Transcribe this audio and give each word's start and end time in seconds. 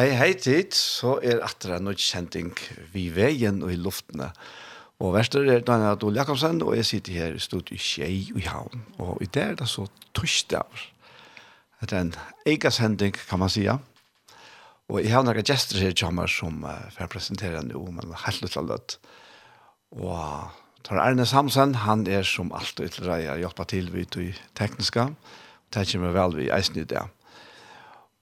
Hei, 0.00 0.14
hei 0.16 0.30
tid, 0.32 0.72
så 0.72 1.18
er 1.20 1.42
atra 1.44 1.76
en 1.76 1.90
kjenting 1.92 2.54
vi 2.94 3.02
veien 3.12 3.58
og 3.60 3.68
i 3.68 3.76
luftene. 3.76 4.30
Og 4.96 5.10
verster 5.12 5.44
er 5.44 5.60
Daniel 5.60 5.92
Adol 5.92 6.16
Jakobsen, 6.16 6.62
og 6.64 6.72
jeg 6.78 6.86
sitter 6.88 7.16
her 7.18 7.34
i 7.36 7.42
studiet 7.44 7.74
i 7.76 7.80
Kjei 7.84 8.14
og 8.32 8.38
i 8.40 8.46
Havn. 8.48 8.86
Og 8.96 9.18
i 9.20 9.26
det 9.28 9.42
er 9.42 9.58
det 9.58 9.66
så 9.68 9.84
torsdager. 10.16 10.86
Det 11.82 11.92
er 11.92 12.06
en 12.06 12.14
hending 12.78 13.12
kan 13.12 13.38
man 13.42 13.52
sige. 13.52 13.74
Og 14.88 15.02
jeg 15.04 15.12
har 15.12 15.26
noen 15.26 15.44
gjester 15.44 15.76
her 15.76 15.92
til 15.92 16.14
meg 16.16 16.32
som 16.32 16.64
uh, 16.64 16.88
får 16.96 17.10
presentere 17.12 17.60
nå, 17.60 17.82
men 17.92 18.16
helt 18.24 18.40
litt 18.40 18.56
løtt. 18.56 18.96
Og 20.00 20.48
Tar 20.80 21.02
Erne 21.02 21.26
Samsen, 21.26 21.74
han 21.74 22.06
er 22.06 22.24
som 22.24 22.54
alltid 22.56 22.96
til 22.96 23.04
deg 23.04 23.26
å 23.34 23.36
hjelpe 23.42 23.68
til 23.68 23.92
vidt 23.92 24.16
i 24.16 24.30
tekniska. 24.56 25.10
Det 25.68 25.84
kommer 25.92 26.16
vel 26.16 26.38
vi 26.40 26.48
eisen 26.48 26.80
i 26.80 26.88
det. 26.88 27.04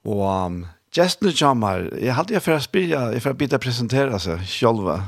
Og 0.03 0.67
Gästen 0.97 1.33
kommer. 1.39 1.89
jeg 2.01 2.15
hadde 2.15 2.35
jag 2.35 2.43
for 2.43 2.53
å 2.53 2.61
spille, 2.61 3.13
jeg 3.13 3.23
för 3.23 3.31
att 3.31 3.37
bita 3.37 3.59
presentera 3.59 4.19
sig 4.19 4.39
själva. 4.39 5.03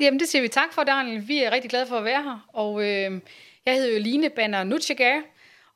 Jamen 0.00 0.18
det 0.18 0.26
siger 0.26 0.42
vi 0.42 0.48
tak 0.48 0.72
for, 0.72 0.84
Daniel. 0.84 1.20
Vi 1.28 1.44
er 1.44 1.50
rigtig 1.50 1.70
glade 1.70 1.86
for 1.86 1.96
at 1.96 2.04
være 2.04 2.22
her. 2.22 2.38
Og 2.52 2.82
øh, 2.82 3.20
jeg 3.66 3.74
hedder 3.74 3.92
jo 3.92 3.98
Line 3.98 4.30
Banner 4.30 4.64
Nutjegager 4.64 5.22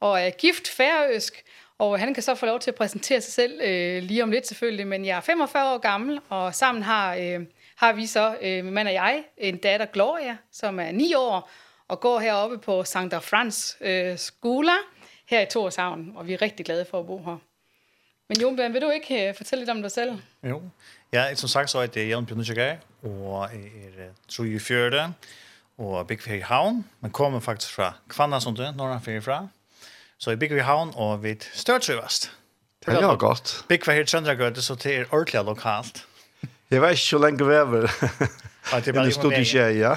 og 0.00 0.20
er 0.20 0.30
gift 0.30 0.68
færøsk. 0.68 1.44
Og 1.78 1.98
han 1.98 2.14
kan 2.14 2.22
så 2.22 2.34
få 2.34 2.46
lov 2.46 2.60
til 2.60 2.70
at 2.70 2.74
præsentere 2.74 3.20
sig 3.20 3.32
selv 3.32 3.60
øh, 3.64 4.02
lige 4.02 4.22
om 4.22 4.30
lidt 4.30 4.46
selvfølgelig. 4.46 4.86
Men 4.86 5.04
jeg 5.04 5.16
er 5.16 5.20
45 5.20 5.74
år 5.74 5.78
gammel, 5.78 6.20
og 6.28 6.54
sammen 6.54 6.82
har, 6.82 7.14
øh, 7.14 7.40
har 7.76 7.92
vi 7.92 8.06
så, 8.06 8.36
øh, 8.42 8.64
min 8.64 8.74
mand 8.74 8.88
og 8.88 8.94
jeg, 8.94 9.24
en 9.38 9.56
datter 9.56 9.86
Gloria, 9.86 10.36
som 10.52 10.80
er 10.80 10.92
9 10.92 11.14
år 11.14 11.50
og 11.88 12.00
går 12.00 12.18
heroppe 12.18 12.58
på 12.58 12.84
Santa 12.84 13.18
Frans 13.18 13.76
øh, 13.80 14.18
Skola 14.18 14.76
her 15.26 15.40
i 15.40 15.46
Torshavn. 15.46 16.12
Og 16.16 16.26
vi 16.26 16.32
er 16.32 16.42
rigtig 16.42 16.66
glade 16.66 16.84
for 16.90 17.00
at 17.00 17.06
bo 17.06 17.18
her. 17.24 17.53
Men 18.28 18.40
Jon 18.40 18.56
vil 18.56 18.82
du 18.82 18.90
ikke 18.90 19.30
uh, 19.30 19.36
fortælle 19.36 19.64
lidt 19.64 19.70
om 19.70 19.82
dig 19.82 19.90
selv? 19.90 20.18
Jo. 20.42 20.62
Ja, 21.12 21.34
som 21.34 21.48
sagt 21.48 21.70
så 21.70 21.78
er 21.78 21.86
det 21.86 22.08
Jan 22.08 22.26
Pjønnesjøgær, 22.26 22.76
og 23.02 23.44
er 23.44 24.08
tror 24.28 24.44
i 24.44 24.58
fjørte, 24.58 25.12
og 25.78 26.06
Big 26.06 26.44
Havn. 26.44 26.84
men 27.00 27.10
kommer 27.10 27.40
faktisk 27.40 27.72
fra 27.72 27.92
Kvannasundet, 28.08 28.76
når 28.76 28.92
han 28.92 29.02
fyrer 29.02 29.20
fra. 29.20 29.48
Så 30.18 30.30
i 30.30 30.58
Havn 30.58 30.92
og 30.96 31.22
vid 31.22 31.36
størtrøvast. 31.52 32.32
Det 32.86 32.94
er 32.94 33.16
godt. 33.16 33.64
Bygger 33.68 33.92
her 33.92 34.00
i 34.00 34.04
Trøndragøte, 34.04 34.62
så 34.62 34.74
det 34.74 34.96
er 34.96 35.04
ordentlig 35.12 35.44
lokalt. 35.44 36.06
Jeg 36.70 36.82
vet 36.82 36.90
ikke 36.90 37.16
hvor 37.16 37.26
lenge 37.26 37.46
vi 37.46 37.54
er 37.54 37.64
vel. 37.64 37.88
Ja, 38.72 38.80
det 38.80 38.88
er 38.88 38.92
bare 38.92 39.08
i 39.08 39.10
studiet, 39.10 39.78
ja. 39.78 39.94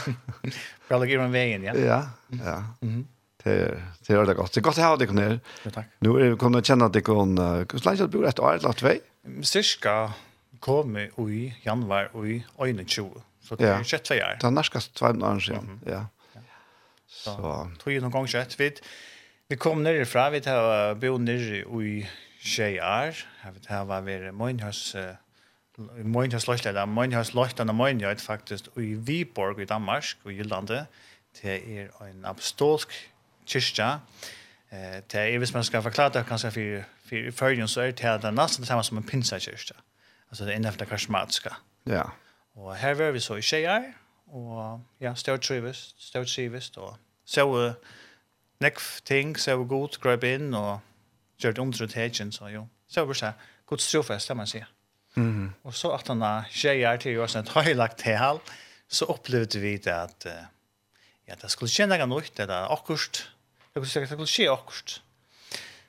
Bare 0.90 1.10
i 1.10 1.16
veien, 1.16 1.64
ja. 1.64 1.74
Ja, 1.74 2.02
ja. 2.32 2.58
Mm 2.82 2.90
-hmm 2.90 3.17
det 3.48 4.08
det 4.08 4.16
godt. 4.16 4.28
det 4.28 4.34
gott. 4.34 4.58
godt 4.58 4.62
gott 4.62 4.78
ha 4.78 4.96
deg 4.96 5.16
dig 5.16 5.40
Ja, 5.66 5.72
takk. 5.72 5.86
Nu 6.00 6.10
är 6.10 6.30
vi 6.30 6.38
kommer 6.38 6.62
känna 6.62 6.86
att 6.86 6.94
det 6.94 7.02
kan 7.02 7.38
släcka 7.80 8.08
du 8.08 8.08
bor 8.08 8.28
et 8.28 8.40
år 8.40 8.54
eller 8.54 8.74
tvei? 8.74 9.00
Cirka 9.42 10.14
kommer 10.60 11.12
i 11.30 11.54
januari 11.64 12.44
och 12.56 12.68
i 12.70 12.74
21, 12.74 12.90
20. 12.90 13.22
Så 13.42 13.56
det 13.56 13.68
är 13.68 13.84
sjätte 13.84 14.16
år. 14.16 14.38
Det 14.40 14.48
er 14.48 14.52
nästan 14.52 14.82
tvei 14.82 15.12
år 15.24 15.40
siden, 15.40 15.82
Ja. 15.86 16.06
Så 17.08 17.68
tror 17.80 17.94
ju 17.94 18.02
någon 18.02 18.12
gång 18.12 18.28
sjätte 18.28 18.56
Vi, 18.58 18.72
vi 19.50 19.56
kom 19.56 19.84
ner 19.84 20.02
ifrån 20.02 20.32
vi 20.32 20.42
tar 20.42 20.96
bo 20.96 21.18
nere 21.18 21.64
i 21.84 22.08
Sjejar. 22.40 23.16
Har 23.42 23.52
vi 23.52 23.60
tar 23.60 23.86
var 23.86 24.02
vi 24.02 24.32
Moinhus 24.32 24.96
Moinhus 26.04 26.48
lojta, 26.48 26.86
Moinhus 26.86 27.34
lojta, 27.34 27.66
Moinhus 27.66 28.24
faktiskt 28.24 28.68
i 28.78 28.96
Viborg 28.96 29.62
i 29.62 29.66
Danmark 29.66 30.18
och 30.24 30.32
i 30.32 30.36
Jylland. 30.36 30.68
Det 31.42 31.80
är 31.80 31.92
en 32.02 32.26
apostolsk 32.26 32.90
kyrkja. 33.48 34.00
Eh, 34.72 35.00
det 35.12 35.22
er, 35.22 35.38
hvis 35.38 35.54
man 35.54 35.64
skal 35.64 35.82
forklare 35.82 36.14
det 36.18 36.26
kanskje 36.28 36.52
for, 36.52 36.88
for 37.10 37.32
følgen, 37.32 37.68
så 37.68 37.82
er 37.82 37.92
det 37.92 38.06
at 38.06 38.22
det 38.22 38.32
er 38.32 38.38
nesten 38.38 38.64
det 38.64 38.68
samme 38.68 38.84
som 38.84 38.98
en 38.98 39.08
pinsakyrkja. 39.08 39.78
Altså 40.30 40.46
det 40.46 40.52
er 40.52 40.56
innenfor 40.60 40.84
det 40.84 40.90
karismatiske. 40.90 41.54
Ja. 41.88 42.04
Og 42.56 42.76
her 42.76 42.94
var 42.94 43.12
vi 43.12 43.20
så 43.20 43.36
i 43.36 43.42
tjejer, 43.42 43.92
og 44.28 44.82
ja, 45.00 45.14
stort 45.16 45.42
trivest, 45.42 45.96
stort 46.08 46.28
trivest, 46.28 46.78
og 46.78 46.98
så 47.26 47.74
nekv 48.60 48.82
ting, 49.06 49.40
så 49.40 49.56
god, 49.64 50.00
grøp 50.02 50.24
inn, 50.24 50.54
og 50.54 50.80
gjør 51.40 51.52
det 51.52 51.64
omtrent 51.64 51.94
hegen, 51.94 52.32
så 52.32 52.50
jo. 52.52 52.68
Så 52.90 53.06
var 53.06 53.14
det 53.14 53.22
god 53.22 53.46
Guds 53.68 53.92
trofest, 53.92 54.28
det 54.28 54.38
man 54.38 54.48
sier. 54.48 54.68
Mm. 55.16 55.54
Og 55.64 55.74
så 55.74 55.92
at 55.92 56.08
han 56.08 56.24
tjejer 56.52 56.98
til 56.98 57.20
oss 57.20 57.36
et 57.36 57.50
høylagt 57.50 58.00
tal, 58.04 58.40
så 58.90 59.06
opplevde 59.06 59.60
vi 59.60 59.78
det 59.78 59.94
at 59.94 60.28
ja, 61.28 61.36
det 61.36 61.52
skulle 61.52 61.72
kjenne 61.72 61.98
noe 62.00 62.22
nytt, 62.22 62.38
det 62.38 62.50
er 62.50 62.72
akkurat, 62.72 63.26
det 63.78 63.94
kunne, 63.94 64.08
det 64.10 64.18
kunne 64.18 64.28
skje 64.28 64.50
akkurat. 64.52 65.02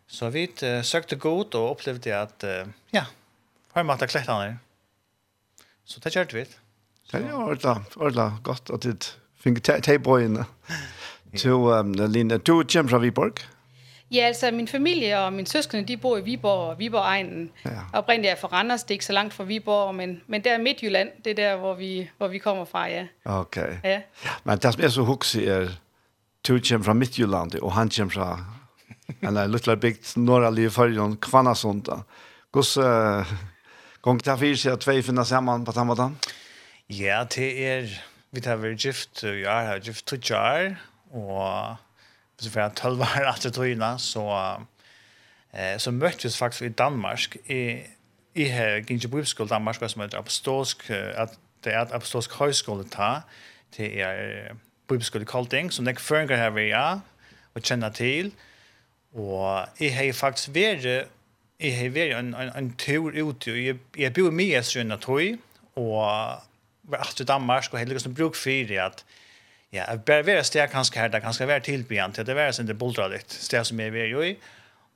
Så 0.09 0.31
vi 0.31 0.47
uh, 0.63 0.85
søkte 0.85 1.17
godt 1.17 1.55
og 1.55 1.71
opplevde 1.71 2.15
at, 2.15 2.45
uh, 2.45 2.73
ja, 2.93 3.05
har 3.75 3.83
vi 3.83 3.89
han 3.89 4.41
her. 4.43 4.57
Så 5.85 6.01
det 6.05 6.13
kjørte 6.13 6.35
vi. 6.35 6.45
Det 7.13 7.25
er 7.25 7.31
jo 7.31 7.41
ordentlig 7.41 8.33
godt 8.43 8.71
at 8.75 8.83
du 8.83 8.93
finner 9.41 9.61
te, 9.61 9.81
te 9.81 9.99
brøyene. 9.99 10.45
Så 11.37 11.55
um, 11.81 11.93
Line, 11.93 12.39
du 12.39 12.65
kommer 12.73 12.91
fra 12.91 12.99
Viborg? 12.99 13.41
Ja, 14.11 14.21
altså 14.21 14.51
min 14.51 14.69
familie 14.69 15.19
og 15.19 15.33
mine 15.33 15.47
søskende, 15.47 15.89
de 15.89 15.97
bor 15.97 16.17
i 16.17 16.21
Viborg 16.21 16.71
og 16.71 16.79
Viborg-egnen. 16.79 17.51
Ja. 17.65 17.71
Oprindeligt 17.93 18.27
er 18.27 18.31
jeg 18.31 18.39
fra 18.39 18.49
Randers, 18.49 18.83
det 18.83 18.91
er 18.91 18.95
ikke 18.95 19.05
så 19.05 19.13
langt 19.13 19.35
fra 19.35 19.45
Viborg, 19.45 19.95
men, 19.95 20.23
men 20.27 20.45
der 20.45 20.53
er 20.53 20.59
Midtjylland, 20.59 21.09
det 21.25 21.31
er 21.31 21.35
der, 21.35 21.57
hvor 21.57 21.75
vi, 21.75 22.11
hvor 22.19 22.29
vi 22.29 22.39
kommer 22.39 22.65
fra, 22.65 22.87
ja. 22.87 23.07
Okay. 23.25 23.77
Ja. 23.85 24.01
Men 24.45 24.59
det 24.59 24.75
som 24.75 24.85
er 24.85 24.89
så 24.89 25.03
hugsig 25.03 25.49
er, 25.49 25.69
du 26.49 26.61
kommer 26.61 26.85
fra 26.85 26.95
Midtjylland, 26.97 27.59
og 27.61 27.73
han 27.77 27.91
kommer 27.93 28.13
fra 28.13 28.29
en 29.21 29.39
lille 29.53 29.77
bygd 29.77 30.15
norrlig 30.17 30.69
i 30.69 30.73
for 30.73 30.93
Jon 30.93 31.17
Kvannasunda. 31.21 32.03
Hvordan 32.53 33.21
uh, 33.21 33.33
gong 34.05 34.23
det 34.25 34.37
fyrir 34.41 34.57
seg 34.57 34.73
at 34.77 34.85
tvei 34.87 35.03
finner 35.05 35.29
sammen 35.29 35.67
på 35.67 35.75
den 35.77 35.91
måten? 35.91 36.17
Ja, 36.89 37.21
det 37.29 37.49
er, 37.69 37.91
vi 38.33 38.41
tar 38.45 38.61
vært 38.63 38.81
gift, 38.81 39.23
jeg 39.23 39.69
har 39.69 39.83
gift 39.85 40.07
to 40.09 40.17
jar, 40.17 40.79
og 41.13 41.77
hvis 42.39 42.55
vi 42.55 42.61
jeg 42.63 42.77
tølv 42.81 43.03
var 43.03 43.29
at 43.35 43.45
det 43.45 43.53
tøyna, 43.53 43.97
så, 44.01 44.25
eh, 45.53 45.77
så 45.77 45.93
møttes 45.93 46.33
vi 46.33 46.39
faktisk 46.39 46.71
i 46.71 46.73
Danmark, 46.81 47.37
i, 47.45 47.61
i 48.35 48.49
her, 48.49 48.81
Gingje 48.89 49.11
Brubskål, 49.13 49.51
Danmark, 49.53 49.83
som 49.85 50.01
heter 50.01 50.23
Apostolsk, 50.23 50.89
at 50.91 51.37
det 51.65 51.75
er 51.75 51.83
et 51.83 51.93
apostolsk 51.93 52.39
høyskole 52.39 52.87
ta, 52.89 53.27
det 53.77 53.91
er 54.01 54.57
bibelskole 54.89 55.29
kalting, 55.29 55.73
som 55.73 55.87
jeg 55.87 56.01
føringer 56.01 56.37
her 56.37 56.51
vil 56.57 56.71
ja, 56.73 56.89
og 57.55 57.63
kjenner 57.63 57.95
til. 57.95 58.33
Og 59.15 59.81
jeg 59.81 59.95
har 59.97 60.13
faktisk 60.17 60.55
vært, 60.55 60.89
jeg 61.61 61.77
har 61.79 61.95
vært 61.95 62.19
en, 62.19 62.35
en, 62.35 62.53
en 62.57 62.75
tur 62.79 63.13
ute, 63.13 63.53
og 63.53 63.63
jeg, 63.63 63.79
jeg 63.99 64.15
bor 64.17 64.35
mye 64.35 64.61
i 64.61 64.67
Sønne 64.67 64.99
tog, 65.03 65.39
og 65.79 66.03
var 66.89 67.05
alt 67.05 67.21
i 67.21 67.29
Danmark, 67.29 67.73
og 67.73 67.79
heller 67.79 68.01
ikke 68.01 68.17
bruk 68.17 68.39
for 68.39 68.69
det 68.69 68.83
at 68.83 69.05
Ja, 69.69 69.83
jeg 69.91 70.01
bare 70.09 70.25
være 70.25 70.45
sted 70.49 70.71
kanskje 70.73 70.97
her, 70.97 71.09
det 71.13 71.21
kanskje 71.21 71.47
være 71.49 71.61
tilbyen 71.61 72.13
til, 72.17 72.25
det 72.27 72.37
være 72.37 72.53
sin 72.57 72.67
det 72.67 72.79
boldra 72.81 73.05
litt, 73.13 73.29
sted 73.29 73.67
som 73.69 73.81
jeg 73.81 73.93
er 73.93 74.15
i, 74.25 74.31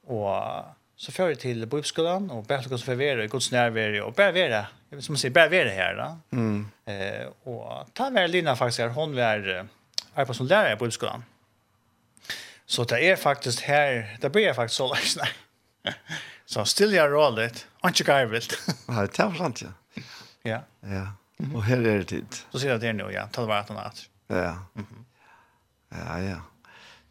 og 0.09 0.65
så 0.97 1.13
fører 1.13 1.35
jeg 1.35 1.39
til 1.43 1.67
bibelskolen, 1.67 2.31
og 2.31 2.47
bare 2.49 2.65
til 2.65 2.73
å 2.73 2.97
være 2.97 3.27
i 3.27 3.29
gods 3.29 3.51
nærvære, 3.53 4.01
og 4.05 4.15
bare 4.17 4.33
være, 4.33 4.63
som 5.01 5.13
man 5.13 5.21
sier, 5.21 5.35
bare 5.35 5.51
være 5.51 5.75
her 5.77 5.99
da. 5.99 6.09
Mm. 6.31 6.63
Eh, 6.89 7.27
og 7.53 7.91
ta 7.99 8.09
være 8.15 8.31
lina 8.33 8.55
faktisk 8.57 8.87
her, 8.87 8.95
hun 8.97 9.13
eh, 9.19 9.69
arbeid 10.17 10.37
som 10.37 10.47
lærer 10.47 10.77
på 10.81 10.91
skolan. 10.91 11.25
Så 12.67 12.85
det 12.89 13.03
er 13.05 13.17
faktisk 13.21 13.65
her, 13.69 14.07
det 14.23 14.33
blir 14.33 14.47
jeg 14.49 14.57
faktisk 14.57 14.81
så 14.81 14.89
løs, 14.93 15.17
nei. 15.21 15.95
Så 16.47 16.65
still 16.69 16.95
jeg 16.95 17.11
rålet, 17.13 17.67
og 17.83 17.91
ikke 17.91 18.07
garvilt. 18.09 18.55
Nei, 18.89 19.07
det 19.09 19.21
er 19.25 19.35
sant, 19.39 19.63
ja. 19.65 19.73
Ja. 20.45 20.61
Ja, 20.89 21.05
og 21.53 21.63
her 21.67 21.83
er 21.83 22.03
det 22.03 22.09
tid. 22.13 22.39
Så 22.53 22.63
sier 22.63 22.75
jeg 22.75 22.83
det 22.83 22.95
nå, 22.99 23.11
ja, 23.13 23.27
ta 23.33 23.45
det 23.45 23.51
bare 23.51 23.65
at 23.65 23.73
han 23.73 23.83
er. 23.83 24.01
Ja, 24.33 24.55
ja, 25.93 26.17
ja. 26.23 26.41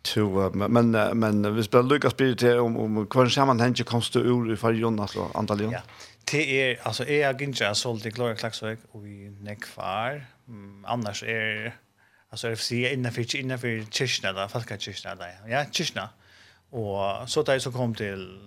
To, 0.03 0.49
men, 0.57 0.95
men 1.21 1.45
hvis 1.53 1.69
vi 1.69 1.81
lykkes 1.85 2.15
blir 2.17 2.33
til 2.41 2.63
om, 2.63 2.77
om 2.81 3.03
hver 3.05 3.29
sammenheng 3.29 3.75
kom 3.85 4.01
du 4.01 4.17
ur 4.23 4.49
i 4.49 4.57
fargen, 4.57 4.81
Jonas 4.81 5.13
og 5.15 5.29
Antalion? 5.37 5.75
Ja, 5.75 5.83
det 6.31 6.41
er, 6.55 6.79
altså, 6.89 7.05
jeg 7.05 7.21
er 7.21 7.37
ikke 7.37 7.73
så 7.77 7.93
litt 7.93 8.07
i 8.09 8.09
i 8.09 8.35
Klagsvøk, 8.39 8.79
og 8.95 9.05
i 9.05 9.29
nekvar, 9.45 10.23
annars 10.89 11.21
er 11.21 11.75
alltså 12.31 12.49
jag 12.49 12.57
ser 12.57 12.93
innanför 12.93 13.35
innanför 13.35 13.85
kyrkna 13.91 14.33
där 14.33 14.47
falska 14.47 14.79
kyrkna 14.79 15.15
där 15.15 15.37
ja 15.47 15.65
kyrkna 15.71 16.09
och 16.69 17.29
så 17.29 17.43
där 17.43 17.59
så 17.59 17.71
kom 17.71 17.95
till 17.95 18.39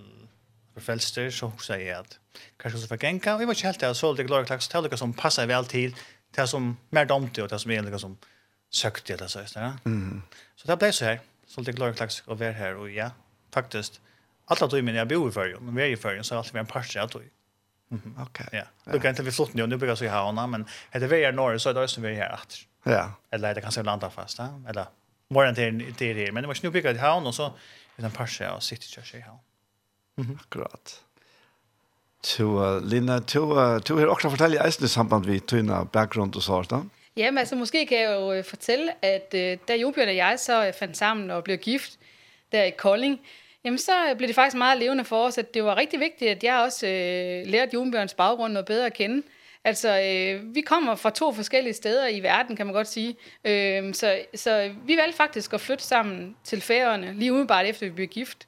för 0.76 1.30
så 1.30 1.46
också 1.46 1.74
är 1.74 1.94
att 1.94 2.18
kanske 2.56 2.80
så 2.80 2.86
förgänka 2.86 3.36
vi 3.36 3.44
var 3.44 3.62
helt 3.62 3.80
där 3.80 3.94
så 3.94 4.12
det 4.12 4.24
glada 4.24 4.44
klax 4.44 4.68
till 4.68 4.98
som 4.98 5.12
passar 5.12 5.46
väl 5.46 5.64
till 5.64 5.96
det 6.30 6.46
som 6.46 6.76
mer 6.90 7.04
domte 7.04 7.42
och 7.42 7.48
det 7.48 7.58
som 7.58 7.70
är 7.70 7.98
som 7.98 8.18
sökt 8.70 9.06
det 9.06 9.28
så 9.28 9.38
där. 9.38 9.72
Mm. 9.84 10.22
Så 10.56 10.68
det 10.68 10.76
blev 10.76 10.92
så 10.92 11.04
här 11.04 11.20
så 11.46 11.60
det 11.60 11.72
glada 11.72 11.92
klax 11.92 12.20
och 12.20 12.40
vär 12.40 12.52
här 12.52 12.76
och 12.76 12.90
ja 12.90 13.10
faktiskt 13.54 14.00
alla 14.44 14.68
tog 14.68 14.84
men 14.84 14.94
jag 14.94 15.08
bor 15.08 15.28
i 15.28 15.32
förr 15.32 15.58
men 15.60 15.74
vi 15.74 15.82
är 15.82 15.86
i 15.86 15.96
förr 15.96 16.22
så 16.22 16.36
alltid 16.36 16.52
vi 16.52 16.58
en 16.58 16.66
parti 16.66 16.96
att 16.96 17.12
då. 17.12 17.20
Mm. 17.90 18.18
Okej. 18.20 18.46
Ja. 18.52 18.92
Du 18.92 19.00
kan 19.00 19.10
inte 19.10 19.22
vi 19.22 19.32
flott 19.32 19.54
nu 19.54 19.66
nu 19.66 19.76
bygga 19.76 19.96
så 19.96 20.04
i 20.04 20.08
havna 20.08 20.46
men 20.46 20.66
det 20.92 20.98
är 20.98 21.06
väl 21.06 21.34
norr 21.34 21.58
så 21.58 21.72
där 21.72 21.86
som 21.86 22.02
vi 22.02 22.08
är 22.08 22.14
här 22.14 22.34
efter. 22.34 22.58
Ja. 22.84 23.04
Eller 23.32 23.48
det 23.48 23.56
det 23.56 23.62
kanske 23.62 23.82
landa 23.82 24.08
fast, 24.08 24.38
ja? 24.38 24.48
Eller 24.68 24.84
var 25.28 25.44
det 25.44 25.48
inte 25.48 25.94
det 25.98 26.32
men 26.32 26.42
det 26.42 26.48
var 26.48 26.54
snubbigt 26.54 26.86
att 26.86 27.00
ha 27.00 27.26
och 27.26 27.34
så 27.34 27.52
utan 27.98 28.10
parsa 28.10 28.52
och 28.52 28.62
city 28.62 28.86
church 28.86 29.14
i 29.14 29.20
ha. 29.20 29.38
Mhm. 30.16 30.38
Akkurat. 30.40 31.04
uh, 32.40 32.80
Lina, 32.80 33.18
du 33.18 33.80
du 33.88 33.94
har 33.94 34.06
också 34.06 34.30
fortalt 34.30 34.54
i 34.54 34.56
eisen 34.56 34.84
i 34.84 34.88
samband 34.88 35.26
vi 35.26 35.40
tyna 35.40 35.84
bakgrund 35.84 36.36
och 36.36 36.42
sånt. 36.42 36.72
Ja, 37.16 37.30
men 37.30 37.38
altså, 37.38 37.56
måske 37.56 37.86
kan 37.86 37.98
jeg 37.98 38.10
jo 38.10 38.42
fortælle, 38.42 38.92
at 39.02 39.34
øh, 39.34 39.58
da 39.68 39.76
Jobjørn 39.76 40.08
og 40.08 40.16
jeg 40.16 40.38
så 40.38 40.66
øh, 40.66 40.72
fandt 40.72 40.96
sammen 40.96 41.30
og 41.30 41.44
blev 41.44 41.58
gift 41.58 41.98
der 42.52 42.62
i 42.62 42.70
Kolding, 42.70 43.20
jamen 43.64 43.78
så 43.78 44.14
blev 44.16 44.28
det 44.28 44.34
faktisk 44.34 44.56
meget 44.56 44.78
levende 44.78 45.04
for 45.04 45.26
os, 45.26 45.38
at 45.38 45.54
det 45.54 45.64
var 45.64 45.76
rigtig 45.76 46.00
vigtigt, 46.00 46.30
at 46.30 46.44
jeg 46.44 46.58
også 46.60 46.86
øh, 46.86 47.46
lærte 47.46 47.70
Jobjørns 47.74 48.14
baggrund 48.14 48.52
noget 48.52 48.66
bedre 48.66 48.86
at 48.86 48.94
kende. 48.94 49.22
Altså, 49.64 50.00
øh, 50.00 50.54
vi 50.54 50.60
kommer 50.60 50.94
fra 50.94 51.10
to 51.10 51.32
forskellige 51.32 51.74
steder 51.74 52.08
i 52.08 52.20
verden, 52.20 52.56
kan 52.56 52.66
man 52.66 52.74
godt 52.74 52.88
sige. 52.88 53.16
Øh, 53.44 53.94
så, 53.94 54.18
så 54.34 54.74
vi 54.86 54.96
valgte 54.96 55.16
faktisk 55.16 55.52
at 55.52 55.60
flytte 55.60 55.84
sammen 55.84 56.36
til 56.44 56.60
færøerne, 56.60 57.14
lige 57.14 57.32
umiddelbart 57.32 57.66
efter 57.66 57.86
vi 57.86 57.92
blev 57.92 58.06
gift. 58.06 58.46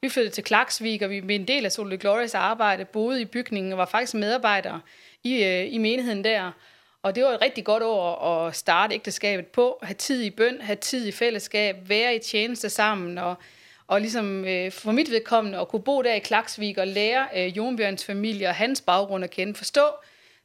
Vi 0.00 0.08
flyttede 0.08 0.34
til 0.34 0.44
Klaksvik, 0.44 1.02
og 1.02 1.10
vi 1.10 1.20
blev 1.20 1.34
en 1.34 1.48
del 1.48 1.64
af 1.64 1.72
Solid 1.72 1.98
Glorious 1.98 2.34
arbejde, 2.34 2.84
boede 2.84 3.20
i 3.20 3.24
bygningen 3.24 3.72
og 3.72 3.78
var 3.78 3.86
faktisk 3.86 4.14
medarbejdere 4.14 4.80
i, 5.24 5.44
øh, 5.44 5.74
i 5.74 5.78
menigheden 5.78 6.24
der. 6.24 6.52
Og 7.02 7.14
det 7.14 7.24
var 7.24 7.30
et 7.30 7.42
rigtig 7.42 7.64
godt 7.64 7.82
år 7.82 8.16
at 8.16 8.56
starte 8.56 8.94
ægteskabet 8.94 9.46
på, 9.46 9.78
have 9.82 9.94
tid 9.94 10.22
i 10.22 10.30
bøn, 10.30 10.60
have 10.60 10.76
tid 10.76 11.06
i 11.06 11.12
fællesskab, 11.12 11.76
være 11.88 12.14
i 12.14 12.18
tjeneste 12.18 12.68
sammen 12.68 13.18
og 13.18 13.34
og 13.90 14.00
liksom 14.00 14.44
øh, 14.44 14.72
for 14.72 14.92
mit 14.92 15.10
vedkommende 15.10 15.58
at 15.58 15.68
kunne 15.68 15.82
bo 15.82 16.02
der 16.02 16.14
i 16.14 16.18
Klaksvik 16.18 16.78
og 16.78 16.86
lære 16.86 17.26
øh, 17.36 17.56
Jonbjørns 17.56 18.04
familie 18.04 18.48
og 18.48 18.54
hans 18.54 18.80
baggrund 18.80 19.24
at 19.24 19.30
kende, 19.30 19.54
forstå 19.54 19.82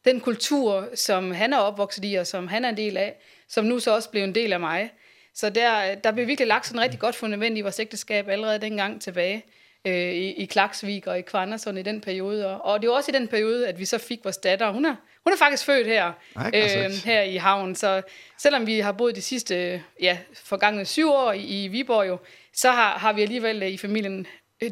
den 0.05 0.19
kultur, 0.19 0.87
som 0.95 1.31
han 1.31 1.53
er 1.53 1.57
opvokset 1.57 2.05
i, 2.05 2.15
og 2.15 2.27
som 2.27 2.47
han 2.47 2.65
er 2.65 2.69
en 2.69 2.77
del 2.77 2.97
af, 2.97 3.15
som 3.47 3.65
nu 3.65 3.79
så 3.79 3.95
også 3.95 4.09
blev 4.09 4.23
en 4.23 4.35
del 4.35 4.53
af 4.53 4.59
mig. 4.59 4.91
Så 5.33 5.49
der, 5.49 5.95
der 5.95 6.11
blev 6.11 6.27
virkelig 6.27 6.47
lagt 6.47 6.67
sådan 6.67 6.81
rigtig 6.81 6.99
godt 6.99 7.15
fundament 7.15 7.57
i 7.57 7.61
vores 7.61 7.79
ægteskab 7.79 8.29
allerede 8.29 8.59
dengang 8.59 9.01
tilbage 9.01 9.45
øh, 9.85 9.93
i, 9.93 10.31
i 10.31 10.45
Klaksvik 10.45 11.07
og 11.07 11.19
i 11.19 11.21
Kvandersund 11.21 11.79
i 11.79 11.81
den 11.81 12.01
periode. 12.01 12.47
Og, 12.47 12.65
og 12.65 12.81
det 12.81 12.89
var 12.89 12.95
også 12.95 13.11
i 13.11 13.19
den 13.19 13.27
periode, 13.27 13.67
at 13.67 13.79
vi 13.79 13.85
så 13.85 13.97
fik 13.97 14.19
vores 14.23 14.37
datter. 14.37 14.71
Hun 14.71 14.85
er, 14.85 14.95
hun 15.23 15.33
er 15.33 15.37
faktisk 15.37 15.65
født 15.65 15.87
her, 15.87 16.11
Ej, 16.35 16.51
øh, 16.53 16.91
her 17.05 17.21
i 17.21 17.35
havnen. 17.35 17.75
Så 17.75 18.01
selvom 18.37 18.67
vi 18.67 18.79
har 18.79 18.91
boet 18.91 19.15
de 19.15 19.21
sidste 19.21 19.83
ja, 20.01 20.17
forgangne 20.33 20.85
syv 20.85 21.09
år 21.09 21.31
i, 21.31 21.65
i 21.65 21.67
Viborg, 21.67 22.07
jo, 22.07 22.17
så 22.53 22.71
har, 22.71 22.97
har 22.97 23.13
vi 23.13 23.21
alligevel 23.21 23.61
i 23.61 23.77
familien 23.77 24.27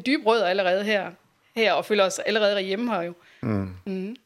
dybe 0.06 0.26
rødder 0.26 0.46
allerede 0.46 0.84
her, 0.84 1.10
her 1.56 1.72
og 1.72 1.84
føler 1.84 2.04
os 2.04 2.18
allerede 2.18 2.60
hjemme 2.60 2.92
her. 2.92 3.02
Jo. 3.02 3.14
Mm. 3.40 3.76
Mm. 3.86 4.16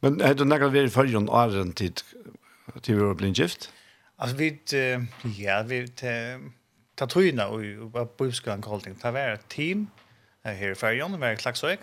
Men 0.00 0.20
är 0.20 0.34
det 0.34 0.44
några 0.44 0.68
vi 0.68 0.90
för 0.90 1.04
John 1.04 1.28
Arden 1.30 1.72
tid 1.72 2.00
till 2.82 2.94
vi 2.94 3.00
var 3.00 3.14
blir 3.14 3.28
gift? 3.28 3.72
Alltså 4.16 4.36
vi 4.36 4.58
ja, 5.38 5.62
vi 5.62 5.88
ta 6.94 7.06
tröna 7.06 7.48
och 7.48 7.90
bara 7.90 8.08
buskan 8.18 8.62
kalling. 8.62 8.94
Ta 8.94 9.10
vara 9.10 9.32
ett 9.32 9.48
team 9.48 9.86
här 10.42 10.92
i 10.92 10.98
John 10.98 11.20
var 11.20 11.34
klaxök. 11.34 11.80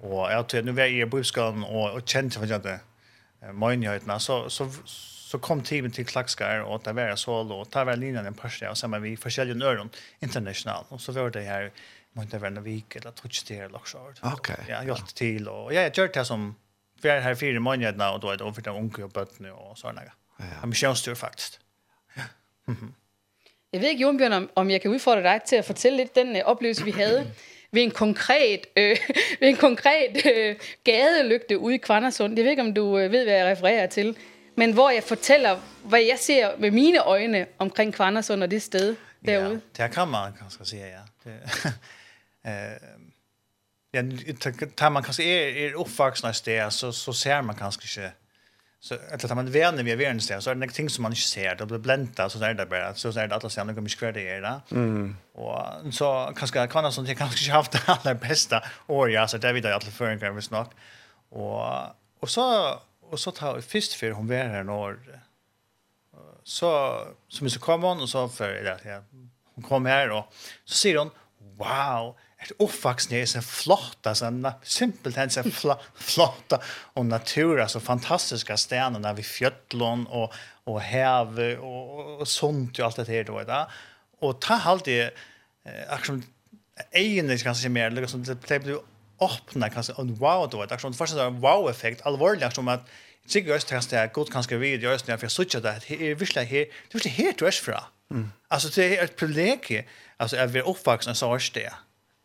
Och 0.00 0.32
jag 0.32 0.48
tror 0.48 0.62
nu 0.62 0.72
var 0.72 0.84
i 0.84 1.06
buskan 1.06 1.64
och 1.64 1.92
och 1.94 2.08
kände 2.08 2.30
för 2.30 2.52
att 2.52 2.80
Mönjheten 3.54 4.20
så 4.20 4.50
så 4.50 4.70
så 5.30 5.38
kom 5.38 5.62
teamet 5.62 5.94
till 5.94 6.06
Klaxkar 6.06 6.60
och 6.60 6.82
där 6.82 6.92
var 6.92 7.16
så 7.16 7.44
då 7.44 7.64
tar 7.64 7.84
väl 7.84 8.00
linjen 8.00 8.26
en 8.26 8.34
par 8.34 8.68
och 8.70 8.78
sen 8.78 8.90
var 8.90 8.98
vi 8.98 9.16
försäljde 9.16 9.66
öron 9.66 9.90
international 10.20 10.84
och 10.88 11.00
så 11.00 11.12
var 11.12 11.30
det 11.30 11.40
här 11.40 11.72
måste 12.12 12.38
vara 12.38 12.56
en 12.56 12.62
vecka 12.62 12.98
eller 12.98 13.10
touch 13.10 13.44
till 13.46 13.56
eller 13.56 13.80
så. 13.84 14.14
Okej. 14.22 14.56
Ja, 14.68 14.74
jag 14.74 14.86
hjälpte 14.86 15.14
till 15.14 15.48
och 15.48 15.74
jag 15.74 15.96
gjorde 15.96 16.12
det 16.12 16.24
som 16.24 16.54
vi 17.02 17.08
är 17.08 17.20
här 17.20 17.34
fyra 17.34 17.60
månader 17.60 18.12
och 18.12 18.20
då 18.20 18.30
är 18.30 18.36
det 18.36 18.44
ungefär 18.44 18.76
unga 18.76 19.04
och 19.04 19.10
bötterna 19.10 19.54
och 19.54 19.78
sådana. 19.78 20.02
Ja. 20.38 20.44
Han 20.60 20.74
känns 20.74 21.02
det 21.02 21.14
faktiskt. 21.14 21.60
Ja. 22.16 22.22
Jeg 23.72 23.80
ved 23.80 23.88
ikke, 23.88 24.02
Jon 24.02 24.18
Bjørn, 24.18 24.32
om, 24.32 24.50
om 24.54 24.70
jeg 24.70 24.80
kan 24.80 24.90
udfordre 24.90 25.22
dig 25.22 25.40
til 25.46 25.56
at 25.56 25.64
fortælle 25.64 25.96
lidt 25.96 26.14
den 26.14 26.36
øh, 26.36 26.42
oplevelse, 26.44 26.84
vi 26.84 26.90
havde 26.90 27.32
ved 27.72 27.82
en 27.82 27.90
konkret, 27.90 28.66
øh, 28.76 28.96
ved 29.40 29.48
en 29.48 29.56
konkret 29.56 30.26
øh, 30.36 30.56
gadelygte 30.84 31.58
ude 31.58 31.74
i 31.74 31.78
Kvarnersund. 31.78 32.36
Jeg 32.36 32.44
ved 32.44 32.50
ikke, 32.50 32.62
om 32.62 32.74
du 32.74 32.98
øh, 32.98 33.12
ved, 33.12 33.24
hvad 33.24 33.34
jeg 33.34 33.46
refererer 33.46 33.86
til, 33.86 34.16
men 34.56 34.72
hvor 34.72 34.90
jeg 34.90 35.02
fortæller, 35.02 35.60
hvad 35.84 36.00
jeg 36.00 36.18
ser 36.18 36.50
med 36.58 36.70
mine 36.70 36.98
øjne 36.98 37.46
omkring 37.58 37.94
Kvarnersund 37.94 38.42
og 38.42 38.50
det 38.50 38.62
sted 38.62 38.96
derude. 39.26 39.60
Ja, 39.78 39.86
det 39.86 39.96
er 39.96 40.04
man 40.04 40.32
kan 40.32 40.46
jeg 40.58 40.66
sige, 40.66 40.86
ja. 40.86 41.00
Det, 41.24 41.32
øh, 42.46 42.97
ja, 43.92 44.02
tar 44.76 44.90
man 44.90 45.02
kanskje 45.02 45.24
er, 45.24 45.60
er 45.66 45.76
oppvaksen 45.80 46.28
av 46.28 46.32
sted, 46.36 46.72
så, 46.72 46.92
så 46.92 47.12
ser 47.12 47.42
man 47.42 47.56
kanskje 47.56 47.88
ikke 47.88 48.10
så 48.80 48.94
att 48.94 49.20
tar 49.20 49.34
man 49.34 49.50
vänner 49.50 49.82
vi 49.82 50.04
är 50.04 50.18
sted, 50.18 50.42
så 50.42 50.50
är 50.50 50.54
det 50.54 50.60
något 50.60 50.74
ting 50.74 50.90
som 50.90 51.02
man 51.02 51.12
inte 51.12 51.22
ser 51.22 51.54
det 51.54 51.66
blir 51.66 51.78
blända 51.78 52.28
så 52.30 52.38
där 52.38 52.54
det 52.54 52.66
bara 52.66 52.94
så 52.94 53.12
så 53.12 53.20
är 53.20 53.28
det 53.28 53.34
alla 53.34 53.50
sen 53.50 53.66
några 53.66 53.80
mycket 53.80 54.14
det 54.14 54.28
är 54.28 54.40
där. 54.40 54.60
Mm. 54.70 55.16
Och 55.34 55.94
så 55.94 56.32
kanske 56.36 56.66
kan 56.66 56.84
det 56.84 56.92
sånt 56.92 57.08
jag 57.08 57.18
kanske 57.18 57.44
inte 57.44 57.52
haft 57.52 57.72
det 57.72 57.82
allra 57.86 58.14
bästa 58.14 58.62
år 58.86 59.10
ja 59.10 59.28
så 59.28 59.38
det 59.38 59.52
vi 59.52 59.60
då 59.60 59.68
alla 59.68 59.80
för 59.80 60.10
en 60.10 60.18
gång 60.18 60.42
snack. 60.42 60.70
Och 61.30 61.64
och 62.20 62.30
så 62.30 62.78
och 63.10 63.20
så 63.20 63.30
tar 63.30 63.60
först 63.60 63.92
för 63.92 64.10
hon 64.10 64.28
var 64.28 64.36
här 64.36 64.64
när 64.64 64.96
så 66.44 67.00
som 67.28 67.50
så 67.50 67.60
kom 67.60 67.82
hon 67.82 68.00
och 68.00 68.08
så 68.08 68.28
för 68.28 68.48
det 68.48 68.78
ja 68.84 69.02
hon 69.54 69.64
kom 69.64 69.86
här 69.86 70.10
och 70.10 70.32
så 70.64 70.74
säger 70.74 70.98
hon 70.98 71.10
wow 71.56 72.16
ett 72.38 72.52
uppvuxen 72.58 73.18
är 73.18 73.26
så 73.26 73.42
flott 73.42 74.06
alltså 74.06 74.42
så 74.42 74.52
simpelt 74.62 75.16
hen 75.16 75.30
så 75.30 75.42
flotta 75.94 76.60
och 76.66 77.06
natura 77.06 77.68
så 77.68 77.80
fantastiska 77.80 78.56
stenarna 78.56 79.12
vi 79.12 79.22
fjöllon 79.22 80.06
och 80.06 80.34
och 80.64 80.80
häv 80.80 81.38
och, 81.60 82.20
och 82.20 82.28
sånt 82.28 82.78
ju 82.78 82.82
allt 82.82 82.96
det 82.96 83.08
här 83.08 83.24
då 83.24 83.44
va? 83.44 83.70
Och 84.20 84.40
ta 84.40 84.54
halt 84.54 84.84
det 84.84 85.14
eh, 85.64 86.02
som 86.02 86.22
egentligen 86.90 87.38
kanske 87.38 87.62
se 87.62 87.68
mer 87.68 87.90
liksom 87.90 88.24
det 88.48 88.58
blir 88.58 88.78
öppna 89.20 89.70
kanske 89.70 89.92
en 89.98 90.14
wow 90.14 90.48
då 90.50 90.62
att 90.62 90.80
som 90.80 90.94
först 90.94 91.14
en 91.14 91.40
wow 91.40 91.70
effekt 91.70 92.06
allvarligt 92.06 92.54
som 92.54 92.68
att 92.68 92.88
tycker 93.28 93.54
Øst 93.54 93.72
att 93.72 93.90
det 93.90 93.98
är 93.98 94.06
gott 94.06 94.32
kanske 94.32 94.56
video 94.56 94.90
just 94.90 95.06
när 95.06 95.18
jag 95.22 95.30
söker 95.30 95.60
det 95.60 95.70
här 95.70 96.02
är 96.02 96.14
visst 96.14 96.36
här 96.36 96.44
det 96.44 97.28
är 97.28 97.32
du 97.38 97.46
er 97.46 97.50
fra 97.50 97.84
alltså 98.48 98.68
det 98.68 98.98
är 98.98 99.04
ett 99.04 99.16
privilegie, 99.16 99.84
alltså 100.16 100.36
är 100.36 100.46
vi 100.46 100.60
uppvuxna 100.60 101.14
så 101.14 101.34
är 101.34 101.50
det 101.54 101.72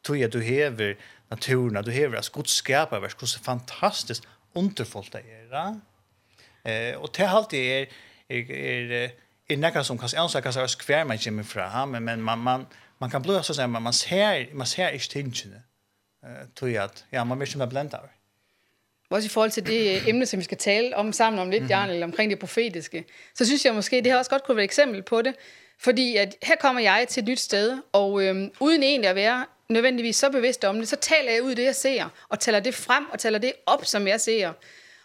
tror 0.04 0.18
jag 0.18 0.34
du 0.34 0.42
hever 0.42 0.96
naturen, 1.30 1.84
du 1.84 1.92
hever 1.92 2.18
att 2.18 2.30
Gud 2.30 2.48
skapar 2.48 3.00
vars 3.00 3.16
hur 3.22 3.44
fantastiskt 3.44 4.28
underfullt 4.54 5.12
det 5.12 5.22
är. 5.52 5.76
Eh 6.66 6.96
och 6.96 7.10
det 7.18 7.24
alltid 7.24 7.60
är 7.60 7.88
är 8.30 8.52
är 8.52 9.12
er, 9.50 9.58
några 9.58 9.84
som 9.84 9.98
kan 9.98 10.10
ansa 10.18 10.42
kan 10.42 10.54
säga 10.54 10.68
skvär 10.68 11.06
man 11.06 11.18
kommer 11.18 11.44
fram 11.44 11.92
men 11.92 12.04
men 12.04 12.22
man 12.22 12.40
man 12.40 12.66
man 13.00 13.10
kan 13.10 13.22
blöja 13.22 13.44
så 13.44 13.54
säga 13.54 13.68
man 13.68 13.82
man 13.82 13.94
ser 13.94 14.54
man 14.54 14.68
ser 14.68 14.90
inte 14.90 15.10
tingene. 15.10 15.64
Eh 16.24 16.48
tror 16.56 16.72
jag 16.72 16.84
att 16.84 17.06
ja 17.12 17.24
man 17.24 17.40
vill 17.40 17.62
inte 17.78 17.98
av. 17.98 18.10
Også 19.10 19.26
i 19.26 19.30
forhold 19.30 19.52
til 19.52 19.66
det 19.68 20.10
emne, 20.10 20.26
som 20.26 20.40
vi 20.40 20.44
skal 20.44 20.58
tale 20.58 20.96
om 20.96 21.14
sammen 21.14 21.40
om 21.40 21.50
lidt, 21.50 21.70
Jan, 21.70 21.90
eller 21.90 22.06
omkring 22.06 22.32
det 22.32 22.40
profetiske, 22.40 23.06
så 23.36 23.46
synes 23.46 23.66
jeg 23.66 23.76
måske, 23.76 23.96
det 23.96 24.06
her 24.06 24.18
også 24.18 24.32
godt 24.32 24.44
kunne 24.44 24.56
være 24.56 24.64
et 24.64 24.70
eksempel 24.70 25.02
på 25.02 25.22
det, 25.22 25.34
Fordi 25.84 26.18
at 26.18 26.36
her 26.44 26.56
kommer 26.56 26.82
jeg 26.82 27.06
til 27.10 27.22
et 27.22 27.28
nyt 27.28 27.40
sted, 27.40 27.78
og 27.92 28.24
øhm, 28.24 28.52
uden 28.60 28.84
egentlig 28.84 29.10
at 29.10 29.16
være 29.16 29.46
nødvendigvis 29.70 30.15
så 30.15 30.29
bevidst 30.29 30.65
om 30.65 30.77
det, 30.77 30.88
så 30.88 30.96
taler 30.96 31.32
jeg 31.32 31.43
ud 31.43 31.55
det, 31.55 31.63
jeg 31.63 31.75
ser, 31.75 32.10
og 32.29 32.39
taler 32.39 32.60
det 32.60 32.75
frem, 32.75 33.05
og 33.12 33.20
taler 33.20 33.39
det 33.39 33.53
op, 33.65 33.86
som 33.86 34.08
jeg 34.08 34.22
ser. 34.22 34.51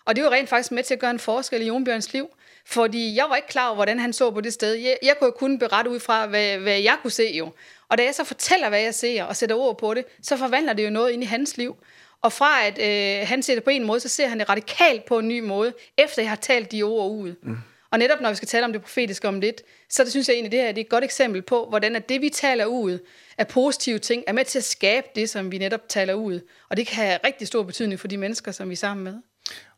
Og 0.04 0.16
det 0.16 0.24
var 0.24 0.30
rent 0.30 0.48
faktisk 0.48 0.72
med 0.72 0.82
til 0.82 0.94
at 0.94 1.00
gøre 1.00 1.10
en 1.10 1.18
forskel 1.18 1.62
i 1.62 1.66
Jonbjørns 1.66 2.12
liv, 2.12 2.28
fordi 2.66 3.16
jeg 3.16 3.24
var 3.28 3.36
ikke 3.36 3.48
klar 3.48 3.66
over, 3.66 3.74
hvordan 3.74 3.98
han 3.98 4.12
så 4.12 4.30
på 4.30 4.40
det 4.40 4.52
sted. 4.52 4.74
Jeg, 4.74 4.98
jeg 5.02 5.16
kunne 5.18 5.32
kun 5.32 5.58
berette 5.58 5.90
ud 5.90 6.00
fra, 6.00 6.26
hvad, 6.26 6.58
hvad 6.58 6.78
jeg 6.80 6.96
kunne 7.02 7.10
se 7.10 7.24
jo. 7.34 7.52
Og 7.88 7.98
da 7.98 8.04
jeg 8.04 8.14
så 8.14 8.24
fortæller, 8.24 8.68
hvad 8.68 8.80
jeg 8.80 8.94
ser, 8.94 9.24
og 9.24 9.36
sætter 9.36 9.56
ord 9.56 9.78
på 9.78 9.94
det, 9.94 10.04
så 10.22 10.36
forvandler 10.36 10.72
det 10.72 10.84
jo 10.84 10.90
noget 10.90 11.10
ind 11.10 11.22
i 11.22 11.26
hans 11.26 11.56
liv. 11.56 11.76
Og 12.22 12.32
fra 12.32 12.66
at 12.66 12.78
øh, 12.78 13.28
han 13.28 13.42
ser 13.42 13.54
det 13.54 13.64
på 13.64 13.70
en 13.70 13.84
måde, 13.84 14.00
så 14.00 14.08
ser 14.08 14.28
han 14.28 14.38
det 14.38 14.48
radikalt 14.48 15.04
på 15.04 15.18
en 15.18 15.28
ny 15.28 15.40
måde, 15.40 15.72
efter 15.98 16.22
jeg 16.22 16.30
har 16.30 16.36
talt 16.36 16.72
de 16.72 16.82
ord 16.82 17.10
ud. 17.10 17.34
Mm. 17.42 17.56
Og 17.90 17.98
netop 17.98 18.20
når 18.20 18.28
vi 18.28 18.34
skal 18.34 18.48
tale 18.48 18.64
om 18.64 18.72
det 18.72 18.82
profetiske 18.82 19.28
om 19.28 19.40
lidt, 19.40 19.62
så 19.90 20.04
det 20.04 20.10
synes 20.10 20.28
jeg 20.28 20.34
egentlig, 20.34 20.52
det 20.52 20.60
her 20.60 20.68
det 20.72 20.80
er 20.80 20.84
et 20.84 20.88
godt 20.88 21.04
eksempel 21.04 21.42
på, 21.42 21.66
hvordan 21.68 21.96
at 21.96 22.08
det, 22.08 22.20
vi 22.20 22.30
taler 22.30 22.64
ud 22.64 22.98
af 23.38 23.48
positive 23.48 23.98
ting, 23.98 24.24
er 24.26 24.32
med 24.32 24.44
til 24.44 24.58
at 24.58 24.64
skabe 24.64 25.06
det, 25.14 25.30
som 25.30 25.52
vi 25.52 25.58
netop 25.58 25.88
taler 25.88 26.14
ud. 26.14 26.40
Og 26.68 26.76
det 26.76 26.86
kan 26.86 27.04
have 27.04 27.18
rigtig 27.24 27.46
stor 27.46 27.62
betydning 27.62 28.00
for 28.00 28.08
de 28.08 28.16
mennesker, 28.16 28.52
som 28.52 28.68
vi 28.68 28.72
er 28.72 28.76
sammen 28.76 29.04
med. 29.04 29.14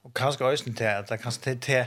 Og 0.04 0.14
kanskje 0.14 0.46
også 0.46 0.64
til 0.64 0.84
at 0.84 1.08
det 1.08 1.20
kan 1.20 1.32
til 1.32 1.60
til 1.60 1.84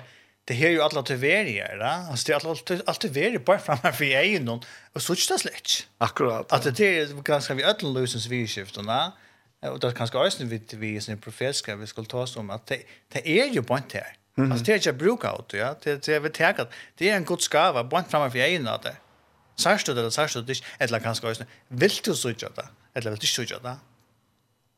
det 0.48 0.56
her 0.56 0.68
er 0.68 0.72
jo 0.72 0.84
alle 0.84 1.04
til 1.04 1.22
verier, 1.22 1.68
da? 1.80 2.12
Altså, 2.12 2.24
det 2.28 2.34
er 2.34 2.50
alle, 2.50 2.82
alt, 2.88 3.02
til 3.02 3.16
være 3.16 3.40
bare 3.40 3.60
fremme 3.60 3.94
for 3.94 4.04
egen, 4.04 4.50
og 4.94 5.02
så 5.02 5.14
ikke 5.14 5.34
det 5.34 5.40
slett. 5.40 5.88
Akkurat. 6.00 6.46
At 6.52 6.78
det 6.78 7.00
er 7.00 7.22
ganske 7.22 7.56
vi 7.56 7.64
ødelen 7.64 7.94
løsens 7.94 8.30
vidskiftene, 8.30 9.12
og 9.62 9.82
det 9.82 9.88
er 9.88 9.92
kanskje 9.92 10.20
også 10.20 10.46
vi, 10.46 10.60
vi 10.78 11.00
som 11.00 11.18
profetiske, 11.18 11.80
vi 11.80 11.86
skulle 11.86 12.08
ta 12.08 12.18
oss 12.18 12.36
om, 12.36 12.52
at 12.52 12.60
det, 12.70 12.82
det 13.14 13.22
er 13.40 13.54
jo 13.56 13.62
bare 13.62 13.82
her 13.94 14.04
Mm 14.38 14.50
-hmm. 14.50 14.52
Alltså 14.52 14.66
det 14.66 14.72
är 14.72 14.76
inte 14.76 14.94
bruka 14.94 15.36
ut, 15.40 15.54
ja. 15.54 15.76
Det 15.84 16.06
det 16.06 16.14
är 16.14 16.20
vet 16.20 16.40
jag 16.40 16.68
det 16.98 17.10
är 17.10 17.16
en 17.16 17.26
god 17.26 17.42
skava 17.42 17.84
bara 17.84 18.04
framme 18.04 18.32
för 18.32 18.38
egen 18.38 18.68
av 18.68 18.82
det. 18.82 18.96
Särskilt 19.56 19.98
det 19.98 20.12
särskilt 20.12 20.48
det 20.48 20.62
eller 20.80 21.00
kanske 21.00 21.30
också 21.30 21.44
vill 21.68 21.92
du 22.04 22.16
så 22.16 22.30
inte 22.30 22.50
det 22.56 22.68
eller 22.94 23.12
vill 23.12 23.20
du 23.20 23.28
så 23.28 23.42
inte 23.42 23.60
det. 23.64 23.76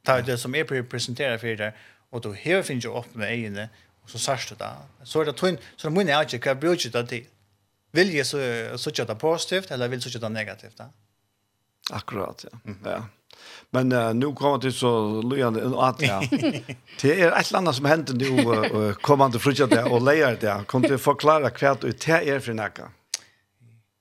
Ta 0.03 0.21
det 0.21 0.37
som 0.37 0.55
är 0.55 0.83
presenterat 0.83 1.41
för 1.41 1.55
dig 1.55 1.73
och 2.09 2.21
då 2.21 2.33
här 2.33 2.61
finns 2.61 2.85
ju 2.85 2.89
upp 2.89 3.15
med 3.15 3.31
egen, 3.31 3.67
och 4.03 4.09
så 4.09 4.19
särskilt 4.19 4.59
det. 4.59 4.71
Så 5.03 5.21
är 5.21 5.25
det 5.25 5.33
twin 5.33 5.57
så 5.75 5.87
det 5.87 5.93
måste 5.93 6.11
jag 6.11 6.23
inte 6.23 6.39
kan 6.39 6.59
bruka 6.59 6.89
det 6.89 7.07
till. 7.07 7.25
Vill 7.91 8.13
jag 8.13 8.25
så 8.25 8.37
så 8.77 8.89
inte 8.89 9.05
det 9.05 9.15
positivt 9.15 9.71
eller 9.71 9.87
vill 9.87 10.01
så 10.01 10.09
inte 10.09 10.19
det 10.19 10.29
negativt. 10.29 10.81
Akkurat, 11.91 12.45
ja. 12.51 12.59
Mm 12.65 12.79
-hmm. 12.83 12.91
Ja. 12.91 13.05
Men 13.69 13.91
uh, 13.91 14.13
nu 14.13 14.33
kommer 14.33 14.57
det 14.57 14.71
så 14.71 15.21
lyan 15.21 15.55
en 15.55 15.73
att 15.73 16.01
ja. 16.09 16.23
Det 17.01 17.21
är 17.21 17.39
ett 17.39 17.53
annat 17.53 17.75
som 17.75 17.85
händer 17.85 18.13
nu 18.13 18.25
uh, 18.25 18.93
kommande 18.93 19.39
frutja 19.39 19.67
det 19.67 19.83
och 19.83 20.01
lejer 20.01 20.37
det. 20.41 20.63
Kom 20.65 20.81
du 20.81 20.97
förklara 20.97 21.49
kvärt 21.49 21.83
ut 21.83 22.05
det 22.05 22.29
är 22.29 22.39
för 22.39 22.53
näka. 22.53 22.89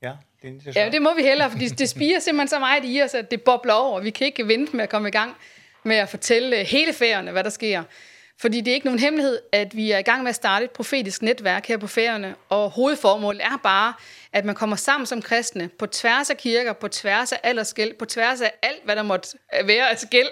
Ja, 0.00 0.19
det 0.43 0.49
är. 0.49 0.79
Ja, 0.79 0.91
det 0.91 1.00
må 1.00 1.14
vi 1.14 1.23
heller, 1.23 1.49
for 1.49 1.59
det 1.59 1.88
spiger 1.88 2.21
simpelthen 2.21 2.49
så 2.49 2.61
meget 2.61 2.85
i 2.85 3.03
os, 3.03 3.14
at 3.14 3.31
det 3.31 3.45
bobler 3.45 3.75
over. 3.75 4.00
Vi 4.00 4.11
kan 4.11 4.26
ikke 4.26 4.49
vente 4.49 4.76
med 4.76 4.85
at 4.85 4.91
komme 4.91 5.09
i 5.09 5.12
gang 5.12 5.35
med 5.85 5.97
at 5.97 6.09
fortælle 6.09 6.64
hele 6.64 6.93
færgerne, 6.93 7.31
hvad 7.31 7.45
der 7.45 7.50
sker. 7.50 7.83
Fordi 8.45 8.61
det 8.61 8.71
er 8.71 8.75
ikke 8.75 8.87
nogen 8.87 9.01
hemmelighed, 9.01 9.39
at 9.53 9.77
vi 9.77 9.91
er 9.91 9.99
i 9.99 10.03
gang 10.03 10.23
med 10.23 10.29
at 10.29 10.35
starte 10.35 10.65
et 10.65 10.71
profetisk 10.71 11.23
netværk 11.23 11.67
her 11.67 11.77
på 11.77 11.87
færgerne, 11.87 12.35
og 12.49 12.71
hovedformålet 12.71 13.45
er 13.45 13.57
bare, 13.63 13.95
at 14.33 14.45
man 14.45 14.55
kommer 14.55 14.77
sammen 14.77 15.07
som 15.07 15.23
kristne, 15.23 15.69
på 15.69 15.87
tværs 15.87 16.31
af 16.31 16.37
kirker, 16.37 16.73
på 16.73 16.89
tværs 16.89 17.33
af 17.33 17.41
aldersgæld, 17.43 17.95
på 17.95 18.05
tværs 18.05 18.41
af 18.41 18.53
alt, 18.63 18.85
hvad 18.85 18.97
der 18.97 19.03
måtte 19.03 19.29
være 19.65 19.91
af 19.91 19.97
gæld, 20.11 20.29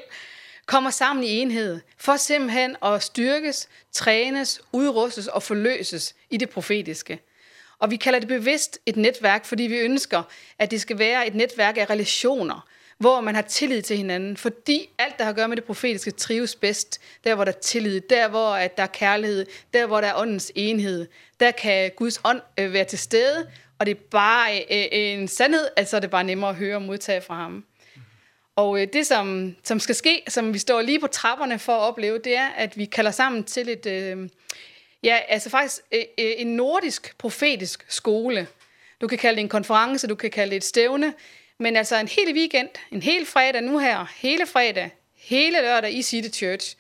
kommer 0.66 0.90
sammen 0.90 1.24
i 1.24 1.28
enhed, 1.28 1.80
for 1.98 2.16
simpelthen 2.16 2.76
at 2.84 3.02
styrkes, 3.02 3.68
trænes, 3.92 4.60
udrustes 4.72 5.26
og 5.26 5.42
forløses 5.42 6.14
i 6.30 6.36
det 6.36 6.50
profetiske. 6.50 7.20
Og 7.78 7.90
vi 7.90 7.96
kalder 7.96 8.18
det 8.18 8.28
bevidst 8.28 8.78
et 8.86 8.96
netværk, 8.96 9.44
fordi 9.44 9.62
vi 9.62 9.76
ønsker, 9.76 10.22
at 10.58 10.70
det 10.70 10.80
skal 10.80 10.98
være 10.98 11.26
et 11.26 11.34
netværk 11.34 11.78
af 11.78 11.90
relationer, 11.90 12.66
hvor 13.02 13.20
man 13.20 13.34
har 13.34 13.42
tillid 13.42 13.82
til 13.82 13.96
hinanden, 13.96 14.36
fordi 14.36 14.88
alt, 14.98 15.18
der 15.18 15.24
har 15.24 15.30
at 15.30 15.36
gøre 15.36 15.48
med 15.48 15.56
det 15.56 15.64
profetiske, 15.64 16.10
trives 16.10 16.56
bedst, 16.56 17.00
der 17.24 17.34
hvor 17.34 17.44
der 17.44 17.52
er 17.52 17.56
tillid, 17.56 18.00
der 18.00 18.28
hvor 18.28 18.48
at 18.50 18.76
der 18.76 18.82
er 18.82 18.86
kærlighed, 18.86 19.46
der 19.74 19.86
hvor 19.86 20.00
der 20.00 20.08
er 20.08 20.20
åndens 20.20 20.52
enhed, 20.54 21.06
der 21.40 21.50
kan 21.50 21.90
Guds 21.96 22.20
ånd 22.24 22.40
øh, 22.58 22.72
være 22.72 22.84
til 22.84 22.98
stede, 22.98 23.50
og 23.78 23.86
det 23.86 23.96
er 23.96 24.00
bare 24.10 24.58
øh, 24.58 24.86
en 24.90 25.28
sandhed, 25.28 25.68
altså 25.76 25.96
det 25.96 26.04
er 26.04 26.08
bare 26.08 26.24
nemmere 26.24 26.50
at 26.50 26.56
høre 26.56 26.76
og 26.76 26.82
modtage 26.82 27.20
fra 27.20 27.34
ham. 27.34 27.64
Og 28.56 28.80
øh, 28.80 28.88
det, 28.92 29.06
som, 29.06 29.56
som 29.64 29.80
skal 29.80 29.94
ske, 29.94 30.22
som 30.28 30.54
vi 30.54 30.58
står 30.58 30.82
lige 30.82 31.00
på 31.00 31.06
trapperne 31.06 31.58
for 31.58 31.72
at 31.72 31.80
opleve, 31.80 32.18
det 32.18 32.36
er, 32.36 32.48
at 32.48 32.78
vi 32.78 32.84
kalder 32.84 33.10
sammen 33.10 33.44
til 33.44 33.68
et, 33.68 33.86
øh, 33.86 34.28
ja, 35.02 35.18
altså 35.28 35.50
faktisk 35.50 35.80
øh, 35.92 36.02
en 36.18 36.46
nordisk 36.46 37.18
profetisk 37.18 37.84
skole. 37.88 38.46
Du 39.00 39.06
kan 39.06 39.18
kalde 39.18 39.36
det 39.36 39.42
en 39.42 39.48
konference, 39.48 40.06
du 40.06 40.14
kan 40.14 40.30
kalde 40.30 40.50
det 40.50 40.56
et 40.56 40.64
stævne, 40.64 41.14
Men 41.62 41.76
altså 41.76 41.96
en 41.96 42.08
hel 42.08 42.34
weekend, 42.34 42.68
en 42.90 43.02
hel 43.02 43.26
fredag 43.26 43.62
nu 43.62 43.78
her, 43.78 44.12
hele 44.16 44.46
fredag, 44.46 44.90
hele 45.16 45.60
lørdag 45.60 45.92
i 45.92 46.02
City 46.02 46.38
Church, 46.38 46.76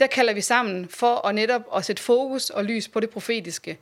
der 0.00 0.06
kalder 0.06 0.32
vi 0.32 0.40
sammen 0.40 0.88
for 0.88 1.26
at 1.26 1.34
netop 1.34 1.62
at 1.76 1.84
sætte 1.84 2.02
fokus 2.02 2.50
og 2.50 2.64
lys 2.64 2.88
på 2.88 3.00
det 3.00 3.10
profetiske. 3.10 3.78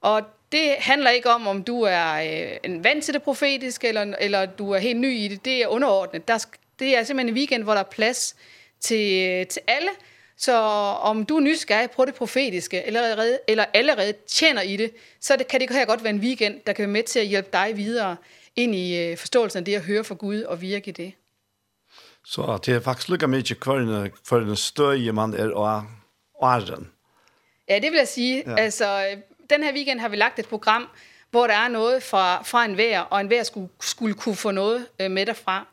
Og 0.00 0.22
det 0.52 0.74
handler 0.78 1.10
ikke 1.10 1.30
om, 1.30 1.46
om 1.46 1.62
du 1.62 1.82
er 1.82 2.12
øh, 2.12 2.56
en 2.64 2.84
vant 2.84 3.04
til 3.04 3.14
det 3.14 3.22
profetiske, 3.22 3.88
eller, 3.88 4.14
eller 4.20 4.46
du 4.46 4.70
er 4.70 4.78
helt 4.78 5.00
ny 5.00 5.16
i 5.16 5.28
det. 5.28 5.44
Det 5.44 5.62
er 5.62 5.66
underordnet. 5.66 6.28
Der, 6.28 6.46
det 6.78 6.96
er 6.96 7.04
simpelthen 7.04 7.28
en 7.28 7.38
weekend, 7.38 7.62
hvor 7.62 7.72
der 7.72 7.80
er 7.80 7.90
plads 7.90 8.36
til, 8.80 9.46
til 9.46 9.62
alle, 9.66 9.90
Så 10.38 10.52
om 11.02 11.26
du 11.26 11.36
er 11.36 11.40
nysgerrig 11.40 11.90
på 11.90 12.04
det 12.04 12.14
profetiske, 12.14 12.86
eller 12.86 13.00
allerede, 13.00 13.38
eller 13.48 13.64
allerede 13.74 14.14
tjener 14.26 14.62
i 14.62 14.76
det, 14.76 14.92
så 15.20 15.36
det, 15.36 15.48
kan 15.48 15.60
det 15.60 15.70
her 15.70 15.84
godt 15.84 16.04
være 16.04 16.12
en 16.12 16.20
weekend, 16.20 16.60
der 16.66 16.72
kan 16.72 16.82
være 16.82 16.92
med 16.92 17.02
til 17.02 17.18
at 17.18 17.26
hjælpe 17.26 17.48
dig 17.52 17.76
videre 17.76 18.16
ind 18.56 18.74
i 18.74 19.16
forståelsen 19.16 19.58
af 19.58 19.64
det 19.64 19.74
at 19.74 19.82
høre 19.82 20.04
fra 20.04 20.14
Gud 20.14 20.42
og 20.42 20.60
virke 20.60 20.88
i 20.88 20.92
det. 20.92 21.12
Så 22.24 22.58
det 22.66 22.74
er 22.74 22.80
faktisk 22.80 23.08
lykke 23.08 23.26
med 23.26 23.38
ikke 23.38 23.54
kvørende, 23.54 24.50
en 24.50 24.56
støje, 24.56 25.12
man 25.12 25.34
er 25.34 25.50
og 25.54 25.84
åren. 26.42 26.90
Ja, 27.68 27.74
det 27.74 27.92
vil 27.92 27.98
jeg 27.98 28.08
sige. 28.08 28.44
Ja. 28.46 28.56
Altså, 28.56 29.16
den 29.50 29.62
her 29.62 29.72
weekend 29.72 30.00
har 30.00 30.08
vi 30.08 30.16
lagt 30.16 30.38
et 30.38 30.48
program, 30.48 30.88
hvor 31.30 31.46
der 31.46 31.54
er 31.54 31.68
noget 31.68 32.02
fra, 32.02 32.42
fra 32.42 32.64
en 32.64 32.76
vær, 32.76 33.00
og 33.00 33.20
en 33.20 33.30
vær 33.30 33.42
skulle, 33.42 33.68
skulle 33.80 34.14
kunne 34.14 34.36
få 34.36 34.50
noget 34.50 34.86
med 34.98 35.26
derfra. 35.26 35.66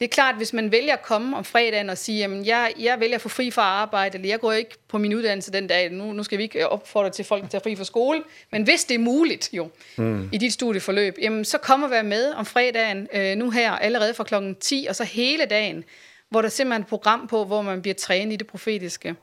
Det 0.00 0.04
er 0.04 0.08
klart, 0.08 0.34
hvis 0.36 0.52
man 0.52 0.72
vælger 0.72 0.92
at 0.92 1.02
komme 1.02 1.36
om 1.36 1.44
fredagen 1.44 1.90
og 1.90 1.98
sige, 1.98 2.18
jamen 2.18 2.46
jeg, 2.46 2.72
jeg 2.78 3.00
vælger 3.00 3.14
at 3.14 3.20
få 3.20 3.28
fri 3.28 3.50
fra 3.50 3.62
arbejde, 3.62 4.14
eller 4.14 4.28
jeg 4.28 4.40
går 4.40 4.52
ikke 4.52 4.76
på 4.88 4.98
min 4.98 5.14
uddannelse 5.14 5.52
den 5.52 5.66
dag, 5.66 5.92
nu, 5.92 6.12
nu 6.12 6.22
skal 6.22 6.38
vi 6.38 6.42
ikke 6.42 6.68
opfordre 6.68 7.10
til 7.10 7.24
folk 7.24 7.50
til 7.50 7.56
at 7.56 7.62
fri 7.62 7.76
fra 7.76 7.84
skole, 7.84 8.22
men 8.52 8.62
hvis 8.62 8.84
det 8.84 8.94
er 8.94 8.98
muligt 8.98 9.50
jo, 9.52 9.70
mm. 9.96 10.28
i 10.32 10.38
dit 10.38 10.52
studieforløb, 10.52 11.16
jamen 11.22 11.44
så 11.44 11.58
kom 11.58 11.82
og 11.82 11.90
vær 11.90 12.02
med 12.02 12.32
om 12.32 12.46
fredagen, 12.46 13.08
øh, 13.12 13.36
nu 13.36 13.50
her, 13.50 13.72
allerede 13.72 14.14
fra 14.14 14.24
klokken 14.24 14.54
10, 14.54 14.86
og 14.88 14.96
så 14.96 15.04
hele 15.04 15.44
dagen, 15.44 15.84
hvor 16.30 16.42
der 16.42 16.48
simpelthen 16.48 16.82
er 16.82 16.84
et 16.84 16.88
program 16.88 17.26
på, 17.26 17.44
hvor 17.44 17.62
man 17.62 17.82
bliver 17.82 17.94
trænet 17.94 18.32
i 18.32 18.36
det 18.36 18.46
profetiske. 18.46 19.14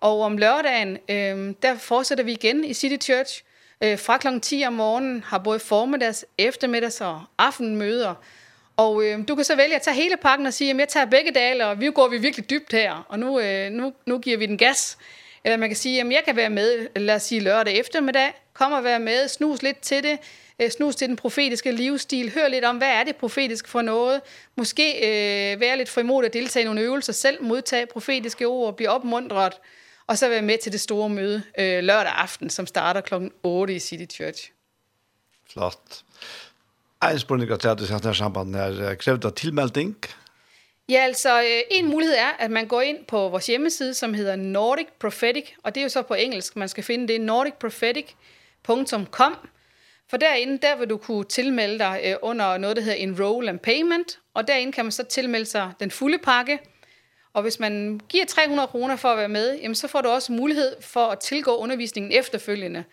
Og 0.00 0.20
om 0.20 0.38
lørdagen, 0.38 0.98
øh, 1.08 1.54
der 1.62 1.76
fortsætter 1.78 2.24
vi 2.24 2.32
igen 2.32 2.64
i 2.64 2.74
City 2.74 3.06
Church, 3.06 3.42
øh, 3.80 3.98
fra 3.98 4.18
klokken 4.18 4.40
10 4.40 4.64
om 4.66 4.72
morgenen, 4.72 5.24
har 5.26 5.38
både 5.38 5.58
formiddags, 5.58 6.24
eftermiddags 6.38 7.00
og 7.00 7.22
aftenmøder, 7.38 8.14
Og 8.76 9.04
øh, 9.04 9.28
du 9.28 9.34
kan 9.34 9.44
så 9.44 9.56
vælge 9.56 9.76
at 9.76 9.82
tage 9.82 9.94
hele 9.94 10.16
pakken 10.16 10.46
og 10.46 10.54
sige, 10.54 10.70
at 10.70 10.76
jeg 10.78 10.88
tager 10.88 11.06
begge 11.06 11.30
dage, 11.30 11.66
og 11.66 11.80
vi 11.80 11.90
går 11.90 12.08
vi 12.08 12.18
virkelig 12.18 12.50
dybt 12.50 12.72
her, 12.72 13.06
og 13.08 13.18
nu, 13.18 13.40
øh, 13.40 13.70
nu, 13.70 13.92
nu 14.06 14.18
giver 14.18 14.36
vi 14.38 14.46
den 14.46 14.58
gas. 14.58 14.98
Eller 15.44 15.56
man 15.56 15.68
kan 15.68 15.76
sige, 15.76 16.00
at 16.00 16.12
jeg 16.12 16.22
kan 16.24 16.36
være 16.36 16.50
med, 16.50 16.86
lad 16.96 17.14
os 17.14 17.22
sige 17.22 17.40
lørdag 17.40 17.74
eftermiddag, 17.74 18.32
kom 18.52 18.72
og 18.72 18.84
være 18.84 19.00
med, 19.00 19.28
snus 19.28 19.62
lidt 19.62 19.80
til 19.80 20.02
det, 20.02 20.18
øh, 20.60 20.70
snus 20.70 20.96
til 20.96 21.08
den 21.08 21.16
profetiske 21.16 21.72
livsstil, 21.72 22.32
hør 22.34 22.48
lidt 22.48 22.64
om, 22.64 22.76
hvad 22.76 22.88
er 22.88 23.04
det 23.04 23.16
profetiske 23.16 23.68
for 23.68 23.82
noget, 23.82 24.20
måske 24.56 24.96
øh, 24.96 25.60
være 25.60 25.76
lidt 25.76 25.88
frimodig 25.88 26.26
at 26.26 26.32
deltage 26.32 26.62
i 26.62 26.66
nogle 26.66 26.80
øvelser 26.80 27.12
selv, 27.12 27.42
modtage 27.42 27.86
profetiske 27.86 28.46
ord, 28.46 28.76
blive 28.76 28.90
opmuntret, 28.90 29.52
og 30.06 30.18
så 30.18 30.28
være 30.28 30.42
med 30.42 30.58
til 30.58 30.72
det 30.72 30.80
store 30.80 31.08
møde 31.08 31.42
øh, 31.58 31.84
lørdag 31.84 32.12
aften, 32.12 32.50
som 32.50 32.66
starter 32.66 33.00
kl. 33.00 33.14
8 33.42 33.74
i 33.74 33.78
City 33.78 34.16
Church. 34.16 34.50
Flot 35.52 36.02
en 37.12 37.18
spørning 37.18 37.50
at 37.50 37.62
det 37.62 37.90
er 37.90 38.12
samband 38.12 38.56
er 38.56 38.94
krevet 38.94 39.24
av 39.24 39.32
tilmelding. 39.32 39.96
Ja, 40.88 41.04
altså 41.04 41.42
en 41.70 41.86
mulighed 41.86 42.14
er, 42.14 42.30
at 42.38 42.50
man 42.50 42.66
går 42.66 42.80
ind 42.80 43.04
på 43.04 43.28
vores 43.28 43.46
hjemmeside, 43.46 43.94
som 43.94 44.14
hedder 44.14 44.36
Nordic 44.36 44.86
Prophetic, 45.00 45.44
og 45.62 45.74
det 45.74 45.80
er 45.80 45.84
jo 45.84 45.88
så 45.88 46.02
på 46.02 46.14
engelsk, 46.14 46.56
man 46.56 46.68
skal 46.68 46.84
finde 46.84 47.08
det, 47.08 47.20
nordicprophetic.com, 47.20 49.36
for 50.10 50.16
derinde, 50.16 50.58
der 50.62 50.76
vil 50.76 50.90
du 50.90 50.96
kunne 50.96 51.24
tilmelde 51.24 51.78
dig 51.78 52.16
under 52.22 52.58
noget, 52.58 52.76
der 52.76 52.82
hedder 52.82 52.98
Enroll 52.98 53.48
and 53.48 53.58
Payment, 53.58 54.18
og 54.34 54.48
derinde 54.48 54.72
kan 54.72 54.84
man 54.84 54.92
så 54.92 55.04
tilmelde 55.04 55.46
sig 55.46 55.72
den 55.80 55.90
fulde 55.90 56.18
pakke, 56.18 56.58
og 57.32 57.42
hvis 57.42 57.60
man 57.60 58.00
giver 58.08 58.24
300 58.24 58.66
kroner 58.66 58.96
for 58.96 59.08
at 59.08 59.18
være 59.18 59.28
med, 59.28 59.58
jamen 59.58 59.74
så 59.74 59.88
får 59.88 60.00
du 60.00 60.08
også 60.08 60.32
mulighed 60.32 60.82
for 60.82 61.06
at 61.06 61.18
tilgå 61.18 61.56
undervisningen 61.56 62.12
efterfølgende. 62.12 62.84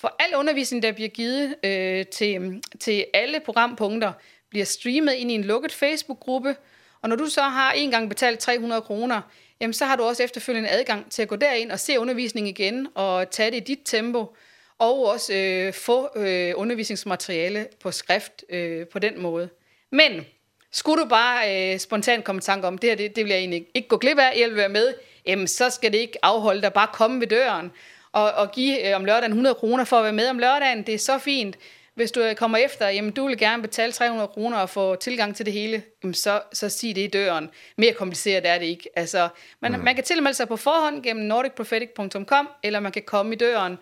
For 0.00 0.16
al 0.18 0.34
undervisning, 0.34 0.82
der 0.82 0.92
bliver 0.92 1.08
givet 1.08 1.54
øh, 1.64 2.06
til, 2.06 2.62
til 2.80 3.04
alle 3.14 3.40
programpunkter, 3.40 4.12
bliver 4.50 4.64
streamet 4.64 5.12
ind 5.12 5.30
i 5.30 5.34
en 5.34 5.44
lukket 5.44 5.72
Facebook-gruppe, 5.72 6.56
og 7.02 7.08
når 7.08 7.16
du 7.16 7.26
så 7.26 7.42
har 7.42 7.72
en 7.72 7.90
gang 7.90 8.08
betalt 8.08 8.38
300 8.38 8.82
kroner, 8.82 9.20
jamen 9.60 9.74
så 9.74 9.84
har 9.84 9.96
du 9.96 10.02
også 10.02 10.22
efterfølgende 10.22 10.68
adgang 10.68 11.10
til 11.10 11.22
at 11.22 11.28
gå 11.28 11.36
derind 11.36 11.72
og 11.72 11.80
se 11.80 12.00
undervisningen 12.00 12.54
igen 12.56 12.88
og 12.94 13.30
tage 13.30 13.50
det 13.50 13.56
i 13.56 13.60
dit 13.60 13.80
tempo, 13.84 14.36
og 14.78 15.06
også 15.06 15.34
øh, 15.34 15.72
få 15.72 16.08
øh, 16.16 16.52
undervisningsmateriale 16.56 17.66
på 17.80 17.90
skrift 17.90 18.44
øh, 18.48 18.86
på 18.86 18.98
den 18.98 19.22
måde. 19.22 19.48
Men 19.90 20.26
skulle 20.72 21.02
du 21.02 21.08
bare 21.08 21.72
øh, 21.72 21.78
spontant 21.78 22.24
komme 22.24 22.38
i 22.38 22.42
tanke 22.42 22.66
om, 22.66 22.78
det 22.78 22.90
her 22.90 22.96
det, 22.96 23.16
det 23.16 23.24
vil 23.24 23.30
jeg 23.30 23.38
egentlig 23.38 23.66
ikke 23.74 23.88
gå 23.88 23.96
glip 23.96 24.18
af, 24.18 24.38
jeg 24.38 24.48
vil 24.48 24.56
være 24.56 24.68
med, 24.68 24.94
jamen 25.26 25.48
så 25.48 25.70
skal 25.70 25.92
det 25.92 25.98
ikke 25.98 26.24
afholde 26.24 26.62
dig, 26.62 26.72
bare 26.72 26.88
komme 26.92 27.20
ved 27.20 27.26
døren 27.26 27.72
og, 28.12 28.32
og 28.32 28.52
give 28.52 28.88
øh, 28.88 28.96
om 28.96 29.04
lørdagen 29.04 29.32
100 29.32 29.54
kroner 29.54 29.84
for 29.84 29.96
at 29.96 30.04
være 30.04 30.12
med 30.12 30.28
om 30.28 30.38
lørdagen. 30.38 30.82
Det 30.82 30.94
er 30.94 30.98
så 30.98 31.18
fint. 31.18 31.56
Hvis 31.94 32.12
du 32.12 32.32
kommer 32.36 32.58
efter, 32.58 32.88
jamen 32.88 33.12
du 33.12 33.26
vil 33.26 33.38
gerne 33.38 33.62
betale 33.62 33.92
300 33.92 34.28
kroner 34.28 34.58
og 34.58 34.70
få 34.70 34.96
tilgang 34.96 35.36
til 35.36 35.46
det 35.46 35.54
hele, 35.54 35.82
jamen 36.02 36.14
så, 36.14 36.42
så 36.52 36.68
sig 36.68 36.94
det 36.94 37.02
i 37.02 37.06
døren. 37.06 37.50
Mere 37.78 37.92
kompliceret 37.92 38.46
er 38.46 38.58
det 38.58 38.66
ikke. 38.66 38.88
Altså, 38.96 39.28
man, 39.60 39.72
mm. 39.72 39.78
man 39.78 39.94
kan 39.94 40.04
tilmelde 40.04 40.36
sig 40.36 40.48
på 40.48 40.56
forhånd 40.56 41.02
gennem 41.02 41.24
nordicprophetic.com, 41.24 42.48
eller 42.62 42.80
man 42.80 42.92
kan 42.92 43.02
komme 43.06 43.34
i 43.34 43.36
døren, 43.36 43.78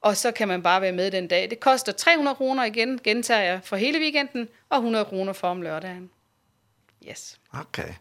og 0.00 0.16
så 0.16 0.30
kan 0.30 0.48
man 0.48 0.62
bare 0.62 0.80
være 0.80 0.92
med 0.92 1.10
den 1.10 1.28
dag. 1.28 1.50
Det 1.50 1.60
koster 1.60 1.92
300 1.92 2.34
kroner 2.34 2.64
igen, 2.64 3.00
gentager 3.04 3.40
jeg, 3.40 3.60
for 3.64 3.76
hele 3.76 3.98
weekenden, 3.98 4.48
og 4.70 4.76
100 4.76 5.04
kroner 5.04 5.32
for 5.32 5.48
om 5.48 5.62
lørdagen. 5.62 6.10
Yes. 7.08 7.38
Okay. 7.52 7.92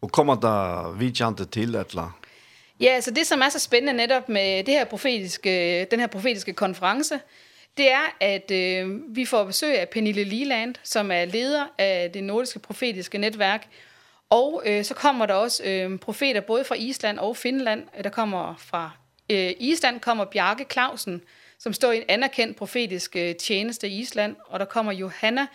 Og 0.00 0.12
kommer 0.12 0.34
der 0.34 0.92
vidtjante 0.92 1.44
til 1.44 1.74
et 1.74 1.88
eller? 1.88 2.18
Ja, 2.80 3.00
så 3.00 3.10
det 3.10 3.26
som 3.26 3.40
er 3.40 3.48
så 3.48 3.58
spændende 3.58 3.92
netop 3.92 4.28
med 4.28 4.64
det 4.64 4.74
her 4.74 4.84
profetiske, 4.84 5.84
den 5.84 6.00
her 6.00 6.06
profetiske 6.06 6.52
konference, 6.52 7.20
det 7.76 7.90
er, 7.92 8.16
at 8.20 8.50
øh, 8.50 9.16
vi 9.16 9.24
får 9.24 9.44
besøg 9.44 9.78
af 9.78 9.88
Pernille 9.88 10.24
Liland, 10.24 10.74
som 10.82 11.10
er 11.10 11.24
leder 11.24 11.66
af 11.78 12.10
det 12.14 12.24
nordiske 12.24 12.58
profetiske 12.58 13.18
netværk, 13.18 13.68
og 14.30 14.62
øh, 14.66 14.84
så 14.84 14.94
kommer 14.94 15.26
der 15.26 15.34
også 15.34 15.64
øh, 15.64 15.98
profeter 15.98 16.40
både 16.40 16.64
fra 16.64 16.74
Island 16.74 17.18
og 17.18 17.36
Finland. 17.36 17.82
Der 18.04 18.10
kommer 18.10 18.54
fra 18.58 18.90
øh, 19.30 19.52
Island 19.58 20.00
kommer 20.00 20.24
Bjarke 20.24 20.66
Clausen, 20.72 21.22
som 21.58 21.72
står 21.72 21.92
i 21.92 21.96
en 21.96 22.04
anerkendt 22.08 22.56
profetisk 22.56 23.16
øh, 23.16 23.34
tjeneste 23.34 23.88
i 23.88 23.98
Island, 24.00 24.36
og 24.46 24.60
der 24.60 24.66
kommer 24.66 24.92
Johanna 24.92 25.46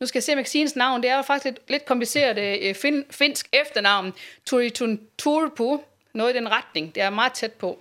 Nu 0.00 0.06
skal 0.06 0.18
jeg 0.18 0.24
se 0.24 0.34
Maxines 0.34 0.76
navn. 0.76 1.02
Det 1.02 1.10
er 1.10 1.16
jo 1.16 1.22
faktisk 1.22 1.44
lidt, 1.44 1.58
lidt 1.68 1.84
kompliceret 1.84 2.62
øh, 2.62 2.74
fin, 2.74 3.04
finsk 3.10 3.48
efternavn. 3.52 4.12
Turitun 4.46 5.00
Turpu 5.18 5.78
Noget 6.12 6.34
i 6.34 6.36
den 6.36 6.50
retning. 6.50 6.94
Det 6.94 7.02
er 7.02 7.10
meget 7.10 7.32
tæt 7.32 7.52
på. 7.52 7.78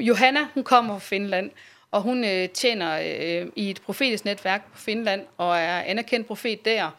Johanna, 0.00 0.46
hun 0.54 0.64
kommer 0.64 0.94
fra 0.94 1.00
Finland, 1.00 1.50
og 1.90 2.02
hun 2.02 2.24
øh, 2.24 2.48
tjener 2.48 2.98
øh, 2.98 3.46
i 3.56 3.70
et 3.70 3.82
profetisk 3.82 4.24
netværk 4.24 4.72
på 4.72 4.78
Finland, 4.78 5.26
og 5.36 5.56
er 5.58 5.80
anerkendt 5.80 6.26
profet 6.26 6.64
der. 6.64 6.90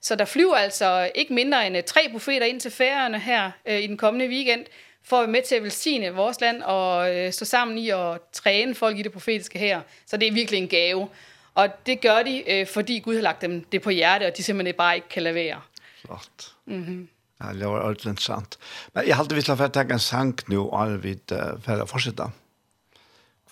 Så 0.00 0.16
der 0.16 0.24
flyver 0.24 0.54
altså 0.54 1.10
ikke 1.14 1.34
mindre 1.34 1.66
end 1.66 1.82
tre 1.82 2.00
profeter 2.12 2.46
ind 2.46 2.60
til 2.60 2.70
færgerne 2.70 3.20
her 3.20 3.50
øh, 3.66 3.80
i 3.80 3.86
den 3.86 3.96
kommende 3.96 4.28
weekend, 4.28 4.64
for 5.02 5.16
at 5.16 5.20
være 5.20 5.32
med 5.32 5.42
til 5.42 5.54
at 5.54 5.62
velsigne 5.62 6.10
vores 6.10 6.40
land 6.40 6.62
og 6.62 7.16
øh, 7.16 7.32
stå 7.32 7.44
sammen 7.44 7.78
i 7.78 7.90
at 7.90 8.20
træne 8.32 8.74
folk 8.74 8.98
i 8.98 9.02
det 9.02 9.12
profetiske 9.12 9.58
her. 9.58 9.80
Så 10.06 10.16
det 10.16 10.28
er 10.28 10.32
virkelig 10.32 10.58
en 10.58 10.68
gave. 10.68 11.08
Og 11.54 11.68
det 11.86 12.00
gør 12.00 12.22
de, 12.22 12.50
øh, 12.50 12.66
fordi 12.66 12.98
Gud 12.98 13.14
har 13.14 13.22
lagt 13.22 13.42
dem 13.42 13.64
det 13.64 13.82
på 13.82 13.90
hjerte, 13.90 14.26
og 14.26 14.36
de 14.36 14.42
simpelthen 14.42 14.74
bare 14.74 14.94
ikke 14.94 15.08
kan 15.08 15.22
lade 15.22 15.34
være. 15.34 15.60
Flot. 16.04 16.52
Mhm. 16.64 16.76
Mm 16.76 16.84
-hmm. 16.84 17.15
Ja, 17.40 17.52
det 17.52 17.66
var 17.66 17.80
ordentlig 17.80 18.10
interessant. 18.10 18.58
Men 18.94 19.06
jeg 19.06 19.16
halte 19.16 19.34
vi 19.34 19.42
till 19.42 19.56
för 19.56 19.64
att 19.64 19.74
ta 19.74 19.80
en 19.80 19.98
vi 19.98 20.48
nu 20.48 20.58
all 20.72 20.98
vid 20.98 21.32
för 21.62 21.80
att 21.80 21.88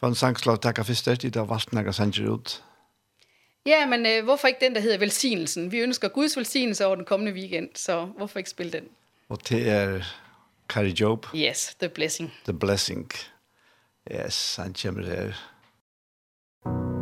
en 0.05 0.15
sang 0.15 0.35
sank 0.35 0.39
slå 0.39 0.57
ta 0.57 0.85
först 0.85 1.05
det 1.05 1.35
där 1.35 1.45
vart 1.45 1.73
några 1.73 1.93
sanger 1.93 2.35
ut. 2.35 2.63
Ja, 3.67 3.87
men 3.87 4.07
øh, 4.07 4.25
hvorfor 4.25 4.49
ikke 4.49 4.61
den, 4.61 4.75
der 4.75 4.81
hedder 4.81 4.99
velsignelsen? 4.99 5.73
Vi 5.73 5.79
ønsker 5.79 6.09
Guds 6.09 6.37
velsignelse 6.37 6.87
over 6.87 6.97
den 6.97 7.05
kommende 7.05 7.33
weekend, 7.33 7.69
så 7.75 8.05
hvorfor 8.05 8.39
ikke 8.39 8.51
spille 8.51 8.73
den? 8.73 8.85
Og 9.29 9.49
det 9.49 9.69
er 9.69 10.05
Carrie 10.69 10.95
Job. 11.01 11.27
Yes, 11.35 11.75
The 11.81 11.89
Blessing. 11.89 12.33
The 12.45 12.53
Blessing. 12.53 13.11
Yes, 14.13 14.57
han 14.57 14.75
kommer 14.83 15.07
her. 15.07 15.33
Thank. 16.65 16.94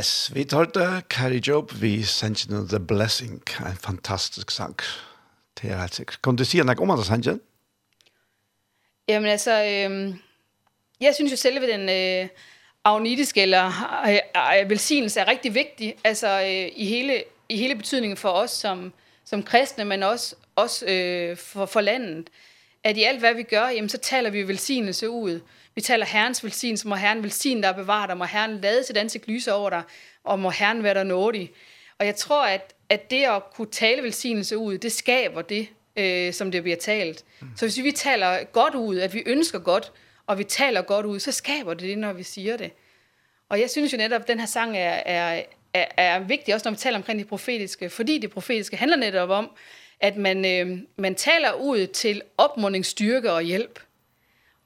Yes, 0.00 0.30
vi 0.34 0.44
tar 0.44 0.64
det 0.64 1.04
Carrie 1.08 1.42
Job, 1.48 1.72
vi 1.80 2.02
sender 2.02 2.66
The 2.68 2.80
Blessing, 2.80 3.42
en 3.60 3.76
fantastisk 3.84 4.50
sang. 4.50 4.76
Det 5.62 5.70
er 5.70 5.80
helt 5.80 5.94
sikkert. 5.94 6.22
Kan 6.24 6.36
du 6.36 6.44
si 6.44 6.62
noe 6.62 6.80
om 6.80 6.90
andre 6.90 7.04
sangen? 7.04 7.40
Jamen 9.08 9.28
altså, 9.28 9.50
øh, 9.50 10.14
jeg 11.00 11.14
synes 11.14 11.32
jo 11.32 11.36
selve 11.36 11.66
den 11.72 11.88
øh, 11.88 12.28
agnitiske 12.84 13.42
eller 13.42 13.66
øh, 14.08 14.60
øh, 14.60 14.70
velsignelse 14.70 15.20
er 15.20 15.28
rigtig 15.28 15.54
vigtig, 15.54 15.94
altså 16.04 16.28
øh, 16.28 16.72
i, 16.76 16.86
hele, 16.86 17.24
i 17.48 17.56
hele 17.56 17.74
betydningen 17.74 18.16
for 18.16 18.30
os 18.30 18.50
som, 18.50 18.92
som 19.24 19.42
kristne, 19.42 19.84
men 19.84 20.02
også, 20.02 20.36
også 20.56 20.86
øh, 20.86 21.36
for, 21.36 21.66
for 21.66 21.80
landet. 21.80 22.30
At 22.84 22.96
i 22.96 23.02
alt, 23.02 23.18
hvad 23.20 23.34
vi 23.34 23.42
gør, 23.42 23.68
jamen, 23.68 23.88
så 23.88 23.98
taler 23.98 24.30
vi 24.30 24.48
velsignelse 24.48 25.10
ud. 25.10 25.40
Vi 25.74 25.80
taler 25.80 26.06
Herrens 26.06 26.44
velsignelse, 26.44 26.88
må 26.88 26.94
Herren 26.94 27.22
velsigne 27.22 27.62
dig 27.62 27.70
og 27.70 27.76
bevare 27.76 28.08
dig, 28.08 28.16
må 28.16 28.24
Herren 28.24 28.60
lade 28.60 28.84
sit 28.84 28.96
ansigt 28.96 29.28
lyse 29.28 29.52
over 29.52 29.70
dig, 29.70 29.82
og 30.24 30.38
må 30.38 30.50
Herren 30.50 30.82
være 30.82 30.94
dig 30.94 31.04
nådig. 31.04 31.52
Og 31.98 32.06
jeg 32.06 32.16
tror, 32.16 32.46
at, 32.46 32.74
at 32.88 33.10
det 33.10 33.24
at 33.24 33.42
kunne 33.54 33.70
tale 33.70 34.02
velsignelse 34.02 34.58
ud, 34.58 34.78
det 34.78 34.92
skaber 34.92 35.42
det, 35.42 35.68
øh, 35.96 36.32
som 36.32 36.50
det 36.50 36.62
bliver 36.62 36.76
talt. 36.76 37.24
Mm. 37.40 37.48
Så 37.56 37.64
hvis 37.66 37.82
vi 37.82 37.92
taler 37.92 38.44
godt 38.44 38.74
ud, 38.74 38.98
at 38.98 39.14
vi 39.14 39.22
ønsker 39.26 39.58
godt, 39.58 39.92
og 40.26 40.38
vi 40.38 40.44
taler 40.44 40.82
godt 40.82 41.06
ud, 41.06 41.20
så 41.20 41.32
skaber 41.32 41.74
det 41.74 41.82
det, 41.82 41.98
når 41.98 42.12
vi 42.12 42.22
siger 42.22 42.56
det. 42.56 42.70
Og 43.48 43.60
jeg 43.60 43.70
synes 43.70 43.92
jo 43.92 43.98
netop, 43.98 44.20
at 44.20 44.28
den 44.28 44.38
her 44.38 44.46
sang 44.46 44.76
er, 44.76 45.02
er, 45.06 45.42
er, 45.74 45.86
er 45.96 46.18
vigtig, 46.18 46.54
også 46.54 46.68
når 46.68 46.70
vi 46.70 46.76
taler 46.76 46.98
omkring 46.98 47.18
det 47.18 47.28
profetiske, 47.28 47.90
fordi 47.90 48.18
det 48.18 48.30
profetiske 48.30 48.76
handler 48.76 48.96
netop 48.96 49.30
om, 49.30 49.50
at 50.00 50.16
man, 50.16 50.44
øh, 50.44 50.78
man 50.96 51.14
taler 51.14 51.52
ud 51.52 51.86
til 51.86 52.22
opmundingsstyrke 52.38 53.32
og 53.32 53.42
hjælp. 53.42 53.80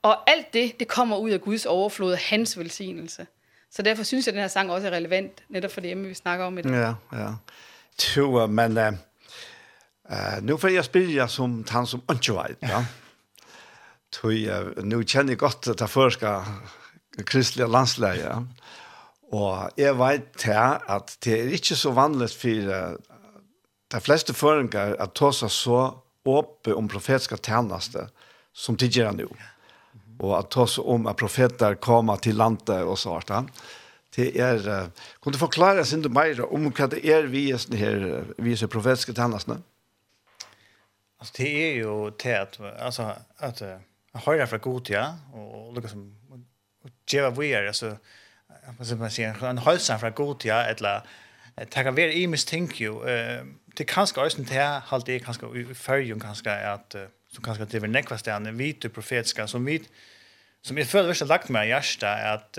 Og 0.04 0.30
alt 0.30 0.52
det, 0.52 0.80
det 0.80 0.88
kommer 0.88 1.16
ud 1.16 1.30
af 1.30 1.40
Guds 1.40 1.66
overflod 1.66 2.12
og 2.12 2.18
hans 2.18 2.58
velsignelse. 2.58 3.26
Så 3.70 3.82
derfor 3.82 4.02
synes 4.02 4.26
jeg, 4.26 4.32
at 4.32 4.34
den 4.34 4.40
her 4.40 4.48
sang 4.48 4.72
også 4.72 4.86
er 4.86 4.90
relevant, 4.90 5.42
netop 5.48 5.70
for 5.70 5.80
det 5.80 5.90
emne, 5.90 6.08
vi 6.08 6.14
snakker 6.14 6.44
om 6.44 6.58
i 6.58 6.62
dag. 6.62 6.72
Ja, 6.72 6.94
ja. 7.18 7.30
Tjo, 7.98 8.46
men 8.46 8.78
uh, 8.78 8.92
uh, 10.10 10.42
nu 10.42 10.56
får 10.56 10.68
jeg 10.68 10.84
spille 10.84 11.28
som 11.28 11.64
han 11.70 11.86
som 11.86 12.02
ikke 12.10 12.34
vet, 12.34 12.56
ja. 12.62 12.84
Tøy, 14.12 14.48
uh, 14.50 14.84
nu 14.84 15.02
kjenner 15.02 15.32
jeg 15.32 15.38
godt 15.38 15.68
at 15.68 15.80
jeg 15.80 15.90
først 15.90 16.20
skal 16.20 17.24
kristelige 17.24 17.70
landslæger, 17.70 18.28
ja. 18.28 18.38
Og 19.32 19.70
jeg 19.76 19.98
vet 19.98 20.28
til 20.38 20.50
at 20.88 21.16
det 21.24 21.40
er 21.40 21.48
ikke 21.56 21.74
så 21.74 21.90
vanligt 21.90 22.34
for 22.34 22.92
uh, 22.92 22.94
de 23.92 24.00
fleste 24.00 24.34
føringer 24.34 24.94
at 25.00 25.16
ta 25.16 25.32
seg 25.32 25.50
så 25.50 25.80
åpe 26.24 26.76
om 26.76 26.88
profetiske 26.88 27.36
tjeneste 27.36 28.06
som 28.52 28.76
de 28.76 28.88
gjør 28.88 29.12
nå. 29.12 29.32
Ja 29.32 29.53
Och 30.18 30.38
att 30.38 30.50
ta 30.50 30.66
om 30.79 31.07
att 31.07 31.16
profeter 31.16 31.74
kommer 31.74 32.16
till 32.16 32.37
landet 32.37 32.85
och 32.85 32.98
så 32.98 33.20
där. 33.27 33.44
Det 34.16 34.40
är 34.40 34.68
uh, 34.68 34.88
kan 35.22 35.33
du 35.33 35.38
förklara 35.38 35.81
oss 35.81 35.92
ikke 35.92 36.09
mer 36.09 36.40
om 36.44 36.68
hva 36.70 36.87
det 36.87 37.00
är 37.07 37.27
vi 37.27 37.48
er 37.50 37.59
sånne 37.59 37.79
her, 37.81 38.24
vi 38.38 38.53
är 38.53 38.57
så 38.57 38.68
profetiska 38.68 39.12
tjänarna. 39.12 39.62
Alltså 41.18 41.35
det 41.37 41.48
är 41.70 41.74
ju 41.74 42.11
tät 42.11 42.61
alltså 42.79 43.16
att 43.38 43.62
höra 44.12 44.46
från 44.46 44.61
god, 44.61 44.90
ja 44.90 45.18
och 45.33 45.74
liksom 45.74 45.90
som 45.90 46.46
Jeva 47.07 47.31
vi 47.31 47.53
är 47.53 47.66
alltså 47.66 47.96
vad 48.79 48.98
man 48.98 49.11
säga 49.11 49.35
en 49.40 49.59
hälsa 49.59 49.98
från 49.98 50.12
god 50.12 50.44
ja 50.44 50.62
eller 50.62 51.03
tacka 51.70 51.90
ver 51.90 52.09
i 52.09 52.27
mistänk 52.27 52.81
ju 52.81 52.92
eh 53.09 53.44
det 53.77 53.85
kanske 53.85 54.20
ösen 54.20 54.44
här 54.44 54.81
halt 54.81 55.07
det 55.07 55.18
kanske 55.18 55.46
i 55.46 55.74
förjun 55.74 56.20
kanske 56.20 56.50
att 56.50 56.94
som 57.34 57.44
kanske 57.44 57.64
driver 57.64 57.88
nekvast 57.88 58.28
än 58.28 58.46
en 58.46 58.56
vit 58.56 58.94
profetiska 58.94 59.46
som 59.46 59.64
vi 59.64 59.82
som 60.62 60.78
är 60.78 60.84
för 60.84 61.02
värsta 61.02 61.24
lagt 61.24 61.48
mig 61.48 61.66
i 61.66 61.70
hjärta 61.70 62.12
att 62.12 62.58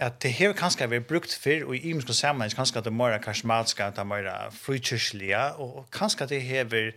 att 0.00 0.20
det 0.20 0.28
här 0.28 0.52
kanske 0.52 0.86
vi 0.86 1.00
brukt 1.00 1.32
för 1.32 1.64
och 1.64 1.76
i 1.76 1.90
imska 1.90 2.12
sammanhang 2.12 2.50
kanske 2.50 2.80
det 2.80 2.90
mera 2.90 3.18
karismatiska 3.18 3.86
att 3.86 4.06
mer 4.06 4.50
frikyrkliga 4.50 5.52
och 5.52 5.90
kanske 5.90 6.26
det 6.26 6.38
här 6.38 6.94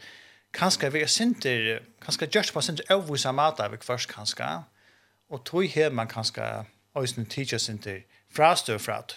kanske 0.52 0.90
vi 0.90 1.08
synter 1.08 1.82
kanske 2.06 2.28
just 2.32 2.54
på 2.54 2.62
synter 2.62 2.86
övusa 2.94 3.32
mata 3.32 3.70
vi 3.70 3.78
först 3.78 4.12
kanske. 4.12 4.64
Och 5.30 5.46
tog 5.46 5.66
här 5.66 5.92
man 5.92 6.08
kanske 6.08 6.66
ösnen 6.96 7.26
teachers 7.26 7.70
inte 7.70 8.04
frastö 8.32 8.80
frat 8.80 9.16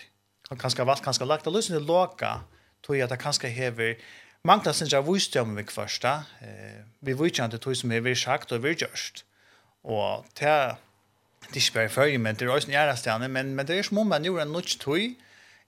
Og 0.51 0.61
kanske 0.61 0.85
vart 0.85 1.03
kanske 1.03 1.25
lagt 1.25 1.47
att 1.47 1.53
lyssna 1.53 1.77
till 1.77 1.87
loka 1.87 2.41
tog 2.81 2.97
jag 2.97 3.05
att 3.05 3.11
det 3.11 3.17
kanske 3.17 3.49
hever, 3.49 3.97
Mangla 4.45 4.73
sin 4.73 4.89
jag 4.91 5.13
visste 5.13 5.41
om 5.41 5.55
vi 5.55 5.65
första. 5.65 6.13
Eh, 6.41 6.85
vi 6.99 7.13
visste 7.13 7.45
inte 7.45 7.59
tog 7.59 7.77
som 7.77 7.93
är 7.93 8.01
vi 8.01 8.17
sagt 8.17 8.53
och 8.53 8.65
vi 8.65 8.73
görst. 8.73 9.25
Och 9.83 10.27
det 10.41 10.77
det 11.53 11.61
spelar 11.61 11.89
för 11.89 12.19
men 12.19 12.35
det 12.35 12.45
är 12.45 12.57
också 12.57 12.71
nära 12.71 12.97
stanna 12.97 13.29
men 13.29 13.55
men 13.55 13.67
det 13.67 13.75
är 13.75 13.83
små 13.83 14.05
man 14.05 14.25
gjorde 14.25 14.45
något 14.45 14.79
tog 14.79 15.15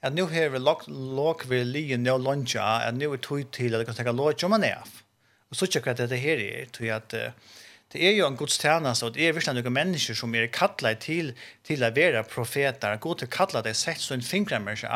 att 0.00 0.12
nu 0.12 0.22
har 0.22 0.48
vi 0.48 0.58
lock 0.58 0.82
lock 0.88 1.46
vi 1.46 1.64
ligger 1.64 1.98
nu 1.98 2.18
luncha 2.18 2.62
att 2.62 2.94
nu 2.94 3.12
är 3.12 3.16
tog 3.16 3.50
till 3.50 3.74
att 3.74 3.96
ta 3.96 4.12
låt 4.12 4.42
om 4.42 4.50
man 4.50 4.64
är. 4.64 4.82
Och 5.48 5.56
så 5.56 5.66
checkar 5.66 5.94
det 5.94 6.16
här 6.16 6.38
är 6.38 6.64
tog 6.64 6.88
att 6.88 7.08
det 7.92 8.06
är 8.08 8.12
ju 8.12 8.26
en 8.26 8.36
Guds 8.36 8.60
tjänare 8.60 9.06
och 9.06 9.12
det 9.12 9.28
är 9.28 9.32
verkligen 9.32 9.56
några 9.56 9.70
människor 9.70 10.14
som 10.14 10.34
är 10.34 10.46
kallade 10.46 10.96
till 10.96 11.32
till 11.62 11.82
att 11.84 11.96
vara 11.96 12.22
profeter. 12.22 12.96
Gå 12.96 13.14
till 13.14 13.28
kallade 13.28 13.74
sett 13.74 14.00
så 14.00 14.14
en 14.14 14.22
fingrar 14.22 14.60
med 14.60 14.78
sig 14.78 14.88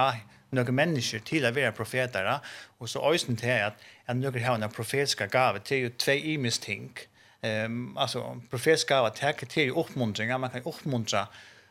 några 0.51 0.73
människor 0.73 1.19
till 1.19 1.47
att 1.47 1.55
vara 1.55 1.73
profeter 1.73 2.39
och 2.79 2.91
så 2.91 3.15
ösen 3.15 3.37
till 3.37 3.63
att 3.63 3.75
att 4.07 4.17
några 4.17 4.47
har 4.47 4.55
en 4.55 4.71
profetiska 4.71 5.27
gåva 5.27 5.59
till 5.59 5.77
ju 5.77 5.91
två 5.91 6.13
imis 6.13 6.59
ting. 6.59 6.93
Ehm 7.41 7.97
alltså 7.97 8.41
profetiska 8.51 8.97
gåva 8.97 9.11
till 9.11 9.49
till 9.49 9.71
uppmuntring, 9.71 10.41
man 10.41 10.51
kan 10.51 10.63
uppmuntra 10.63 11.27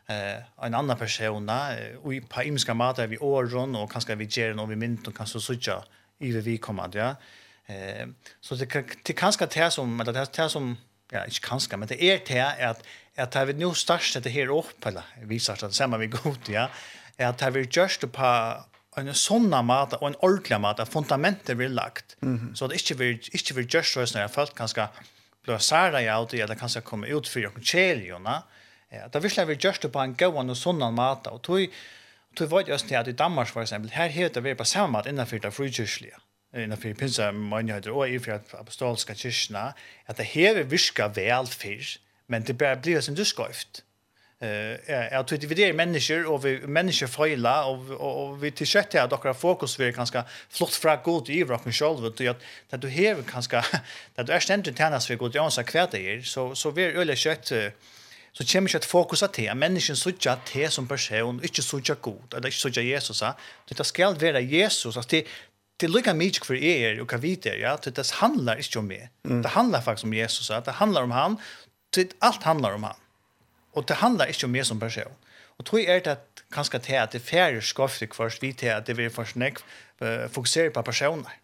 eh 0.09 0.65
en 0.65 0.73
annan 0.73 0.97
person 0.97 1.49
och 2.03 2.13
i 2.13 2.21
på 2.21 2.43
imiska 2.43 2.73
mat 2.73 2.99
vi 2.99 3.17
åren 3.17 3.75
och 3.75 3.91
kanske 3.91 4.15
vi 4.15 4.25
ger 4.25 4.53
någon 4.53 4.69
vi 4.69 4.75
mynt 4.75 5.07
och 5.07 5.17
kanske 5.17 5.39
såja 5.39 5.83
i 6.19 6.31
vi 6.31 6.57
kommer 6.57 6.89
ja. 6.93 7.15
Eh 7.65 8.07
så 8.41 8.55
det 8.55 8.65
kan 8.65 8.83
det 9.03 9.13
kanske 9.13 9.45
det 9.45 9.71
som 9.71 10.01
eller 10.01 10.13
det 10.13 10.33
det 10.33 10.49
som 10.49 10.77
ja, 11.11 11.23
ikke 11.27 11.47
kanskje, 11.47 11.79
men 11.79 11.89
det 11.89 11.99
er 12.03 12.23
til 12.25 12.43
at 12.43 12.81
at 13.17 13.33
jeg 13.35 13.47
vi 13.49 13.53
nå 13.57 13.71
største 13.73 14.19
det 14.21 14.31
her 14.31 14.51
opp, 14.53 14.85
eller 14.85 15.05
vi 15.25 15.39
største 15.41 15.65
det 15.71 15.75
samme 15.75 15.97
vi 15.97 16.07
god, 16.13 16.49
ja, 16.53 16.67
er 17.17 17.29
at 17.29 17.39
det 17.39 17.53
vil 17.53 17.67
gjørst 17.67 18.07
på 18.13 18.31
en 18.97 19.13
sånn 19.13 19.49
mat 19.65 19.93
og 19.93 20.07
en 20.07 20.19
ordentlig 20.25 20.59
mat, 20.61 20.79
at 20.79 20.89
fundamentet 20.89 21.57
blir 21.57 21.69
lagt. 21.69 22.17
Mm 22.21 22.37
-hmm. 22.37 22.55
Så 22.55 22.67
det 22.67 22.81
ikke 22.81 22.97
vil, 22.97 23.29
ikke 23.33 23.55
vil 23.55 23.67
gjørst 23.67 23.95
høres 23.95 24.13
når 24.13 24.21
jeg 24.21 24.31
følt 24.31 24.55
kanskje 24.55 24.87
blir 25.43 25.57
særa 25.57 26.01
i 26.01 26.07
alt, 26.07 26.33
eller 26.33 26.55
kanskje 26.55 26.81
komme 26.81 27.15
ut 27.15 27.27
for 27.27 27.39
noen 27.39 27.63
kjeljene. 27.63 28.41
Ja, 28.91 29.07
det 29.13 29.23
vil 29.23 29.31
jeg 29.35 29.57
gjørst 29.57 29.91
på 29.91 29.99
en 29.99 30.15
god 30.15 30.49
og 30.49 30.57
sånn 30.57 30.93
mat, 30.93 31.27
og 31.27 31.41
tog 31.41 31.67
tog 32.37 32.49
var 32.49 32.63
just 32.67 32.89
det 32.89 32.95
att 32.95 33.07
i 33.07 33.11
Danmark 33.11 33.47
för 33.47 33.61
exempel 33.61 33.91
här 33.91 34.09
heter 34.09 34.41
vi 34.41 34.55
på 34.55 34.65
samma 34.65 34.87
mat 34.87 35.05
innanför 35.05 35.39
det 35.39 35.51
frikyrkliga 35.51 36.17
innanför 36.55 36.93
pinsa 36.93 37.31
menigheter 37.31 37.91
och 37.91 38.09
i 38.09 38.19
för 38.19 38.31
apostolska 38.31 39.15
kyrkorna 39.15 39.73
att 40.05 40.17
det 40.17 40.23
här 40.23 40.63
viska 40.63 41.07
väl 41.07 41.47
för 41.47 41.83
men 42.27 42.43
det 42.43 42.53
bara 42.53 42.75
blir 42.75 43.01
som 43.01 43.15
du 43.15 43.25
skojft 43.25 43.83
eh 44.39 45.07
jag 45.11 45.27
tror 45.27 45.39
det 45.39 45.63
är 45.63 45.73
människor 45.73 46.25
och 46.25 46.45
vi 46.45 46.59
människor 46.67 47.07
fejla 47.07 47.65
och 47.65 47.91
och 47.91 48.43
vi 48.43 48.51
till 48.51 48.67
kött 48.67 48.93
här 48.93 49.07
dockra 49.07 49.33
fokus 49.33 49.79
vi 49.79 49.91
ganska 49.91 50.23
flott 50.49 50.73
fra 50.73 50.95
god 50.95 51.29
i 51.29 51.43
rock 51.43 51.65
and 51.65 51.75
shoulder 51.75 52.03
vet 52.03 52.17
du 52.17 52.27
att 52.27 52.41
att 52.69 52.81
du 52.81 52.89
här 52.89 53.17
kanske 53.31 53.57
att 54.15 54.27
du 54.27 54.33
är 54.33 54.39
ständigt 54.39 54.77
tjänas 54.77 55.07
för 55.07 55.15
god 55.15 55.35
jag 55.35 55.53
så 55.53 55.63
kvärt 55.63 55.93
är 55.93 56.21
så 56.21 56.55
så 56.55 56.71
vi 56.71 56.83
öle 56.83 57.15
kött 57.15 57.51
så 58.31 58.43
kommer 58.45 58.67
kött 58.67 58.85
fokus 58.85 59.23
att 59.23 59.37
här 59.37 59.55
människan 59.55 59.95
söker 59.95 60.29
att 60.29 60.73
som 60.73 60.87
person 60.87 61.39
inte 61.43 61.61
söker 61.61 61.95
god 61.95 62.33
eller 62.33 62.47
inte 62.47 62.57
söker 62.57 62.81
Jesus 62.81 63.23
det 63.67 63.83
ska 63.83 64.13
vara 64.13 64.39
Jesus 64.39 64.97
att 64.97 65.09
det 65.09 65.27
det 65.79 65.87
lukar 65.87 66.13
mycket 66.13 66.45
för 66.45 66.55
er 66.55 67.01
och 67.01 67.09
kan 67.09 67.19
vita 67.19 67.55
ja. 67.55 67.77
Det 67.83 68.11
handlar 68.11 68.57
inte 68.57 68.79
om 68.79 68.87
mig 68.87 69.09
det 69.21 69.47
handlar 69.47 69.81
faktiskt 69.81 70.03
om 70.03 70.13
Jesus 70.13 70.51
att 70.51 70.65
det 70.65 70.71
handlar 70.71 71.03
om 71.03 71.11
han. 71.11 71.37
Allt 72.19 72.43
handlar 72.43 72.73
om 72.73 72.83
han. 72.83 72.95
Og 73.77 73.85
det 73.87 73.99
handlar 74.01 74.31
ikkje 74.31 74.47
om 74.49 74.55
meg 74.57 74.65
som 74.65 74.79
person. 74.81 75.17
Og 75.57 75.65
tog 75.65 75.81
er 75.81 76.01
det 76.05 76.15
at 76.17 76.45
kanskje 76.53 76.79
til 76.85 76.97
at 77.01 77.13
det 77.13 77.21
færre 77.21 77.61
skofte 77.61 78.07
først, 78.13 78.41
vi 78.41 78.53
til 78.53 78.73
at 78.73 78.87
det 78.87 78.97
vil 78.97 79.09
først 79.13 79.35
nek 79.37 79.59
uh, 80.01 80.25
fokusere 80.29 80.73
på 80.73 80.81
personer. 80.81 81.35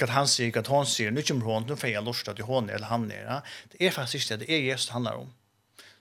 At 0.00 0.08
han 0.08 0.26
sier, 0.26 0.50
at 0.58 0.66
hon 0.66 0.86
sier, 0.86 1.10
nu 1.10 1.20
kommer 1.22 1.46
hon, 1.46 1.66
nu 1.68 1.76
får 1.76 1.92
jeg 1.92 2.02
lust 2.02 2.28
at 2.28 2.40
hon 2.40 2.70
eller 2.70 2.86
han 2.86 3.10
er. 3.10 3.22
Ja? 3.28 3.40
Det 3.72 3.86
er 3.86 3.90
faktisk 3.90 4.14
ikke 4.14 4.40
det, 4.40 4.48
det 4.48 4.56
er 4.56 4.70
Jesus 4.70 4.86
det 4.86 4.92
handlar 4.92 5.20
om. 5.20 5.32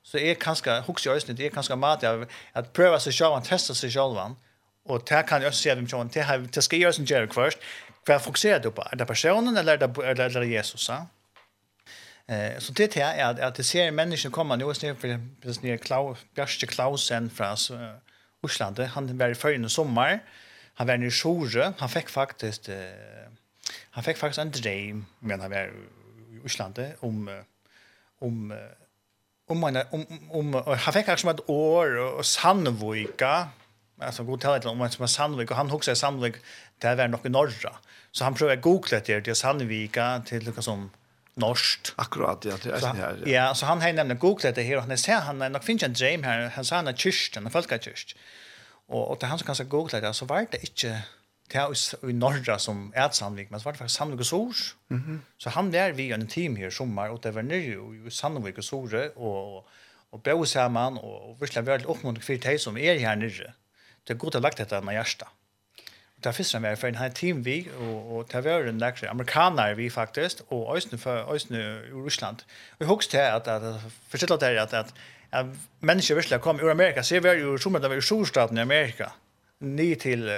Så 0.04 0.18
det 0.18 0.30
er 0.30 0.40
kanskje, 0.40 0.82
hukse 0.82 1.10
i 1.10 1.14
øyne, 1.14 1.38
det 1.38 1.46
er 1.46 1.54
kanskje 1.54 1.76
mat 1.76 2.04
av 2.04 2.26
at 2.54 2.72
prøve 2.74 3.00
seg 3.00 3.14
selv, 3.14 3.44
testa 3.46 3.76
seg 3.78 3.92
selv, 3.92 4.38
og 4.86 5.10
det 5.10 5.26
kan 5.28 5.42
jeg 5.42 5.52
også 5.52 5.62
si 5.62 5.70
at 5.70 5.78
vi 5.78 5.86
kjønner, 5.86 6.10
det, 6.14 6.54
det 6.56 6.64
skal 6.64 6.80
gjøres 6.80 7.00
en 7.00 7.06
gjerne 7.06 7.34
først, 7.34 7.60
hva 8.06 8.18
fokuserer 8.18 8.64
du 8.64 8.72
på? 8.74 8.82
Er 8.82 8.98
det 8.98 9.08
personen 9.08 9.58
eller 9.58 9.78
er 9.78 9.84
det, 9.86 10.26
er 10.26 10.40
det 10.40 10.50
Jesus? 10.50 10.90
Ja? 10.90 11.04
Eh 12.32 12.58
så 12.60 12.74
det 12.74 12.96
här 12.96 13.36
är 13.36 13.44
att 13.44 13.56
det 13.56 13.64
ser 13.64 13.92
människor 13.92 14.30
komma 14.30 14.56
nu 14.56 14.72
istället 14.72 15.02
för 15.02 15.20
precis 15.42 15.62
ner 15.64 15.78
Klaus 15.78 16.18
Björste 16.36 16.68
Klausen 16.68 17.30
från 17.30 17.58
Osland. 18.42 18.80
Han 18.80 19.18
var 19.18 19.30
i 19.30 19.36
förra 19.36 19.70
sommar. 19.70 20.20
Han 20.74 20.88
var 20.88 21.04
i 21.04 21.12
Sjore. 21.12 21.74
Han 21.78 21.90
fick 21.90 22.10
faktiskt 22.10 22.70
han 23.94 24.04
fick 24.04 24.18
faktiskt 24.18 24.40
en 24.40 24.52
dream 24.52 25.06
men 25.20 25.42
han 25.42 25.52
var 25.52 25.72
i 26.32 26.46
Osland 26.46 26.80
om 27.00 27.44
om 28.20 28.54
om 29.48 29.64
om 29.64 29.84
om, 30.30 30.56
om 30.56 30.78
han 30.80 30.94
fick 30.94 31.06
kanske 31.06 31.30
ett 31.30 31.50
år 31.50 31.98
och 31.98 32.26
Sandvika 32.26 33.48
alltså 34.02 34.24
god 34.24 34.42
tal 34.42 34.68
om 34.68 34.80
vad 34.80 34.94
som 34.94 35.04
är 35.04 35.08
Sandvik 35.08 35.52
och 35.52 35.58
han 35.58 35.70
huxar 35.70 35.94
Sandvik 35.94 36.36
där 36.78 36.96
var 36.96 37.08
nog 37.08 37.26
i 37.26 37.30
norra. 37.30 37.76
Så 38.12 38.24
han 38.24 38.34
prövar 38.34 38.56
googla 38.56 39.00
det 39.00 39.22
till 39.22 39.36
Sandvika 39.36 40.22
till 40.26 40.46
något 40.46 40.64
som 40.64 40.90
norskt. 41.42 41.94
Akkurat, 41.96 42.46
ja, 42.46 42.56
det 42.64 42.70
är 42.70 42.80
så 42.80 42.88
här. 42.88 43.18
Ja. 43.26 43.32
ja, 43.32 43.56
så 43.56 43.66
han 43.66 43.82
har 43.82 43.94
nämligen 43.94 44.20
googlat 44.20 44.56
det 44.56 44.64
här 44.64 44.78
och 44.78 44.84
han 44.84 44.98
säger 44.98 45.20
han 45.20 45.42
har 45.42 45.60
finns 45.60 45.84
en 45.84 45.94
dream 45.94 46.24
här, 46.24 46.52
han 46.56 46.66
sa 46.66 46.76
han 46.76 46.88
är 46.88 46.94
kyrst, 46.94 47.36
han 47.36 47.46
är 47.46 47.50
folkkyrst. 47.50 48.16
Och, 48.88 49.12
och 49.12 49.18
det 49.20 49.26
han 49.26 49.40
som 49.40 49.46
kanske 49.46 49.64
googlat 49.64 50.02
det 50.02 50.14
så 50.14 50.26
var 50.26 50.38
det 50.52 50.58
inte 50.62 51.04
det 51.52 52.10
i 52.10 52.14
norra 52.14 52.60
som 52.60 52.94
är 52.96 53.06
ett 53.06 53.16
samling, 53.16 53.48
men 53.50 53.60
så 53.60 53.66
var 53.66 53.72
det 53.72 53.78
faktiskt 53.78 53.98
Sandvik 53.98 54.20
och 54.20 54.26
sors. 54.26 54.76
Mm 54.92 55.04
-hmm. 55.04 55.20
Så 55.38 55.50
han 55.50 55.72
var 55.72 55.92
vi 55.92 56.12
en 56.12 56.28
team 56.28 56.56
här 56.56 56.70
sommar 56.70 57.10
och 57.10 57.20
det 57.22 57.32
var 57.32 57.42
nere 57.42 58.08
i 58.08 58.12
Sandvik 58.12 58.58
och 58.58 58.64
Sors, 58.64 58.94
och, 58.94 59.58
och, 59.58 59.68
och 60.10 60.20
bo 60.20 60.46
samman 60.46 60.98
och, 60.98 61.30
och 61.30 61.42
verkligen 61.42 61.66
var 61.66 61.78
det 61.78 61.86
uppmuntrat 61.86 62.26
för 62.26 62.36
det 62.36 62.62
som 62.62 62.78
är 62.78 63.00
här 63.00 63.16
nere. 63.16 63.54
Det 64.04 64.14
er 64.14 64.18
godt 64.18 64.36
å 64.36 64.40
ha 64.40 64.42
lagt 64.42 64.58
detta 64.58 64.82
med 64.82 64.96
hjärsta. 64.96 65.26
Mm 65.26 65.41
där 66.24 66.32
finns 66.32 66.52
det 66.52 66.76
for 66.76 66.88
en 66.88 66.96
här 66.96 67.10
teamvig 67.10 67.70
og, 67.80 68.18
og 68.18 68.28
där 68.32 68.42
var 68.42 68.64
den 68.64 68.80
där 68.80 69.10
amerikaner 69.10 69.74
vi 69.74 69.90
faktisk, 69.90 70.42
og 70.50 70.78
ösn 70.78 70.98
for, 70.98 71.34
ösn 71.34 71.56
i 71.56 71.60
jeg 72.80 72.88
husker 72.88 73.12
til 73.12 73.18
at, 73.18 73.48
at, 73.48 73.64
at 73.64 73.82
förstå 74.10 74.38
det 74.38 74.58
at, 74.58 74.74
at, 74.74 74.94
at 75.32 75.46
mennesker 75.80 76.16
virkelig 76.16 76.42
kom 76.42 76.60
ur 76.60 76.72
Amerika 76.72 77.04
ser 77.04 77.20
vi 77.20 77.30
jo 77.30 77.58
som 77.58 77.74
det 77.74 77.90
var 77.90 77.98
i 77.98 78.02
storstaden 78.02 78.58
i 78.58 78.62
Amerika 78.62 79.12
ni 79.60 79.96
till 79.96 80.30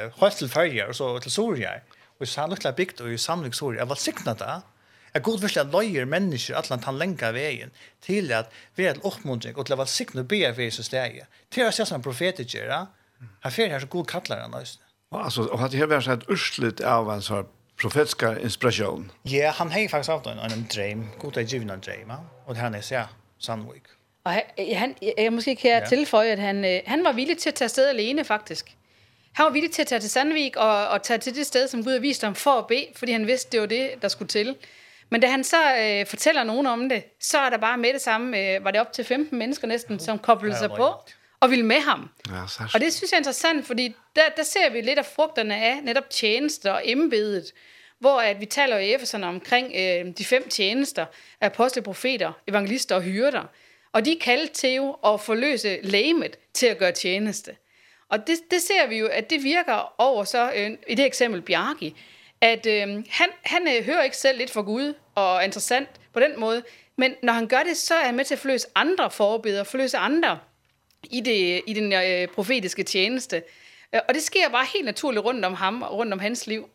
Føyer, 0.50 0.88
og 0.88 0.96
så 0.96 1.20
til 1.20 1.32
Soria 1.32 1.80
Og 2.20 2.28
så 2.28 2.48
lukta 2.48 2.72
bygd 2.72 3.02
og 3.02 3.14
i 3.14 3.18
samling 3.18 3.56
Soria 3.56 3.80
Jeg 3.80 3.90
var 3.90 3.96
signat 3.96 4.40
da. 4.40 4.62
Jeg 5.14 5.24
god 5.24 5.40
vill 5.40 5.60
att 5.60 5.72
löjer 5.72 6.06
människor 6.06 6.56
han 6.56 6.64
landa 6.70 6.92
länka 6.92 7.32
veien 7.32 7.72
til 8.02 8.32
at 8.32 8.50
vi 8.76 8.86
är 8.86 9.06
oppmuntring 9.06 9.58
og 9.58 9.66
til 9.66 9.74
å 9.74 9.78
være 9.78 9.88
signa 9.88 10.22
og 10.22 10.28
be 10.28 10.54
för 10.54 10.62
Jesus 10.62 10.94
er 10.94 11.28
til 11.52 11.68
å 11.68 11.72
se 11.72 11.86
som 11.86 12.02
profeter 12.02 12.44
gör. 12.44 12.88
Här 13.42 13.52
får 13.52 13.68
her 13.68 13.80
så 13.80 13.88
god 13.88 14.08
kallar 14.08 14.40
han. 14.40 14.66
Och 15.14 15.24
alltså 15.26 15.42
och 15.44 15.60
hade 15.60 15.78
jag 15.78 15.88
varit 15.88 16.08
ett 16.08 16.30
urslut 16.30 16.82
av 16.82 17.12
en 17.12 17.22
sån 17.22 17.46
profetiska 17.82 18.40
inspiration. 18.40 19.12
Ja, 19.24 19.52
han 19.52 19.72
har 19.72 19.88
faktiskt 19.88 20.10
haft 20.10 20.26
en 20.26 20.40
en 20.40 20.68
dream, 20.76 21.08
god 21.20 21.38
att 21.38 21.54
en 21.54 21.68
dream, 21.68 22.08
va? 22.08 22.18
Och 22.46 22.56
han 22.56 22.76
är 22.76 22.82
så 22.82 23.02
sannolikt. 23.40 23.88
Og 24.26 24.32
han, 24.78 24.96
jeg 25.18 25.34
måske 25.34 25.56
kan 25.56 25.72
ja. 25.72 25.86
tilføje, 25.90 26.32
at 26.32 26.40
han, 26.40 26.82
han 26.86 27.04
var 27.04 27.12
villig 27.12 27.38
til 27.38 27.50
at 27.50 27.56
tage 27.56 27.70
sted 27.70 27.90
alene, 27.90 28.24
faktisk. 28.24 28.76
Han 29.34 29.46
var 29.46 29.52
villig 29.52 29.72
til 29.72 29.82
at 29.82 29.88
tage 29.88 30.00
til 30.00 30.10
Sandvik 30.10 30.56
og, 30.56 30.88
og 30.88 31.04
tage 31.04 31.18
til 31.18 31.36
det 31.36 31.46
sted, 31.46 31.68
som 31.68 31.84
Gud 31.84 31.92
har 31.92 32.00
vist 32.00 32.24
ham 32.24 32.36
for 32.36 32.52
at 32.52 32.68
be, 32.68 32.86
fordi 32.96 33.12
han 33.12 33.28
vidste, 33.28 33.52
det 33.52 33.62
var 33.62 33.66
det, 33.66 33.92
der 34.02 34.08
skulle 34.08 34.28
til. 34.28 34.56
Men 35.10 35.22
da 35.22 35.28
han 35.28 35.44
så 35.44 35.76
øh, 35.80 36.06
fortæller 36.08 36.44
nogen 36.44 36.68
om 36.68 36.90
det, 36.90 37.04
så 37.22 37.38
er 37.38 37.50
der 37.50 37.58
bare 37.58 37.78
med 37.78 37.94
det 37.94 38.02
samme, 38.02 38.38
øh, 38.40 38.66
var 38.66 38.72
det 38.72 38.82
op 38.82 38.94
til 38.94 39.06
15 39.06 39.40
mennesker 39.40 39.68
næsten, 39.68 40.00
som 40.00 40.20
koblede 40.20 40.58
sig 40.58 40.70
på. 40.70 40.88
Rigtigt 40.88 41.18
og 41.44 41.52
vil 41.52 41.66
med 41.66 41.80
ham. 41.80 42.10
Ja, 42.30 42.48
så. 42.48 42.72
og 42.74 42.80
det 42.80 42.94
synes 42.94 43.12
jeg 43.12 43.18
er 43.18 43.20
interessant, 43.20 43.68
fordi 43.68 43.96
der, 44.16 44.22
der 44.38 44.44
ser 44.44 44.70
vi 44.70 44.82
lidt 44.82 45.00
af 45.00 45.06
frugterne 45.06 45.56
af 45.56 45.84
netop 45.84 46.10
tjenester 46.10 46.72
og 46.72 46.82
embedet, 46.86 47.54
hvor 48.00 48.22
at 48.22 48.40
vi 48.40 48.46
taler 48.46 48.78
i 48.78 48.94
Efeserne 48.94 49.28
omkring 49.28 49.74
øh, 49.76 50.14
de 50.18 50.26
fem 50.26 50.50
tjenester, 50.50 51.06
apostle, 51.42 51.82
profeter, 51.82 52.32
evangelister 52.48 52.96
og 52.96 53.02
hyrder. 53.02 53.44
Og 53.92 54.06
de 54.06 54.12
er 54.12 54.20
kaldt 54.22 54.52
til 54.52 54.74
jo 54.74 54.92
at 54.92 55.22
forløse 55.22 55.80
lægemet 55.84 56.38
til 56.54 56.66
at 56.66 56.78
gøre 56.78 56.92
tjeneste. 56.92 57.56
Og 58.10 58.28
det, 58.28 58.40
det 58.52 58.62
ser 58.62 58.88
vi 58.88 58.98
jo, 58.98 59.08
at 59.08 59.30
det 59.30 59.44
virker 59.44 59.94
over 59.98 60.24
så, 60.24 60.52
øh, 60.56 60.72
i 60.88 60.96
det 60.96 61.06
eksempel 61.06 61.42
Bjarki, 61.42 61.96
at 62.42 62.66
øh, 62.66 63.04
han, 63.10 63.30
han 63.44 63.68
øh, 63.78 63.86
hører 63.86 64.04
ikke 64.04 64.18
selv 64.18 64.38
lidt 64.38 64.52
for 64.52 64.62
Gud, 64.62 64.94
og 65.16 65.36
er 65.36 65.42
interessant 65.42 65.90
på 66.14 66.20
den 66.20 66.40
måde, 66.40 66.64
men 66.98 67.16
når 67.24 67.34
han 67.34 67.48
gør 67.48 67.64
det, 67.64 67.78
så 67.78 67.96
er 67.96 68.06
han 68.06 68.16
med 68.16 68.26
til 68.26 68.34
at 68.34 68.40
forløse 68.40 68.68
andre 68.76 69.12
forbeder, 69.12 69.64
forløse 69.64 69.98
andre 69.98 70.40
i, 71.12 71.20
det, 71.20 71.62
i 71.68 71.74
den 71.74 71.94
øh, 71.94 72.28
profetiske 72.28 72.84
tjeneste. 72.84 73.44
Og 74.08 74.14
det 74.14 74.24
sker 74.24 74.50
bare 74.50 74.68
helt 74.74 74.86
naturligt 74.86 75.26
rundt 75.26 75.46
om 75.46 75.54
ham 75.54 75.82
og 75.82 75.98
rundt 75.98 76.14
om 76.14 76.20
hans 76.20 76.48
liv. 76.48 76.70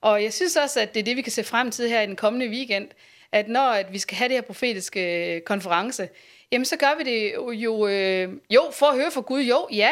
Og 0.00 0.22
jeg 0.22 0.32
synes 0.32 0.56
også, 0.56 0.80
at 0.80 0.94
det 0.94 1.00
er 1.00 1.04
det, 1.04 1.16
vi 1.16 1.22
kan 1.22 1.32
se 1.32 1.44
frem 1.44 1.70
til 1.70 1.88
her 1.88 2.00
i 2.00 2.06
den 2.06 2.16
kommende 2.16 2.48
weekend, 2.48 2.88
at 3.32 3.48
når 3.48 3.70
at 3.70 3.92
vi 3.92 3.98
skal 3.98 4.16
have 4.16 4.28
det 4.28 4.36
her 4.36 4.42
profetiske 4.42 5.42
konference, 5.46 6.08
jamen 6.52 6.64
så 6.64 6.76
gør 6.76 6.98
vi 6.98 7.04
det 7.04 7.34
jo, 7.62 7.86
øh, 7.86 8.32
jo 8.50 8.62
for 8.72 8.86
at 8.86 8.96
høre 8.96 9.10
fra 9.10 9.20
Gud, 9.20 9.40
jo, 9.40 9.68
ja, 9.72 9.90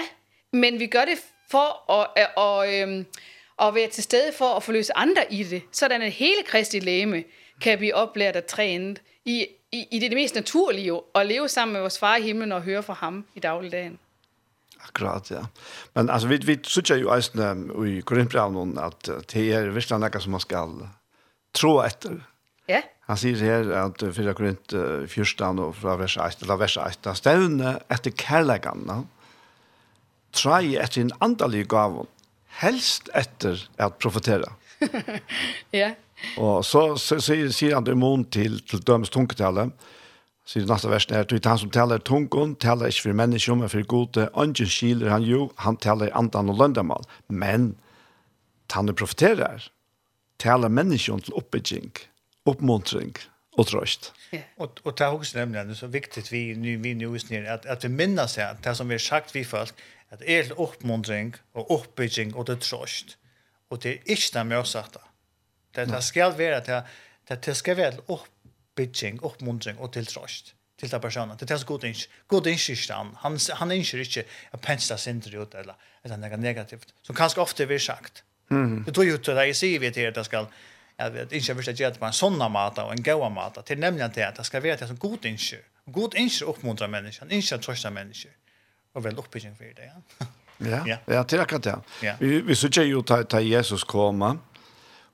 men 0.52 0.80
vi 0.80 0.86
gør 0.86 1.04
det 1.04 1.18
for 1.50 1.92
at, 1.92 2.28
og, 2.36 2.74
øh, 2.74 3.04
og 3.56 3.74
være 3.74 3.88
til 3.88 4.02
stede 4.02 4.32
for 4.32 4.48
at 4.48 4.62
forløse 4.62 4.96
andre 4.96 5.32
i 5.32 5.42
det, 5.42 5.62
sådan 5.72 6.02
at 6.02 6.12
hele 6.12 6.42
Kristi 6.46 6.78
læme 6.78 7.24
kan 7.62 7.78
blive 7.78 7.94
oplært 7.94 8.36
og 8.36 8.46
trænet 8.46 9.02
i 9.24 9.46
i, 9.76 9.84
i 9.90 10.00
det, 10.00 10.10
det 10.12 10.18
mest 10.18 10.34
naturlige 10.38 10.88
jo, 10.90 11.02
at 11.14 11.26
leve 11.26 11.48
sammen 11.52 11.72
med 11.72 11.84
vores 11.86 11.98
far 11.98 12.16
i 12.16 12.26
himlen 12.30 12.52
og 12.56 12.64
høre 12.66 12.82
fra 12.82 12.96
ham 13.02 13.24
i 13.34 13.40
dagligdagen. 13.40 13.98
Akkurat, 14.86 15.30
ja. 15.30 15.42
Men 15.94 16.10
altså, 16.10 16.28
vi, 16.28 16.36
vi 16.46 16.58
synes 16.62 16.90
jo 16.90 17.12
eisen 17.14 17.42
um, 17.42 17.86
i 17.86 18.00
Korinthbrevnen 18.00 18.78
at 18.78 19.08
det 19.32 19.46
er 19.54 19.72
virkelig 19.74 19.98
noe 20.00 20.22
som 20.22 20.36
man 20.36 20.44
skal 20.44 20.74
tro 21.56 21.78
etter. 21.82 22.20
Ja. 22.70 22.82
Han 23.06 23.18
sier 23.20 23.42
her 23.42 23.68
at 23.84 24.02
4 24.02 24.34
Korint 24.34 24.74
14 25.08 25.60
og 25.62 25.74
fra 25.78 25.96
vers 26.00 26.16
1 26.18 26.42
eller 26.42 26.58
vers 26.60 26.76
1, 26.82 27.02
da 27.06 27.14
stevne 27.14 27.76
etter 27.92 28.14
kærleggene, 28.18 29.04
trai 30.36 30.74
etter 30.74 31.04
en 31.04 31.14
andalig 31.22 31.66
gav, 31.70 32.02
helst 32.62 33.10
etter 33.14 33.62
at 33.78 34.00
profetera. 34.02 34.56
ja. 35.80 35.94
Og 36.36 36.64
så 36.64 36.96
sier 36.98 37.74
han 37.74 37.84
til 37.84 37.96
imon 37.96 38.24
til, 38.32 38.60
til 38.64 38.82
dømes 38.82 39.12
tungetale, 39.12 39.70
sier 40.46 40.64
det 40.64 40.70
neste 40.70 40.90
versen 40.90 41.16
er, 41.16 41.26
«Tøyt 41.28 41.48
han 41.48 41.58
som 41.58 41.72
taler 41.74 41.98
tungen, 41.98 42.54
taler 42.62 42.92
ikke 42.92 43.08
for 43.08 43.18
mennesker, 43.20 43.58
men 43.58 43.72
for 43.72 43.88
gode, 43.90 44.28
ønsken 44.38 44.70
skiler 44.70 45.10
han 45.10 45.26
jo, 45.26 45.50
han 45.58 45.76
taler 45.76 46.14
andan 46.16 46.52
og 46.52 46.60
løndamal, 46.60 47.06
men 47.28 47.74
han 48.72 48.94
profiterer, 48.94 49.68
taler 50.38 50.72
mennesker 50.72 51.18
til 51.18 51.40
oppbygging, 51.42 51.92
oppmuntring 52.46 53.16
og 53.58 53.72
trøst.» 53.72 54.12
Yeah. 54.34 54.44
Och 54.56 54.80
och 54.82 54.96
ta 54.96 55.08
också 55.08 55.38
nämna 55.38 55.64
det 55.64 55.74
så 55.74 55.86
viktigt 55.86 56.32
vi 56.32 56.54
nu 56.54 56.76
vi 56.76 56.94
nu 56.94 57.06
är 57.06 57.30
ner 57.30 57.50
att 57.50 57.66
att 57.66 57.84
vi 57.84 57.88
minnas 57.88 58.38
att 58.38 58.62
det 58.62 58.74
som 58.74 58.88
vi 58.88 58.94
har 58.94 58.98
sagt 58.98 59.34
vi 59.34 59.44
folk 59.44 59.74
att 60.08 60.22
är 60.22 60.60
uppmuntring 60.60 61.34
och 61.52 61.80
uppbygging 61.80 62.34
och 62.34 62.44
det 62.44 62.60
tröst 62.60 63.16
och 63.68 63.78
det 63.78 63.88
är 63.90 64.10
inte 64.10 64.56
oss 64.56 64.70
sagt 64.70 64.96
Det, 65.76 65.88
det 65.88 66.04
skal 66.04 66.38
være 66.38 66.56
at 66.56 66.66
det, 67.28 67.44
det 67.46 67.56
skal 67.56 67.76
være 67.76 68.04
oppbygging, 68.08 69.22
oppmuntring 69.24 69.78
og 69.78 69.92
tiltrøst 69.92 70.54
til 70.78 70.90
ta 70.90 70.98
personen. 70.98 71.36
Det 71.40 71.50
er 71.50 71.56
så 71.56 71.66
god 71.66 71.84
innskyld. 71.84 72.12
God 72.28 72.46
innskyld 72.46 72.92
han. 72.92 73.12
Han, 73.22 73.38
han 73.58 73.72
innskyld 73.72 74.06
ikke 74.06 74.24
a 74.52 74.56
pensla 74.56 74.96
center 74.96 75.38
ut 75.40 75.54
eller, 75.54 75.74
eller 76.04 76.16
noe 76.20 76.36
negativt. 76.36 76.92
Så 77.02 77.12
kanskje 77.16 77.42
ofte 77.42 77.68
vi 77.68 77.78
sagt. 77.78 78.24
Mhm. 78.48 78.84
Det 78.84 78.94
tror 78.94 79.04
ju 79.04 79.18
til 79.18 79.34
det 79.34 79.48
är 79.48 79.52
sier 79.52 79.78
vi 79.78 79.90
det 79.90 80.24
skal 80.24 80.46
jag 80.98 81.10
vet 81.10 81.32
inte 81.32 81.52
jag 81.52 81.54
vill 81.54 81.86
att 81.86 82.00
man 82.00 82.12
såna 82.12 82.48
mata 82.48 82.84
och 82.84 82.92
en 82.92 83.02
goda 83.02 83.28
mata 83.28 83.62
till 83.62 83.78
nämligen 83.78 84.12
till 84.12 84.22
att 84.22 84.36
det 84.36 84.44
ska 84.44 84.60
vara 84.60 84.76
till 84.76 84.86
som 84.86 84.96
god 84.96 85.24
inskjur. 85.24 85.62
God 85.86 86.14
inskjur 86.14 86.48
uppmuntrar 86.48 86.88
människan, 86.88 87.30
inskjur 87.30 87.58
trösta 87.58 87.90
människor 87.90 88.30
och 88.92 89.04
väl 89.04 89.18
uppbygging 89.18 89.56
för 89.56 89.64
det. 89.64 89.92
Ja. 90.18 90.66
Ja, 90.86 90.98
ja, 91.14 91.24
det 91.28 91.36
är 91.36 91.40
akkurat 91.40 91.62
det. 91.62 91.78
Vi, 92.18 92.40
vi 92.40 92.56
såg 92.56 92.76
ju 92.76 93.02
att 93.08 93.44
Jesus 93.44 93.84
komma 93.84 94.38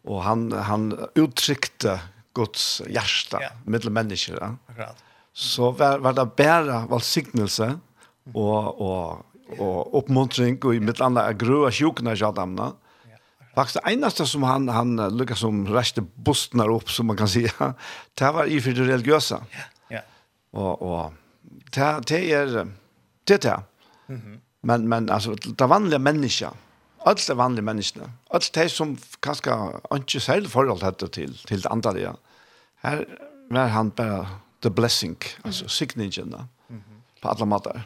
Och 0.05 0.23
han 0.23 0.53
han 0.53 1.09
uttryckte 1.15 2.01
Guds 2.35 2.83
hjärta 2.89 3.39
ja. 3.41 3.51
mellan 3.65 3.93
människor. 3.93 4.39
Ja. 4.41 4.57
Akkurat. 4.67 5.05
Så 5.33 5.71
var, 5.71 5.99
var 5.99 6.13
det 6.13 6.27
bara 6.37 6.87
välsignelse 6.87 7.79
och 8.35 8.81
och 8.81 9.27
och 9.59 9.99
uppmuntring 9.99 10.59
och 10.63 10.75
i 10.75 10.81
mitt 10.81 11.01
andra 11.01 11.33
gröa 11.33 11.73
sjukna 11.73 12.15
jadamna. 12.15 12.73
Faktiskt 13.55 13.79
det 13.85 13.93
enaste 13.93 14.27
som 14.27 14.43
han 14.43 14.69
han 14.69 15.17
lyckas 15.19 15.39
som 15.39 15.69
räste 15.69 16.01
bostnar 16.15 16.69
upp 16.69 16.91
som 16.91 17.07
man 17.07 17.17
kan 17.17 17.29
säga. 17.29 17.53
Det 18.15 18.33
var 18.33 18.45
i 18.45 18.61
för 18.61 18.71
det 18.71 18.85
religiösa. 18.85 19.45
Ja. 19.51 19.59
Ja. 19.89 20.01
Och 20.51 20.83
och 20.83 21.13
det 21.75 22.01
det 22.07 22.33
är 22.33 22.67
det 23.25 23.43
där. 23.43 23.61
Mhm. 24.07 24.41
Men 24.61 24.89
men 24.89 25.11
alltså 25.11 25.35
det 25.35 25.67
vanliga 25.67 25.99
människan 25.99 26.55
Alt 27.07 27.29
de 27.29 27.37
vanlige 27.37 27.65
menneskene. 27.65 28.13
Alt 28.31 28.55
de 28.55 28.69
som 28.69 28.99
kanskje 29.23 29.53
ikke 29.95 30.21
selv 30.21 30.49
forhold 30.49 30.83
hadde 30.83 31.09
til, 31.09 31.39
til 31.49 31.63
det 31.63 31.67
andre. 31.71 31.97
Ja. 31.99 32.13
Her 32.83 33.05
var 33.51 33.67
han 33.67 33.91
bare 33.91 34.29
the 34.63 34.71
blessing, 34.71 35.17
mm. 35.17 35.43
altså 35.45 35.69
signingen 35.69 36.35
mm 36.69 36.77
-hmm. 36.77 37.21
på 37.23 37.29
alle 37.29 37.47
måter. 37.47 37.81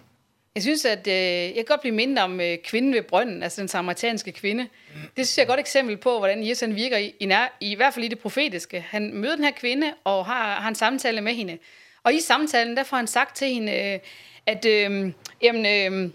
Jeg 0.55 0.63
synes, 0.63 0.85
at 0.85 1.07
øh, 1.07 1.15
jeg 1.15 1.55
kan 1.55 1.65
godt 1.65 1.81
blive 1.81 1.95
mindre 1.95 2.23
om 2.23 2.41
øh, 2.41 2.59
kvinden 2.65 2.95
ved 2.95 3.03
brønden, 3.03 3.43
altså 3.43 3.61
den 3.61 3.69
samaritanske 3.69 4.33
kvinde. 4.33 4.69
Det 5.17 5.27
synes 5.27 5.39
jeg 5.39 5.43
er 5.43 5.47
et 5.47 5.49
godt 5.49 5.61
eksempel 5.61 5.97
på, 5.97 6.19
hvordan 6.19 6.47
Jesus 6.47 6.61
han 6.61 6.75
virker, 6.75 6.97
i, 6.97 7.15
i, 7.21 7.27
nær, 7.27 7.57
i 7.61 7.75
hvert 7.75 7.95
fald 7.95 8.05
i 8.05 8.09
det 8.09 8.19
profetiske. 8.19 8.81
Han 8.81 9.15
møder 9.15 9.35
den 9.35 9.45
her 9.45 9.51
kvinde, 9.51 9.93
og 10.05 10.27
har, 10.27 10.55
har 10.55 10.69
en 10.69 10.75
samtale 10.75 11.21
med 11.21 11.35
hende. 11.35 11.59
Og 12.03 12.15
i 12.15 12.21
samtalen, 12.21 12.77
der 12.77 12.83
får 12.83 12.97
han 12.97 13.07
sagt 13.07 13.37
til 13.37 13.49
hende, 13.49 13.73
øh, 13.73 13.99
at 14.47 14.65
øh, 14.65 15.13
jamen, 15.43 15.67
øh, 15.67 16.11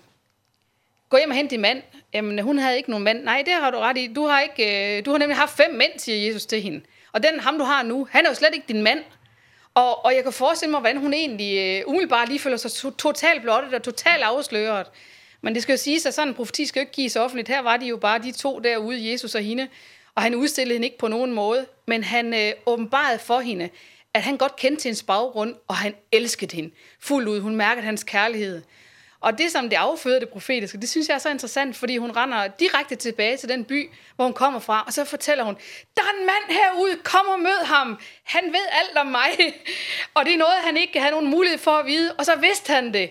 gå 1.12 1.18
hjem 1.18 1.30
og 1.30 1.36
hente 1.36 1.52
din 1.52 1.62
mand. 1.62 1.82
Jamen, 2.14 2.40
hun 2.40 2.58
havde 2.58 2.78
ikke 2.78 2.90
nogen 2.90 3.04
mand. 3.04 3.24
Nej, 3.24 3.44
det 3.46 3.54
har 3.54 3.72
du 3.72 3.78
ret 3.78 3.98
i. 3.98 4.14
Du 4.14 4.26
har, 4.26 4.42
ikke, 4.42 5.02
du 5.02 5.12
har 5.12 5.18
nemlig 5.18 5.38
haft 5.38 5.58
fem 5.58 5.74
mænd, 5.74 5.92
siger 5.98 6.28
Jesus 6.28 6.46
til 6.46 6.62
hende. 6.62 6.82
Og 7.12 7.24
den 7.24 7.40
ham, 7.40 7.58
du 7.58 7.64
har 7.64 7.84
nu, 7.84 8.08
han 8.12 8.26
er 8.26 8.30
jo 8.30 8.36
slet 8.36 8.54
ikke 8.54 8.68
din 8.68 8.82
mand. 8.82 9.00
Og, 9.74 10.06
og 10.06 10.16
jeg 10.16 10.24
kan 10.24 10.34
forestille 10.34 10.72
mig, 10.72 10.80
hvordan 10.80 10.98
hun 10.98 11.14
egentlig 11.14 11.84
uh, 11.86 11.90
umiddelbart 11.90 12.28
lige 12.28 12.40
føler 12.40 12.58
sig 12.58 12.72
to 12.72 12.92
totalt 12.92 13.42
blottet 13.42 13.74
og 13.74 13.84
totalt 13.84 14.24
afsløret. 14.24 14.88
Men 15.42 15.56
det 15.56 15.64
skal 15.64 15.74
jo 15.74 15.78
siges, 15.78 16.06
at 16.06 16.14
sådan 16.14 16.28
en 16.28 16.34
profeti 16.34 16.66
skal 16.66 16.80
jo 16.80 16.82
ikke 16.82 16.94
gives 16.94 17.16
offentligt. 17.16 17.48
Her 17.48 17.62
var 17.62 17.78
de 17.78 17.86
jo 17.86 17.98
bare 17.98 18.20
de 18.20 18.32
to 18.32 18.60
derude, 18.60 19.12
Jesus 19.12 19.36
og 19.36 19.42
hende. 19.42 19.68
Og 20.16 20.22
han 20.22 20.36
udstillede 20.36 20.76
hende 20.76 20.88
ikke 20.88 20.98
på 20.98 21.08
nogen 21.08 21.32
måde, 21.34 21.66
men 21.88 22.04
han 22.04 22.34
uh, 22.34 22.74
åbenbarede 22.74 23.20
for 23.20 23.40
hende, 23.40 23.70
at 24.14 24.22
han 24.22 24.38
godt 24.38 24.56
kendte 24.56 24.84
hendes 24.84 25.04
baggrund, 25.04 25.56
og 25.68 25.76
han 25.76 25.96
elskede 26.12 26.56
hende 26.56 26.72
fuldt 27.00 27.28
ud. 27.28 27.40
Hun 27.40 27.56
mærkede 27.56 27.86
hans 27.86 28.04
kærlighed. 28.04 28.62
Og 29.22 29.38
det, 29.38 29.52
som 29.52 29.70
det 29.70 29.76
afføder 29.76 30.20
det 30.20 30.30
profetiske, 30.30 30.78
det 30.78 30.90
synes 30.90 31.08
jeg 31.08 31.16
er 31.16 31.20
så 31.20 31.30
interessant, 31.30 31.76
fordi 31.76 31.98
hun 31.98 32.12
render 32.12 32.48
direkte 32.48 32.96
tilbage 32.96 33.38
til 33.38 33.50
den 33.50 33.66
by, 33.66 33.90
hvor 34.16 34.26
hun 34.26 34.34
kommer 34.34 34.60
fra, 34.60 34.84
og 34.88 34.94
så 34.94 35.06
fortæller 35.06 35.44
hun, 35.44 35.58
der 35.98 36.02
er 36.02 36.20
en 36.20 36.26
mand 36.26 36.60
herude, 36.60 36.98
kom 37.04 37.26
og 37.28 37.40
mød 37.40 37.66
ham, 37.66 38.00
han 38.24 38.44
ved 38.44 38.66
alt 38.72 38.98
om 38.98 39.08
mig, 39.08 39.30
og 40.16 40.26
det 40.26 40.34
er 40.34 40.38
noget, 40.38 40.54
han 40.64 40.78
ikke 40.78 41.00
havde 41.00 41.12
nogen 41.12 41.30
mulighed 41.30 41.58
for 41.58 41.72
at 41.72 41.86
vide, 41.86 42.14
og 42.18 42.26
så 42.26 42.36
vidste 42.36 42.74
han 42.74 42.94
det. 42.94 43.10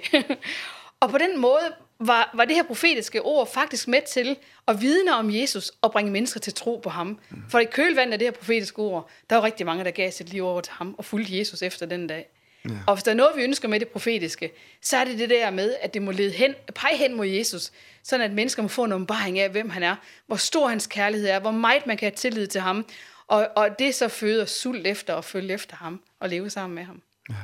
og 1.01 1.11
på 1.11 1.19
den 1.19 1.39
måde 1.39 1.75
var, 1.99 2.31
var 2.35 2.45
det 2.45 2.57
her 2.57 2.63
profetiske 2.63 3.23
ord 3.23 3.53
faktisk 3.53 3.89
med 3.89 4.03
til 4.09 4.37
at 4.69 4.81
vidne 4.81 5.15
om 5.15 5.35
Jesus 5.35 5.73
og 5.83 5.93
bringe 5.93 6.13
mennesker 6.13 6.41
til 6.41 6.55
tro 6.55 6.81
på 6.83 6.91
ham. 6.91 7.19
For 7.51 7.59
i 7.59 7.65
kølvandet 7.65 8.13
af 8.13 8.19
det 8.19 8.27
her 8.27 8.33
profetiske 8.33 8.79
ord, 8.79 9.11
der 9.31 9.37
var 9.37 9.43
rigtig 9.45 9.67
mange, 9.67 9.85
der 9.85 9.91
gav 9.91 10.11
sit 10.11 10.29
liv 10.29 10.47
over 10.47 10.61
til 10.61 10.73
ham 10.73 10.95
og 10.99 11.05
fulgte 11.05 11.39
Jesus 11.39 11.63
efter 11.63 11.87
den 11.87 12.07
dag. 12.07 12.29
Ja. 12.69 12.71
Og 12.87 12.95
hvis 12.95 13.03
der 13.03 13.11
er 13.11 13.15
noget, 13.15 13.37
vi 13.37 13.43
ønsker 13.43 13.69
med 13.69 13.81
det 13.81 13.89
profetiske, 13.89 14.53
så 14.83 14.97
er 14.97 15.05
det 15.05 15.19
det 15.19 15.31
der 15.31 15.51
med, 15.51 15.75
at 15.83 15.95
det 15.95 16.03
må 16.03 16.11
lede 16.11 16.31
hen, 16.31 16.55
pege 16.75 16.97
hen 16.97 17.17
mod 17.17 17.27
Jesus, 17.27 17.71
sådan 18.03 18.27
at 18.27 18.33
mennesker 18.33 18.63
må 18.63 18.69
få 18.69 18.85
en 18.85 18.93
åbenbaring 18.93 19.39
af, 19.39 19.51
hvem 19.51 19.71
han 19.71 19.83
er, 19.83 19.97
hvor 20.27 20.37
stor 20.37 20.69
hans 20.69 20.87
kærlighed 20.87 21.29
er, 21.29 21.41
hvor 21.41 21.51
meget 21.51 21.87
man 21.87 21.97
kan 21.97 22.07
have 22.07 22.17
tillid 22.17 22.47
til 22.47 22.61
ham, 22.61 22.87
og, 23.29 23.49
og 23.57 23.79
det 23.79 23.95
så 23.95 24.09
føder 24.09 24.45
sult 24.45 24.87
efter 24.87 25.15
og 25.15 25.25
følge 25.25 25.55
efter 25.55 25.77
ham 25.77 26.01
og 26.21 26.29
leve 26.29 26.51
sammen 26.51 26.75
med 26.75 26.85
ham. 26.85 27.03
Ja, 27.31 27.35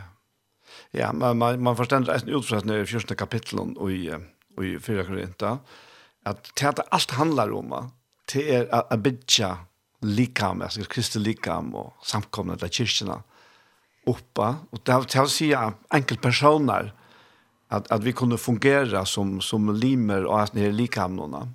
ja 0.95 1.13
man, 1.13 1.37
man, 1.37 1.61
man 1.61 1.77
forstår 1.77 1.99
det 1.99 2.29
udfra 2.29 2.75
i 2.75 2.87
14. 2.87 3.17
kapitlen 3.17 3.77
og 3.79 3.93
i, 3.93 4.09
og 4.57 4.65
i 4.65 4.79
4. 4.79 5.05
Korinther, 5.05 5.57
at 6.27 6.37
det 6.61 6.81
alt 6.93 7.11
handler 7.11 7.57
om, 7.57 7.91
det 8.33 8.55
er 8.55 8.83
at 8.91 9.03
bygge 9.03 9.57
likam, 10.03 10.63
altså 10.63 10.87
kristi 10.89 11.19
likam 11.19 11.75
og 11.75 11.93
samkomne 12.05 12.57
til 12.57 12.71
kyrkjene, 12.71 13.23
uppa 14.07 14.49
og 14.71 14.81
det 14.87 14.97
vil 15.01 15.11
til 15.11 15.27
å 15.27 15.33
si 15.33 15.51
enkeltpersoner, 15.55 16.93
at, 17.75 17.89
at 17.91 18.05
vi 18.05 18.15
kunne 18.15 18.39
fungere 18.39 19.03
som, 19.11 19.41
som 19.43 19.73
limer 19.75 20.27
og 20.29 20.45
at 20.45 20.55
nere 20.55 20.75
likhamnene. 20.75 21.49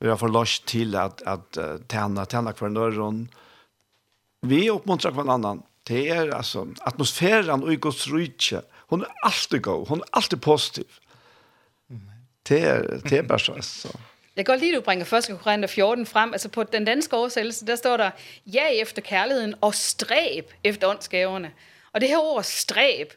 Vi 0.00 0.08
har 0.08 0.20
forlåst 0.20 0.64
til 0.68 0.96
at, 0.96 1.20
at 1.28 1.58
tjene, 1.92 2.24
tjene 2.28 2.54
hverandre. 2.56 3.10
Vi 4.44 4.62
oppmuntrer 4.72 5.12
hverandre. 5.16 5.58
Det 5.84 6.06
er 6.08 6.32
altså, 6.32 6.64
atmosfæren 6.88 7.62
og 7.62 7.72
i 7.72 7.76
Guds 7.76 8.06
rydtje, 8.08 8.62
hun 8.88 9.04
er 9.04 9.12
alltid 9.24 9.60
god, 9.60 9.88
hun 9.88 10.00
er 10.00 10.16
alltid 10.16 10.40
positiv. 10.40 10.84
Det 12.48 12.60
er, 12.60 12.82
det 13.04 13.18
er 13.18 13.22
bare 13.22 13.40
så. 13.40 13.56
så. 13.62 13.88
Jeg 14.36 14.44
kan 14.44 14.52
godt 14.52 14.60
lide, 14.60 14.76
at 14.76 14.80
du 14.80 14.84
bringer 14.84 15.30
1. 15.30 15.40
Korinther 15.40 15.68
14 15.68 16.06
frem. 16.06 16.32
Altså 16.32 16.48
på 16.48 16.62
den 16.62 16.84
danske 16.84 17.16
oversættelse, 17.16 17.66
der 17.66 17.76
står 17.76 17.96
der, 17.96 18.10
ja 18.46 18.66
efter 18.72 19.02
kærligheden 19.02 19.54
og 19.60 19.74
stræb 19.74 20.52
efter 20.64 20.88
åndsgaverne. 20.88 21.52
Og 21.94 22.00
det 22.00 22.08
her 22.08 22.18
ord 22.18 22.42
stræb, 22.42 23.12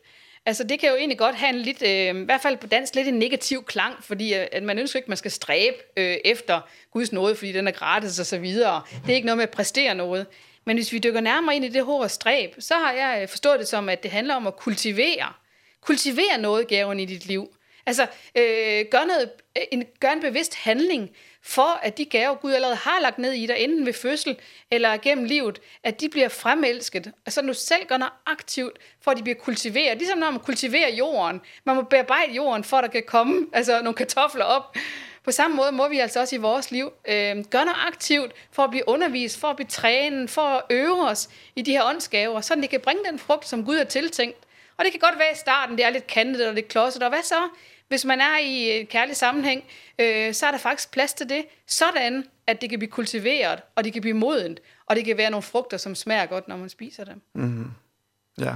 altså 0.46 0.64
det 0.64 0.80
kan 0.80 0.90
jo 0.90 0.96
egentlig 0.96 1.18
godt 1.18 1.36
have 1.36 1.50
en 1.50 1.60
lidt, 1.60 1.82
øh, 1.82 2.22
i 2.22 2.26
hvert 2.26 2.42
fald 2.42 2.58
på 2.58 2.68
dansk, 2.68 2.96
lidt 2.96 3.08
en 3.08 3.20
negativ 3.20 3.64
klang, 3.64 4.04
fordi 4.04 4.34
at 4.34 4.64
man 4.64 4.80
ønsker 4.80 4.98
ikke, 4.98 5.06
at 5.06 5.10
man 5.10 5.18
skal 5.18 5.32
stræbe 5.32 5.78
øh, 5.98 6.18
efter 6.26 6.62
Guds 6.92 7.12
nåde, 7.12 7.36
fordi 7.36 7.52
den 7.52 7.68
er 7.68 7.72
gratis 7.72 8.20
og 8.20 8.26
så 8.26 8.38
videre. 8.38 8.82
Det 9.06 9.12
er 9.12 9.16
ikke 9.16 9.26
noget 9.26 9.38
med 9.38 9.44
at 9.44 9.50
præstere 9.52 9.96
noget. 9.96 10.28
Men 10.66 10.78
hvis 10.78 10.92
vi 10.92 11.00
dykker 11.00 11.22
nærmere 11.22 11.56
ind 11.56 11.66
i 11.66 11.70
det 11.70 11.84
ord 11.84 12.10
stræb, 12.10 12.56
så 12.60 12.74
har 12.74 12.92
jeg 12.92 13.30
forstået 13.30 13.60
det 13.60 13.68
som, 13.68 13.90
at 13.90 14.04
det 14.04 14.12
handler 14.12 14.36
om 14.36 14.48
at 14.48 14.56
kultivere. 14.56 15.34
Kultivere 15.82 16.38
noget 16.40 16.68
gaven 16.68 17.00
i 17.00 17.06
dit 17.06 17.26
liv. 17.26 17.56
Altså, 17.86 18.04
øh, 18.36 18.86
gør, 18.92 19.06
noget, 19.06 19.32
en, 19.72 19.86
gør 20.00 20.10
en 20.12 20.22
bevidst 20.22 20.56
handling, 20.56 21.10
for 21.48 21.80
at 21.84 21.98
de 21.98 22.06
gaver, 22.06 22.36
Gud 22.36 22.54
allerede 22.54 22.76
har 22.76 23.00
lagt 23.02 23.18
ned 23.18 23.32
i 23.32 23.46
dig, 23.46 23.56
enten 23.58 23.86
ved 23.86 23.94
fødsel 23.94 24.38
eller 24.72 24.98
gennem 24.98 25.26
livet, 25.26 25.62
at 25.84 26.02
de 26.02 26.10
bliver 26.10 26.30
fremelsket. 26.30 27.12
Altså 27.26 27.42
nu 27.42 27.54
selv 27.54 27.86
gør 27.88 27.98
noget 27.98 28.14
aktivt, 28.26 28.80
for 29.02 29.12
at 29.12 29.18
de 29.18 29.24
bliver 29.24 29.36
kultiveret. 29.36 29.98
Ligesom 29.98 30.18
når 30.18 30.32
man 30.32 30.40
kultiverer 30.40 30.96
jorden. 30.96 31.42
Man 31.64 31.76
må 31.76 31.82
bearbejde 31.82 32.34
jorden, 32.34 32.64
for 32.64 32.78
at 32.78 32.84
der 32.84 32.90
kan 32.90 33.04
komme 33.08 33.48
altså, 33.54 33.82
nogle 33.82 33.94
kartofler 33.94 34.46
op. 34.46 34.76
På 35.24 35.32
samme 35.32 35.56
måde 35.56 35.72
må 35.72 35.88
vi 35.88 36.00
altså 36.00 36.20
også 36.20 36.36
i 36.36 36.40
vores 36.40 36.72
liv 36.72 36.92
øh, 37.08 37.46
gøre 37.50 37.66
noget 37.66 37.80
aktivt 37.88 38.32
for 38.52 38.64
at 38.64 38.70
blive 38.70 38.90
undervist, 38.90 39.40
for 39.40 39.48
at 39.48 39.56
blive 39.56 39.68
trænet, 39.68 40.30
for 40.30 40.42
at 40.42 40.62
øve 40.70 41.10
os 41.10 41.30
i 41.56 41.62
de 41.62 41.72
her 41.72 41.84
åndsgaver, 41.86 42.42
så 42.42 42.56
det 42.56 42.70
kan 42.70 42.80
bringe 42.80 43.04
den 43.04 43.20
frugt, 43.20 43.48
som 43.48 43.66
Gud 43.66 43.78
har 43.78 43.84
tiltænkt. 43.84 44.38
Og 44.78 44.86
det 44.86 44.92
kan 44.92 45.00
godt 45.00 45.20
være 45.20 45.32
i 45.32 45.36
starten, 45.36 45.78
det 45.78 45.86
er 45.86 45.90
lidt 45.90 46.08
kantet 46.08 46.48
og 46.48 46.54
lidt 46.54 46.68
klodset, 46.68 47.04
og 47.04 47.10
hvad 47.10 47.24
så? 47.24 47.50
Hvis 47.88 48.06
man 48.06 48.22
er 48.22 48.38
i 48.38 48.80
en 48.80 48.88
kærlig 48.88 49.16
sammenhæng, 49.16 49.64
øh, 50.00 50.34
så 50.34 50.46
er 50.46 50.52
der 50.52 50.58
faktisk 50.58 50.92
plads 50.92 51.14
til 51.14 51.30
det, 51.30 51.46
sådan 51.68 52.26
at 52.48 52.62
det 52.62 52.70
kan 52.70 52.80
blive 52.80 52.92
kultiveret, 52.92 53.60
og 53.76 53.84
det 53.84 53.94
kan 53.94 54.02
blive 54.02 54.18
modent, 54.18 54.60
og 54.86 54.96
det 54.96 55.06
kan 55.06 55.18
være 55.18 55.32
nogle 55.32 55.44
frugter, 55.44 55.78
som 55.78 55.96
smager 55.96 56.26
godt, 56.26 56.48
når 56.48 56.58
man 56.58 56.70
spiser 56.70 57.06
dem. 57.06 57.22
Mm 57.34 57.62
-hmm. 57.62 58.44
Ja. 58.44 58.56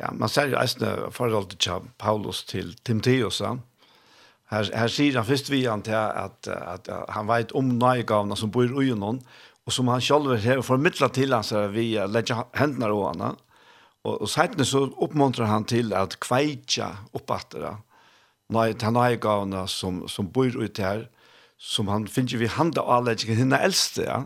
Ja, 0.00 0.10
man 0.10 0.28
ser 0.28 0.46
jo 0.46 0.60
eisne 0.60 0.96
forhold 1.10 1.46
til 1.58 1.72
Paulus 1.98 2.44
til 2.44 2.76
Timotheus, 2.84 3.40
ja. 3.40 3.54
Her, 4.50 4.78
her 4.78 4.86
sier 4.86 5.16
han 5.16 5.24
først 5.24 5.50
vi 5.50 5.64
han 5.64 5.82
til 5.82 5.92
at, 5.92 6.48
at, 6.48 6.88
at 6.88 7.04
han 7.08 7.28
vet 7.28 7.52
om 7.52 7.64
nøygavene 7.64 8.36
som 8.36 8.50
bor 8.50 8.82
i 8.82 8.90
noen, 8.94 9.22
og 9.66 9.72
som 9.72 9.88
han 9.88 10.00
selv 10.00 10.36
har 10.36 10.60
formidlet 10.60 11.12
til 11.12 11.32
han, 11.34 11.42
så 11.42 11.66
vi 11.72 11.98
legger 12.08 12.44
hendene 12.58 12.86
over 12.86 13.12
henne. 13.12 13.34
Og, 14.04 14.20
og 14.20 14.28
seitene 14.28 14.64
så 14.64 14.84
oppmuntrer 15.00 15.48
han 15.48 15.64
til 15.64 15.92
at 15.96 16.18
kveitja 16.20 16.90
oppatter 17.16 17.58
det 17.58 17.74
Nei, 18.52 18.74
han 18.82 18.96
har 19.00 19.16
gavna 19.16 19.66
som, 19.70 20.04
som 20.08 20.28
bor 20.28 20.52
ut 20.52 20.78
her, 20.78 21.06
som 21.58 21.88
han 21.88 22.06
finner 22.10 22.42
vi 22.42 22.50
handa 22.50 22.84
alle 22.84 23.14
ikke 23.16 23.38
henne 23.38 23.60
eldste, 23.64 24.04
ja. 24.04 24.24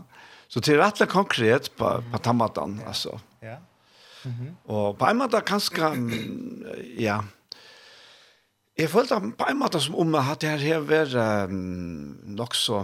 Så 0.49 0.63
til 0.65 0.81
er 0.81 1.05
konkret 1.05 1.69
på, 1.77 1.89
på 2.11 2.19
tamatan 2.25 2.79
altså. 2.89 3.19
Ja. 3.45 3.59
Mm. 4.25 4.55
Og 4.65 4.97
på 4.97 5.05
en 5.05 5.19
måte 5.21 5.39
kanskje, 5.45 5.91
ja, 6.97 7.19
jeg 8.79 8.89
følte 8.89 9.19
på 9.37 9.45
en 9.51 9.59
måte 9.59 9.79
som 9.83 9.95
om 9.99 10.13
jeg 10.15 10.23
hadde 10.23 10.49
her 10.49 10.63
her 10.63 10.83
vært 10.87 11.15
um, 11.51 12.17
nok 12.35 12.55
så, 12.55 12.81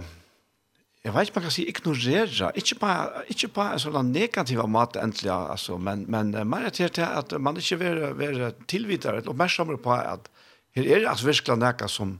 jeg 1.04 1.14
vet 1.14 1.28
ikke 1.28 1.38
man 1.38 1.46
kan 1.46 1.54
si 1.54 1.64
ignorere, 1.70 2.50
ikke 2.54 2.78
på, 2.82 2.94
ikke 3.32 3.50
på 3.56 3.64
en 3.64 3.80
sånn 3.80 4.12
negativ 4.12 4.60
måte 4.68 5.00
endelig, 5.00 5.32
altså, 5.32 5.78
men, 5.78 6.04
men 6.12 6.34
mer 6.48 6.68
til 6.70 6.90
at 7.04 7.32
man 7.40 7.56
ikke 7.60 7.80
vil 7.80 8.02
være 8.18 8.52
tilvidere 8.68 9.24
og 9.24 9.36
mer 9.40 9.76
på 9.82 9.96
at 9.96 10.28
Her 10.76 10.84
er 10.84 11.00
det 11.00 11.08
altså 11.08 11.26
virkelig 11.30 11.56
noe 11.58 11.88
som, 11.88 12.18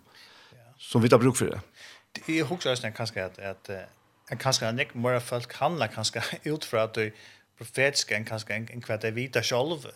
som 0.80 1.04
vi 1.04 1.12
tar 1.12 1.20
bruk 1.20 1.36
for 1.36 1.52
det. 1.52 1.60
Jeg 2.24 2.48
husker 2.48 2.72
også 2.72 2.90
kanskje 2.96 3.26
at, 3.28 3.38
at 3.38 3.70
en 4.32 4.40
kanskje 4.40 4.68
en 4.68 4.80
ikke 4.80 4.98
mer 4.98 5.20
folk 5.20 5.52
handler 5.60 5.92
kanskje 5.92 6.22
ut 6.52 6.64
fra 6.64 6.86
at 6.88 6.96
du 6.96 7.10
profetiske 7.58 8.16
en 8.16 8.24
kanskje 8.24 8.56
en, 8.56 8.68
en 8.72 8.84
hva 8.84 8.98
det 9.00 9.14
vita 9.16 9.42
selv. 9.44 9.86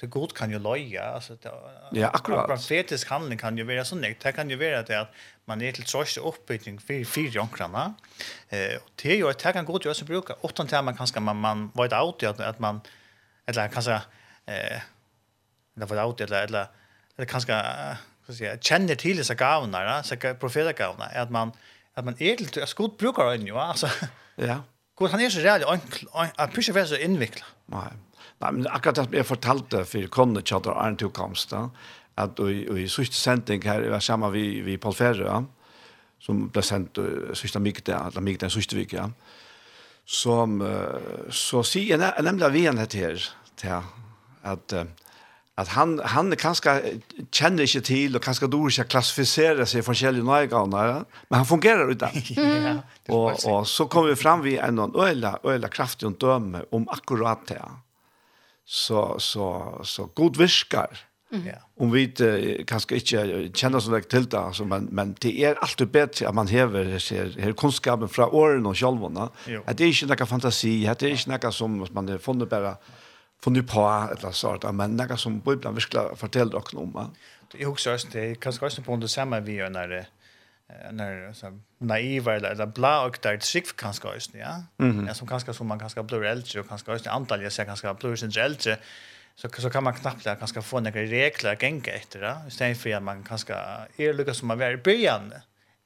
Det 0.00 0.08
god 0.10 0.32
kan 0.34 0.50
jo 0.50 0.58
løye. 0.58 1.00
Altså, 1.00 1.36
det, 1.42 1.50
ja, 1.94 2.08
akkurat. 2.14 2.48
Profetisk 2.48 3.08
handling 3.12 3.40
kan 3.40 3.58
jo 3.58 3.66
være 3.68 3.84
sånn. 3.86 4.02
Det 4.02 4.32
kan 4.34 4.50
jo 4.50 4.56
være 4.58 4.80
det 4.88 4.96
at 4.96 5.18
man 5.46 5.60
er 5.62 5.76
til 5.76 5.84
tross 5.86 6.16
til 6.16 6.24
oppbygging 6.26 6.80
for 6.80 7.04
fire 7.06 7.34
jonkrene. 7.36 7.84
Eh, 8.50 8.78
det 8.80 9.02
det, 9.02 9.18
jo, 9.20 9.28
det 9.28 9.52
kan 9.54 9.68
godt 9.68 9.84
gjøre 9.86 9.98
som 9.98 10.08
bruker. 10.08 10.40
Åttan 10.42 10.70
til 10.70 10.84
man 10.84 10.96
kanskje 10.96 11.20
man, 11.20 11.36
man 11.36 11.68
var 11.74 11.90
et 11.90 11.96
out 11.96 12.22
at, 12.22 12.40
at 12.40 12.60
man, 12.60 12.80
eller 13.46 13.68
kanskje, 13.68 14.00
eh, 14.48 14.80
eller 15.76 15.86
var 15.86 15.96
et 15.96 16.04
out 16.06 16.20
eller, 16.20 16.48
eller 16.48 16.66
eller 17.16 17.28
kanskje 17.28 17.58
så 18.26 18.34
sier 18.36 18.58
kjenner 18.62 18.94
til 18.94 19.18
disse 19.18 19.34
gavene, 19.34 19.78
da, 19.86 20.02
så 20.02 20.16
gåvorna 20.16 21.04
att 21.04 21.30
man 21.30 21.52
att 21.94 22.04
man 22.04 22.14
är 22.18 22.36
till 22.36 22.62
att 22.62 22.74
god 22.74 22.96
brukar 22.96 23.32
en 23.32 23.46
ju 23.46 23.58
alltså 23.58 23.88
Ja. 24.36 24.62
God, 24.94 25.10
han 25.10 25.20
är 25.20 25.30
så 25.30 25.40
reell, 25.40 25.64
att 26.36 26.52
pusha 26.52 26.72
för 26.72 26.84
så 26.84 26.96
invikla. 26.96 27.44
Nej. 27.66 27.92
Nej 28.38 28.52
men 28.52 28.66
akkurat 28.66 29.10
det 29.10 29.16
jag 29.16 29.26
fortalte 29.26 29.84
för 29.84 30.06
konne 30.06 30.42
Chatter 30.42 30.70
är 30.70 30.88
inte 30.88 31.04
komst 31.04 31.50
då 31.50 31.70
att 32.14 32.40
i, 32.40 32.82
i 32.82 32.88
sørste 32.88 33.14
sending 33.14 33.62
här 33.62 33.88
var 33.88 34.00
samma 34.00 34.30
vi, 34.30 34.60
vi 34.60 34.78
Paul 34.78 34.94
Ferre, 34.94 35.44
som 36.20 36.48
blev 36.48 36.62
sendt 36.62 36.98
sørste 37.34 37.60
mykte, 37.60 37.94
eller 37.94 38.20
mykte 38.20 38.46
en 38.46 38.50
sørste 38.50 38.76
vik, 38.76 38.92
ja, 38.92 39.08
som, 40.04 40.60
så 41.30 41.62
sier 41.62 41.98
jeg 41.98 42.24
nemlig 42.24 42.44
av 42.44 42.56
en 42.56 42.78
här 42.78 42.86
till 42.86 43.20
att 44.42 44.72
at 44.72 44.86
att 45.54 45.68
han 45.68 46.00
han 46.04 46.36
kanske 46.36 46.82
känner 47.30 47.62
inte 47.62 47.80
till 47.80 48.16
och 48.16 48.22
kanske 48.22 48.46
då 48.46 48.64
inte 48.64 48.84
klassificera 48.84 49.66
sig 49.66 49.82
från 49.82 49.94
Kjell 49.94 50.24
Nygarna 50.24 51.04
men 51.28 51.36
han 51.36 51.46
fungerar 51.46 51.90
utan. 51.90 52.10
mm. 52.36 52.78
och 53.08 53.46
og 53.46 53.68
så 53.68 53.86
kommer 53.86 54.08
vi 54.08 54.16
fram 54.16 54.42
vi 54.42 54.58
en 54.58 54.78
øyla, 54.78 55.38
øyla 55.44 55.68
kraftig 55.68 56.22
och 56.22 56.22
om 56.70 56.88
akkurat 56.88 57.46
det. 57.46 57.62
Så 58.64 59.18
så 59.18 59.80
så 59.84 60.04
god 60.14 60.36
viskar. 60.36 60.98
Mm. 61.32 61.54
Om 61.80 61.90
vi 61.90 62.02
inte 62.02 62.64
kanskje 62.66 62.94
inte 62.94 63.58
känner 63.58 63.80
så 63.80 63.90
mycket 63.90 64.10
til 64.10 64.24
det 64.30 64.38
altså, 64.38 64.64
men 64.64 64.88
men 64.90 65.16
det 65.22 65.44
är 65.44 65.54
alltid 65.54 65.88
bättre 65.88 66.28
att 66.28 66.34
man 66.34 66.46
häver 66.46 66.98
ser 66.98 67.30
her 67.38 67.52
kunskapen 67.52 68.08
från 68.08 68.30
åren 68.30 68.66
och 68.66 68.76
självarna. 68.76 69.28
Att 69.66 69.78
det 69.78 69.84
är 69.84 69.88
ikke 69.88 70.06
noe 70.06 70.26
fantasi, 70.26 70.86
att 70.86 70.98
det 70.98 71.08
er 71.08 71.12
ikke 71.12 71.30
noe 71.30 71.52
som 71.52 71.86
man 71.92 72.18
funnit 72.18 72.48
bara 72.48 72.76
funnet 73.44 73.66
på 73.66 73.84
et 73.86 74.10
eller 74.10 74.24
annet 74.24 74.36
sort 74.36 74.64
av 74.64 74.74
mennesker 74.74 75.16
som 75.16 75.40
Bibelen 75.40 75.76
virkelig 75.76 76.18
forteller 76.18 76.58
dere 76.58 76.82
om. 76.82 77.14
Jeg 77.58 77.66
husker 77.66 77.92
også 77.92 78.08
det, 78.12 78.40
kanskje 78.40 78.66
også 78.66 78.82
på 78.82 78.96
det 78.96 79.10
samme 79.10 79.40
vi 79.44 79.58
gjør 79.60 79.68
når 79.68 79.86
det 79.86 80.04
när 80.92 81.32
så 81.32 81.58
naiv 81.78 82.28
eller 82.28 82.50
eller 82.50 82.66
blå 82.66 83.06
och 83.06 83.18
där 83.22 83.38
skick 83.38 83.76
kanske 83.76 84.08
är 84.08 84.32
det 84.32 84.38
ja. 84.38 84.62
Mm 84.78 85.08
-hmm. 85.08 85.12
som 85.12 85.28
kanske 85.28 85.54
som 85.54 85.66
man 85.66 85.78
kanske 85.78 86.02
blir 86.02 86.24
äldre 86.24 86.60
och 86.60 86.68
kanske 86.68 86.92
är 86.92 87.08
antal 87.08 87.42
jag 87.42 87.52
säger 87.52 87.66
kanske 87.66 87.94
blir 87.94 88.16
sen 88.16 88.32
äldre 88.36 88.76
så 89.34 89.48
så 89.48 89.70
kan 89.70 89.84
man 89.84 89.94
knappt 89.94 90.24
där 90.24 90.34
kanske 90.34 90.62
få 90.62 90.80
några 90.80 91.00
regler 91.00 91.56
gänga 91.60 91.92
efter 91.92 92.20
det 92.20 92.36
istället 92.48 92.78
för 92.78 92.94
att 92.94 93.02
man 93.02 93.22
kanske 93.22 93.54
är 93.96 94.14
lyckas 94.14 94.38
som 94.38 94.48
man 94.48 94.60
är 94.60 94.70
i 94.70 94.76
början 94.76 95.32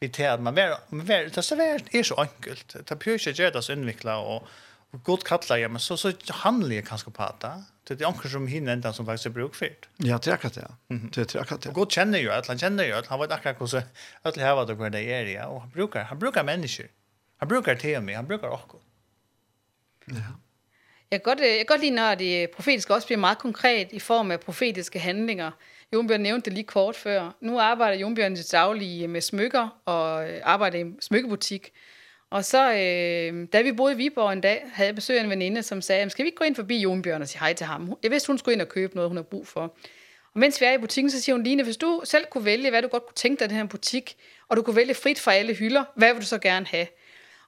vi 0.01 0.09
tar 0.09 0.39
man 0.39 0.55
var 0.55 0.79
man 0.89 1.11
är 1.11 1.31
det 1.35 1.43
så 1.43 1.57
värt 1.57 1.95
är 1.95 2.03
så 2.03 2.15
enkelt 2.15 2.87
ta 2.87 2.97
pysch 2.97 3.37
det 3.37 3.63
så 3.63 3.73
invikla 3.73 4.19
och 4.19 4.49
god 5.05 5.24
kallar 5.24 5.57
jag 5.57 5.70
men 5.70 5.80
så 5.80 5.97
så 5.97 6.12
handlar 6.28 6.76
jag 6.76 6.86
kanske 6.86 7.11
på 7.11 7.22
att 7.22 7.44
det 7.88 8.01
är 8.01 8.09
onkel 8.09 8.30
som 8.30 8.47
hinner 8.47 8.72
ända 8.72 8.92
som 8.92 9.07
faktiskt 9.07 9.34
bruk 9.34 9.55
för. 9.55 9.76
Ja, 9.97 10.18
det 10.24 10.30
är 10.30 10.34
akkurat 10.34 10.55
det. 10.55 10.68
Det 11.14 11.34
är 11.34 11.40
akkurat 11.40 11.62
det. 11.62 11.72
God 11.72 11.92
känner 11.92 12.18
ju 12.18 12.30
att 12.30 12.47
han 12.47 12.59
känner 12.59 12.84
ju 12.84 12.92
att 12.92 13.07
han 13.07 13.20
vet 13.20 13.32
akkurat 13.32 13.61
hur 13.61 13.66
så 13.66 13.82
att 14.22 14.36
här 14.36 14.55
vad 14.55 14.66
det 14.66 14.74
går 14.74 14.90
det 14.90 15.03
är 15.03 15.26
ja 15.26 15.47
och 15.47 15.61
han 15.61 15.70
brukar 15.70 16.05
han 16.05 16.18
brukar 16.18 16.44
människor. 16.44 16.86
Han 17.38 17.49
brukar 17.49 17.74
te 17.74 18.01
mig, 18.01 18.14
han 18.14 18.26
brukar 18.26 18.49
också. 18.49 18.76
Ja. 20.07 20.14
Jeg 21.11 21.22
kan 21.22 21.34
godt, 21.34 21.40
jeg 21.40 21.57
kan 21.57 21.66
godt 21.66 21.80
lide, 21.80 21.94
når 21.94 22.14
det 22.14 22.51
profetiske 22.51 22.94
også 22.94 23.07
bliver 23.07 23.18
meget 23.18 23.38
konkret 23.38 23.88
i 23.92 23.99
form 23.99 24.30
af 24.30 24.40
profetiske 24.40 24.99
handlinger. 24.99 25.51
Jonbjørn 25.92 26.20
nævnte 26.20 26.44
det 26.44 26.53
lige 26.53 26.66
kort 26.66 26.97
før. 26.97 27.36
Nu 27.40 27.59
arbejder 27.59 27.99
Jonbjørn 27.99 28.36
til 28.36 28.53
daglige 28.53 29.09
med 29.09 29.20
smykker 29.20 29.68
og 29.84 30.24
arbejder 30.42 30.78
i 30.78 30.92
smykkebutik. 31.01 31.72
Og 32.37 32.45
så, 32.45 32.72
øh, 32.72 33.49
da 33.53 33.62
vi 33.62 33.72
boede 33.72 33.95
i 33.95 33.97
Viborg 33.97 34.32
en 34.32 34.41
dag, 34.41 34.64
havde 34.72 34.87
jeg 34.87 34.95
besøg 34.95 35.18
af 35.18 35.24
en 35.24 35.30
veninde, 35.30 35.62
som 35.62 35.82
sagde, 35.82 36.11
skal 36.11 36.24
vi 36.24 36.28
ikke 36.28 36.39
gå 36.39 36.45
ind 36.45 36.55
forbi 36.55 36.78
Jonbjørn 36.78 37.22
og 37.22 37.28
sige 37.28 37.41
hej 37.41 37.53
til 37.53 37.66
ham? 37.66 37.93
Jeg 38.03 38.11
vidste, 38.11 38.26
hun 38.26 38.39
skulle 38.39 38.53
ind 38.53 38.62
og 38.62 38.68
købe 38.68 38.95
noget, 38.95 39.11
hun 39.11 39.16
har 39.16 39.22
brug 39.22 39.47
for. 39.47 39.61
Og 40.34 40.41
mens 40.41 40.61
vi 40.61 40.66
er 40.66 40.72
i 40.72 40.78
butikken, 40.78 41.11
så 41.11 41.22
siger 41.22 41.37
hun, 41.37 41.43
Line, 41.43 41.62
hvis 41.62 41.76
du 41.76 42.01
selv 42.05 42.24
kunne 42.30 42.45
vælge, 42.45 42.70
hvad 42.70 42.82
du 42.82 42.89
godt 42.89 43.07
kunne 43.07 43.14
tænke 43.14 43.41
dig 43.41 43.45
i 43.45 43.49
den 43.49 43.57
her 43.57 43.66
butik, 43.66 44.16
og 44.49 44.57
du 44.57 44.62
kunne 44.62 44.76
vælge 44.76 44.95
frit 44.95 45.20
fra 45.20 45.34
alle 45.34 45.55
hylder, 45.55 45.84
hvad 45.95 46.12
vil 46.12 46.22
du 46.22 46.26
så 46.26 46.39
gerne 46.39 46.66
have? 46.66 46.87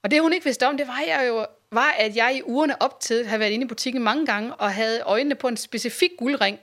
Og 0.03 0.11
det 0.11 0.21
hun 0.21 0.33
ikke 0.33 0.45
vidste 0.45 0.67
om, 0.67 0.77
det 0.77 0.87
var 0.87 1.03
jeg 1.07 1.25
jo 1.29 1.47
var, 1.73 1.95
at 1.99 2.17
jeg 2.17 2.37
i 2.37 2.43
ugerne 2.43 2.83
op 2.83 3.01
til 3.01 3.27
havde 3.27 3.41
været 3.41 3.51
inde 3.51 3.65
i 3.65 3.69
butikken 3.69 4.03
mange 4.03 4.27
gange, 4.27 4.55
og 4.55 4.73
havde 4.73 5.01
øjnene 5.01 5.35
på 5.35 5.49
en 5.49 5.57
specifik 5.57 6.11
guldring, 6.19 6.59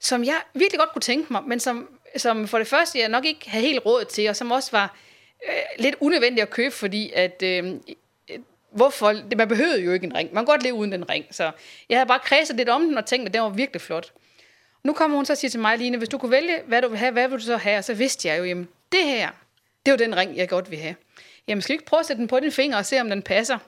som 0.00 0.24
jeg 0.24 0.36
virkelig 0.54 0.78
godt 0.78 0.92
kunne 0.92 1.02
tænke 1.02 1.32
mig, 1.32 1.42
men 1.46 1.60
som, 1.60 1.88
som 2.16 2.48
for 2.48 2.58
det 2.58 2.66
første 2.66 2.98
jeg 2.98 3.08
nok 3.08 3.24
ikke 3.24 3.50
havde 3.50 3.64
helt 3.66 3.86
råd 3.86 4.04
til, 4.04 4.28
og 4.28 4.36
som 4.36 4.50
også 4.50 4.70
var 4.72 4.96
øh, 5.48 5.52
lidt 5.78 5.96
unødvendigt 6.00 6.42
at 6.42 6.50
købe, 6.50 6.74
fordi 6.74 7.12
at... 7.14 7.42
Øh, 7.42 7.74
hvorfor 8.70 9.36
man 9.36 9.48
behøvede 9.48 9.82
jo 9.82 9.92
ikke 9.92 10.06
en 10.06 10.16
ring. 10.16 10.34
Man 10.34 10.46
kan 10.46 10.52
godt 10.52 10.62
leve 10.62 10.74
uden 10.74 10.92
den 10.92 11.10
ring. 11.10 11.26
Så 11.30 11.50
jeg 11.88 11.98
havde 11.98 12.08
bare 12.08 12.18
kredset 12.18 12.56
lidt 12.56 12.68
om 12.68 12.82
den 12.82 12.98
og 12.98 13.06
tænkt, 13.06 13.26
at 13.26 13.34
den 13.34 13.42
var 13.42 13.48
virkelig 13.48 13.80
flot. 13.82 14.12
Nu 14.84 14.92
kommer 14.92 15.16
hun 15.16 15.26
så 15.26 15.32
og 15.32 15.36
siger 15.36 15.50
til 15.50 15.60
mig, 15.60 15.78
Line, 15.78 15.98
hvis 15.98 16.08
du 16.08 16.18
kunne 16.18 16.30
vælge, 16.30 16.60
hvad 16.66 16.82
du 16.82 16.88
vil 16.88 16.98
have, 16.98 17.12
hvad 17.12 17.28
vil 17.28 17.38
du 17.38 17.44
så 17.44 17.56
have? 17.56 17.78
Og 17.78 17.84
så 17.84 17.94
vidste 17.94 18.28
jeg 18.28 18.38
jo, 18.38 18.44
jamen 18.44 18.68
det 18.92 19.04
her, 19.04 19.30
det 19.86 19.92
er 19.92 19.96
jo 19.96 20.04
den 20.04 20.16
ring, 20.16 20.36
jeg 20.36 20.48
godt 20.48 20.70
vil 20.70 20.78
have. 20.78 20.94
Jamen 21.48 21.62
skal 21.62 21.72
vi 21.72 21.74
ikke 21.74 21.84
prøve 21.84 22.00
at 22.00 22.06
sætte 22.06 22.20
den 22.20 22.28
på 22.28 22.40
din 22.40 22.52
finger 22.52 22.76
og 22.76 22.86
se, 22.86 23.00
om 23.00 23.10
den 23.10 23.22
passer? 23.22 23.58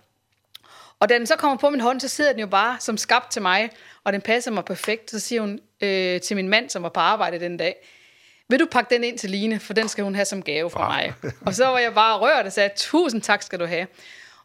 Og 1.00 1.08
da 1.08 1.14
den 1.14 1.26
så 1.26 1.36
kommer 1.36 1.58
på 1.58 1.70
min 1.70 1.80
hånd, 1.80 2.00
så 2.00 2.08
sidder 2.08 2.32
den 2.32 2.40
jo 2.40 2.46
bare 2.46 2.76
som 2.80 2.96
skabt 2.96 3.30
til 3.30 3.42
mig, 3.42 3.70
og 4.04 4.12
den 4.12 4.20
passer 4.20 4.50
mig 4.50 4.64
perfekt. 4.64 5.10
Så 5.10 5.18
siger 5.18 5.40
hun 5.40 5.60
øh, 5.80 6.20
til 6.20 6.36
min 6.36 6.48
mand, 6.48 6.70
som 6.70 6.82
var 6.82 6.88
på 6.88 7.00
arbejde 7.00 7.40
den 7.40 7.56
dag, 7.56 7.76
vil 8.48 8.60
du 8.60 8.66
pakke 8.70 8.94
den 8.94 9.04
ind 9.04 9.18
til 9.18 9.30
Line, 9.30 9.60
for 9.60 9.74
den 9.74 9.88
skal 9.88 10.04
hun 10.04 10.14
have 10.14 10.24
som 10.24 10.42
gave 10.42 10.70
fra 10.70 10.88
mig. 10.88 11.12
og 11.46 11.54
så 11.54 11.66
var 11.66 11.78
jeg 11.78 11.94
bare 11.94 12.18
rørt 12.18 12.46
og 12.46 12.52
sagde, 12.52 12.70
tusind 12.76 13.22
tak 13.22 13.42
skal 13.42 13.60
du 13.60 13.66
have. 13.66 13.86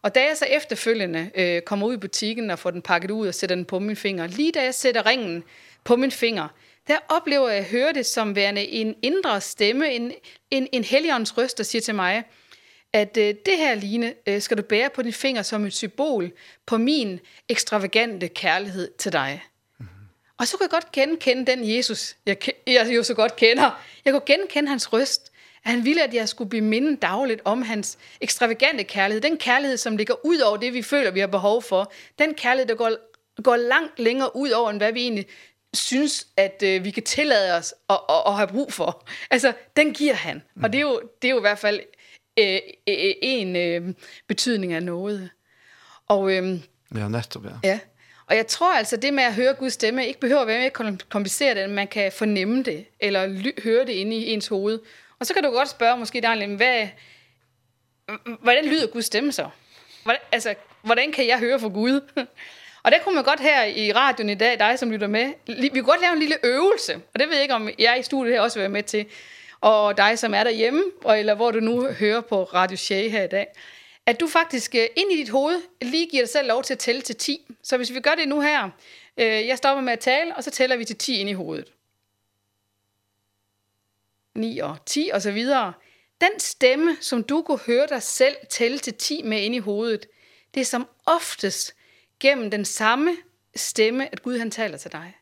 Og 0.02 0.16
da 0.16 0.20
jeg 0.20 0.38
så 0.38 0.46
efterfølgende 0.46 1.32
øh, 1.36 1.62
kommer 1.62 1.88
ud 1.88 1.94
i 1.94 1.98
butikken 1.98 2.50
og 2.50 2.60
får 2.60 2.72
den 2.72 2.82
pakket 2.82 3.12
ud 3.12 3.28
og 3.28 3.36
sætter 3.36 3.56
den 3.56 3.66
på 3.66 3.80
min 3.80 3.96
finger, 3.96 4.28
lige 4.28 4.52
da 4.52 4.64
jeg 4.64 4.74
sætter 4.74 5.06
ringen 5.06 5.44
på 5.84 5.96
min 5.96 6.12
finger, 6.12 6.48
der 6.88 6.98
oplever 7.10 7.50
jeg 7.50 7.58
at 7.58 7.66
høre 7.66 7.94
det 7.94 8.06
som 8.06 8.36
værende 8.36 8.62
en 8.62 8.96
indre 9.02 9.42
stemme, 9.42 9.94
en, 9.94 10.12
en, 10.52 10.68
en 10.72 10.84
helligåndens 10.84 11.38
røst, 11.38 11.58
der 11.58 11.64
siger 11.64 11.82
til 11.82 11.96
mig, 11.96 12.24
at 12.94 13.18
øh, 13.18 13.36
det 13.46 13.58
her, 13.58 13.76
Line, 13.76 14.14
øh, 14.28 14.42
skal 14.42 14.58
du 14.58 14.62
bære 14.62 14.90
på 14.96 15.02
din 15.02 15.14
finger 15.14 15.42
som 15.42 15.66
et 15.66 15.74
symbol 15.74 16.32
på 16.66 16.78
min 16.78 17.20
ekstravagante 17.50 18.28
kærlighed 18.28 18.92
til 18.98 19.14
dig. 19.14 19.42
Og 20.40 20.48
så 20.48 20.58
kunne 20.58 20.64
jeg 20.64 20.70
godt 20.72 20.92
genkende 20.92 21.46
den 21.52 21.76
Jesus, 21.76 22.16
jeg, 22.26 22.38
jeg 22.68 22.96
jo 22.96 23.04
så 23.04 23.14
godt 23.14 23.36
kender. 23.36 23.84
Jeg 24.06 24.14
kunne 24.14 24.22
genkende 24.26 24.70
hans 24.70 24.94
røst, 24.94 25.32
at 25.66 25.72
han 25.72 25.86
ville, 25.86 26.04
at 26.04 26.14
jeg 26.14 26.30
skulle 26.30 26.50
blive 26.50 26.64
mindet 26.64 27.02
dagligt 27.02 27.42
om 27.46 27.62
hans 27.62 27.98
ekstravagante 28.22 28.84
kærlighed. 28.84 29.22
Den 29.22 29.38
kærlighed, 29.38 29.78
som 29.78 29.98
ligger 29.98 30.26
ud 30.26 30.40
over 30.40 30.58
det, 30.58 30.74
vi 30.74 30.82
føler, 30.82 31.12
vi 31.12 31.20
har 31.20 31.28
behov 31.28 31.62
for. 31.62 31.92
Den 32.20 32.34
kærlighed, 32.34 32.68
der 32.68 32.76
går, 32.76 32.92
går 33.42 33.56
langt 33.56 34.00
længere 34.00 34.36
ud 34.36 34.50
over, 34.50 34.70
end 34.70 34.80
hvad 34.80 34.94
vi 34.94 35.02
egentlig 35.02 35.26
synes, 35.74 36.28
at 36.38 36.64
øh, 36.66 36.84
vi 36.84 36.92
kan 36.92 37.04
tillade 37.04 37.58
os 37.58 37.74
at, 37.90 38.00
at, 38.10 38.22
at 38.28 38.34
have 38.34 38.48
brug 38.48 38.74
for. 38.74 39.08
Altså, 39.32 39.54
den 39.78 39.94
giver 39.94 40.14
han. 40.14 40.42
Og 40.64 40.74
det 40.74 40.78
er 40.78 40.82
jo, 40.82 41.02
det 41.22 41.28
er 41.28 41.32
jo 41.32 41.38
i 41.38 41.42
hvert 41.42 41.60
fald 41.60 41.80
øh, 42.40 42.60
øh, 42.90 43.14
en 43.22 43.56
øh, 43.56 43.94
betydning 44.28 44.74
af 44.74 44.84
noget. 44.84 45.30
Og, 46.08 46.32
øh, 46.32 46.60
ja, 46.96 47.08
netop, 47.08 47.46
ja. 47.46 47.50
Ja. 47.64 47.80
Og 48.28 48.36
jeg 48.36 48.48
tror 48.48 48.74
altså, 48.74 48.98
det 48.98 49.14
med 49.14 49.24
at 49.24 49.34
høre 49.34 49.54
Guds 49.54 49.74
stemme, 49.74 50.08
ikke 50.08 50.20
behøver 50.20 50.42
at 50.42 50.48
være 50.48 50.60
mere 50.60 50.98
kompliceret, 51.10 51.64
end 51.64 51.74
man 51.74 51.88
kan 51.88 52.12
fornemme 52.12 52.64
det, 52.64 52.86
eller 53.00 53.52
høre 53.64 53.86
det 53.86 53.94
inde 53.94 54.16
i 54.16 54.34
ens 54.34 54.48
hoved. 54.48 54.80
Og 55.20 55.26
så 55.26 55.34
kan 55.34 55.44
du 55.44 55.50
godt 55.50 55.70
spørge, 55.70 55.98
måske 55.98 56.22
Daniel, 56.22 56.56
hvad, 56.56 56.88
hvordan 58.42 58.66
lyder 58.66 58.88
Guds 58.88 59.06
stemme 59.06 59.32
så? 59.32 59.50
Hvordan, 60.04 60.22
altså, 60.32 60.56
hvordan 60.82 61.12
kan 61.12 61.28
jeg 61.28 61.40
høre 61.40 61.60
fra 61.60 61.68
Gud? 61.68 62.02
og 62.84 62.92
det 62.92 63.00
kunne 63.04 63.16
man 63.16 63.24
godt 63.24 63.40
her 63.40 63.64
i 63.64 63.92
radioen 63.92 64.30
i 64.30 64.36
dag, 64.36 64.60
dig 64.60 64.80
som 64.80 64.92
lytter 64.92 65.08
med, 65.08 65.34
vi 65.48 65.70
kunne 65.70 65.84
godt 65.84 66.02
lave 66.02 66.14
en 66.14 66.20
lille 66.20 66.36
øvelse, 66.44 66.94
og 67.14 67.20
det 67.20 67.28
ved 67.28 67.34
jeg 67.34 67.42
ikke, 67.42 67.56
om 67.56 67.70
jeg 67.80 68.00
i 68.00 68.04
studiet 68.04 68.34
her 68.34 68.42
også 68.42 68.60
vil 68.60 68.62
være 68.62 68.70
med 68.70 68.84
til, 68.84 69.06
og 69.62 69.98
dig 69.98 70.20
som 70.20 70.34
er 70.34 70.44
derhjemme, 70.44 70.84
og, 71.04 71.20
eller 71.20 71.36
hvor 71.36 71.52
du 71.52 71.60
nu 71.60 71.88
hører 71.88 72.22
på 72.22 72.44
Radio 72.44 72.78
Shea 72.78 73.08
her 73.08 73.24
i 73.24 73.28
dag 73.28 73.48
at 74.06 74.20
du 74.20 74.28
faktisk 74.28 74.76
ind 74.76 75.12
i 75.12 75.18
dit 75.18 75.30
hoved 75.30 75.62
lige 75.82 76.10
giver 76.10 76.24
dig 76.24 76.30
selv 76.30 76.48
lov 76.48 76.64
til 76.64 76.74
at 76.74 76.80
tælle 76.80 77.02
til 77.02 77.16
10. 77.16 77.48
Så 77.64 77.78
hvis 77.78 77.94
vi 77.94 78.00
gør 78.00 78.16
det 78.16 78.28
nu 78.28 78.42
her, 78.42 78.70
øh, 79.18 79.48
jeg 79.48 79.58
stopper 79.58 79.82
med 79.82 79.94
at 79.94 80.00
tale, 80.00 80.36
og 80.36 80.44
så 80.44 80.52
tæller 80.52 80.78
vi 80.78 80.86
til 80.86 80.98
10 80.98 81.20
ind 81.20 81.30
i 81.30 81.34
hovedet. 81.34 81.74
9 84.36 84.60
og 84.60 84.78
10 84.86 85.10
og 85.14 85.22
så 85.22 85.32
videre. 85.32 85.74
Den 86.22 86.40
stemme, 86.40 86.98
som 87.02 87.24
du 87.24 87.42
kunne 87.42 87.60
høre 87.60 87.88
dig 87.88 88.04
selv 88.04 88.36
tælle 88.50 88.80
til 88.80 88.94
10 88.94 89.22
med 89.24 89.42
ind 89.42 89.56
i 89.56 89.60
hovedet, 89.60 90.08
det 90.54 90.62
er 90.62 90.66
som 90.66 90.88
oftest 91.06 91.76
gennem 92.20 92.52
den 92.52 92.66
samme 92.66 93.18
stemme, 93.56 94.12
at 94.12 94.24
Gud 94.24 94.38
han 94.38 94.52
taler 94.52 94.78
til 94.78 94.92
dig. 94.92 95.18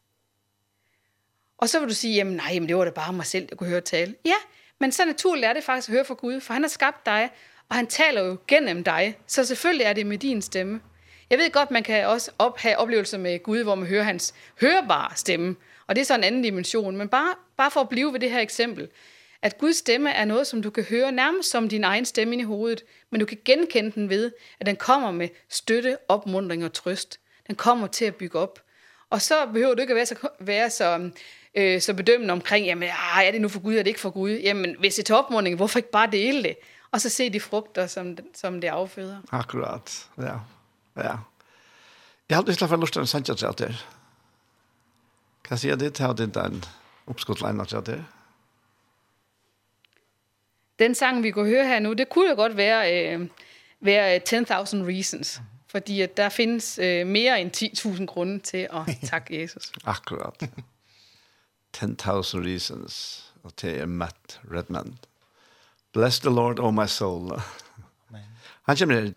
Og 1.57 1.69
så 1.69 1.79
vil 1.79 1.89
du 1.89 1.93
sige, 1.93 2.15
jamen 2.15 2.35
nej, 2.35 2.59
men 2.59 2.67
det 2.67 2.77
var 2.77 2.85
da 2.85 2.91
bare 2.91 3.13
mig 3.13 3.25
selv, 3.25 3.47
jeg 3.49 3.57
kunne 3.57 3.69
høre 3.69 3.81
tale. 3.81 4.15
Ja, 4.25 4.35
men 4.79 4.91
så 4.91 5.05
naturligt 5.05 5.45
er 5.45 5.53
det 5.53 5.63
faktisk 5.63 5.89
at 5.89 5.93
høre 5.93 6.05
fra 6.05 6.13
Gud, 6.13 6.41
for 6.41 6.53
han 6.53 6.63
har 6.63 6.69
skabt 6.69 7.05
dig, 7.05 7.29
Og 7.71 7.77
han 7.77 7.87
taler 7.87 8.21
jo 8.21 8.37
gennem 8.47 8.83
dig, 8.83 9.17
så 9.27 9.45
selvfølgelig 9.45 9.85
er 9.85 9.93
det 9.93 10.05
med 10.05 10.17
din 10.17 10.41
stemme. 10.41 10.81
Jeg 11.29 11.37
ved 11.37 11.51
godt, 11.51 11.71
man 11.71 11.83
kan 11.83 12.07
også 12.07 12.31
op, 12.39 12.59
have 12.59 12.77
oplevelser 12.77 13.17
med 13.17 13.43
Gud, 13.43 13.63
hvor 13.63 13.75
man 13.75 13.87
hører 13.87 14.03
hans 14.03 14.33
hørbare 14.61 15.11
stemme. 15.15 15.55
Og 15.87 15.95
det 15.95 16.01
er 16.01 16.05
så 16.05 16.15
en 16.15 16.23
anden 16.23 16.41
dimension. 16.41 16.97
Men 16.97 17.09
bare, 17.09 17.35
bare 17.57 17.71
for 17.71 17.79
at 17.79 17.89
blive 17.89 18.13
ved 18.13 18.19
det 18.19 18.31
her 18.31 18.39
eksempel, 18.39 18.87
at 19.41 19.57
Guds 19.57 19.75
stemme 19.77 20.11
er 20.11 20.25
noget, 20.25 20.47
som 20.47 20.61
du 20.61 20.69
kan 20.69 20.83
høre 20.83 21.11
nærmest 21.11 21.49
som 21.49 21.69
din 21.69 21.83
egen 21.83 22.05
stemme 22.05 22.37
i 22.37 22.41
hovedet, 22.43 22.83
men 23.09 23.19
du 23.19 23.25
kan 23.25 23.37
genkende 23.45 23.91
den 23.91 24.09
ved, 24.09 24.31
at 24.59 24.65
den 24.65 24.75
kommer 24.75 25.11
med 25.11 25.29
støtte, 25.49 25.97
opmundring 26.07 26.65
og 26.65 26.73
trøst. 26.73 27.19
Den 27.47 27.55
kommer 27.55 27.87
til 27.87 28.05
at 28.05 28.15
bygge 28.15 28.39
op. 28.39 28.59
Og 29.09 29.21
så 29.21 29.35
behøver 29.53 29.73
du 29.73 29.81
ikke 29.81 29.91
at 29.91 29.95
være 29.95 30.05
så, 30.05 30.15
være 30.39 30.69
så, 30.69 31.09
øh, 31.55 31.81
så 31.81 31.93
bedømmende 31.93 32.31
omkring, 32.31 32.65
jamen, 32.65 32.89
ah, 32.89 33.27
er 33.27 33.31
det 33.31 33.41
nu 33.41 33.47
for 33.47 33.59
Gud, 33.59 33.73
er 33.73 33.83
det 33.83 33.87
ikke 33.87 33.99
for 33.99 34.09
Gud? 34.09 34.31
Jamen, 34.31 34.75
hvis 34.79 34.95
det 34.95 35.01
er 35.01 35.05
til 35.05 35.15
opmundring, 35.15 35.55
hvorfor 35.55 35.79
ikke 35.79 35.91
bare 35.91 36.09
dele 36.11 36.43
det? 36.43 36.55
og 36.91 37.01
så 37.01 37.09
se 37.09 37.29
de 37.29 37.39
frukter, 37.39 37.87
som, 37.87 38.17
som 38.35 38.61
det 38.61 38.67
afføder. 38.67 39.21
Akkurat, 39.31 40.09
ja. 40.17 40.39
ja. 40.97 41.15
Jeg 42.29 42.37
hadde 42.37 42.51
til 42.51 42.57
hvert 42.59 42.69
fall 42.69 42.79
lyst 42.79 42.93
til 42.93 42.99
en 42.99 43.07
sandkjøttreater. 43.07 43.67
Kan 45.43 45.55
jeg 45.55 45.59
si 45.59 45.69
at 45.69 45.79
det 45.79 45.97
hadde 45.97 46.23
ikke 46.23 46.39
en 46.39 46.63
oppskottlein 47.07 47.65
til 47.65 47.85
det 47.85 48.05
Den 50.79 50.95
sang, 50.95 51.23
vi 51.23 51.31
går 51.31 51.45
høre 51.45 51.67
her 51.67 51.79
nu, 51.79 51.93
det 51.93 52.09
kunne 52.09 52.29
jo 52.29 52.35
godt 52.35 52.57
være, 52.57 53.13
øh, 53.15 53.27
være 53.79 54.17
10.000 54.17 54.87
Reasons. 54.87 55.41
Fordi 55.67 56.01
at 56.01 56.17
der 56.17 56.29
findes 56.29 56.79
øh, 56.79 57.07
mere 57.07 57.41
end 57.41 57.51
10.000 57.97 58.05
grunde 58.05 58.39
til 58.39 58.67
at 58.73 58.97
takke 59.09 59.41
Jesus. 59.41 59.71
Akkurat. 59.85 60.43
10.000 61.77 61.87
Reasons. 62.47 63.25
Og 63.43 63.55
til 63.55 63.69
er 63.79 63.85
Matt 63.85 64.41
Redman. 64.51 64.97
Bless 65.93 66.19
the 66.19 66.29
Lord, 66.29 66.59
oh 66.59 66.71
my 66.71 66.85
soul. 66.85 67.31
Amen. 68.09 68.23
Han 68.63 68.77
kommer 68.77 69.01
her 69.01 69.15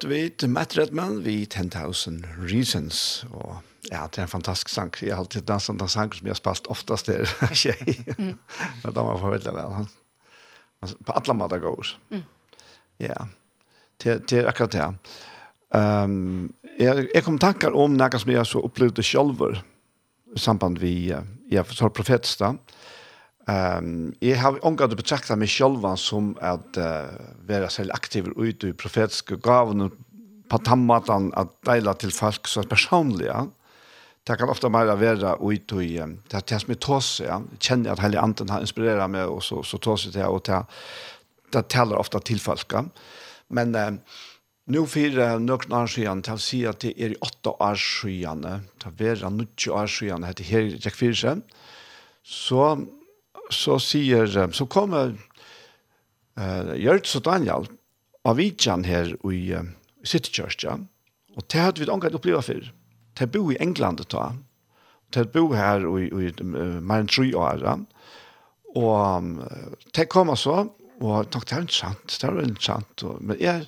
hørte 0.00 0.14
vi 0.14 0.30
til 0.32 0.48
Matt 0.48 0.78
Redman 0.78 1.18
vi 1.26 1.42
10,000 1.44 2.22
Reasons, 2.48 3.26
og 3.36 3.58
ja, 3.90 4.06
det 4.08 4.22
er 4.22 4.22
en 4.22 4.30
fantastisk 4.32 4.70
sang. 4.72 4.94
Jeg 4.96 5.12
har 5.12 5.20
alltid 5.20 5.44
danset 5.44 5.76
den 5.76 5.90
sang 5.92 6.14
som 6.16 6.24
jeg 6.24 6.32
har 6.32 6.38
spalt 6.38 6.70
oftast 6.72 7.10
der, 7.10 7.28
tjej. 7.52 7.98
Men 8.16 8.94
da 8.96 9.02
var 9.04 9.12
jeg 9.12 9.20
forveldig 9.20 9.52
vel. 9.52 9.90
På 11.04 11.18
alle 11.20 11.36
måter 11.36 11.60
går. 11.60 11.90
Ja, 13.04 13.26
til, 14.00 14.24
til 14.24 14.48
akkurat 14.48 14.72
det. 14.72 14.88
Um, 15.76 16.48
jeg, 16.78 17.10
jeg 17.12 17.24
kom 17.26 17.36
tankar 17.36 17.76
om 17.76 17.92
noe 17.92 18.22
som 18.24 18.32
jeg 18.32 18.48
så 18.48 18.64
opplevde 18.64 19.04
selv 19.04 19.36
i 19.50 19.52
samband 20.40 20.80
vi, 20.80 21.10
jeg 21.12 21.68
var 21.68 21.92
profetstad, 21.92 22.56
Um, 23.50 24.14
jag 24.20 24.36
har 24.36 24.64
omgått 24.64 24.96
betrakta 24.96 25.36
mig 25.36 25.48
selv 25.48 25.96
som 25.96 26.36
att 26.40 26.76
uh, 26.76 26.84
vara 27.48 27.68
selv 27.68 27.90
aktiv 27.90 28.26
ute 28.36 28.68
i 28.68 28.72
profetiska 28.72 29.36
gavene 29.36 29.90
på 30.48 30.58
tammatan 30.58 31.32
att 31.34 31.62
dela 31.62 31.94
till 31.94 32.12
folk 32.12 32.46
så 32.46 32.62
personliga. 32.62 33.46
Det 34.24 34.36
kan 34.36 34.48
ofta 34.48 34.68
mer 34.68 34.86
vara 34.86 35.52
ute 35.52 35.74
i 35.74 36.00
um, 36.00 36.22
det 36.30 36.52
er 36.52 36.58
som 36.58 36.70
är 36.70 36.74
tås, 36.74 37.20
ja. 37.20 37.42
Känner 37.58 37.90
att 37.90 38.04
at 38.04 38.14
anden 38.14 38.48
har 38.48 38.60
inspirerat 38.60 39.10
mig 39.10 39.24
och 39.24 39.42
så, 39.42 39.62
så 39.62 39.78
tås 39.78 40.04
jeg 40.04 40.14
det, 40.14 40.26
och 40.26 40.42
det, 40.46 40.64
det 41.52 41.68
talar 41.68 41.96
ofta 41.96 42.20
till 42.20 42.40
folk. 42.40 42.72
Ja. 42.72 42.84
Men 43.48 43.74
uh, 43.74 43.92
nu 44.66 44.86
för 44.86 45.38
några 45.38 45.82
år 45.82 45.86
sedan 45.86 46.22
till 46.22 46.38
sig 46.38 46.66
att 46.66 46.80
det 46.80 47.02
är 47.02 47.10
i 47.10 47.16
åtta 47.20 47.50
år 47.50 47.74
sedan, 47.74 48.42
det 48.84 49.22
var 49.22 49.30
några 49.30 49.82
år 49.82 49.86
sedan, 49.86 50.20
det 50.20 50.44
här 50.44 50.60
är 50.60 50.86
Jack 50.86 50.94
Fyrsen, 50.94 51.42
så 52.22 52.86
så 53.54 53.78
sier, 53.82 54.30
så 54.52 54.66
kommer 54.70 55.14
uh, 56.38 56.72
Gjørts 56.78 57.16
og 57.18 57.26
Daniel 57.26 57.68
av 58.26 58.38
Vidjan 58.40 58.84
her 58.88 59.12
i 59.28 59.40
uh, 59.56 59.66
City 60.04 60.32
Church, 60.32 60.64
ja. 60.64 60.78
og 61.36 61.46
det 61.52 61.60
hadde 61.60 61.82
vi 61.82 61.90
omgått 61.90 62.16
oppleva 62.18 62.42
før. 62.44 62.70
Det 63.18 63.30
bo 63.32 63.50
i 63.52 63.58
England 63.60 64.02
ta, 64.08 64.30
det 65.14 65.28
bo 65.34 65.50
her 65.52 65.84
i, 65.98 66.08
i 66.08 66.32
uh, 66.40 66.80
mer 66.80 67.04
enn 67.04 67.10
tre 67.10 67.30
år, 67.36 67.64
ja. 67.64 67.78
og 68.74 68.92
um, 69.18 69.32
det 69.96 70.10
kommer 70.12 70.38
så, 70.38 70.64
og 71.00 71.30
takk, 71.32 71.48
det 71.48 71.56
er 71.56 71.64
interessant, 71.64 72.12
det 72.12 72.28
er 72.28 72.44
interessant, 72.44 73.08
og, 73.08 73.22
men 73.24 73.40
jeg, 73.40 73.66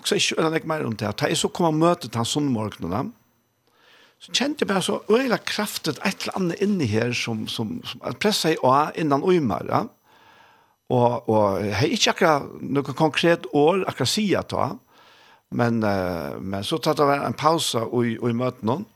også 0.00 0.18
ikke 0.20 0.42
øyne 0.42 0.58
ikke 0.60 0.70
mer 0.70 0.86
om 0.86 0.96
det, 0.96 1.12
det 1.20 1.30
er 1.30 1.38
så 1.38 1.52
kommer 1.52 1.74
møtet 1.76 2.16
han 2.16 2.28
sånn 2.28 2.52
morgenen, 2.52 2.94
ja 2.94 3.25
så 4.18 4.32
kjente 4.32 4.64
jeg 4.64 4.70
bare 4.70 4.82
så 4.82 5.02
øyla 5.12 5.36
kraftet 5.44 6.00
et 6.04 6.24
eller 6.24 6.38
annet 6.38 6.62
inni 6.64 6.88
her 6.88 7.12
som, 7.14 7.44
som, 7.48 7.76
som 7.84 8.02
pressa 8.20 8.54
i 8.54 8.58
å 8.64 8.72
innan 8.96 9.24
øymer, 9.26 9.68
ja. 9.68 9.84
Og, 10.86 11.28
og 11.28 11.64
jeg 11.64 11.74
har 11.74 11.92
ikke 11.92 12.12
akkurat 12.12 12.50
noe 12.62 12.94
konkret 12.94 13.46
år 13.52 13.82
akkurat 13.90 14.10
sier 14.10 14.46
ta, 14.46 14.68
men, 15.50 15.80
uh, 15.82 16.38
men 16.38 16.64
så 16.66 16.78
tatt 16.82 17.00
det 17.02 17.16
en 17.16 17.34
pausa 17.38 17.84
og, 17.86 18.06
og 18.20 18.30
i 18.30 18.36
møte 18.38 18.66
noen, 18.66 18.86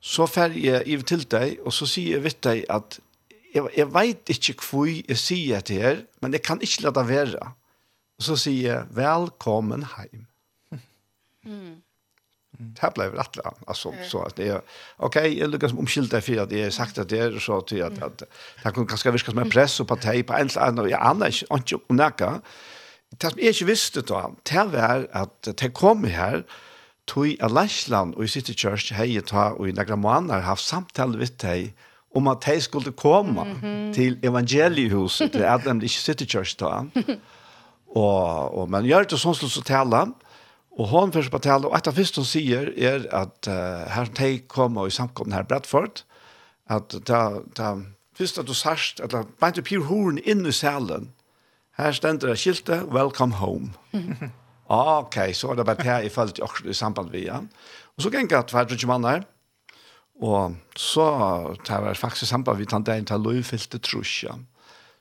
så 0.00 0.24
fer 0.28 0.56
jeg 0.56 0.86
i 0.88 0.96
til 1.04 1.26
deg, 1.28 1.58
og 1.60 1.76
så 1.76 1.88
sier 1.88 2.16
jeg 2.16 2.24
vidt 2.24 2.40
deg 2.46 2.64
at 2.72 2.96
jeg, 3.52 3.66
jeg 3.76 3.88
vet 3.92 4.32
ikke 4.32 4.56
hvor 4.64 4.88
jeg 4.88 5.20
sier 5.20 5.64
til 5.66 5.82
her, 5.84 6.02
men 6.22 6.32
jeg 6.32 6.44
kan 6.46 6.62
ikke 6.64 6.86
la 6.86 6.94
det 6.96 7.06
være. 7.08 7.50
Og 8.20 8.24
så 8.24 8.36
sier 8.40 8.66
jeg, 8.66 8.90
velkommen 8.96 9.86
heim. 9.96 10.26
Mm. 11.40 11.78
Det 12.60 12.94
blev 12.94 13.14
rätt 13.14 13.36
långt. 13.36 13.58
Alltså, 13.66 13.94
så 14.08 14.22
att 14.22 14.36
det 14.36 14.48
är, 14.48 14.60
okej, 14.96 15.22
jag 15.22 15.42
jag 15.42 15.50
lyckas 15.50 15.72
omskylda 15.72 16.20
för 16.20 16.36
att 16.38 16.52
jag 16.52 16.62
har 16.62 16.70
sagt 16.70 16.98
att 16.98 17.08
det 17.08 17.18
är 17.18 17.38
så 17.38 17.60
till 17.60 17.82
att, 17.82 18.02
att 18.02 18.18
det 18.62 18.72
kan 18.72 18.86
ganska 18.86 19.10
virka 19.10 19.30
som 19.30 19.38
en 19.38 19.50
press 19.50 19.80
och 19.80 19.88
parti 19.88 20.26
på 20.26 20.32
en 20.32 20.46
eller 20.46 20.60
annan, 20.60 20.88
jag 20.88 21.00
annars 21.02 21.44
inte 21.50 21.74
om 21.88 21.96
näka. 21.96 22.40
Det 23.10 23.30
som 23.30 23.38
jag 23.40 23.48
inte 23.48 23.64
visste 23.64 24.00
då, 24.00 24.36
det 24.42 24.64
var 24.64 25.08
att 25.12 25.48
det 25.56 25.70
kom 25.70 26.04
här, 26.04 26.44
tog 27.04 27.26
i 27.26 27.36
Lashland 27.36 28.14
och 28.14 28.24
i 28.24 28.28
City 28.28 28.54
Church 28.54 28.92
hej 28.92 29.20
ta 29.20 29.50
och 29.50 29.68
i 29.68 29.72
några 29.72 29.96
månader 29.96 30.40
haft 30.40 30.66
samtal 30.66 31.18
med 31.18 31.28
dig 31.36 31.74
om 32.14 32.26
att 32.26 32.40
de 32.42 32.60
skulle 32.60 32.92
komma 32.92 33.42
mm 33.42 33.56
-hmm. 33.56 33.94
till 33.94 34.24
evangeliehuset, 34.24 35.32
det 35.32 35.46
är 35.46 35.84
i 35.84 35.88
City 35.88 36.26
Church 36.26 36.56
då. 36.58 36.86
och, 38.00 38.62
och 38.62 38.70
man 38.70 38.84
gör 38.84 39.04
det 39.04 39.18
som 39.18 39.34
så 39.34 39.62
tala, 39.62 40.08
Og 40.78 40.88
hon 40.88 41.12
først 41.12 41.32
på 41.32 41.38
betale, 41.38 41.68
og 41.68 41.76
etter 41.76 41.94
først 41.94 42.20
hun 42.20 42.28
sier 42.28 42.70
er 42.78 43.06
at 43.16 43.48
uh, 43.50 43.86
her 43.90 44.10
de 44.18 44.30
kommer 44.48 44.86
i 44.86 44.94
samkomne 44.94 45.34
her 45.34 45.48
Bradford, 45.48 46.04
at 46.70 46.94
da, 47.08 47.40
da 47.58 47.72
først 48.16 48.38
at 48.38 48.46
du 48.46 48.54
sørst, 48.54 49.00
at 49.02 49.12
da 49.14 49.24
beint 49.42 49.58
du 49.58 49.64
pyr 49.66 49.82
horen 49.88 50.20
inn 50.22 50.46
i 50.46 50.54
salen, 50.54 51.10
her 51.80 51.96
stender 51.96 52.30
det 52.30 52.38
skiltet, 52.38 52.86
welcome 52.92 53.40
home. 53.40 53.72
ok, 54.68 55.18
så 55.34 55.50
er 55.50 55.58
det 55.58 55.66
bare 55.66 55.82
det 55.82 55.90
jeg 55.90 56.14
følte 56.14 56.46
også 56.46 56.68
i 56.68 56.76
samband 56.76 57.10
med 57.10 57.24
igjen. 57.24 57.50
Og 57.96 58.04
så 58.04 58.12
gikk 58.14 58.34
jeg 58.36 58.48
tvert 58.52 58.74
ikke 58.76 58.90
mann 58.90 59.08
her, 59.08 59.26
og 60.20 60.56
så 60.76 61.06
tar 61.64 61.86
jeg 61.88 61.96
faktisk 61.96 62.28
samband 62.28 62.60
med 62.60 62.72
han 62.72 62.84
der, 62.86 63.02
til 63.08 63.24
lovfylte 63.24 63.80
trusja. 63.80 64.36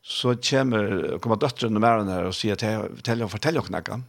Så 0.02 0.38
kommer, 0.50 1.18
kommer 1.20 1.38
døtteren 1.38 1.76
og 1.76 1.84
mæren 1.84 2.08
her 2.08 2.30
og 2.30 2.34
sier 2.34 2.56
til, 2.56 2.88
til 3.04 3.22
å 3.22 3.28
fortelle 3.30 3.62
dere 3.62 3.76
noe 3.76 4.00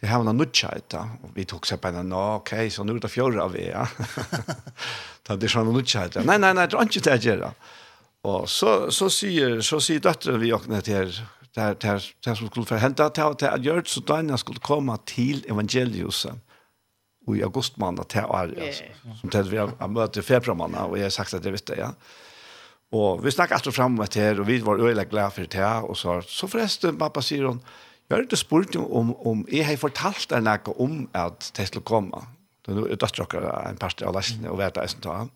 det 0.00 0.06
här 0.06 0.22
var 0.22 0.32
nutcha 0.32 0.68
etta 0.68 1.08
och 1.22 1.30
vi 1.34 1.44
tog 1.44 1.66
sig 1.66 1.78
på 1.78 1.90
den 1.90 2.12
okej 2.12 2.56
okay, 2.56 2.70
så 2.70 2.84
nu 2.84 2.96
är 2.96 3.00
det 3.00 3.08
fjärde 3.08 3.42
av 3.42 3.56
er. 3.56 3.88
Då 5.22 5.36
det 5.36 5.48
sån 5.48 5.72
nutcha 5.72 6.04
etta. 6.04 6.22
Nej 6.22 6.38
nej 6.38 6.54
nej, 6.54 6.68
det 6.68 6.76
är 6.76 6.82
inte 6.82 7.16
det 7.16 7.36
där. 7.36 7.50
Och 8.22 8.50
så 8.50 8.90
så 8.90 9.10
säger 9.10 9.60
så 9.60 9.80
säger 9.80 10.00
dottern 10.00 10.40
vi 10.40 10.52
åkte 10.52 10.82
till 10.82 11.12
där 11.54 11.76
där 11.80 12.14
där 12.24 12.34
som 12.34 12.48
skulle 12.48 12.66
förhända 12.66 13.10
till 13.10 13.22
att 13.22 13.42
jag 13.42 13.58
gjort 13.58 13.88
så 13.88 14.00
då 14.00 14.36
skulle 14.36 14.58
komma 14.58 14.96
till 14.96 15.46
evangelius 15.48 16.26
i 17.36 17.42
augusti 17.42 17.80
månad 17.80 18.08
till 18.08 18.20
år 18.20 18.54
alltså 18.66 18.84
som 19.20 19.30
det 19.30 19.42
vi 19.42 19.56
har 19.56 19.88
mött 19.88 20.16
i 20.16 20.22
februari 20.22 20.58
månad 20.58 20.90
och 20.90 20.98
jag 20.98 21.02
har 21.02 21.10
sagt 21.10 21.34
att 21.34 21.42
det 21.42 21.50
visste 21.50 21.74
jag. 21.74 21.94
Och 22.90 23.26
vi 23.26 23.30
snackade 23.32 23.54
alltså 23.54 23.72
fram 23.72 23.94
med 23.94 24.08
det 24.12 24.38
och 24.38 24.48
vi 24.48 24.58
var 24.58 24.78
öliga 24.78 25.04
glada 25.04 25.30
för 25.30 25.46
det 25.50 25.66
och 25.66 25.98
så 25.98 26.22
så 26.22 26.48
förresten 26.48 26.96
pappa 26.96 27.22
säger 27.22 27.42
hon 27.44 27.60
Jeg 28.06 28.14
har 28.14 28.22
ikke 28.22 28.38
spurt 28.38 28.76
om, 28.78 29.12
om 29.26 29.42
jeg 29.50 29.66
har 29.66 29.78
fortalt 29.82 30.30
deg 30.30 30.44
noe 30.46 30.74
om 30.82 30.98
at 31.16 31.50
det 31.56 31.66
skulle 31.66 31.86
komme. 31.86 32.22
Det 32.62 32.74
er 32.74 32.78
jo 32.78 32.98
døtterakker 32.98 33.46
en 33.66 33.78
part 33.82 34.02
av 34.02 34.14
lesen 34.14 34.46
og 34.50 34.60
vet 34.60 34.76
det 34.78 34.86
som 34.92 35.02
tar 35.02 35.22
han. 35.24 35.32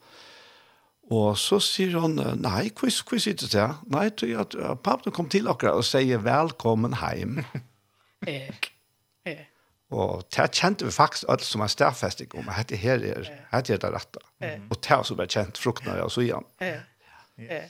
Og 1.10 1.34
så 1.38 1.58
sier 1.62 1.96
hun, 1.98 2.14
nei, 2.38 2.68
hva 2.78 2.90
sier 2.94 3.34
du 3.34 3.48
til? 3.50 3.74
Nei, 3.90 4.04
til 4.14 4.36
at 4.38 4.54
pappen 4.84 5.14
kom 5.14 5.26
til 5.30 5.50
akkurat 5.50 5.78
og 5.78 5.86
sier 5.86 6.22
velkommen 6.22 6.94
hjem. 7.00 7.40
og 9.90 10.22
det 10.30 10.46
kjente 10.54 10.86
vi 10.86 10.94
faktisk 10.94 11.26
alt 11.32 11.42
som 11.46 11.64
er 11.66 11.72
stærfestig 11.74 12.28
om. 12.38 12.52
Hette 12.54 12.78
her 12.78 13.02
er, 13.02 13.26
hette 13.50 13.74
er 13.74 13.82
det 13.82 13.90
rette. 13.96 14.22
Og 14.70 14.76
det 14.78 14.92
har 14.92 15.02
også 15.02 15.18
bare 15.18 15.34
kjent 15.34 15.58
fruktene 15.58 15.98
og 16.04 16.14
så 16.14 16.22
igjen. 16.28 16.46
Ja, 16.62 16.78
ja. 17.42 17.64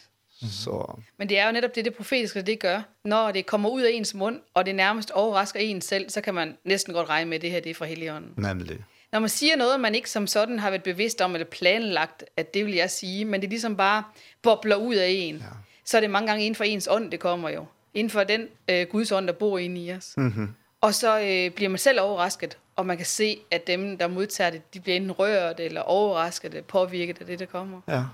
Så. 0.49 1.01
Men 1.17 1.29
det 1.29 1.39
er 1.39 1.47
jo 1.47 1.53
netop 1.53 1.75
det, 1.75 1.85
det 1.85 1.95
profetiske, 1.95 2.43
det 2.43 2.61
gør. 2.61 2.83
Når 3.05 3.33
det 3.33 3.47
kommer 3.47 3.69
ud 3.69 3.83
af 3.83 3.91
ens 3.93 4.15
mund, 4.15 4.41
og 4.55 4.67
det 4.67 4.75
nærmest 4.75 5.11
overrasker 5.11 5.61
en 5.61 5.81
selv, 5.81 6.11
så 6.11 6.21
kan 6.21 6.35
man 6.35 6.57
næsten 6.65 6.95
godt 6.95 7.09
regne 7.09 7.31
med, 7.31 7.37
at 7.37 7.43
det 7.43 7.51
her 7.51 7.61
det 7.61 7.71
er 7.71 7.75
fra 7.75 7.85
Helligånden. 7.85 8.33
Nemlig. 8.37 8.85
Når 9.13 9.19
man 9.19 9.29
siger 9.29 9.57
noget, 9.57 9.81
man 9.81 9.95
ikke 9.95 10.11
som 10.11 10.27
sådan 10.27 10.59
har 10.59 10.71
været 10.71 10.83
bevidst 10.83 11.21
om, 11.21 11.35
eller 11.35 11.47
planlagt, 11.47 12.25
at 12.37 12.55
det 12.55 12.67
vil 12.67 12.75
jeg 12.75 12.91
sige, 12.91 13.25
men 13.25 13.41
det 13.41 13.47
er 13.47 13.51
ligesom 13.51 13.77
bare 13.77 14.05
bobler 14.43 14.77
ud 14.77 14.95
af 14.95 15.09
en, 15.09 15.37
ja. 15.37 15.43
så 15.85 15.97
er 15.97 16.01
det 16.01 16.11
mange 16.11 16.29
gange 16.29 16.45
inden 16.45 16.57
for 16.57 16.65
ens 16.65 16.89
ånd, 16.91 17.11
det 17.11 17.21
kommer 17.21 17.49
jo. 17.49 17.67
Inden 17.95 18.11
for 18.11 18.25
den 18.25 18.47
øh, 18.71 18.87
Guds 18.87 19.13
ånd, 19.13 19.27
der 19.27 19.33
bor 19.33 19.59
inde 19.59 19.85
i 19.85 19.93
os. 19.93 20.15
Mm 20.17 20.29
-hmm. 20.29 20.49
Og 20.81 20.95
så 20.95 21.21
øh, 21.21 21.51
bliver 21.51 21.69
man 21.69 21.79
selv 21.79 22.01
overrasket, 22.01 22.59
og 22.77 22.87
man 22.87 22.97
kan 22.97 23.07
se, 23.07 23.39
at 23.51 23.67
dem, 23.67 23.99
der 23.99 24.09
modtager 24.09 24.51
det, 24.51 24.75
de 24.75 24.81
bliver 24.81 24.97
enten 24.97 25.13
rørt, 25.13 25.61
eller 25.61 25.81
overrasket, 25.81 26.65
påvirket 26.65 27.21
af 27.21 27.27
det, 27.27 27.39
der 27.39 27.47
kommer. 27.47 27.81
Ja, 27.89 28.05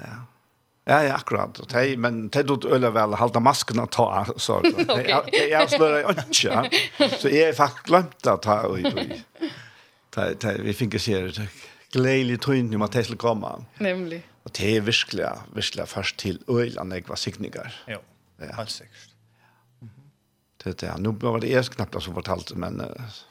ja. 0.00 0.12
Ja, 0.84 0.98
ja, 1.00 1.14
akkurat. 1.16 1.56
Og 1.60 1.98
men 1.98 2.26
tei 2.28 2.42
dot 2.44 2.66
øle 2.68 2.90
vel 2.92 3.16
halda 3.16 3.40
masken 3.40 3.80
at 3.80 3.94
ta, 3.96 4.24
så. 4.36 4.58
okay. 4.84 5.06
Jeg, 5.08 5.46
jeg 5.50 5.70
slår 5.72 6.10
ikke. 6.12 6.58
Så 7.20 7.32
jeg 7.32 7.46
har 7.46 7.56
faktisk 7.56 7.88
glemt 7.88 8.28
å 8.28 8.36
ta 8.44 8.58
og 8.68 8.82
i. 8.82 9.22
Tei, 10.12 10.52
vi 10.60 10.76
finner 10.76 11.00
sier 11.00 11.32
det. 11.32 11.48
Gleili 11.94 12.36
tøynd 12.42 12.74
om 12.76 12.84
at 12.84 12.92
tei 12.92 13.04
skulle 13.06 13.22
komme. 13.22 13.54
Nemlig. 13.84 14.20
Og 14.44 14.52
det 14.58 14.76
er 14.76 14.84
virkelig, 14.84 15.30
virkelig 15.56 15.88
først 15.88 16.18
til 16.20 16.40
øyland 16.52 16.92
jeg 16.92 17.08
var 17.08 17.20
sikninger. 17.20 17.76
Jo, 17.88 18.02
ja. 18.42 18.52
helt 18.58 18.72
sikkert. 18.74 19.10
Det 20.60 20.74
er 20.74 20.80
det. 20.82 20.92
Nå 21.04 21.14
var 21.20 21.40
det 21.40 21.52
jeg 21.52 21.72
knappt 21.76 22.02
som 22.04 22.16
fortalte, 22.16 22.56
men... 22.60 22.80
Uh, 22.80 23.22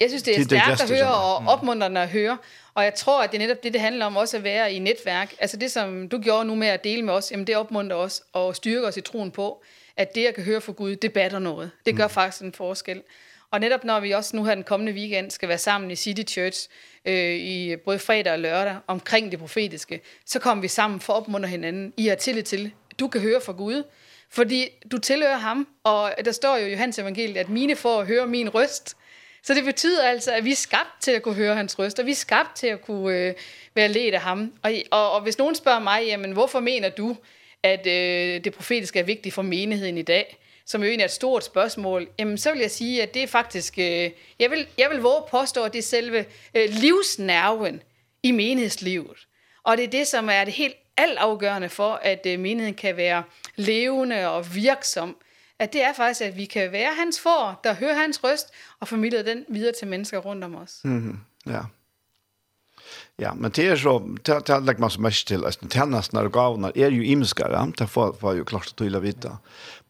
Jeg 0.00 0.08
synes, 0.08 0.22
det 0.22 0.38
er 0.38 0.44
stærkt 0.44 0.82
at 0.82 0.90
høre 0.90 1.14
og 1.14 1.36
opmuntrende 1.46 2.00
at 2.00 2.08
høre. 2.08 2.38
Og 2.74 2.84
jeg 2.84 2.94
tror, 2.94 3.22
at 3.22 3.32
det 3.32 3.36
er 3.36 3.46
netop 3.46 3.62
det, 3.62 3.72
det 3.72 3.80
handler 3.80 4.06
om 4.06 4.16
også 4.16 4.36
at 4.36 4.44
være 4.44 4.72
i 4.72 4.78
netværk. 4.78 5.34
Altså 5.38 5.56
det, 5.56 5.70
som 5.70 6.08
du 6.08 6.18
gjorde 6.18 6.44
nu 6.44 6.54
med 6.54 6.68
at 6.68 6.84
dele 6.84 7.02
med 7.02 7.14
os, 7.14 7.30
jamen 7.30 7.46
det 7.46 7.56
opmuntrer 7.56 7.96
os 7.96 8.22
og 8.32 8.56
styrker 8.56 8.88
os 8.88 8.96
i 8.96 9.00
troen 9.00 9.30
på, 9.30 9.62
at 9.96 10.14
det, 10.14 10.22
jeg 10.24 10.34
kan 10.34 10.44
høre 10.44 10.60
fra 10.60 10.72
Gud, 10.72 10.96
det 10.96 11.12
batter 11.12 11.38
noget. 11.38 11.70
Det 11.86 11.96
gør 11.96 12.08
faktisk 12.08 12.42
en 12.42 12.52
forskel. 12.52 13.02
Og 13.50 13.60
netop 13.60 13.84
når 13.84 14.00
vi 14.00 14.10
også 14.10 14.36
nu 14.36 14.44
her 14.44 14.54
den 14.54 14.64
kommende 14.64 14.92
weekend 14.92 15.30
skal 15.30 15.48
være 15.48 15.58
sammen 15.58 15.90
i 15.90 15.96
City 15.96 16.32
Church, 16.32 16.68
øh, 17.04 17.34
i 17.34 17.76
både 17.76 17.98
fredag 17.98 18.32
og 18.32 18.38
lørdag, 18.38 18.76
omkring 18.86 19.30
det 19.30 19.38
profetiske, 19.38 20.00
så 20.26 20.38
kommer 20.38 20.62
vi 20.62 20.68
sammen 20.68 21.00
for 21.00 21.12
at 21.12 21.16
opmuntre 21.16 21.48
hinanden. 21.48 21.92
I 21.96 22.06
har 22.06 22.14
tillid 22.14 22.42
til, 22.42 22.72
du 23.00 23.08
kan 23.08 23.20
høre 23.20 23.40
fra 23.40 23.52
Gud, 23.52 23.82
fordi 24.30 24.68
du 24.92 24.98
tilhører 24.98 25.36
ham. 25.36 25.68
Og 25.84 26.12
der 26.24 26.32
står 26.32 26.56
jo 26.56 26.66
i 26.66 26.70
Johannes 26.70 26.98
evangeliet, 26.98 27.36
at 27.36 27.48
mine 27.48 27.76
får 27.76 28.00
at 28.00 28.06
høre 28.06 28.26
min 28.26 28.48
røst. 28.48 28.96
Så 29.42 29.54
det 29.54 29.64
betyder 29.64 30.04
altså, 30.04 30.32
at 30.32 30.44
vi 30.44 30.52
er 30.52 30.56
skabt 30.56 31.00
til 31.00 31.10
at 31.10 31.22
kunne 31.22 31.34
høre 31.34 31.56
hans 31.56 31.78
røst, 31.78 31.98
og 31.98 32.06
vi 32.06 32.10
er 32.10 32.14
skabt 32.14 32.56
til 32.56 32.66
at 32.66 32.82
kunne 32.82 33.16
øh, 33.16 33.34
være 33.74 33.88
ledt 33.88 34.14
af 34.14 34.20
ham. 34.20 34.52
Og, 34.62 34.72
og, 34.90 35.12
og 35.12 35.20
hvis 35.20 35.38
nogen 35.38 35.54
spørger 35.54 35.78
mig, 35.80 36.06
jamen, 36.06 36.32
hvorfor 36.32 36.60
mener 36.60 36.88
du, 36.88 37.16
at 37.62 37.86
øh, 37.86 38.44
det 38.44 38.54
profetiske 38.54 38.98
er 38.98 39.02
vigtigt 39.02 39.34
for 39.34 39.42
menigheden 39.42 39.98
i 39.98 40.02
dag, 40.02 40.38
som 40.66 40.82
jo 40.82 40.88
egentlig 40.88 41.02
er 41.02 41.08
et 41.08 41.12
stort 41.12 41.44
spørgsmål, 41.44 42.08
jamen, 42.18 42.38
så 42.38 42.52
vil 42.52 42.60
jeg 42.60 42.70
sige, 42.70 43.02
at 43.02 43.14
det 43.14 43.22
er 43.22 43.26
faktisk, 43.26 43.78
øh, 43.78 44.10
jeg, 44.38 44.50
vil, 44.50 44.66
jeg 44.78 44.90
vil 44.90 44.98
våge 44.98 45.22
påstå, 45.30 45.64
at 45.64 45.72
det 45.72 45.78
er 45.78 45.82
selve 45.82 46.24
øh, 46.54 46.68
livsnerven 46.70 47.82
i 48.22 48.32
menighedslivet. 48.32 49.26
Og 49.62 49.76
det 49.76 49.84
er 49.84 49.90
det, 49.90 50.06
som 50.06 50.28
er 50.32 50.44
det 50.44 50.54
helt 50.54 50.76
altafgørende 50.96 51.68
for, 51.68 51.92
at 51.92 52.26
øh, 52.26 52.38
menigheden 52.38 52.74
kan 52.74 52.96
være 52.96 53.22
levende 53.56 54.28
og 54.28 54.54
virksom 54.54 55.16
at 55.58 55.72
det 55.72 55.82
er 55.84 55.92
faktisk, 55.92 56.22
at 56.22 56.36
vi 56.36 56.44
kan 56.44 56.72
være 56.72 56.94
hans 56.94 57.20
for, 57.20 57.60
der 57.64 57.74
hører 57.74 57.94
hans 57.94 58.24
røst, 58.24 58.52
og 58.80 58.88
formidler 58.88 59.22
den 59.22 59.44
videre 59.48 59.72
til 59.72 59.88
mennesker 59.88 60.18
rundt 60.18 60.44
om 60.44 60.54
os. 60.54 60.80
Mm. 60.84 61.18
Ja. 61.46 61.62
Ja, 63.18 63.32
men 63.34 63.50
det 63.50 63.64
er 63.66 63.76
så, 63.76 63.98
det 64.26 64.48
har 64.48 64.60
lagt 64.62 64.92
så 64.92 65.00
mest 65.02 65.26
til, 65.28 65.44
altså, 65.44 65.66
tjenestene 65.66 66.22
og 66.22 66.32
gavene 66.32 66.70
er 66.76 66.92
jo 66.94 67.02
imenskere, 67.02 67.50
ja? 67.50 67.64
det 67.78 67.88
får, 67.90 68.12
får 68.20 68.36
jo 68.38 68.44
klart 68.46 68.70
og 68.70 68.78
tydelig 68.78 69.00
å 69.00 69.02
vite. 69.02 69.32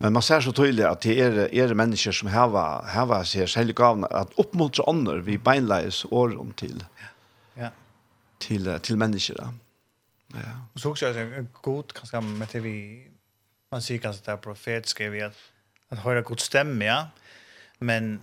Men 0.00 0.14
man 0.16 0.24
ser 0.24 0.40
så 0.40 0.54
tydelig 0.56 0.86
at 0.88 1.04
det 1.04 1.18
er, 1.20 1.36
er 1.52 1.74
mennesker 1.76 2.16
som 2.16 2.30
har, 2.32 2.56
har 2.88 3.12
seg 3.28 3.50
selv 3.52 3.76
gavene, 3.76 4.08
at 4.08 4.32
oppmuntre 4.40 4.86
ånder 4.88 5.20
vi 5.26 5.36
beinleis 5.36 6.06
åren 6.08 6.54
til, 6.56 6.80
ja. 7.60 7.68
til, 8.40 8.72
til 8.80 9.00
mennesker. 9.04 9.44
Ja. 10.32 10.56
Og 10.72 10.80
så 10.80 10.94
også 10.94 11.12
det 11.12 11.46
god, 11.60 11.92
kanskje, 12.00 12.24
med 12.24 12.48
det 12.52 12.64
vi, 12.64 12.76
man 13.72 13.84
sier 13.84 14.00
kanskje 14.00 14.24
det 14.24 14.34
er 14.38 14.42
profet, 14.48 14.96
vi 15.12 15.24
at 15.28 15.36
att 15.89 15.99
höra 15.99 16.20
god 16.20 16.41
stämma, 16.41 16.84
ja. 16.84 17.09
Men 17.78 18.20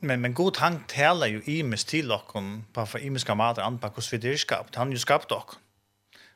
men 0.00 0.20
men 0.20 0.34
god 0.34 0.56
han 0.56 0.84
talar 0.86 1.26
ju 1.26 1.42
i 1.44 1.62
mes 1.62 1.84
till 1.84 2.12
och 2.12 2.36
på 2.72 2.86
för 2.86 2.98
i 2.98 3.10
mes 3.10 3.28
an 3.28 3.78
på 3.78 3.86
hur 3.86 4.18
vi 4.18 4.38
han 4.74 4.92
ju 4.92 4.98
skapt 4.98 5.28
dock 5.28 5.50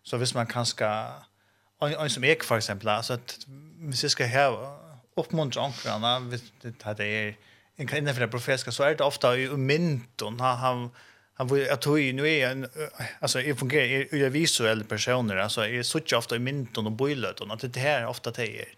så 0.02 0.16
visst 0.16 0.34
man 0.34 0.46
kan 0.46 0.66
ska 0.66 1.08
en 1.80 2.10
som 2.10 2.24
ek 2.24 2.44
för 2.44 2.56
exempel 2.56 2.88
alltså 2.88 3.12
att 3.12 3.38
vi 3.78 3.96
ska 4.08 4.26
ha 4.26 4.78
uppmuntra 5.16 5.62
ankrarna 5.62 6.20
visst 6.20 6.52
det 6.62 6.82
hade 6.82 7.04
är 7.04 7.36
en 7.76 7.86
kan 7.86 7.98
innanför 7.98 8.26
profetiska 8.26 8.72
så 8.72 8.82
är 8.82 8.94
det 8.94 9.04
ofta 9.04 9.36
i 9.36 9.48
mynt 9.48 10.22
och 10.22 10.32
han 10.32 10.58
han 10.58 10.90
han 11.34 11.46
vill 11.48 11.66
jag 11.66 11.80
tror 11.80 12.00
ju 12.00 12.12
nu 12.12 12.28
är 12.28 12.50
en 12.50 12.68
alltså 13.20 13.40
jag 13.40 13.58
fungerar 13.58 14.16
jag 14.16 14.30
visuell 14.30 14.84
personer 14.84 15.36
alltså 15.36 15.66
är 15.66 15.82
så 15.82 16.00
ofta 16.16 16.36
i 16.36 16.38
mint 16.38 16.78
och 16.78 16.92
boilet 16.92 17.40
och 17.40 17.54
att 17.54 17.72
det 17.72 17.80
här 17.80 18.06
ofta 18.06 18.30
det 18.30 18.60
är 18.60 18.68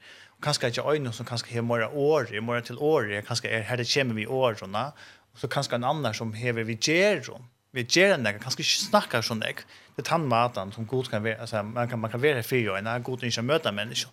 kanskje 0.43 0.69
ikke 0.69 0.85
øyne 0.91 1.13
som 1.13 1.27
kanskje 1.27 1.55
har 1.55 1.63
mer 1.63 1.89
år, 1.97 2.41
mer 2.41 2.61
til 2.61 2.79
år, 2.79 3.21
kanskje 3.27 3.51
er 3.51 3.63
her 3.63 3.77
det 3.77 3.89
kommer 3.95 4.15
vi 4.15 4.27
årene, 4.27 4.85
og 5.33 5.41
så 5.41 5.49
kanskje 5.49 5.77
en 5.77 5.85
annen 5.85 6.15
som 6.15 6.33
har 6.35 6.53
vi 6.53 6.75
gjør 6.75 7.35
om. 7.35 7.45
Vi 7.73 7.83
gjør 7.83 8.15
en 8.15 8.25
kanskje 8.39 8.63
ikke 8.63 8.87
snakker 8.87 9.23
sånn 9.23 9.41
deg. 9.43 9.65
Det 9.97 10.05
er 10.05 10.09
tannmaten 10.09 10.73
som 10.73 10.87
god 10.87 11.11
kan 11.11 11.25
være, 11.25 11.41
altså 11.41 11.63
man 11.63 11.89
kan, 11.89 11.99
man 11.99 12.11
kan 12.11 12.23
være 12.23 12.43
fire 12.43 12.79
øyne, 12.79 13.03
god 13.03 13.23
ikke 13.23 13.43
møte 13.43 13.73
mennesker. 13.73 14.11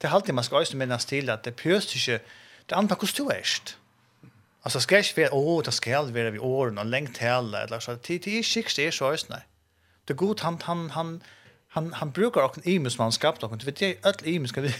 Det 0.00 0.08
er 0.08 0.14
alltid 0.14 0.34
man 0.34 0.44
skal 0.44 0.56
også 0.58 0.76
minnes 0.76 1.04
til 1.04 1.30
at 1.30 1.44
det 1.44 1.56
pøst 1.56 1.94
ikke, 1.96 2.20
det 2.68 2.76
andre 2.76 2.96
hvordan 2.96 3.16
du 3.16 3.28
er. 3.28 3.76
Alltså 4.62 4.80
ska 4.80 4.96
jag 4.96 5.04
vara 5.16 5.34
åh 5.34 5.62
det 5.62 5.72
ska 5.72 5.90
jag 5.90 6.04
vara 6.04 6.30
vi 6.30 6.38
år 6.38 6.78
och 6.78 6.86
längt 6.86 7.18
hela 7.18 7.62
eller 7.62 7.80
så 7.80 7.96
tid 7.96 8.22
till 8.22 8.44
skick 8.44 8.76
det 8.76 8.86
är 8.86 8.90
så 8.90 9.10
just 9.10 9.28
nej. 9.28 9.42
Det 10.04 10.14
god 10.14 10.40
han 10.40 10.58
han 10.62 10.90
han 10.90 11.22
han 11.68 11.92
han 11.92 12.10
brukar 12.10 12.40
också 12.40 12.60
imus 12.64 12.98
man 12.98 13.12
skapat 13.12 13.42
och 13.42 13.58
det 13.58 13.66
vet 13.66 13.80
jag 13.80 13.96
öll 14.02 14.14
imus 14.24 14.52
kan 14.52 14.72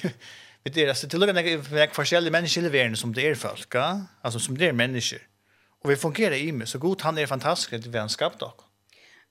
vet 0.64 0.74
det 0.74 0.88
alltså 0.88 1.08
till 1.08 1.22
och 1.22 1.34
med 1.34 1.64
jag 1.72 1.94
forskjellige 1.94 2.32
människor 2.32 2.64
i 2.64 2.68
världen 2.68 2.96
som 2.96 3.14
det 3.14 3.28
är 3.28 3.34
folk, 3.34 3.74
alltså 4.22 4.38
som 4.38 4.58
det 4.58 4.68
är 4.68 4.72
människor. 4.72 5.20
Och 5.84 5.90
vi 5.90 5.96
fungerar 5.96 6.34
i 6.34 6.52
med 6.52 6.68
så 6.68 6.78
god 6.78 7.02
han 7.02 7.18
är 7.18 7.26
fantastisk 7.26 7.72
att 7.72 7.86
vi 7.86 7.98
har 7.98 8.08
skapat 8.08 8.42
oss. 8.42 8.64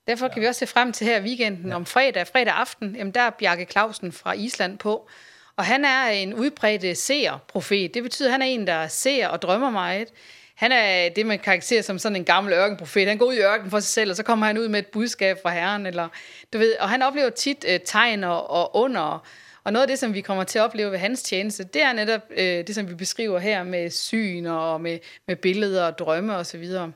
Derfor 0.06 0.28
kan 0.28 0.36
ja. 0.36 0.40
vi 0.40 0.46
også 0.46 0.58
se 0.58 0.66
frem 0.66 0.92
til 0.92 1.06
her 1.06 1.18
i 1.18 1.22
weekenden 1.22 1.68
ja. 1.68 1.76
om 1.76 1.86
fredag, 1.86 2.26
fredag 2.26 2.54
aften. 2.54 2.96
Jamen 2.96 3.14
der 3.14 3.20
er 3.20 3.30
Bjarke 3.30 3.66
Clausen 3.70 4.12
fra 4.12 4.32
Island 4.32 4.78
på. 4.78 5.08
Og 5.56 5.64
han 5.64 5.84
er 5.84 6.08
en 6.08 6.34
udbredt 6.34 6.98
seer-profet. 6.98 7.94
Det 7.94 8.02
betyder, 8.02 8.28
at 8.28 8.32
han 8.32 8.42
er 8.42 8.46
en, 8.46 8.66
der 8.66 8.88
ser 8.88 9.28
og 9.28 9.42
drømmer 9.42 9.70
meget. 9.70 10.08
Han 10.54 10.72
er 10.72 11.08
det, 11.08 11.26
man 11.26 11.38
karakteriserer 11.38 11.82
som 11.82 11.98
sådan 11.98 12.16
en 12.16 12.24
gammel 12.24 12.52
ørkenprofet. 12.52 13.08
Han 13.08 13.18
går 13.18 13.26
ud 13.26 13.34
i 13.34 13.40
ørken 13.40 13.70
for 13.70 13.80
sig 13.80 13.88
selv, 13.88 14.10
og 14.10 14.16
så 14.16 14.22
kommer 14.22 14.46
han 14.46 14.58
ud 14.58 14.68
med 14.68 14.78
et 14.78 14.86
budskab 14.86 15.38
fra 15.42 15.50
Herren. 15.50 15.86
Eller, 15.86 16.08
du 16.52 16.58
ved, 16.58 16.76
og 16.76 16.88
han 16.88 17.02
oplever 17.02 17.30
tit 17.30 17.64
uh, 17.68 17.76
tegn 17.86 18.24
og, 18.24 18.50
og 18.50 18.76
under 18.76 19.26
Og 19.68 19.72
noget 19.72 19.82
af 19.82 19.88
det, 19.88 19.98
som 19.98 20.14
vi 20.14 20.20
kommer 20.20 20.44
til 20.44 20.58
at 20.58 20.62
opleve 20.62 20.90
ved 20.90 20.98
hans 20.98 21.22
tjeneste, 21.22 21.64
det 21.64 21.82
er 21.82 21.92
netop 21.92 22.20
øh, 22.30 22.66
det, 22.66 22.74
som 22.74 22.88
vi 22.88 22.94
beskriver 22.94 23.38
her 23.38 23.62
med 23.62 23.90
syn 23.90 24.46
og 24.46 24.80
med, 24.80 24.98
med 25.26 25.36
billeder 25.36 25.84
og 25.84 25.98
drømme 25.98 26.36
osv. 26.36 26.64
Og 26.76 26.92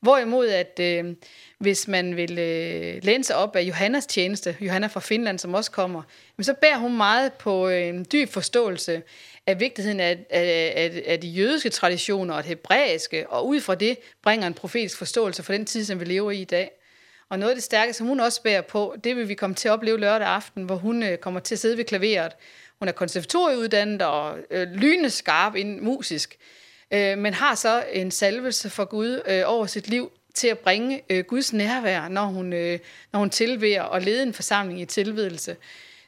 Hvorimod, 0.00 0.48
at 0.48 0.80
øh, 0.80 1.04
hvis 1.58 1.88
man 1.88 2.16
vil 2.16 2.38
øh, 2.38 3.04
læne 3.04 3.24
sig 3.24 3.36
op 3.36 3.56
af 3.56 3.62
Johannas 3.62 4.06
tjeneste, 4.06 4.56
Johanna 4.60 4.86
fra 4.86 5.00
Finland, 5.00 5.38
som 5.38 5.54
også 5.54 5.70
kommer, 5.70 6.02
men 6.36 6.44
så 6.44 6.54
bærer 6.54 6.78
hun 6.78 6.96
meget 6.96 7.32
på 7.32 7.68
øh, 7.68 7.86
en 7.86 8.06
dyb 8.12 8.28
forståelse 8.28 9.02
af 9.46 9.60
vigtigheden 9.60 10.00
af, 10.00 10.26
af, 10.30 10.72
af, 10.76 11.02
af 11.06 11.20
de 11.20 11.28
jødiske 11.28 11.70
traditioner 11.70 12.34
og 12.34 12.42
det 12.42 12.48
hebræiske, 12.48 13.30
og 13.30 13.46
ud 13.46 13.60
fra 13.60 13.74
det 13.74 13.98
bringer 14.22 14.46
en 14.46 14.54
profetisk 14.54 14.98
forståelse 14.98 15.42
for 15.42 15.52
den 15.52 15.66
tid, 15.66 15.84
som 15.84 16.00
vi 16.00 16.04
lever 16.04 16.30
i 16.30 16.40
i 16.40 16.44
dag. 16.44 16.70
Og 17.30 17.38
noget 17.38 17.50
af 17.50 17.56
det 17.56 17.64
stærke, 17.64 17.92
som 17.92 18.06
hun 18.06 18.20
også 18.20 18.42
bærer 18.42 18.62
på, 18.62 18.96
det 19.04 19.16
vil 19.16 19.28
vi 19.28 19.34
komme 19.34 19.54
til 19.56 19.68
at 19.68 19.72
opleve 19.72 20.00
lørdag 20.00 20.28
aften, 20.28 20.64
hvor 20.64 20.76
hun 20.76 21.02
øh, 21.02 21.18
kommer 21.18 21.40
til 21.40 21.54
at 21.54 21.58
sidde 21.58 21.76
ved 21.76 21.84
klaveret. 21.84 22.32
Hun 22.78 22.88
er 22.88 22.92
konservatorieuddannet 22.92 24.02
og 24.02 24.38
øh, 24.50 24.68
lyneskarp 24.72 25.54
inden 25.54 25.84
musisk, 25.84 26.36
øh, 26.90 27.18
men 27.18 27.34
har 27.34 27.54
så 27.54 27.84
en 27.92 28.10
salvelse 28.10 28.70
for 28.70 28.84
Gud 28.84 29.22
øh, 29.26 29.42
over 29.46 29.66
sit 29.66 29.88
liv 29.88 30.12
til 30.34 30.48
at 30.48 30.58
bringe 30.58 31.02
øh, 31.10 31.24
Guds 31.24 31.52
nærvær, 31.52 32.08
når 32.08 32.24
hun, 32.24 32.52
øh, 32.52 32.78
når 33.12 33.20
hun 33.20 33.30
tilveder 33.30 33.82
og 33.82 34.00
leder 34.00 34.22
en 34.22 34.34
forsamling 34.34 34.80
i 34.80 34.84
tilbedelse. 34.84 35.56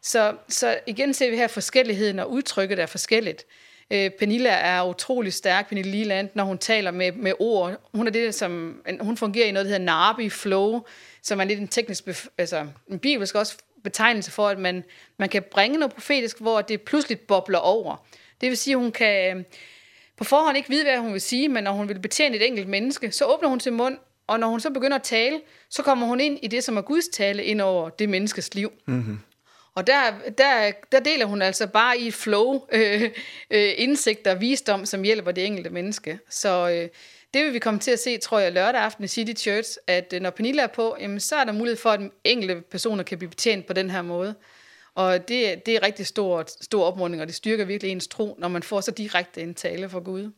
Så, 0.03 0.35
så 0.49 0.79
igen 0.87 1.15
ser 1.15 1.31
vi 1.31 1.37
her 1.37 1.49
forskelligheden, 1.49 2.19
og 2.19 2.31
udtrykket 2.31 2.79
er 2.79 2.87
forskelligt. 2.87 3.47
Eh 3.91 4.11
Pernilla 4.11 4.51
er 4.51 4.89
utrolig 4.89 5.33
stærk 5.33 5.69
Pernilla 5.69 5.91
Liland 5.91 6.29
når 6.35 6.45
hun 6.45 6.59
taler 6.59 6.91
med 6.91 7.13
med 7.13 7.33
ord. 7.39 7.91
Hun 7.95 8.07
er 8.07 8.11
det 8.11 8.35
som 8.35 8.83
hun 9.01 9.17
fungerer 9.17 9.47
i 9.47 9.51
noget 9.51 9.65
der 9.65 9.73
hedder 9.73 9.85
Narbi 9.85 10.31
flow, 10.31 10.81
som 11.23 11.41
er 11.41 11.45
lidt 11.45 11.61
en 11.61 11.69
teknisk, 11.69 12.05
altså 12.39 12.67
en 12.91 12.99
bibelsk 12.99 13.35
også 13.35 13.57
betegnelse 13.85 14.31
for, 14.31 14.49
at 14.49 14.59
man, 14.59 14.85
man 15.17 15.29
kan 15.29 15.43
bringe 15.51 15.79
noget 15.79 15.95
profetisk, 15.95 16.41
hvor 16.41 16.61
det 16.61 16.83
pludselig 16.83 17.21
bobler 17.21 17.59
over. 17.59 18.07
Det 18.41 18.49
vil 18.49 18.57
sige, 18.57 18.77
hun 18.77 18.93
kan 18.93 19.45
på 20.17 20.25
forhånd 20.25 20.57
ikke 20.57 20.69
vide, 20.69 20.85
hvad 20.85 20.99
hun 20.99 21.13
vil 21.13 21.21
sige, 21.21 21.49
men 21.49 21.65
når 21.65 21.73
hun 21.73 21.89
vil 21.89 21.99
betjene 21.99 22.37
et 22.37 22.47
enkelt 22.47 22.69
menneske, 22.69 23.11
så 23.11 23.25
åbner 23.25 23.49
hun 23.49 23.61
sin 23.61 23.75
mund, 23.75 23.99
og 24.27 24.41
når 24.41 24.49
hun 24.49 24.61
så 24.61 24.71
begynder 24.71 24.97
at 24.97 25.03
tale, 25.03 25.41
så 25.71 25.83
kommer 25.83 26.07
hun 26.07 26.21
ind 26.21 26.39
i 26.43 26.47
det, 26.47 26.65
som 26.65 26.77
er 26.77 26.83
Guds 26.83 27.09
tale, 27.09 27.45
ind 27.45 27.61
over 27.61 27.89
det 27.89 28.09
menneskes 28.09 28.55
liv. 28.55 28.73
Mm. 28.87 29.19
Og 29.75 29.87
der, 29.87 30.03
der, 30.39 30.73
der 30.93 31.01
deler 31.01 31.27
hun 31.27 31.43
altså 31.43 31.67
bare 31.67 31.99
i 31.99 32.07
et 32.07 32.15
flow 32.15 32.67
øh, 32.73 33.03
øh, 33.51 33.73
indsigter 33.77 34.35
og 34.35 34.41
visdom, 34.41 34.87
som 34.87 35.03
hjælper 35.03 35.33
det 35.33 35.47
enkelte 35.47 35.71
menneske. 35.71 36.19
Så, 36.29 36.69
øh, 36.71 36.89
det 37.39 37.47
vil 37.47 37.55
vi 37.55 37.59
komme 37.59 37.81
til 37.81 37.91
at 37.91 37.99
se, 37.99 38.19
tror 38.19 38.39
jeg, 38.39 38.53
lørdag 38.53 38.81
aften 38.81 39.05
i 39.05 39.09
City 39.09 39.43
Church, 39.43 39.79
at 39.87 40.15
når 40.21 40.31
Pernille 40.31 40.63
er 40.63 40.67
på, 40.67 40.97
jamen, 41.01 41.21
så 41.21 41.37
er 41.37 41.45
der 41.45 41.53
mulighed 41.53 41.77
for, 41.77 41.91
at 41.91 42.01
enkelte 42.25 42.63
personer 42.71 43.03
kan 43.03 43.19
blive 43.19 43.31
betjent 43.31 43.67
på 43.67 43.73
den 43.73 43.91
her 43.91 44.03
måde. 44.03 44.35
Og 44.95 45.29
det, 45.29 45.67
det 45.67 45.77
er 45.77 45.83
rigtig 45.83 46.07
stor, 46.07 46.45
stor 46.61 46.85
opmuntring, 46.85 47.23
og 47.23 47.27
det 47.27 47.35
styrker 47.35 47.65
virkelig 47.65 47.93
ens 47.93 48.09
tro, 48.09 48.37
når 48.39 48.49
man 48.49 48.63
får 48.63 48.81
så 48.81 48.91
direkte 48.91 49.43
en 49.43 49.55
tale 49.55 49.89
fra 49.89 49.99
Gud. 49.99 50.31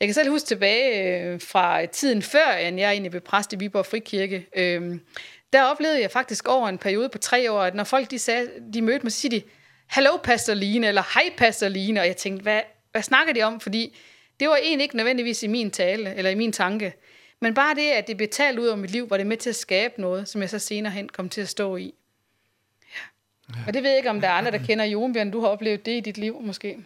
Jeg 0.00 0.08
kan 0.08 0.14
selv 0.14 0.30
huske 0.30 0.46
tilbage 0.46 1.40
fra 1.40 1.86
tiden 1.86 2.22
før, 2.22 2.46
at 2.46 2.78
jeg 2.78 2.90
egentlig 2.90 3.10
blev 3.10 3.22
præst 3.22 3.52
i 3.52 3.56
Viborg 3.56 3.86
Frikirke. 3.86 4.46
Ehm 4.52 5.00
der 5.54 5.62
oplevede 5.62 6.00
jeg 6.00 6.10
faktisk 6.10 6.48
over 6.48 6.68
en 6.68 6.78
periode 6.78 7.08
på 7.08 7.18
tre 7.18 7.52
år, 7.52 7.62
at 7.62 7.74
når 7.74 7.84
folk 7.84 8.10
de, 8.10 8.18
sagde, 8.18 8.48
de 8.74 8.82
mødte 8.82 9.02
mig, 9.02 9.12
så 9.12 9.20
siger 9.20 9.40
de, 9.40 9.42
Hallo, 9.86 10.16
Pastor 10.16 10.54
Line, 10.54 10.86
eller 10.86 11.02
Hej, 11.14 11.32
Pastor 11.36 11.68
Line. 11.68 12.00
Og 12.00 12.06
jeg 12.06 12.16
tænkte, 12.16 12.42
hvad, 12.42 12.60
hvad 12.92 13.02
snakker 13.02 13.32
de 13.32 13.42
om? 13.42 13.60
Fordi 13.60 13.96
Det 14.40 14.48
var 14.48 14.56
egentlig 14.56 14.82
ikke 14.82 14.96
nødvendigvis 14.96 15.42
i 15.42 15.46
min 15.46 15.70
tale, 15.70 16.14
eller 16.14 16.30
i 16.30 16.34
min 16.34 16.52
tanke. 16.52 16.94
Men 17.40 17.54
bare 17.54 17.74
det, 17.74 17.90
at 17.90 18.06
det 18.06 18.16
blev 18.16 18.28
talt 18.28 18.58
ud 18.58 18.68
om 18.68 18.78
mit 18.78 18.90
liv, 18.90 19.10
var 19.10 19.16
det 19.16 19.26
med 19.26 19.36
til 19.36 19.50
at 19.50 19.56
skabe 19.56 20.00
noget, 20.00 20.28
som 20.28 20.40
jeg 20.40 20.50
så 20.50 20.58
senere 20.58 20.92
hen 20.92 21.08
kom 21.08 21.28
til 21.28 21.40
at 21.40 21.48
stå 21.48 21.76
i. 21.76 21.94
Ja. 22.94 23.54
Og 23.66 23.74
det 23.74 23.82
ved 23.82 23.90
jeg 23.90 23.96
ikke, 23.96 24.10
om 24.10 24.20
der 24.20 24.28
er 24.28 24.32
andre, 24.32 24.50
der 24.50 24.64
kender 24.66 24.84
Jonbjørn. 24.84 25.30
Du 25.30 25.40
har 25.40 25.48
oplevet 25.48 25.86
det 25.86 25.96
i 25.96 26.00
dit 26.00 26.18
liv, 26.18 26.40
måske. 26.40 26.78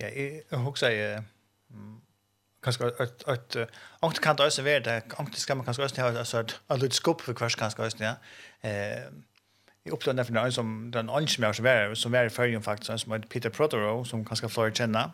Ja, 0.00 0.08
jeg 0.50 0.58
husker, 0.58 0.88
jeg 0.88 1.22
kanskje 2.64 2.90
at 2.98 3.24
at 3.26 3.68
ankt 4.02 4.20
kan 4.20 4.36
det 4.36 4.44
også 4.44 4.62
være 4.62 4.80
det 4.80 5.02
ankt 5.18 5.38
skal 5.38 5.56
man 5.56 5.64
kanskje 5.64 5.84
også 5.84 6.00
ha 6.00 6.18
altså 6.18 6.38
at 6.38 6.60
at 6.70 6.80
lut 6.82 6.94
skup 6.94 7.20
for 7.20 7.32
kvars 7.32 7.54
kanskje 7.54 7.84
også 7.84 7.96
ja. 8.00 8.14
Eh 8.64 9.04
i 9.86 9.90
opplevde 9.92 10.16
derfor 10.16 10.32
noen 10.32 10.52
som 10.52 10.68
den 10.92 11.10
andre 11.10 11.28
som 11.28 11.44
jeg 11.44 11.64
var 11.64 11.94
som 11.94 12.12
var 12.12 12.22
i 12.24 12.28
førjen 12.28 12.62
faktisk 12.62 13.04
som 13.04 13.22
Peter 13.30 13.50
Protero 13.50 14.04
som 14.04 14.24
kanskje 14.24 14.48
flere 14.48 14.70
kjenner. 14.70 15.10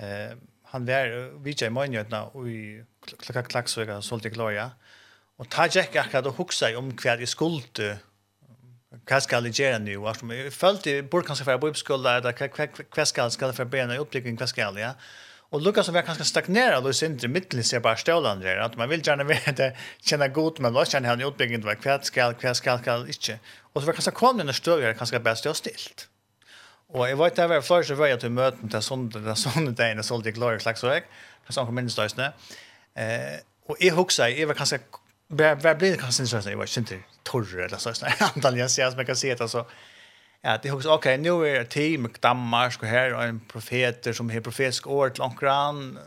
Eh, 0.00 0.36
han 0.72 0.86
var 0.86 1.16
vidja 1.44 1.66
i 1.66 1.74
morgenjøtna 1.74 2.22
og 2.34 2.46
i 2.48 2.60
klakka 3.24 3.42
klaksøyga 3.48 3.98
og 3.98 4.06
solgte 4.06 4.30
gloria. 4.30 4.70
Og 5.40 5.48
ta 5.50 5.66
gikk 5.68 5.96
akkurat 5.96 6.28
og 6.28 6.38
huksa 6.38 6.70
om 6.78 6.92
hva 6.92 7.16
jeg 7.18 7.28
skulle 7.28 7.98
vad 9.10 9.22
ska 9.22 9.40
jeg 9.40 9.52
göra 9.52 9.78
nu? 9.78 10.06
Jeg 10.34 10.52
følte 10.52 10.90
jeg 10.90 11.10
burde 11.10 11.26
kanskje 11.26 11.46
være 11.46 11.58
på 11.58 11.68
oppskola, 11.68 12.16
eller 12.16 12.32
vad 12.96 13.06
ska 13.06 13.22
jeg 13.22 13.32
skal 13.32 13.52
for 13.52 13.64
bena 13.64 13.94
i 13.94 13.98
vad 13.98 14.38
ska 14.38 14.46
skal 14.46 14.78
jeg? 14.78 14.94
Og 15.50 15.62
Lukas 15.62 15.86
som 15.86 15.94
var 15.94 16.04
kanskje 16.06 16.24
stagnera, 16.24 16.78
og 16.78 16.94
sin 16.94 17.18
til 17.18 17.30
midtelen 17.30 17.64
ser 17.64 17.78
bara 17.78 17.96
stålande 17.96 18.44
där 18.44 18.56
att 18.56 18.76
man 18.76 18.88
vill 18.88 19.06
gärna 19.06 19.24
veta 19.24 19.52
det, 19.52 19.76
kjenne 20.02 20.28
god, 20.28 20.60
men 20.60 20.72
vad 20.72 20.88
känner 20.88 21.08
han 21.08 21.20
i 21.20 21.24
vad 21.24 21.76
hva 21.76 22.02
ska 22.02 22.32
hva 22.32 22.54
ska 22.54 22.76
hva 22.76 23.06
inte 23.06 23.38
och 23.72 23.82
så 23.82 23.86
var 23.86 23.92
kanske 23.92 24.10
kom 24.10 24.38
den 24.38 24.52
större 24.52 24.94
kanske 24.94 25.20
bäst 25.20 25.44
jag 25.44 25.56
stilt. 25.56 26.08
Og 26.90 27.04
jeg 27.06 27.18
vet 27.20 27.36
det 27.38 27.46
var 27.52 27.62
flere 27.62 27.86
som 27.86 27.98
var 28.00 28.16
til 28.18 28.32
møten 28.34 28.72
til 28.72 28.82
sånne, 28.82 29.12
til 29.12 29.36
sånne 29.38 29.74
dagen, 29.78 30.02
og 30.02 30.06
så 30.06 30.18
jeg 30.24 30.34
klare 30.34 30.62
slags 30.62 30.82
vei, 30.82 30.98
for 31.46 31.54
sånn 31.54 31.68
kom 31.68 31.78
minnesdøysene. 31.78 32.32
Eh, 32.98 33.38
og 33.70 33.78
jeg 33.78 33.94
husker, 33.94 34.32
jeg 34.34 34.50
var 34.50 34.58
kanskje, 34.58 34.80
hva 35.30 35.54
blir 35.62 35.94
det 35.94 36.00
kanskje 36.02 36.24
minnesdøysene? 36.24 36.54
Jeg 36.56 36.58
var 36.58 36.72
ikke 36.72 36.84
til 36.90 37.04
torre, 37.28 37.62
eller 37.68 37.82
sånn, 37.82 38.10
antall 38.32 38.58
jeg 38.58 38.74
ser, 38.74 38.90
som 38.90 39.02
jeg 39.02 39.10
kan 39.12 39.22
si 39.22 39.32
det, 39.32 39.50
så 39.50 39.64
Ja, 40.40 40.54
det 40.56 40.70
husker, 40.72 40.94
ok, 40.94 41.06
nå 41.20 41.34
er 41.44 41.58
det 41.58 41.72
team 41.74 42.06
med 42.06 42.14
Danmark, 42.24 42.78
og 42.80 42.88
her, 42.88 43.12
og 43.12 43.26
en 43.28 43.42
profeter 43.44 44.14
som 44.16 44.30
har 44.32 44.40
profetisk 44.40 44.86
år 44.88 45.12
til 45.12 45.26
omkran, 45.26 45.98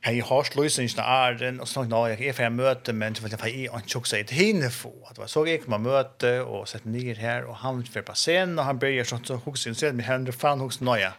Hej 0.00 0.16
jeg 0.16 0.24
har 0.24 0.42
sløsningen 0.48 0.96
i 0.96 1.02
æren, 1.04 1.58
och 1.60 1.68
sånn, 1.68 1.90
ja, 1.90 2.08
jag 2.08 2.20
är 2.20 2.32
för 2.32 2.50
möte 2.50 2.92
men 2.92 3.14
så 3.14 3.22
vill 3.22 3.32
jag 3.32 3.40
få 3.40 3.48
i 3.48 3.66
en 3.66 3.82
chock 3.86 4.06
seg 4.06 4.20
et 4.20 4.30
hinne 4.30 4.70
få. 4.70 4.92
att 5.06 5.14
det 5.14 5.20
var 5.20 5.26
så 5.26 5.46
gick 5.46 5.66
man 5.66 5.82
möte 5.82 6.40
och 6.40 6.60
og 6.60 6.68
sett 6.68 6.84
ned 6.84 7.18
her, 7.18 7.44
han 7.52 7.84
för 7.84 8.02
på 8.02 8.12
scen 8.12 8.58
och 8.58 8.64
han 8.64 8.78
börjar 8.78 9.04
sånt 9.04 9.26
så 9.26 9.36
hooks 9.36 9.66
in 9.66 9.96
med 9.96 10.04
händer 10.04 10.32
fan 10.32 10.60
hooks 10.60 10.80
nya. 10.80 11.12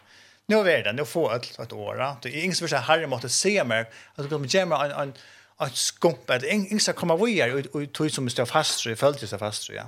Nu 0.46 0.56
är 0.56 0.84
det, 0.84 0.92
nu 0.92 1.04
får 1.04 1.36
ett 1.36 1.58
ett 1.58 1.72
år. 1.72 2.16
Det 2.22 2.28
är 2.28 2.42
ingen 2.42 2.54
som 2.54 2.64
vil 2.64 2.70
si, 2.70 2.76
herre 2.76 3.06
måste 3.06 3.28
se 3.28 3.64
mer. 3.64 3.86
Alltså 4.14 4.38
de 4.38 4.46
gemma 4.46 4.84
en, 4.84 4.90
en, 4.90 5.12
att 5.56 5.76
skumpa 5.76 6.38
det 6.38 6.48
ingen 6.48 6.80
ska 6.80 6.92
komma 6.92 7.16
vire, 7.16 7.52
og, 7.52 7.66
och 7.74 7.92
tog 7.92 8.10
som 8.10 8.30
står 8.30 8.44
fast, 8.44 8.80
så 8.80 8.96
følte 8.96 9.26
sig 9.26 9.38
fast, 9.38 9.70
ja. 9.70 9.84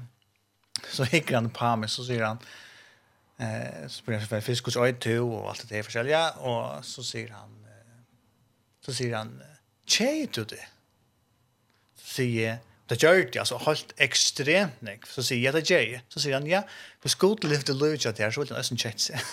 Så 0.90 1.04
gick 1.04 1.32
han 1.32 1.50
på 1.50 1.76
mig 1.76 1.88
så 1.88 2.04
säger 2.04 2.24
han, 2.24 2.38
eh, 3.38 3.88
så 3.88 4.04
börjar 4.04 4.20
han 4.30 4.42
fisk 4.42 4.64
hos 4.64 4.76
øyne 4.76 5.20
og 5.20 5.48
alt 5.50 5.68
det 5.68 5.78
är 5.78 5.82
forskjellige, 5.82 6.30
och 6.30 6.84
så 6.84 7.02
säger 7.02 7.28
han, 7.28 7.63
Så 8.84 8.94
sier 8.96 9.16
han, 9.16 9.34
tjej 9.88 10.26
du 10.34 10.42
det? 10.48 10.62
Så 11.98 12.18
sier 12.18 12.40
jeg, 12.40 12.62
det 12.92 12.98
gjør 13.00 13.22
det, 13.22 13.38
altså 13.40 13.58
helt 13.64 13.94
ekstremt 14.04 14.82
nek. 14.84 15.06
Så 15.08 15.24
sier 15.24 15.40
jeg, 15.46 15.54
det 15.56 15.64
gjør 15.64 15.86
det. 15.94 16.02
Så 16.12 16.20
sier 16.20 16.36
han, 16.36 16.48
ja, 16.48 16.60
hvis 17.02 17.16
god 17.20 17.40
til 17.40 17.54
lyfte 17.54 17.76
løyja 17.76 18.12
til 18.12 18.26
her, 18.26 18.34
så 18.34 18.44
vil 18.44 18.52
han 18.52 18.60
østen 18.60 18.80
tjejt 18.80 19.06
seg. 19.06 19.16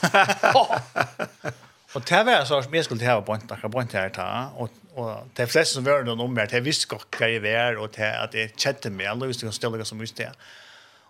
Og 1.91 2.06
det 2.08 2.22
var 2.24 2.45
så, 2.47 2.62
jeg 2.72 2.86
skulle 2.88 3.02
til 3.02 3.10
her 3.10 3.20
og 3.20 3.26
bort, 3.28 3.43
akkurat 3.52 3.74
bort 3.74 3.91
her 3.91 4.14
ta, 4.16 4.28
og 4.56 4.72
og 4.99 5.28
de 5.38 5.47
fleste 5.47 5.78
som 5.78 5.86
var 5.88 6.04
noen 6.04 6.20
om 6.26 6.34
meg, 6.36 6.49
de 6.52 6.60
visste 6.64 6.89
godt 6.91 7.16
hva 7.16 7.30
jeg 7.32 7.43
var, 7.45 7.78
og 7.80 7.93
de, 7.95 8.04
at 8.04 8.36
jeg 8.36 8.52
kjente 8.60 8.91
meg, 8.91 9.08
alle 9.08 9.30
visste 9.30 9.47
hva 9.47 9.54
stille 9.56 9.88
som 9.88 10.02
visste 10.02 10.26
det. 10.26 10.47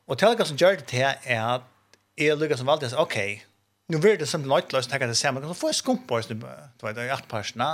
Og 0.06 0.20
det 0.20 0.28
er 0.28 0.50
som 0.50 0.60
gjør 0.60 0.82
det 0.82 0.88
til 0.92 1.08
er 1.08 1.42
at 1.42 1.66
jeg 2.20 2.38
lukket 2.38 2.62
som 2.62 2.70
valgte, 2.70 2.92
ok, 3.00 3.18
nu 3.92 3.98
blir 4.00 4.20
det 4.20 4.30
som 4.30 4.46
løytløst, 4.46 4.92
tenker 4.92 5.08
jeg 5.08 5.16
det 5.16 5.20
samme, 5.20 5.42
så 5.42 5.58
får 5.58 5.74
jeg 5.74 5.80
skump 5.82 6.06
på 6.08 6.22
du 6.30 6.36
vet, 6.38 7.02
i 7.02 7.14
atparsene, 7.14 7.72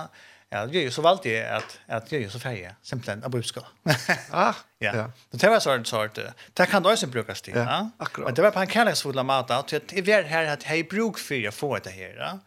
Ja, 0.50 0.66
det 0.66 0.78
är 0.78 0.82
ju 0.82 0.92
så 0.92 1.02
valt 1.02 1.24
det 1.24 1.46
att 1.46 1.80
att 1.88 2.10
det 2.10 2.16
är 2.16 2.20
ju 2.20 2.30
så 2.30 2.40
färja, 2.40 2.76
simpelthen 2.82 3.24
av 3.24 3.32
budskap. 3.32 3.66
ah, 4.32 4.54
ja. 4.78 4.96
ja. 4.96 5.12
Det 5.32 5.48
var 5.48 5.60
sån 5.60 5.86
sort. 5.86 6.20
Det 6.54 6.66
kan 6.66 6.84
då 6.84 6.92
också 6.92 7.08
brukas 7.08 7.42
till, 7.42 7.56
ja. 7.56 7.64
ja. 7.64 7.90
Akkurat. 7.98 8.28
Men 8.28 8.36
det 8.36 8.42
var 8.42 8.52
på 8.52 8.60
en 8.60 8.68
kärleksfull 8.68 9.24
mat 9.24 9.52
att 9.52 9.68
det 9.68 10.10
är 10.10 10.24
här 10.24 10.54
att 10.54 10.64
hej 10.64 10.84
bruk 10.84 11.18
för 11.18 11.36
jag 11.36 11.54
få 11.54 11.78
det 11.78 11.90
här, 11.90 12.16
ja. 12.20 12.40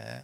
Eh. 0.00 0.18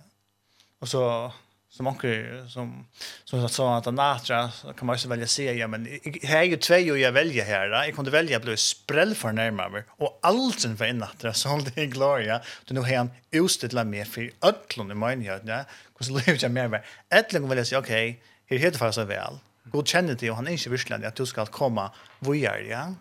Och 0.80 0.88
så 0.88 1.32
som 1.78 1.86
onkel 1.86 2.50
som 2.50 2.86
som 3.24 3.48
sa 3.48 3.76
att 3.76 3.94
Natra 3.94 4.50
kan 4.76 4.86
man 4.86 4.94
också 4.94 5.08
välja 5.08 5.26
serie 5.26 5.66
men 5.66 5.86
här 6.22 6.38
är 6.38 6.42
ju 6.42 6.56
två 6.56 6.74
ju 6.74 6.96
jag 6.96 7.12
väljer 7.12 7.44
här 7.44 7.68
då. 7.68 7.74
Jag 7.74 7.94
kunde 7.94 8.10
välja 8.10 8.40
blå 8.40 8.56
sprell 8.56 9.14
för 9.14 9.32
närmare 9.32 9.84
och 9.88 10.18
allt 10.22 10.60
sen 10.60 10.76
för 10.76 10.92
Natra 10.92 11.32
som 11.32 11.64
det 11.64 11.78
är 11.78 11.86
Gloria. 11.86 12.40
Du 12.64 12.74
nu 12.74 12.82
hem 12.82 13.10
ostet 13.32 13.72
la 13.72 13.84
mer 13.84 14.04
för 14.04 14.30
öllon 14.42 14.90
i 14.90 14.94
min 14.94 15.22
hjärta. 15.22 15.46
Ja. 15.46 15.64
Kus 15.98 16.10
lever 16.10 16.38
jag 16.42 16.50
mer. 16.50 16.84
Ätlung 17.08 17.48
vill 17.48 17.58
jag 17.58 17.66
säga 17.66 17.78
okej. 17.78 18.22
Här 18.50 18.56
heter 18.56 18.78
fast 18.78 18.94
så 18.94 19.04
väl. 19.04 19.38
God 19.64 19.88
känner 19.88 20.14
det 20.14 20.30
och 20.30 20.36
han 20.36 20.46
är 20.46 20.52
inte 20.52 20.70
visslan 20.70 21.04
att 21.04 21.14
du 21.14 21.26
ska 21.26 21.46
komma. 21.46 21.92
Vad 22.18 22.36
gör 22.36 22.58
jag? 22.70 22.94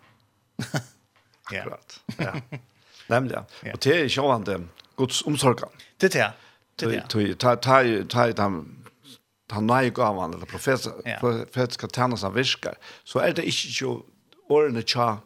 Ja. 1.50 1.62
Klart. 1.62 2.00
Ja. 2.16 2.58
Nämligen. 3.06 3.44
Och 3.72 3.78
det 3.80 3.86
är 3.86 3.98
ju 3.98 4.08
själva 4.08 4.60
Guds 4.96 5.26
omsorg. 5.26 5.56
Det 5.96 6.14
är 6.14 6.20
det 6.20 6.32
ta 6.78 7.56
ta 7.56 7.56
ta 7.56 8.32
ta 8.32 8.50
ta 9.48 9.60
nei 9.60 9.90
gavan 9.90 10.34
eller 10.34 10.46
professor 10.46 10.92
profetiska 11.20 11.88
tjänar 11.88 12.16
som 12.16 12.34
viskar 12.34 12.74
så 13.04 13.18
är 13.18 13.32
det 13.32 13.42
inte 13.42 13.84
ju 13.84 14.00
ordna 14.48 14.82
cha 14.82 15.18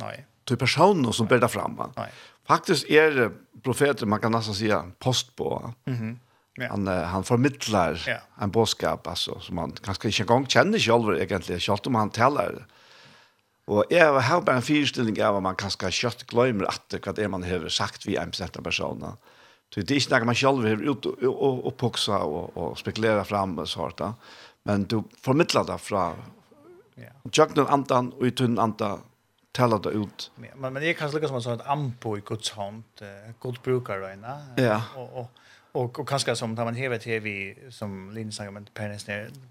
nej 0.00 0.26
till 0.44 0.56
personer 0.56 1.12
som 1.12 1.26
bäddar 1.26 1.48
fram 1.48 1.82
nej 1.96 2.10
faktiskt 2.46 2.84
är 2.84 3.10
det 3.10 3.30
profeter 3.62 4.06
man 4.06 4.20
kan 4.20 4.32
nästan 4.32 4.54
säga 4.54 4.90
post 4.98 5.36
på 5.36 5.74
mhm 5.84 6.18
Ja. 6.58 6.68
Han 6.70 6.86
han 6.86 7.24
förmedlar 7.24 8.04
ja. 8.06 8.16
en 8.40 8.50
budskap 8.50 9.06
alltså 9.06 9.40
som 9.40 9.56
man 9.56 9.72
kanske 9.72 10.08
inte 10.08 10.22
en 10.22 10.26
gång 10.26 10.46
känner 10.46 10.78
själv 10.78 11.22
egentligen 11.22 11.60
själv 11.60 11.78
om 11.84 11.94
han 11.94 12.10
talar. 12.10 12.66
Og 13.66 13.84
jeg 13.90 14.06
har 14.06 14.40
bare 14.40 14.56
en 14.56 14.62
fyrstilling 14.62 15.22
av 15.22 15.36
at 15.36 15.42
man 15.42 15.56
kanske 15.56 15.90
kött 15.90 16.26
glömmer 16.26 16.64
att 16.64 16.88
det 16.88 17.06
vad 17.06 17.16
det 17.16 17.28
man 17.28 17.42
har 17.42 17.68
sagt 17.68 18.06
vi 18.06 18.16
en 18.16 18.30
bestämd 18.30 18.64
person. 18.64 19.16
Så 19.74 19.80
det 19.80 19.90
är 19.90 19.94
inte 19.94 20.18
något 20.18 20.26
man 20.26 20.34
själv 20.34 20.62
vill 20.62 20.88
ut 20.88 21.06
och, 21.06 21.66
och, 21.66 21.76
puxa 21.76 22.18
och, 22.18 22.56
och 22.56 22.78
spekulera 22.78 23.24
fram 23.24 23.66
så 23.66 23.92
här. 23.98 24.12
Men 24.62 24.84
du 24.84 25.02
förmedlar 25.20 25.64
det 25.64 25.78
från 25.78 26.14
yeah. 26.96 27.12
jöknen 27.32 27.66
andan 27.66 28.12
och 28.12 28.26
i 28.26 28.30
tunn 28.30 28.58
andan 28.58 29.00
tala 29.52 29.78
det 29.78 29.90
ut. 29.90 30.30
Ja, 30.36 30.42
men, 30.56 30.72
men 30.72 30.82
det 30.82 30.88
är 30.88 30.94
kanske 30.94 31.16
lika 31.16 31.28
som 31.28 31.36
en 31.36 31.42
sån 31.42 31.60
ampo 31.60 32.18
i 32.18 32.22
Guds 32.26 32.50
hand, 32.50 32.84
eh, 33.00 33.32
god 33.38 33.58
brukarröjna. 33.62 34.46
Ja. 34.56 34.82
Och, 34.94 35.20
och, 35.20 35.30
och, 35.72 35.98
och 35.98 36.08
kanske 36.08 36.36
som 36.36 36.54
när 36.54 36.64
man 36.64 36.74
hever 36.74 37.20
vi 37.20 37.58
som 37.70 38.10
Linus 38.10 38.36
sa 38.36 38.50
men 38.50 38.68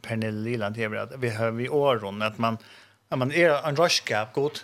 Pernille 0.01 0.31
Liland 0.49 0.77
hever, 0.77 0.97
att 0.97 1.11
vi 1.19 1.29
har 1.29 1.51
vi 1.51 1.69
åron 1.69 2.21
att 2.21 2.37
man, 2.37 2.57
att 3.09 3.19
man 3.19 3.31
är 3.31 3.67
en 3.67 3.75
röskap, 3.75 4.33
god 4.33 4.59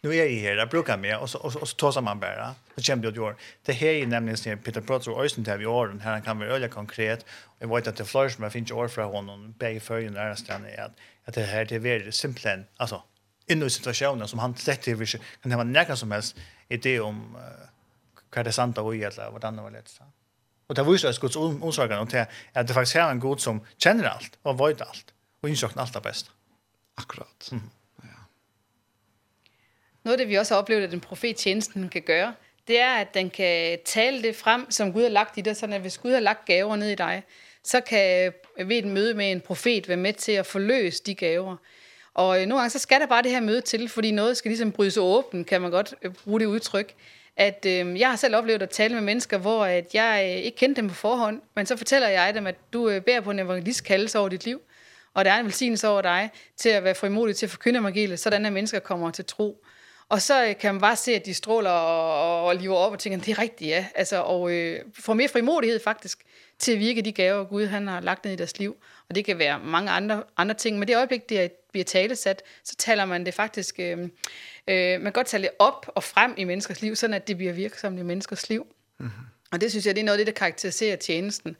nu 0.00 0.10
är 0.10 0.14
jag 0.14 0.40
här, 0.40 0.56
jag 0.56 0.68
brukar 0.68 0.96
med 0.96 1.18
och 1.18 1.30
så, 1.30 1.38
och, 1.38 1.52
så, 1.52 1.58
och 1.58 1.68
så 1.68 1.76
tar 1.76 2.00
man 2.00 2.20
bara. 2.20 2.54
Så 2.76 2.82
kommer 2.82 3.02
det 3.02 3.08
att 3.08 3.16
göra. 3.16 3.34
det 3.62 3.72
här 3.72 3.88
är 3.88 4.06
nämligen 4.06 4.36
som 4.36 4.58
Peter 4.58 4.80
Prats 4.80 5.08
och 5.08 5.24
Östen 5.24 5.44
där 5.44 5.58
vi 5.58 5.66
åren, 5.66 5.90
den 5.90 6.00
här, 6.00 6.12
han 6.12 6.22
kan 6.22 6.38
vara 6.38 6.48
öliga 6.48 6.70
konkret. 6.70 7.26
Jag 7.58 7.74
vet 7.74 7.86
att 7.86 7.96
det 7.96 8.02
är 8.02 8.04
flera 8.04 8.30
som 8.30 8.44
jag 8.44 8.52
finns 8.52 8.70
år 8.70 8.88
från 8.88 9.12
honom, 9.12 9.54
bäg 9.58 9.82
följande 9.82 10.20
nära 10.20 10.36
stan 10.36 10.64
är 10.64 10.80
att, 10.80 10.92
att 11.24 11.34
det 11.34 11.42
här 11.42 11.72
är 11.72 11.78
väldigt 11.78 12.14
simpelt, 12.14 12.66
alltså 12.76 13.02
inne 13.46 13.66
i 13.66 13.70
situationen 13.70 14.28
som 14.28 14.38
han 14.38 14.56
sett 14.56 14.82
till 14.82 14.96
vilket 14.96 15.20
kan 15.42 15.50
det 15.50 15.56
vara 15.56 15.64
näka 15.64 15.96
som 15.96 16.10
helst 16.10 16.36
idé 16.68 17.00
om 17.00 17.36
uh, 17.36 17.42
vad 18.30 18.44
det 18.44 18.52
sant 18.52 18.78
och 18.78 18.94
eller 18.94 19.30
vad 19.30 19.40
det 19.40 19.62
var 19.62 19.70
lätt. 19.70 20.00
Och 20.66 20.74
det 20.74 20.82
var 20.82 20.92
ju 20.92 20.98
så 20.98 21.08
att 21.08 21.18
Guds 21.18 21.36
omsorgan 21.36 21.98
och 21.98 22.08
det 22.08 22.28
att 22.52 22.66
det 22.66 22.74
faktiskt 22.74 22.96
är 22.96 23.10
en 23.10 23.20
god 23.20 23.40
som 23.40 23.66
känner 23.78 24.04
allt 24.04 24.38
och 24.42 24.58
vet 24.58 24.80
allt 24.80 25.14
och 25.42 25.48
insåg 25.48 25.70
allt 25.74 25.92
det 25.92 26.00
bästa. 26.00 26.30
Akkurat. 26.94 27.48
Mm. 27.52 27.70
Noget 30.08 30.20
af 30.20 30.24
det, 30.24 30.28
vi 30.28 30.34
også 30.34 30.54
har 30.54 30.60
oplevet, 30.60 30.82
at 30.82 30.90
den 30.90 31.00
profettjenesten 31.00 31.88
kan 31.88 32.02
gøre, 32.02 32.34
det 32.68 32.80
er, 32.80 32.94
at 32.94 33.14
den 33.14 33.30
kan 33.30 33.78
tale 33.84 34.22
det 34.22 34.36
frem, 34.36 34.70
som 34.70 34.92
Gud 34.92 35.02
har 35.02 35.08
lagt 35.08 35.38
i 35.38 35.40
dig, 35.40 35.56
sådan 35.56 35.72
at 35.72 35.80
hvis 35.80 35.98
Gud 35.98 36.12
har 36.12 36.20
lagt 36.20 36.44
gaver 36.44 36.76
ned 36.76 36.88
i 36.88 36.94
dig, 36.94 37.22
så 37.64 37.80
kan 37.80 38.32
ved 38.64 38.76
et 38.76 38.84
møde 38.84 39.14
med 39.14 39.30
en 39.30 39.40
profet 39.40 39.88
være 39.88 39.96
med 39.96 40.12
til 40.12 40.32
at 40.32 40.46
forløse 40.46 41.02
de 41.06 41.14
gaver. 41.14 41.56
Og 42.14 42.38
nogle 42.38 42.54
gange, 42.54 42.70
så 42.70 42.78
skal 42.78 43.00
der 43.00 43.06
bare 43.06 43.22
det 43.22 43.30
her 43.30 43.40
møde 43.40 43.60
til, 43.60 43.88
fordi 43.88 44.10
noget 44.10 44.36
skal 44.36 44.48
ligesom 44.48 44.72
brydes 44.72 44.96
åben, 44.96 45.44
kan 45.44 45.60
man 45.60 45.70
godt 45.70 45.94
bruge 46.24 46.40
det 46.40 46.46
udtryk. 46.46 46.94
At 47.36 47.66
øh, 47.66 48.00
jeg 48.00 48.08
har 48.08 48.16
selv 48.16 48.36
oplevet 48.36 48.62
at 48.62 48.70
tale 48.70 48.94
med 48.94 49.02
mennesker, 49.02 49.38
hvor 49.38 49.64
at 49.64 49.94
jeg 49.94 50.22
øh, 50.24 50.44
ikke 50.44 50.56
kendte 50.56 50.80
dem 50.80 50.88
på 50.88 50.94
forhånd, 50.94 51.40
men 51.54 51.66
så 51.66 51.76
fortæller 51.76 52.08
jeg 52.08 52.34
dem, 52.34 52.46
at 52.46 52.54
du 52.72 52.88
øh, 52.88 53.02
bærer 53.02 53.20
på 53.20 53.30
en 53.30 53.38
evangelist 53.38 53.84
kaldelse 53.84 54.18
over 54.18 54.28
dit 54.28 54.44
liv, 54.44 54.60
og 55.14 55.24
der 55.24 55.30
er 55.30 55.38
en 55.38 55.44
velsignelse 55.44 55.88
over 55.88 56.02
dig 56.02 56.30
til 56.56 56.68
at 56.68 56.84
være 56.84 56.94
frimodig 56.94 57.36
til 57.36 57.46
at 57.46 57.50
forkynde 57.50 57.80
evangeliet, 57.80 58.20
sådan 58.20 58.46
at 58.46 58.52
mennesker 58.52 58.78
kommer 58.78 59.10
til 59.10 59.24
tro. 59.24 59.64
Og 60.08 60.22
så 60.22 60.54
kan 60.60 60.74
man 60.74 60.80
bare 60.80 60.96
se, 60.96 61.14
at 61.14 61.26
de 61.26 61.34
stråler 61.34 61.70
og, 61.70 62.44
og 62.44 62.56
lever 62.56 62.76
op 62.76 62.92
og 62.92 62.98
tænker, 62.98 63.18
det 63.18 63.28
er 63.28 63.38
rigtigt, 63.38 63.70
ja. 63.70 63.86
Altså, 63.94 64.22
og 64.22 64.52
øh, 64.52 64.80
får 64.98 65.14
mere 65.14 65.28
frimodighed 65.28 65.80
faktisk 65.80 66.18
til 66.58 66.72
at 66.72 66.78
virke 66.78 67.02
de 67.02 67.12
gaver, 67.12 67.44
Gud 67.44 67.66
han 67.66 67.86
har 67.86 68.00
lagt 68.00 68.24
ned 68.24 68.32
i 68.32 68.36
deres 68.36 68.58
liv. 68.58 68.76
Og 69.08 69.14
det 69.14 69.24
kan 69.24 69.38
være 69.38 69.58
mange 69.58 69.90
andre, 69.90 70.22
andre 70.36 70.54
ting, 70.54 70.78
men 70.78 70.88
det 70.88 70.96
øjeblik, 70.96 71.28
det 71.28 71.40
er, 71.40 71.48
bliver 71.72 71.84
talesat, 71.84 72.42
så 72.64 72.76
taler 72.76 73.04
man 73.04 73.26
det 73.26 73.34
faktisk, 73.34 73.74
øh, 73.78 73.98
øh, 73.98 74.08
man 74.68 75.02
kan 75.02 75.12
godt 75.12 75.26
tale 75.26 75.42
det 75.42 75.50
op 75.58 75.90
og 75.94 76.04
frem 76.04 76.34
i 76.36 76.44
menneskers 76.44 76.82
liv, 76.82 76.96
sådan 76.96 77.14
at 77.14 77.28
det 77.28 77.36
bliver 77.36 77.52
virksomt 77.52 77.98
i 77.98 78.02
menneskers 78.02 78.48
liv. 78.48 78.66
Mm 78.98 79.06
-hmm. 79.06 79.48
Og 79.52 79.60
det 79.60 79.70
synes 79.70 79.86
jeg, 79.86 79.94
det 79.94 80.00
er 80.00 80.04
noget 80.04 80.18
af 80.18 80.26
det, 80.26 80.34
der 80.34 80.38
karakteriserer 80.38 80.96
tjenesten. 80.96 81.56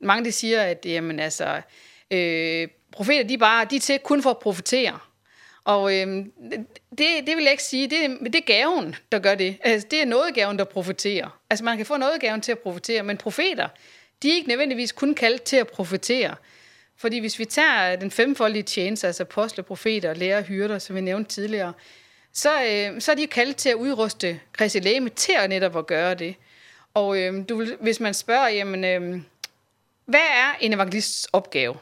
Mange 0.00 0.24
de 0.24 0.32
siger, 0.32 0.62
at 0.62 0.86
jamen, 0.86 1.20
altså, 1.20 1.62
øh, 2.10 2.68
profeter, 2.92 3.28
de, 3.28 3.38
bare, 3.38 3.66
de 3.70 3.76
er 3.76 3.80
til 3.80 3.98
kun 3.98 4.22
for 4.22 4.30
at 4.30 4.38
profetere. 4.38 4.98
Og 5.68 5.94
øhm, 5.96 6.32
det, 6.98 7.26
det 7.26 7.36
vil 7.36 7.42
jeg 7.42 7.50
ikke 7.50 7.62
sige, 7.62 7.90
det, 7.90 8.18
det 8.24 8.34
er 8.34 8.46
gaven, 8.46 8.94
der 9.12 9.18
gør 9.18 9.34
det. 9.34 9.56
Altså, 9.60 9.88
det 9.90 10.00
er 10.00 10.04
nådegaven, 10.04 10.58
der 10.58 10.64
profeterer. 10.64 11.40
Altså, 11.50 11.64
man 11.64 11.76
kan 11.76 11.86
få 11.86 11.96
nådegaven 11.96 12.40
til 12.40 12.52
at 12.52 12.58
profetere, 12.58 13.02
men 13.02 13.16
profeter, 13.16 13.68
de 14.22 14.30
er 14.30 14.34
ikke 14.34 14.48
nødvendigvis 14.48 14.92
kun 14.92 15.14
kaldt 15.14 15.42
til 15.42 15.56
at 15.56 15.66
profetere. 15.66 16.34
Fordi 16.96 17.18
hvis 17.18 17.38
vi 17.38 17.44
tager 17.44 17.96
den 17.96 18.10
femfoldige 18.10 18.62
tjeneste, 18.62 19.06
altså 19.06 19.22
apostle, 19.22 19.62
profeter, 19.62 20.14
lærer, 20.14 20.42
hyrder, 20.42 20.78
som 20.78 20.96
vi 20.96 21.00
nævnte 21.00 21.30
tidligere, 21.30 21.72
så, 22.32 22.62
øh, 22.62 23.00
så 23.00 23.12
er 23.12 23.16
de 23.16 23.26
kaldt 23.26 23.56
til 23.56 23.68
at 23.68 23.74
udruste 23.74 24.40
Kristi 24.52 24.78
læme 24.78 25.08
til 25.08 25.34
at 25.38 25.50
netop 25.50 25.76
at 25.76 25.86
gøre 25.86 26.14
det. 26.14 26.34
Og 26.94 27.18
øh, 27.18 27.48
du, 27.48 27.66
hvis 27.80 28.00
man 28.00 28.14
spørger, 28.14 28.48
jamen, 28.48 28.84
øh, 28.84 29.20
hvad 30.06 30.20
er 30.20 30.56
en 30.60 30.72
evangelists 30.72 31.28
opgave? 31.32 31.76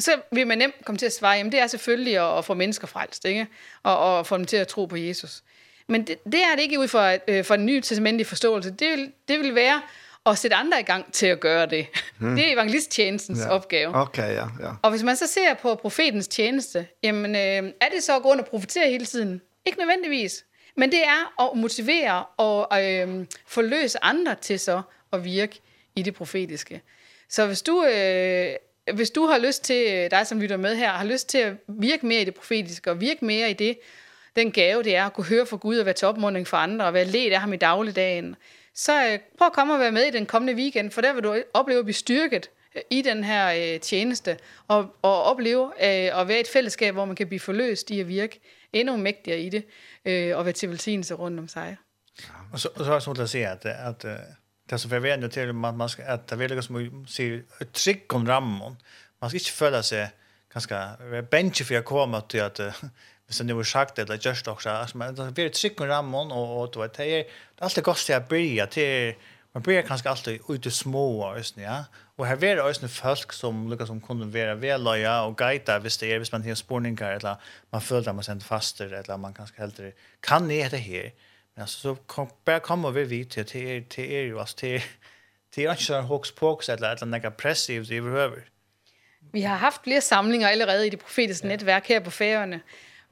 så 0.00 0.10
vil 0.32 0.46
man 0.46 0.58
nemt 0.58 0.84
komme 0.84 0.98
til 0.98 1.06
at 1.06 1.12
svare, 1.12 1.36
jamen 1.36 1.52
det 1.52 1.60
er 1.60 1.66
selvfølgelig 1.66 2.18
at, 2.18 2.38
at 2.38 2.44
få 2.44 2.54
mennesker 2.54 2.86
frelst, 2.86 3.24
ikke? 3.24 3.46
Og, 3.82 3.98
og 3.98 4.26
få 4.26 4.36
dem 4.36 4.44
til 4.44 4.56
at 4.56 4.68
tro 4.68 4.86
på 4.86 4.96
Jesus. 4.96 5.42
Men 5.88 6.06
det, 6.06 6.24
det 6.24 6.42
er 6.42 6.54
det 6.54 6.62
ikke 6.62 6.78
ud 6.78 6.88
fra, 6.88 7.16
øh, 7.28 7.44
fra 7.44 7.56
den 7.56 7.66
nye 7.66 7.80
testamentlige 7.80 8.26
forståelse. 8.26 8.70
Det 8.70 8.90
vil, 8.90 9.12
det 9.28 9.38
vil 9.38 9.54
være 9.54 9.82
at 10.26 10.38
sætte 10.38 10.56
andre 10.56 10.80
i 10.80 10.82
gang 10.82 11.12
til 11.12 11.26
at 11.26 11.40
gøre 11.40 11.66
det. 11.66 11.86
Hmm. 12.18 12.36
Det 12.36 12.48
er 12.48 12.52
evangelisttjenestens 12.52 13.40
ja. 13.40 13.50
opgave. 13.50 13.96
Okay, 13.96 14.34
ja, 14.34 14.46
ja. 14.60 14.70
Og 14.82 14.90
hvis 14.90 15.02
man 15.02 15.16
så 15.16 15.26
ser 15.26 15.54
på 15.54 15.74
profetens 15.74 16.28
tjeneste, 16.28 16.86
jamen 17.02 17.36
øh, 17.36 17.72
er 17.80 17.88
det 17.94 18.02
så 18.02 18.16
at 18.16 18.22
gå 18.22 18.28
rundt 18.28 18.42
og 18.42 18.48
profetere 18.48 18.90
hele 18.90 19.06
tiden? 19.06 19.40
Ikke 19.66 19.78
nødvendigvis. 19.78 20.44
Men 20.76 20.92
det 20.92 21.04
er 21.04 21.42
at 21.42 21.56
motivere 21.58 22.24
og 22.36 22.84
øh, 22.84 23.26
forløse 23.46 24.04
andre 24.04 24.34
til 24.34 24.60
så 24.60 24.82
at 25.12 25.24
virke 25.24 25.60
i 25.96 26.02
det 26.02 26.14
profetiske. 26.14 26.82
Så 27.28 27.46
hvis 27.46 27.62
du 27.62 27.84
øh, 27.84 28.54
hvis 28.94 29.10
du 29.10 29.26
har 29.26 29.38
lyst 29.38 29.64
til, 29.64 30.10
dig 30.10 30.26
som 30.26 30.40
lytter 30.40 30.56
med 30.56 30.76
her, 30.76 30.90
har 30.90 31.04
lyst 31.04 31.28
til 31.28 31.38
at 31.38 31.54
virke 31.68 32.06
mere 32.06 32.20
i 32.20 32.24
det 32.24 32.34
profetiske, 32.34 32.90
og 32.90 33.00
virke 33.00 33.24
mere 33.24 33.50
i 33.50 33.52
det, 33.52 33.78
den 34.36 34.52
gave 34.52 34.82
det 34.82 34.96
er 34.96 35.06
at 35.06 35.12
kunne 35.12 35.26
høre 35.26 35.46
fra 35.46 35.56
Gud 35.56 35.78
og 35.78 35.86
være 35.86 35.94
til 35.94 36.08
opmuntring 36.08 36.46
for 36.46 36.56
andre, 36.56 36.84
og 36.84 36.94
være 36.94 37.04
led 37.04 37.32
af 37.32 37.40
ham 37.40 37.52
i 37.52 37.56
dagligdagen, 37.56 38.36
så 38.74 39.18
prøv 39.38 39.46
at 39.46 39.52
komme 39.52 39.74
og 39.74 39.80
være 39.80 39.92
med 39.92 40.02
i 40.02 40.10
den 40.10 40.26
kommende 40.26 40.54
weekend, 40.54 40.90
for 40.90 41.00
der 41.00 41.12
vil 41.12 41.24
du 41.24 41.42
opleve 41.54 41.78
at 41.78 41.84
blive 41.84 41.94
styrket 41.94 42.50
i 42.90 43.02
den 43.02 43.24
her 43.24 43.74
øh, 43.74 43.80
tjeneste, 43.80 44.38
og, 44.68 44.96
og 45.02 45.22
opleve 45.22 45.64
øh, 45.64 46.20
at 46.20 46.28
være 46.28 46.40
et 46.40 46.48
fællesskab, 46.48 46.94
hvor 46.94 47.04
man 47.04 47.16
kan 47.16 47.26
blive 47.26 47.40
forløst 47.40 47.90
i 47.90 48.00
at 48.00 48.08
virke 48.08 48.40
endnu 48.72 48.96
mægtigere 48.96 49.40
i 49.40 49.48
det, 49.48 49.64
øh, 50.04 50.36
og 50.36 50.44
være 50.44 50.52
til 50.52 50.68
velsignelse 50.68 51.14
rundt 51.14 51.38
om 51.38 51.48
sig. 51.48 51.76
Og 52.52 52.60
så, 52.60 52.68
og 52.68 52.76
så 52.76 52.82
er 52.82 52.84
det 52.84 52.94
også 52.94 53.10
noget 53.10 53.20
at 53.20 53.30
sige, 53.30 53.48
at, 53.48 53.66
at 53.66 54.04
det 54.70 54.78
som 54.78 54.90
förväntar 54.90 55.28
till 55.28 55.48
att 55.48 55.74
man 55.74 55.88
ska 55.88 56.04
att 56.04 56.28
det 56.28 56.36
vill 56.36 56.62
som 56.62 57.06
ser 57.06 57.42
ett 57.60 57.72
trick 57.72 58.14
om 58.14 58.26
rammen. 58.26 58.76
Man 59.18 59.30
ska 59.30 59.36
inte 59.38 59.50
följa 59.50 59.82
sig 59.82 60.10
ganska 60.54 60.96
bench 61.30 61.66
för 61.66 61.74
jag 61.74 61.84
kommer 61.84 62.20
till 62.20 62.42
att 62.42 62.60
hvis 63.30 63.38
det 63.38 63.46
nu 63.46 63.58
er 63.60 63.62
sagt 63.62 63.98
eller 63.98 64.18
just 64.18 64.48
også, 64.48 64.70
altså, 64.70 64.98
men 64.98 65.14
det 65.14 65.34
blir 65.34 65.46
ett 65.46 65.56
sikker 65.56 65.86
rammen, 65.86 66.32
og, 66.32 66.56
og 66.58 66.72
du 66.74 66.80
vet, 66.80 66.96
det 66.96 67.18
er 67.18 67.28
allt 67.62 67.76
det 67.78 67.84
godt 67.86 68.02
til 68.02 68.16
å 68.16 68.24
bryge, 68.26 69.14
man 69.54 69.62
bryger 69.62 69.86
kanskje 69.86 70.10
alltid 70.10 70.48
ut 70.48 70.66
i 70.66 70.72
små, 70.74 71.04
østene, 71.38 71.62
ja, 71.62 71.76
og 72.18 72.26
her 72.26 72.42
er 72.42 72.58
det 72.58 72.64
østene 72.66 72.90
folk 72.90 73.32
som, 73.32 73.68
lukka, 73.70 73.86
som 73.86 74.00
kunne 74.02 74.26
være 74.34 74.56
veløya 74.58 75.12
og 75.28 75.36
guida, 75.38 75.78
hvis 75.78 76.00
det 76.02 76.10
er, 76.10 76.18
hvis 76.18 76.32
man 76.34 76.42
har 76.42 76.58
spårningar 76.58 77.20
eller 77.20 77.52
man 77.70 77.86
føler 77.86 78.10
at 78.10 78.18
man 78.18 78.26
sender 78.26 78.46
faster, 78.46 78.90
eller 78.98 79.16
man 79.16 79.34
kanskje 79.38 79.62
heller, 79.62 79.94
kan 80.26 80.50
ni 80.50 80.58
det 80.74 80.82
her? 80.82 81.14
Alltså 81.60 81.78
så 81.78 81.94
kom 81.94 82.28
bara 82.44 82.60
komma 82.60 82.90
vi 82.90 83.04
vid 83.04 83.30
till 83.30 83.44
till 83.44 83.84
till 83.84 84.12
er 84.12 84.20
ju 84.20 84.38
alltså 84.40 84.56
till 84.56 84.82
till 85.54 85.70
inte 85.70 85.82
så 85.82 86.00
hox 86.00 86.32
pox 86.32 86.68
eller 86.68 86.92
eller 86.92 87.06
några 87.06 87.30
pressivt 87.30 87.90
överhuvud. 87.90 88.42
Vi 89.32 89.42
har 89.42 89.56
haft 89.56 89.84
flere 89.84 90.00
samlinger 90.00 90.48
allerede 90.48 90.86
i 90.86 90.90
det 90.90 90.98
profetiske 90.98 91.46
ja. 91.46 91.52
netværk 91.52 91.88
her 91.88 92.00
på 92.00 92.10
Færøerne, 92.10 92.60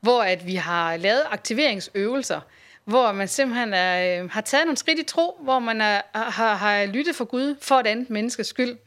hvor 0.01 0.22
at 0.22 0.46
vi 0.46 0.55
har 0.55 0.96
lavet 0.96 1.22
aktiveringsøvelser, 1.30 2.40
hvor 2.84 3.12
man 3.12 3.28
simpelthen 3.28 3.74
er, 3.74 4.28
har 4.28 4.40
taget 4.40 4.66
nogle 4.66 4.76
skridt 4.76 4.99
i 4.99 5.03
tro, 5.03 5.38
hvor 5.40 5.59
man 5.59 5.80
er, 5.80 6.03
har, 6.14 6.55
har 6.55 6.86
lyttet 6.86 7.16
for 7.16 7.24
Gud 7.24 7.57
for 7.61 7.74
et 7.74 7.86
andet 7.86 8.11
menneskes 8.11 8.46
skyld, 8.46 8.78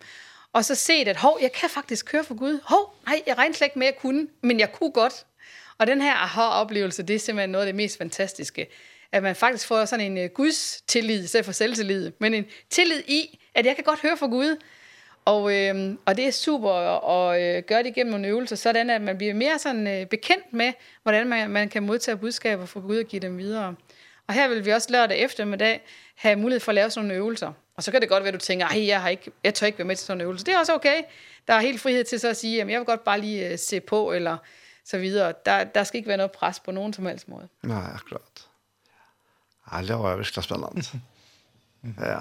og 0.53 0.65
så 0.65 0.75
set, 0.75 1.07
at 1.07 1.17
hov, 1.17 1.37
jeg 1.41 1.51
kan 1.51 1.69
faktisk 1.69 2.05
køre 2.05 2.23
for 2.23 2.35
Gud. 2.35 2.59
Hov, 2.63 2.95
nej, 3.05 3.21
jeg 3.27 3.37
regner 3.37 3.55
slet 3.55 3.65
ikke 3.65 3.79
med, 3.79 3.87
at 3.87 3.99
kunne, 3.99 4.27
men 4.41 4.59
jeg 4.59 4.71
kunne 4.71 4.91
godt. 4.91 5.25
Og 5.77 5.87
den 5.87 6.01
her 6.01 6.13
aha-oplevelse, 6.13 7.03
det 7.03 7.15
er 7.15 7.19
simpelthen 7.19 7.49
noget 7.49 7.65
af 7.65 7.67
det 7.67 7.75
mest 7.75 7.97
fantastiske 7.97 8.67
at 9.11 9.23
man 9.23 9.35
faktisk 9.35 9.67
får 9.67 9.85
sådan 9.85 10.17
en 10.17 10.25
uh, 10.25 10.31
Guds 10.33 10.81
tillid, 10.87 11.23
i 11.23 11.27
stedet 11.27 11.45
for 11.45 11.51
selvtillid, 11.51 12.11
men 12.19 12.33
en 12.33 12.45
tillid 12.69 13.01
i, 13.07 13.39
at 13.55 13.65
jeg 13.65 13.75
kan 13.75 13.83
godt 13.83 14.01
høre 14.01 14.17
fra 14.17 14.27
Gud, 14.27 14.57
og, 15.25 15.53
øh, 15.55 15.95
og 16.05 16.17
det 16.17 16.27
er 16.27 16.31
super 16.31 16.71
at, 17.09 17.41
øh, 17.41 17.63
gøre 17.63 17.83
det 17.83 17.93
gennem 17.93 18.11
nogle 18.11 18.27
øvelser, 18.27 18.55
sådan 18.55 18.89
at 18.89 19.01
man 19.01 19.17
bliver 19.17 19.33
mere 19.33 19.59
sådan, 19.59 19.87
øh, 19.87 20.05
bekendt 20.05 20.53
med, 20.53 20.73
hvordan 21.03 21.27
man, 21.27 21.49
man 21.49 21.69
kan 21.69 21.83
modtage 21.83 22.17
budskaber 22.17 22.65
fra 22.65 22.79
Gud 22.79 22.97
og 22.97 23.05
give 23.05 23.19
dem 23.19 23.37
videre. 23.37 23.75
Og 24.27 24.33
her 24.33 24.47
vil 24.47 24.65
vi 24.65 24.71
også 24.71 24.87
lørdag 24.91 25.17
eftermiddag 25.17 25.81
have 26.15 26.35
mulighed 26.35 26.59
for 26.59 26.71
at 26.71 26.75
lave 26.75 26.89
sådan 26.89 27.07
nogle 27.07 27.19
øvelser. 27.19 27.53
Og 27.75 27.83
så 27.83 27.91
kan 27.91 28.01
det 28.01 28.09
godt 28.09 28.23
være, 28.23 28.33
at 28.33 28.33
du 28.33 28.45
tænker, 28.45 28.67
at 28.67 28.87
jeg, 28.87 29.01
har 29.01 29.09
ikke, 29.09 29.31
jeg 29.43 29.53
tør 29.53 29.65
ikke 29.65 29.77
være 29.77 29.87
med 29.87 29.95
til 29.95 30.05
sådan 30.05 30.21
en 30.21 30.25
øvelse. 30.25 30.45
Det 30.45 30.53
er 30.53 30.59
også 30.59 30.73
okay. 30.73 31.03
Der 31.47 31.53
er 31.53 31.59
helt 31.59 31.81
frihed 31.81 32.03
til 32.03 32.19
så 32.19 32.29
at 32.29 32.37
sige, 32.37 32.61
at 32.61 32.69
jeg 32.69 32.79
vil 32.79 32.85
godt 32.85 33.03
bare 33.03 33.21
lige 33.21 33.57
se 33.57 33.79
på, 33.79 34.11
eller 34.11 34.37
så 34.85 34.97
videre. 34.97 35.33
Der, 35.45 35.63
der 35.63 35.83
skal 35.83 35.97
ikke 35.97 36.07
være 36.07 36.17
noget 36.17 36.31
pres 36.31 36.59
på 36.59 36.71
nogen 36.71 36.93
som 36.93 37.05
helst 37.05 37.29
måde. 37.29 37.47
Nej, 37.63 37.91
akkurat. 37.95 38.50
Ja, 39.71 39.81
det 39.81 39.99
var 39.99 40.15
virkelig 40.15 40.43
spennende. 40.43 40.83
ja. 41.97 42.19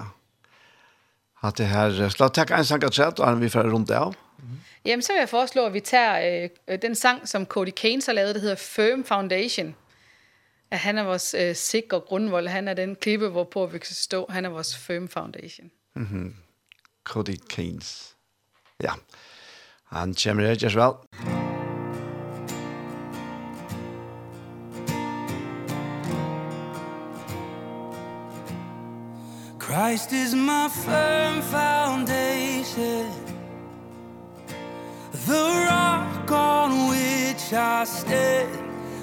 At 1.43 1.57
det 1.57 1.65
här 1.65 2.09
slå 2.09 2.27
tack 2.27 2.51
en 2.51 2.65
sang 2.65 2.93
chat 2.93 3.19
og 3.19 3.41
vi 3.41 3.49
får 3.49 3.63
runt 3.63 3.91
av. 3.91 4.13
Jamen 4.85 5.01
så 5.01 5.13
vil 5.13 5.19
jeg 5.19 5.29
foreslå, 5.29 5.65
at 5.65 5.73
vi 5.73 5.79
tager 5.79 6.49
øh, 6.67 6.79
den 6.81 6.95
sang, 6.95 7.27
som 7.27 7.45
Cody 7.45 7.71
Keynes 7.75 8.05
har 8.05 8.13
lavet, 8.13 8.35
der 8.35 8.41
hedder 8.41 8.55
Firm 8.55 9.03
Foundation. 9.03 9.75
At 10.71 10.79
han 10.79 10.97
er 10.97 11.03
vores 11.03 11.35
øh, 11.39 11.55
sikre 11.55 11.99
grundvold. 11.99 12.47
Han 12.47 12.67
er 12.67 12.73
den 12.73 12.95
klippe, 12.95 13.29
hvorpå 13.29 13.65
vi 13.65 13.79
kan 13.79 13.95
stå. 13.95 14.25
Han 14.29 14.45
er 14.45 14.49
vores 14.49 14.77
Firm 14.77 15.07
Foundation. 15.07 15.71
Mm 15.95 16.03
-hmm. 16.03 16.35
Cody 17.03 17.35
Keynes. 17.49 18.15
Ja. 18.83 18.91
Han 19.85 20.15
kommer 20.23 20.43
her, 20.43 20.57
Jersvald. 20.61 20.95
Mm 21.13 21.50
Christ 29.71 30.11
is 30.11 30.35
my 30.35 30.67
firm 30.67 31.41
foundation. 31.43 33.09
The 35.27 35.65
rock 35.69 36.29
on 36.29 36.89
which 36.89 37.53
I 37.53 37.85
stand 37.85 38.51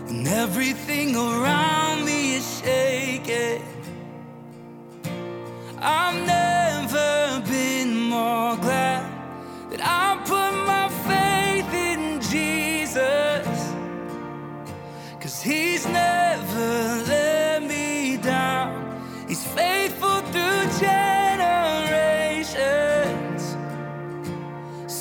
When 0.06 0.26
everything 0.26 1.16
around 1.16 2.04
me 2.04 2.34
is 2.34 2.60
shaking. 2.60 3.62
I've 5.78 6.20
never 6.26 7.42
been 7.48 7.96
more 7.96 8.54
glad 8.58 9.10
That 9.70 9.80
I 9.82 10.18
put 10.32 10.52
my 10.72 10.88
faith 11.08 11.72
in 11.72 12.20
Jesus. 12.20 13.72
Cause 15.18 15.40
he's 15.40 15.86
never 15.86 17.07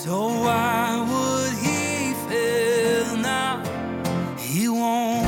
So 0.07 0.27
why 0.29 1.03
would 1.09 1.53
he 1.65 2.13
fail 2.29 3.17
now? 3.17 3.61
He 4.37 4.69
won't. 4.69 5.27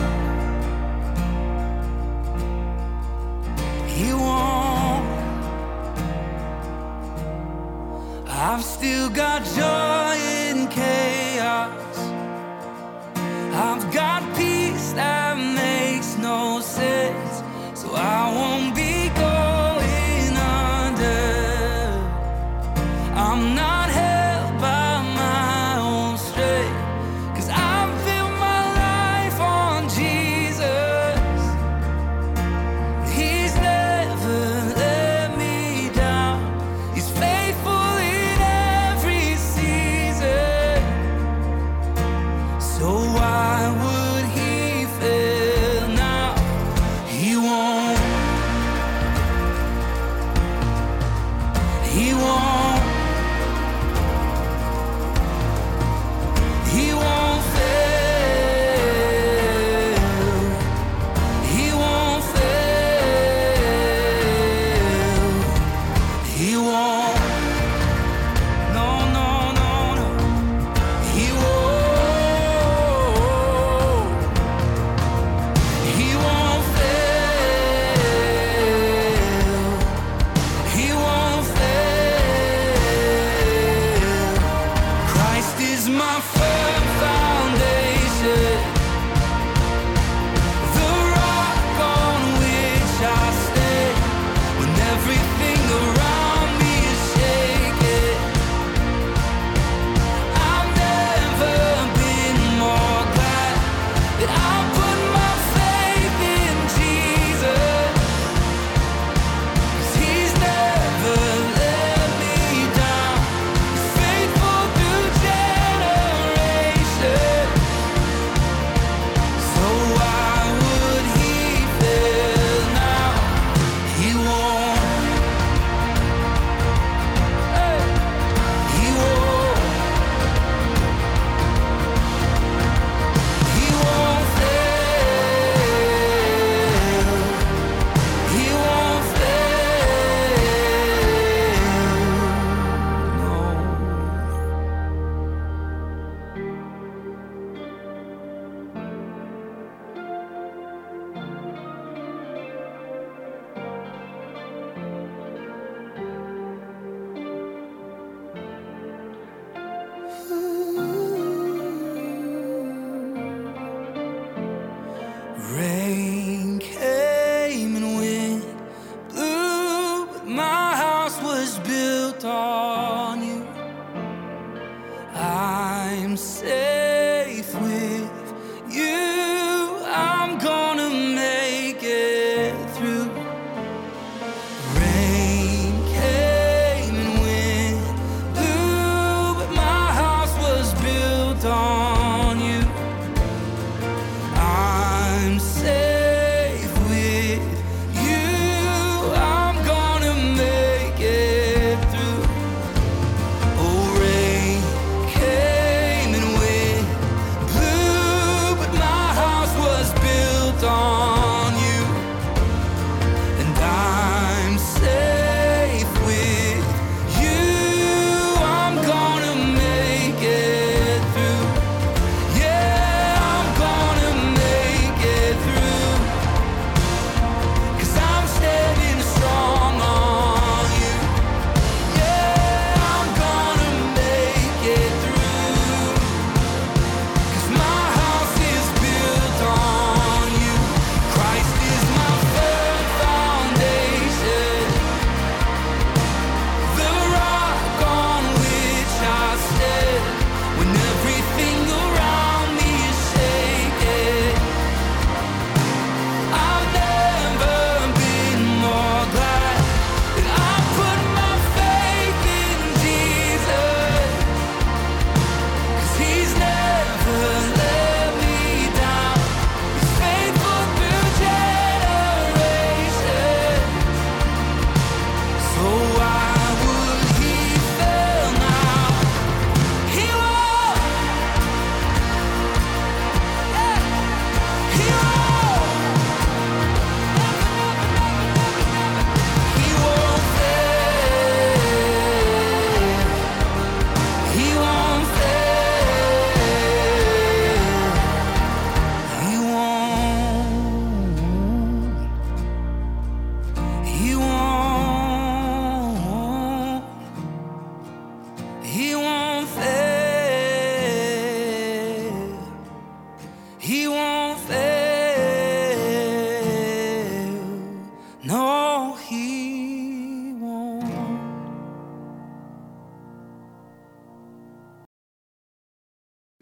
He 3.89 4.13
won't. 4.13 5.05
I've 8.29 8.63
still 8.63 9.09
got 9.09 9.43
joy 9.43 10.15
in 10.47 10.69
chaos. 10.69 11.97
I've 13.65 13.85
got 13.93 14.21
peace 14.37 14.93
that 14.93 15.35
makes 15.35 15.68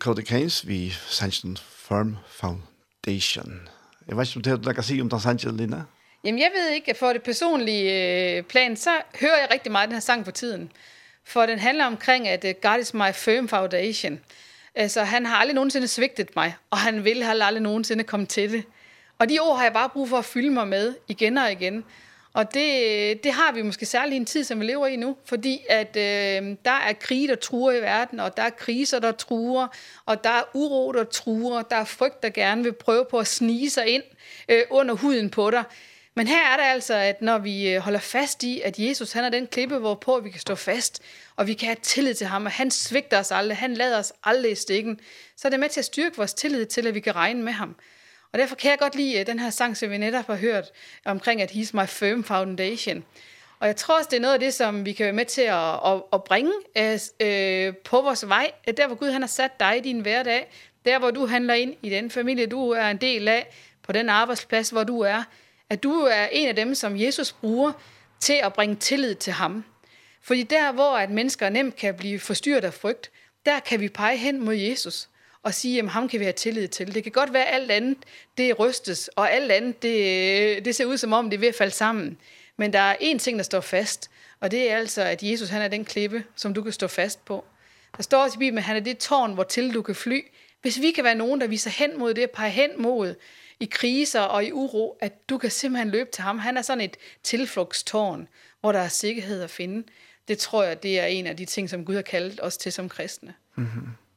Cody 0.07 0.21
Keynes 0.21 0.67
vi 0.67 0.89
sanction 1.07 1.57
Firm 1.57 2.15
Foundation. 2.27 3.69
Jeg 4.07 4.17
vet 4.17 4.27
ikke 4.27 4.37
om 4.37 4.43
det 4.43 4.53
er 4.53 4.59
noe 4.63 4.79
å 4.79 4.85
si 4.87 4.95
om 5.03 5.09
den 5.11 5.19
sangen, 5.19 5.57
Lina? 5.59 5.81
Jamen, 6.23 6.39
jeg 6.39 6.51
ved 6.55 6.69
ikke. 6.77 6.93
For 6.95 7.13
det 7.13 7.23
personlige 7.23 8.43
plan, 8.47 8.77
så 8.77 9.01
hører 9.19 9.39
jeg 9.41 9.49
rigtig 9.51 9.71
meget 9.71 9.89
den 9.89 9.95
her 9.99 10.05
sang 10.05 10.23
på 10.25 10.31
tiden. 10.31 10.71
For 11.25 11.45
den 11.45 11.59
handler 11.59 11.85
omkring, 11.85 12.27
at 12.27 12.45
God 12.61 12.79
is 12.79 12.93
my 12.93 13.11
firm 13.13 13.47
foundation. 13.47 14.19
Altså, 14.75 15.03
han 15.03 15.25
har 15.25 15.35
aldrig 15.35 15.55
nogensinde 15.55 15.87
svigtet 15.87 16.35
mig, 16.35 16.55
og 16.71 16.77
han 16.77 17.03
vil 17.03 17.23
heller 17.23 17.45
aldrig 17.45 17.63
nogensinde 17.63 18.03
komme 18.03 18.25
til 18.25 18.51
det. 18.51 18.63
Og 19.19 19.29
de 19.29 19.39
ord 19.39 19.57
har 19.57 19.63
jeg 19.63 19.73
bare 19.73 19.89
brug 19.89 20.09
for 20.09 20.17
at 20.17 20.25
fylde 20.25 20.49
mig 20.49 20.67
med 20.67 20.95
igen 21.07 21.37
og 21.37 21.51
igen. 21.51 21.83
Og 22.37 22.53
det 22.53 23.23
det 23.23 23.31
har 23.31 23.51
vi 23.51 23.61
måske 23.61 23.85
særlig 23.85 24.15
en 24.15 24.25
tid 24.25 24.43
som 24.43 24.59
vi 24.59 24.65
lever 24.65 24.87
i 24.87 24.95
nu, 24.95 25.17
fordi 25.25 25.59
at 25.69 25.95
øh, 25.95 26.55
der 26.65 26.71
er 26.71 26.93
krig 26.99 27.29
der 27.29 27.35
truer 27.35 27.71
i 27.71 27.81
verden, 27.81 28.19
og 28.19 28.37
der 28.37 28.43
er 28.43 28.49
kriser 28.49 28.99
der 28.99 29.11
truer, 29.11 29.67
og 30.05 30.23
der 30.23 30.29
er 30.29 30.43
uro 30.53 30.91
der 30.91 31.03
truer, 31.03 31.61
der 31.61 31.75
er 31.75 31.85
frygt 31.85 32.23
der 32.23 32.29
gerne 32.29 32.63
vil 32.63 32.73
prøve 32.73 33.05
på 33.09 33.19
at 33.19 33.27
snige 33.27 33.69
sig 33.69 33.87
ind 33.87 34.03
øh, 34.49 34.61
under 34.69 34.95
huden 34.95 35.29
på 35.29 35.51
dig. 35.51 35.63
Men 36.15 36.27
her 36.27 36.47
er 36.53 36.57
det 36.57 36.63
altså 36.63 36.93
at 36.93 37.21
når 37.21 37.37
vi 37.37 37.75
holder 37.75 37.99
fast 37.99 38.43
i 38.43 38.61
at 38.61 38.79
Jesus 38.79 39.11
han 39.11 39.23
er 39.23 39.29
den 39.29 39.47
klippe 39.47 39.77
hvorpå 39.77 40.19
vi 40.19 40.29
kan 40.29 40.39
stå 40.39 40.55
fast, 40.55 41.01
og 41.35 41.47
vi 41.47 41.53
kan 41.53 41.67
have 41.67 41.77
tillid 41.81 42.13
til 42.13 42.27
ham, 42.27 42.45
og 42.45 42.51
han 42.51 42.71
svigter 42.71 43.19
os 43.19 43.31
aldrig, 43.31 43.57
han 43.57 43.73
lader 43.73 43.99
os 43.99 44.13
aldrig 44.23 44.51
i 44.51 44.55
stikken, 44.55 44.99
så 45.37 45.47
er 45.47 45.49
det 45.49 45.59
med 45.59 45.69
til 45.69 45.81
at 45.81 45.85
styrke 45.85 46.17
vores 46.17 46.33
tillid 46.33 46.65
til 46.65 46.87
at 46.87 46.93
vi 46.93 46.99
kan 46.99 47.15
regne 47.15 47.43
med 47.43 47.53
ham. 47.53 47.75
Og 48.37 48.41
derfor 48.41 48.55
kan 48.55 48.71
jeg 48.71 48.79
godt 48.79 48.95
lide 48.95 49.23
den 49.23 49.39
her 49.39 49.49
sang, 49.49 49.77
som 49.77 49.89
vi 49.89 49.97
netop 49.97 50.27
har 50.27 50.35
hørt 50.35 50.71
omkring, 51.05 51.41
at 51.41 51.51
He's 51.51 51.69
My 51.73 51.87
Firm 51.87 52.23
Foundation. 52.23 53.03
Og 53.59 53.67
jeg 53.67 53.75
tror 53.75 53.97
også, 53.97 54.07
det 54.11 54.17
er 54.17 54.21
noget 54.21 54.33
af 54.33 54.39
det, 54.39 54.53
som 54.53 54.85
vi 54.85 54.93
kan 54.93 55.03
være 55.03 55.13
med 55.13 55.25
til 55.25 55.41
at, 55.41 55.73
at, 55.85 56.03
at 56.13 56.23
bringe 56.23 56.51
øh, 57.21 57.75
på 57.75 58.01
vores 58.01 58.27
vej. 58.27 58.51
Der, 58.77 58.87
hvor 58.87 58.95
Gud 58.95 59.11
han 59.11 59.21
har 59.21 59.27
sat 59.27 59.59
dig 59.59 59.77
i 59.77 59.79
din 59.79 59.99
hverdag, 59.99 60.51
der, 60.85 60.99
hvor 60.99 61.11
du 61.11 61.25
handler 61.25 61.53
ind 61.53 61.75
i 61.81 61.89
den 61.89 62.11
familie, 62.11 62.45
du 62.45 62.69
er 62.69 62.89
en 62.89 62.97
del 62.97 63.27
af, 63.27 63.47
på 63.83 63.91
den 63.91 64.09
arbejdsplads, 64.09 64.69
hvor 64.69 64.83
du 64.83 64.99
er, 64.99 65.23
at 65.69 65.83
du 65.83 65.93
er 65.93 66.27
en 66.31 66.47
af 66.47 66.55
dem, 66.55 66.75
som 66.75 66.99
Jesus 66.99 67.33
bruger 67.33 67.71
til 68.19 68.39
at 68.43 68.53
bringe 68.53 68.75
tillid 68.75 69.15
til 69.15 69.33
ham. 69.33 69.65
Fordi 70.21 70.43
der, 70.43 70.71
hvor 70.71 70.97
at 70.97 71.09
mennesker 71.09 71.49
nemt 71.49 71.75
kan 71.75 71.95
blive 71.95 72.19
forstyrret 72.19 72.63
af 72.63 72.73
frygt, 72.73 73.11
der 73.45 73.59
kan 73.59 73.79
vi 73.79 73.89
pege 73.89 74.17
hen 74.17 74.45
mod 74.45 74.55
Jesus 74.55 75.09
og 75.47 75.53
sige, 75.53 75.79
at 75.79 75.89
ham 75.89 76.09
kan 76.09 76.19
vi 76.19 76.25
have 76.25 76.33
tillid 76.33 76.67
til. 76.67 76.95
Det 76.95 77.03
kan 77.03 77.11
godt 77.11 77.33
være, 77.33 77.45
at 77.45 77.55
alt 77.55 77.71
andet 77.71 77.97
det 78.37 78.59
rystes, 78.59 79.07
og 79.07 79.31
alt 79.31 79.51
andet 79.51 79.83
det, 79.83 80.65
det 80.65 80.75
ser 80.75 80.85
ud 80.85 80.97
som 80.97 81.13
om, 81.13 81.29
det 81.29 81.37
er 81.37 81.39
ved 81.39 81.47
at 81.47 81.55
falde 81.55 81.73
sammen. 81.73 82.17
Men 82.57 82.73
der 82.73 82.79
er 82.79 82.95
én 82.95 83.17
ting, 83.17 83.37
der 83.37 83.43
står 83.43 83.61
fast, 83.61 84.09
og 84.39 84.51
det 84.51 84.71
er 84.71 84.77
altså, 84.77 85.01
at 85.01 85.23
Jesus 85.23 85.49
han 85.49 85.61
er 85.61 85.67
den 85.67 85.85
klippe, 85.85 86.23
som 86.35 86.53
du 86.53 86.63
kan 86.63 86.71
stå 86.71 86.87
fast 86.87 87.25
på. 87.25 87.45
Der 87.97 88.03
står 88.03 88.23
også 88.23 88.37
i 88.37 88.39
Bibelen, 88.39 88.57
at 88.57 88.63
han 88.63 88.75
er 88.75 88.79
det 88.79 88.97
tårn, 88.97 89.33
hvor 89.33 89.43
til 89.43 89.73
du 89.73 89.81
kan 89.81 89.95
fly. 89.95 90.21
Hvis 90.61 90.81
vi 90.81 90.91
kan 90.91 91.03
være 91.03 91.15
nogen, 91.15 91.41
der 91.41 91.47
viser 91.47 91.69
hen 91.69 91.99
mod 91.99 92.13
det, 92.13 92.31
peger 92.31 92.49
hen 92.49 92.69
mod 92.77 93.15
i 93.59 93.65
kriser 93.65 94.21
og 94.21 94.45
i 94.45 94.51
uro, 94.51 94.97
at 95.01 95.29
du 95.29 95.37
kan 95.37 95.51
simpelthen 95.51 95.89
løbe 95.89 96.09
til 96.13 96.23
ham. 96.23 96.39
Han 96.39 96.57
er 96.57 96.61
sådan 96.61 96.81
et 96.81 96.97
tilflugtstårn, 97.23 98.27
hvor 98.61 98.71
der 98.71 98.79
er 98.79 98.87
sikkerhed 98.87 99.41
at 99.41 99.49
finde. 99.49 99.87
Det 100.27 100.37
tror 100.37 100.63
jeg, 100.63 100.83
det 100.83 100.99
er 100.99 101.05
en 101.05 101.27
af 101.27 101.37
de 101.37 101.45
ting, 101.45 101.69
som 101.69 101.85
Gud 101.85 101.95
har 101.95 102.01
kaldt 102.01 102.39
os 102.43 102.57
til 102.57 102.71
som 102.71 102.89
kristne. 102.89 103.33
Mm 103.55 103.65
-hmm 103.65 104.07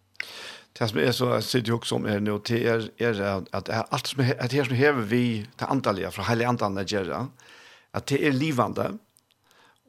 det 0.80 0.88
som 0.88 0.98
er 0.98 1.12
så 1.12 1.26
sitter 1.44 1.74
jo 1.74 1.76
også 1.76 1.98
om 1.98 2.06
her 2.08 2.22
nå, 2.24 2.38
det 2.48 2.60
er 2.66 2.86
är 2.98 3.44
at 3.52 3.68
allt 3.68 4.06
som 4.06 4.20
att 4.20 4.52
här 4.52 4.64
som 4.64 4.74
häver 4.74 5.02
vi 5.02 5.46
till 5.56 5.66
antaliga 5.66 6.10
från 6.10 6.24
heliga 6.24 6.48
andan 6.48 6.74
Nigeria 6.74 7.28
att 7.92 8.06
det 8.06 8.26
är 8.26 8.32
livande 8.32 8.98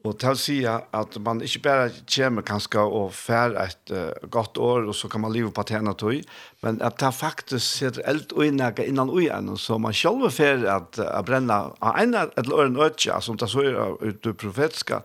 och 0.04 0.24
å 0.24 0.34
si 0.36 0.66
att 0.66 1.16
man 1.16 1.42
inte 1.42 1.58
bara 1.58 1.90
kommer 2.16 2.42
kanske 2.42 2.78
och 2.78 3.14
fär 3.14 3.54
ett 3.54 3.90
uh, 3.90 4.28
gott 4.30 4.58
år 4.58 4.88
och 4.88 4.96
så 4.96 5.08
kan 5.08 5.20
man 5.20 5.32
leva 5.32 5.50
på 5.50 5.62
tjene 5.62 5.94
tog 5.94 6.22
men 6.60 6.82
att 6.82 6.98
det 6.98 7.12
faktiskt 7.12 7.76
sitter 7.76 8.02
eld 8.02 8.32
och 8.32 8.44
innaga 8.44 8.84
innan 8.84 9.10
och 9.10 9.22
igjen, 9.22 9.56
så 9.56 9.78
man 9.78 9.92
själv 9.92 10.24
at 10.24 10.98
att, 10.98 11.26
brenne 11.26 11.70
bränna 11.80 11.94
en 11.98 12.14
eller 12.14 12.62
annen 12.62 12.82
øtje, 12.82 13.20
som 13.20 13.36
det 13.36 13.48
så 13.48 13.62
er 13.62 14.04
ut 14.04 14.38
profetiska 14.38 15.02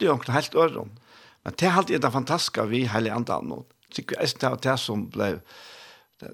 jo 0.00 0.12
och 0.12 0.28
helt 0.28 0.54
øren. 0.54 0.90
men 1.42 1.52
det 1.56 1.66
är 1.66 1.72
alltid 1.72 2.00
det 2.00 2.10
fantastiska 2.10 2.64
vi 2.64 2.84
heliga 2.84 3.14
andan 3.14 3.64
tycker 3.90 4.16
jag 4.40 4.52
att 4.52 4.62
det 4.62 4.76
som 4.76 5.08
blev 5.08 5.40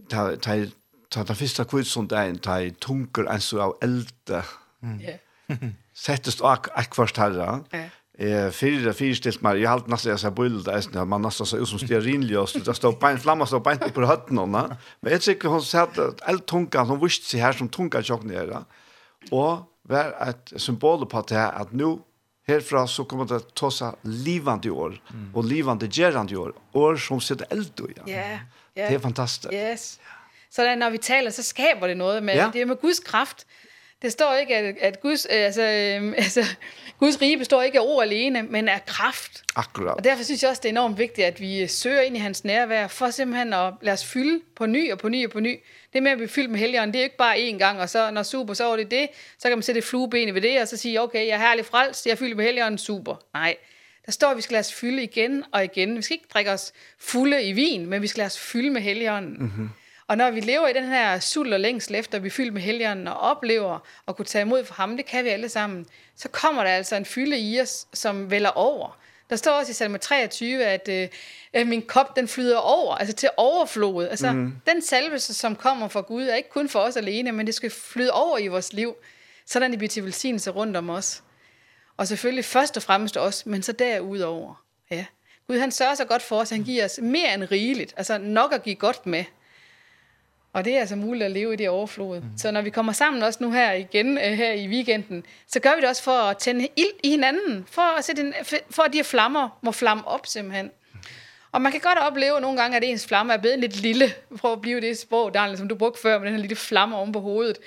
ta 0.09 0.37
ta 0.37 0.67
ta 1.09 1.25
ta 1.25 1.35
första 1.35 1.65
kvitt 1.65 1.87
som 1.87 2.09
där 2.09 2.29
en 2.29 2.39
ta 2.39 2.71
tunkel 2.71 3.29
alltså 3.29 3.61
av 3.61 3.77
eld. 3.81 4.31
Ja. 4.31 4.37
Sättest 5.95 6.41
och 6.41 6.51
ak 6.51 6.97
då. 7.17 7.65
Eh 8.19 8.51
fyra 8.51 8.93
fyra 8.93 9.15
stilt 9.15 9.43
man 9.43 9.61
jag 9.61 9.71
halt 9.71 9.87
nästan 9.87 10.19
så 10.19 10.31
bulda 10.31 10.73
är 10.73 10.85
när 10.93 11.05
man 11.05 11.23
nästan 11.23 11.47
så 11.47 11.67
som 11.67 11.79
stearinljus 11.79 12.53
det 12.53 12.75
står 12.75 12.93
på 12.93 13.07
en 13.07 13.19
flamma 13.19 13.47
så 13.47 13.61
på 13.61 13.71
en 13.71 13.79
på 13.79 14.07
hatten 14.07 14.39
och 14.39 14.49
va. 14.49 14.77
Men 15.01 15.13
jag 15.13 15.21
tycker 15.21 15.49
hon 15.49 15.63
sa 15.63 15.83
att 15.83 16.23
allt 16.23 16.47
tunka 16.47 16.87
som 16.87 17.01
visst 17.01 17.25
sig 17.25 17.41
här 17.41 17.53
som 17.53 17.69
tunka 17.69 18.03
chock 18.03 18.23
nere. 18.23 18.65
Och 19.31 19.59
var 19.83 20.29
ett 20.29 20.53
symbol 20.57 21.07
på 21.07 21.19
att 21.19 21.33
att 21.33 21.73
nu 21.73 21.99
Herfra 22.47 22.87
så 22.87 23.05
kommer 23.05 23.27
det 23.27 23.41
ta 23.59 23.71
seg 23.75 23.97
livande 24.07 24.71
år, 24.71 24.95
mm. 25.11 25.31
og 25.35 25.45
livande 25.45 25.89
gerande 25.91 26.39
år, 26.39 26.53
år 26.75 26.97
som 27.03 27.21
sitter 27.21 27.49
eld 27.51 27.83
i. 27.89 27.95
Ja. 28.07 28.13
Yeah, 28.13 28.39
yeah. 28.79 28.91
Det 28.91 28.95
er 28.95 29.03
fantastisk. 29.03 29.55
Yes. 29.55 29.99
Så 30.51 30.65
da, 30.65 30.75
når 30.75 30.91
vi 30.91 30.99
taler, 30.99 31.31
så 31.31 31.43
skaber 31.43 31.87
det 31.87 31.97
noget, 31.97 32.23
men 32.23 32.37
ja. 32.37 32.51
det 32.53 32.61
er 32.61 32.67
med 32.67 32.77
Guds 32.77 33.01
kraft. 33.01 33.47
Det 34.03 34.13
står 34.13 34.35
ikke, 34.35 34.57
at, 34.57 34.77
at 34.81 35.01
Guds, 35.01 35.27
altså, 35.27 35.63
øh, 35.63 36.15
altså, 36.17 36.45
Guds 37.01 37.21
rige 37.23 37.39
består 37.39 37.63
ikke 37.63 37.79
af 37.79 37.85
ord 37.87 38.03
alene, 38.03 38.43
men 38.43 38.69
af 38.69 38.87
kraft. 38.87 39.43
Akkurat. 39.57 39.97
Og 39.97 40.05
derfor 40.05 40.25
synes 40.25 40.43
jeg 40.43 40.51
også, 40.51 40.61
det 40.63 40.69
er 40.69 40.73
enormt 40.73 40.99
vigtigt, 40.99 41.27
at 41.27 41.41
vi 41.41 41.67
søger 41.67 42.01
ind 42.01 42.17
i 42.17 42.19
hans 42.19 42.45
nærvær, 42.45 42.87
for 42.89 43.11
simpelthen 43.11 43.53
at 43.53 43.73
lade 43.83 43.93
os 43.93 44.05
fylde 44.05 44.41
på 44.57 44.67
ny 44.67 44.93
og 44.93 44.99
på 44.99 45.09
ny 45.09 45.25
og 45.25 45.31
på 45.31 45.41
ny, 45.41 45.59
Det 45.97 46.03
med 46.03 46.13
at 46.13 46.21
vi 46.21 46.27
fyldt 46.27 46.51
med 46.51 46.59
helgeren, 46.59 46.93
det 46.93 46.97
er 46.97 47.03
jo 47.03 47.05
ikke 47.05 47.17
bare 47.17 47.37
én 47.37 47.59
gang, 47.59 47.81
og 47.81 47.89
så 47.89 48.11
når 48.11 48.23
super, 48.23 48.55
så 48.55 48.73
er 48.73 48.77
det 48.77 48.91
det, 48.91 49.09
så 49.39 49.49
kan 49.49 49.59
man 49.59 49.63
sætte 49.63 49.83
flueben 49.83 50.35
ved 50.35 50.41
det, 50.43 50.61
og 50.61 50.69
så 50.69 50.77
sige, 50.77 51.01
okay, 51.01 51.27
jeg 51.27 51.35
er 51.35 51.39
herlig 51.39 51.67
frelst, 51.67 52.07
jeg 52.07 52.13
er 52.13 52.17
fyldt 52.17 52.37
med 52.37 52.45
helgeren, 52.45 52.79
super. 52.79 53.17
Nej, 53.35 53.57
der 54.07 54.13
står, 54.13 54.29
at 54.29 54.37
vi 54.37 54.43
skal 54.43 54.55
lade 54.55 54.61
os 54.61 54.75
fylde 54.75 55.03
igen 55.03 55.45
og 55.53 55.65
igen. 55.65 55.97
Vi 55.97 56.03
skal 56.03 56.15
ikke 56.15 56.27
drikke 56.35 56.53
os 56.53 56.73
fulde 56.99 57.43
i 57.43 57.53
vin, 57.53 57.87
men 57.87 58.03
vi 58.03 58.07
skal 58.07 58.19
lade 58.19 58.27
os 58.27 58.39
fylde 58.39 58.71
med 58.71 58.81
helgeren. 58.81 59.37
Mm 59.39 59.47
-hmm. 59.47 59.69
Og 60.09 60.17
når 60.17 60.31
vi 60.31 60.41
lever 60.41 60.69
i 60.69 60.73
den 60.73 60.85
her 60.85 61.21
sult 61.21 61.55
og 61.55 61.61
længsel 61.61 61.95
efter, 61.95 62.19
at 62.19 62.23
vi 62.23 62.29
er 62.29 62.31
fyldt 62.31 62.53
med 62.53 62.63
helgeren 62.63 63.09
og 63.09 63.17
oplever 63.17 63.79
og 64.07 64.17
kunne 64.17 64.27
tage 64.27 64.43
imod 64.43 64.65
for 64.65 64.75
ham, 64.75 64.97
det 64.97 65.07
kan 65.07 65.25
vi 65.25 65.29
alle 65.29 65.49
sammen, 65.49 65.87
så 66.17 66.29
kommer 66.29 66.65
der 66.65 66.71
altså 66.71 66.97
en 66.97 67.05
fylde 67.05 67.39
i 67.39 67.61
os, 67.61 67.87
som 67.93 68.31
vælger 68.31 68.51
over. 68.51 68.99
Der 69.31 69.37
står 69.37 69.53
også 69.53 69.71
i 69.71 69.75
salme 69.75 69.99
23, 69.99 70.65
at, 70.65 70.89
øh, 70.89 71.09
at 71.53 71.67
min 71.67 71.83
kop 71.83 72.17
den 72.17 72.29
flyder 72.29 72.57
over, 72.57 72.95
altså 72.95 73.15
til 73.15 73.29
overflodet. 73.37 74.09
Altså 74.09 74.33
mm. 74.33 74.53
den 74.67 74.83
salvelse, 74.83 75.35
som 75.35 75.57
kommer 75.57 75.89
fra 75.89 76.01
Gud, 76.01 76.23
er 76.23 76.35
ikke 76.35 76.51
kun 76.51 76.69
for 76.69 76.81
os 76.81 76.97
alene, 76.97 77.33
men 77.33 77.47
det 77.47 77.55
skal 77.55 77.71
flyde 77.71 78.13
over 78.13 78.39
i 78.39 78.47
vores 78.47 78.73
liv, 78.73 78.97
sådan 79.47 79.71
det 79.71 79.79
bliver 79.79 79.89
til 79.89 80.05
velsignelse 80.05 80.51
rundt 80.51 80.77
om 80.77 80.91
os. 80.91 81.23
Og 81.97 82.09
selvfølgelig 82.09 82.45
først 82.45 82.77
og 82.77 82.83
fremmest 82.83 83.17
os, 83.17 83.47
men 83.47 83.63
så 83.63 83.73
derudover. 83.73 84.65
Ja. 84.91 85.07
Gud 85.47 85.59
han 85.59 85.71
sørger 85.73 85.95
så 85.95 86.05
godt 86.05 86.23
for 86.23 86.41
os, 86.41 86.51
han 86.51 86.63
giver 86.63 86.85
os 86.85 86.99
mere 87.03 87.35
end 87.35 87.45
rigeligt, 87.45 87.95
altså 87.97 88.19
nok 88.19 88.53
at 88.53 88.63
give 88.63 88.77
godt 88.77 89.07
med. 89.07 89.25
Og 90.57 90.65
det 90.65 90.77
er 90.77 90.81
altså 90.81 90.97
muligt 90.97 91.25
at 91.25 91.31
leve 91.31 91.53
i 91.53 91.57
det 91.57 91.69
overflod. 91.69 92.21
Mm. 92.21 92.27
Så 92.37 92.51
når 92.51 92.63
vi 92.63 92.71
kommer 92.71 92.93
sammen 92.93 93.23
også 93.23 93.39
nu 93.43 93.53
her 93.53 93.73
igen 93.73 94.19
her 94.19 94.53
i 94.53 94.69
weekenden, 94.69 95.25
så 95.49 95.61
gør 95.61 95.75
vi 95.75 95.81
det 95.81 95.89
også 95.89 96.03
for 96.03 96.13
at 96.13 96.39
tænde 96.39 96.69
ild 96.77 96.93
i 97.03 97.11
hinanden, 97.11 97.67
for 97.71 97.99
at 97.99 98.05
sætte 98.05 98.23
en, 98.23 98.35
for 98.71 98.83
at 98.83 98.93
de 98.93 98.99
her 98.99 99.05
flammer 99.05 99.59
må 99.63 99.73
flamme 99.73 100.07
op 100.09 100.27
simpelthen. 100.27 100.71
Og 101.53 101.63
man 101.63 101.73
kan 101.73 101.81
godt 101.81 101.99
opleve 101.99 102.41
nogle 102.41 102.61
gange, 102.61 102.77
at 102.77 102.85
ens 102.85 103.07
flamme 103.07 103.33
er 103.33 103.37
blevet 103.37 103.59
lidt 103.59 103.77
lille. 103.77 104.13
Prøv 104.39 104.53
at 104.53 104.61
blive 104.61 104.81
det 104.81 104.99
sprog, 104.99 105.35
der 105.35 105.57
som 105.57 105.69
du 105.69 105.75
brugte 105.75 106.01
før, 106.01 106.19
med 106.19 106.27
den 106.27 106.35
her 106.35 106.41
lille 106.41 106.57
flamme 106.57 106.97
oven 106.97 107.13
på 107.13 107.21
hovedet. 107.21 107.59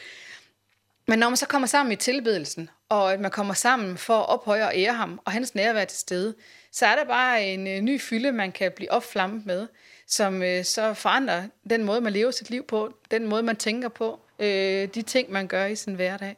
Men 1.07 1.19
når 1.19 1.29
man 1.29 1.37
så 1.37 1.47
kommer 1.47 1.67
sammen 1.67 1.91
i 1.91 1.95
tilbedelsen, 1.95 2.69
og 2.89 3.13
at 3.13 3.19
man 3.19 3.31
kommer 3.31 3.53
sammen 3.53 3.97
for 3.97 4.19
at 4.19 4.29
ophøje 4.29 4.65
og 4.65 4.71
ære 4.75 4.93
ham, 4.93 5.19
og 5.25 5.31
hans 5.31 5.55
nærvær 5.55 5.85
til 5.85 5.97
stede, 5.97 6.35
så 6.71 6.85
er 6.85 6.95
der 6.95 7.05
bare 7.05 7.45
en 7.45 7.85
ny 7.85 8.01
fylde, 8.01 8.31
man 8.31 8.51
kan 8.51 8.71
blive 8.75 8.91
opflammet 8.91 9.45
med 9.45 9.67
som 10.10 10.44
øh, 10.44 10.65
så 10.65 10.94
forandrer 10.94 11.44
den 11.69 11.84
måde, 11.84 12.02
man 12.02 12.14
lever 12.14 12.31
sit 12.31 12.49
liv 12.49 12.64
på, 12.68 12.94
den 13.11 13.27
måde, 13.27 13.44
man 13.44 13.56
tænker 13.56 13.90
på, 13.90 14.19
øh, 14.40 14.88
de 14.95 15.02
ting, 15.02 15.31
man 15.31 15.48
gør 15.48 15.65
i 15.65 15.76
sin 15.76 15.94
hverdag. 15.94 16.38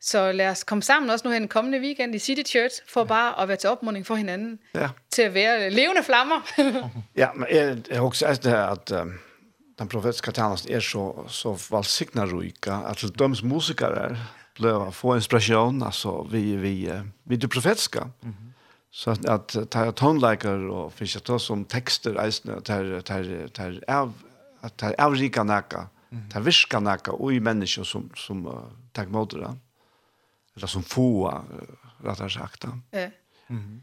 Så 0.00 0.32
lad 0.32 0.48
os 0.48 0.64
komme 0.64 0.82
sammen 0.82 1.10
også 1.10 1.28
nu 1.28 1.32
her 1.32 1.38
den 1.38 1.48
kommende 1.48 1.80
weekend 1.80 2.14
i 2.14 2.18
City 2.18 2.50
Church, 2.50 2.82
for 2.88 3.04
bare 3.04 3.42
at 3.42 3.48
være 3.48 3.56
til 3.56 3.70
opmuntring 3.70 4.06
for 4.06 4.14
hinanden, 4.14 4.58
ja. 4.74 4.88
til 5.10 5.22
at 5.22 5.34
være 5.34 5.70
levende 5.70 6.02
flammer. 6.02 6.50
ja, 7.22 7.28
men 7.34 7.46
jeg, 7.50 7.78
jeg 7.88 7.96
har 7.98 8.04
også 8.04 8.18
sagt 8.18 8.44
det 8.44 8.50
her, 8.52 8.66
at 8.66 8.92
øh, 8.92 9.06
den 9.78 9.88
profetiske 9.88 10.32
tjenesten 10.32 10.74
er 10.74 10.80
så, 10.80 11.24
så 11.28 11.66
valgsignerryka, 11.70 12.90
at 12.90 12.96
til 12.96 13.08
døms 13.18 13.42
musikere 13.42 14.16
blev 14.54 14.92
få 14.92 15.14
inspiration, 15.14 15.82
altså 15.82 16.28
vi, 16.30 16.56
vi, 16.56 16.56
vi, 16.56 16.90
vi 17.24 17.44
er 17.44 17.48
profetiske. 17.48 18.00
Mm 18.00 18.30
-hmm 18.30 18.51
Så 18.92 19.14
at 19.28 19.54
ta 19.72 19.86
tonlager 19.96 20.66
og 20.68 20.92
fiskja 20.92 21.22
ta 21.24 21.38
som 21.40 21.64
tekster 21.64 22.18
eisne, 22.20 22.58
tar 22.60 23.00
tar 23.08 23.24
tar 23.56 23.78
av 23.88 24.12
at 24.62 24.76
tar 24.76 24.94
avrika 25.00 25.44
naka. 25.44 25.88
tar 26.30 26.44
viska 26.44 26.80
naka 26.80 27.12
og 27.12 27.32
i 27.32 27.38
mennesker 27.40 27.84
som 27.84 28.10
som 28.16 28.46
uh, 28.46 28.68
tak 28.94 29.08
modra. 29.08 29.56
Eller 30.56 30.66
som 30.66 30.82
foa, 30.82 31.44
rattar 32.04 32.28
sagt. 32.28 32.64
Ja. 32.92 33.08
Mhm. 33.48 33.82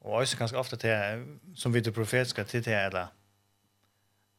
Og 0.00 0.12
også 0.12 0.36
ganske 0.38 0.58
ofte 0.58 0.76
til, 0.76 1.24
som 1.56 1.74
vi 1.74 1.80
til 1.80 1.92
profetiska 1.92 2.44
til 2.44 2.62
til, 2.62 2.72
eller 2.72 3.06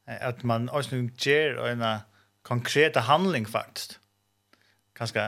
at 0.07 0.43
man 0.43 0.69
også 0.69 1.09
gjør 1.17 1.65
en 1.67 1.99
konkret 2.43 2.95
handling 2.95 3.49
faktisk. 3.49 3.99
Ganske 4.95 5.19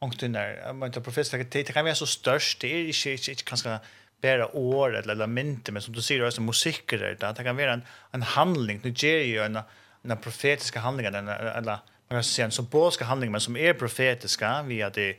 ångten 0.00 0.34
der, 0.34 0.72
man 0.72 0.90
det 0.90 1.02
professor 1.02 1.38
det 1.38 1.66
kan 1.66 1.84
være 1.84 1.94
så 1.94 2.06
störst. 2.06 2.62
Det 2.62 2.72
är 2.72 2.86
ikke 2.86 3.30
ikke 3.30 3.44
kanske 3.44 3.78
bara 4.22 4.56
år 4.56 4.88
eller 4.88 5.10
eller 5.10 5.26
mynte 5.26 5.72
men 5.72 5.82
som 5.82 5.94
du 5.94 6.02
säger 6.02 6.24
alltså 6.24 6.40
musiker 6.40 6.98
där. 6.98 7.32
Det 7.32 7.44
kan 7.44 7.56
vara 7.56 7.72
en 7.72 7.84
en 8.14 8.22
handling. 8.22 8.80
Nu 8.84 8.90
gjør 8.90 9.22
jo 9.22 9.42
en 9.42 9.58
en 10.04 10.16
profetiska 10.16 10.80
handling 10.80 11.06
eller 11.06 11.56
eller 11.56 11.78
man 12.10 12.16
kan 12.16 12.24
se 12.24 12.42
en 12.42 12.50
symboliska 12.50 13.04
handling 13.04 13.32
men 13.32 13.40
som 13.40 13.56
är 13.56 13.74
profetiska 13.74 14.62
via 14.62 14.90
det 14.90 15.16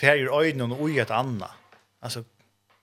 färger 0.00 0.40
ögonen 0.40 0.72
och 0.72 0.90
ett 0.90 1.10
annat 1.10 1.50
alltså 2.00 2.24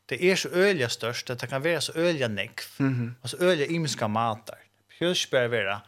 det 0.10 0.32
är 0.32 0.36
så 0.36 0.50
öliga 0.50 0.90
störst 0.90 1.30
att 1.30 1.40
det 1.40 1.48
kan 1.48 1.62
vara 1.62 1.82
så 1.82 1.94
öliga 1.94 2.28
nekv, 2.28 2.80
mm 2.80 2.94
-hmm. 2.94 3.14
alltså 3.22 3.38
öliga 3.38 3.68
imiska 3.68 4.08
matar. 4.08 4.58
Pjörsbär 4.98 5.48
vara 5.48 5.82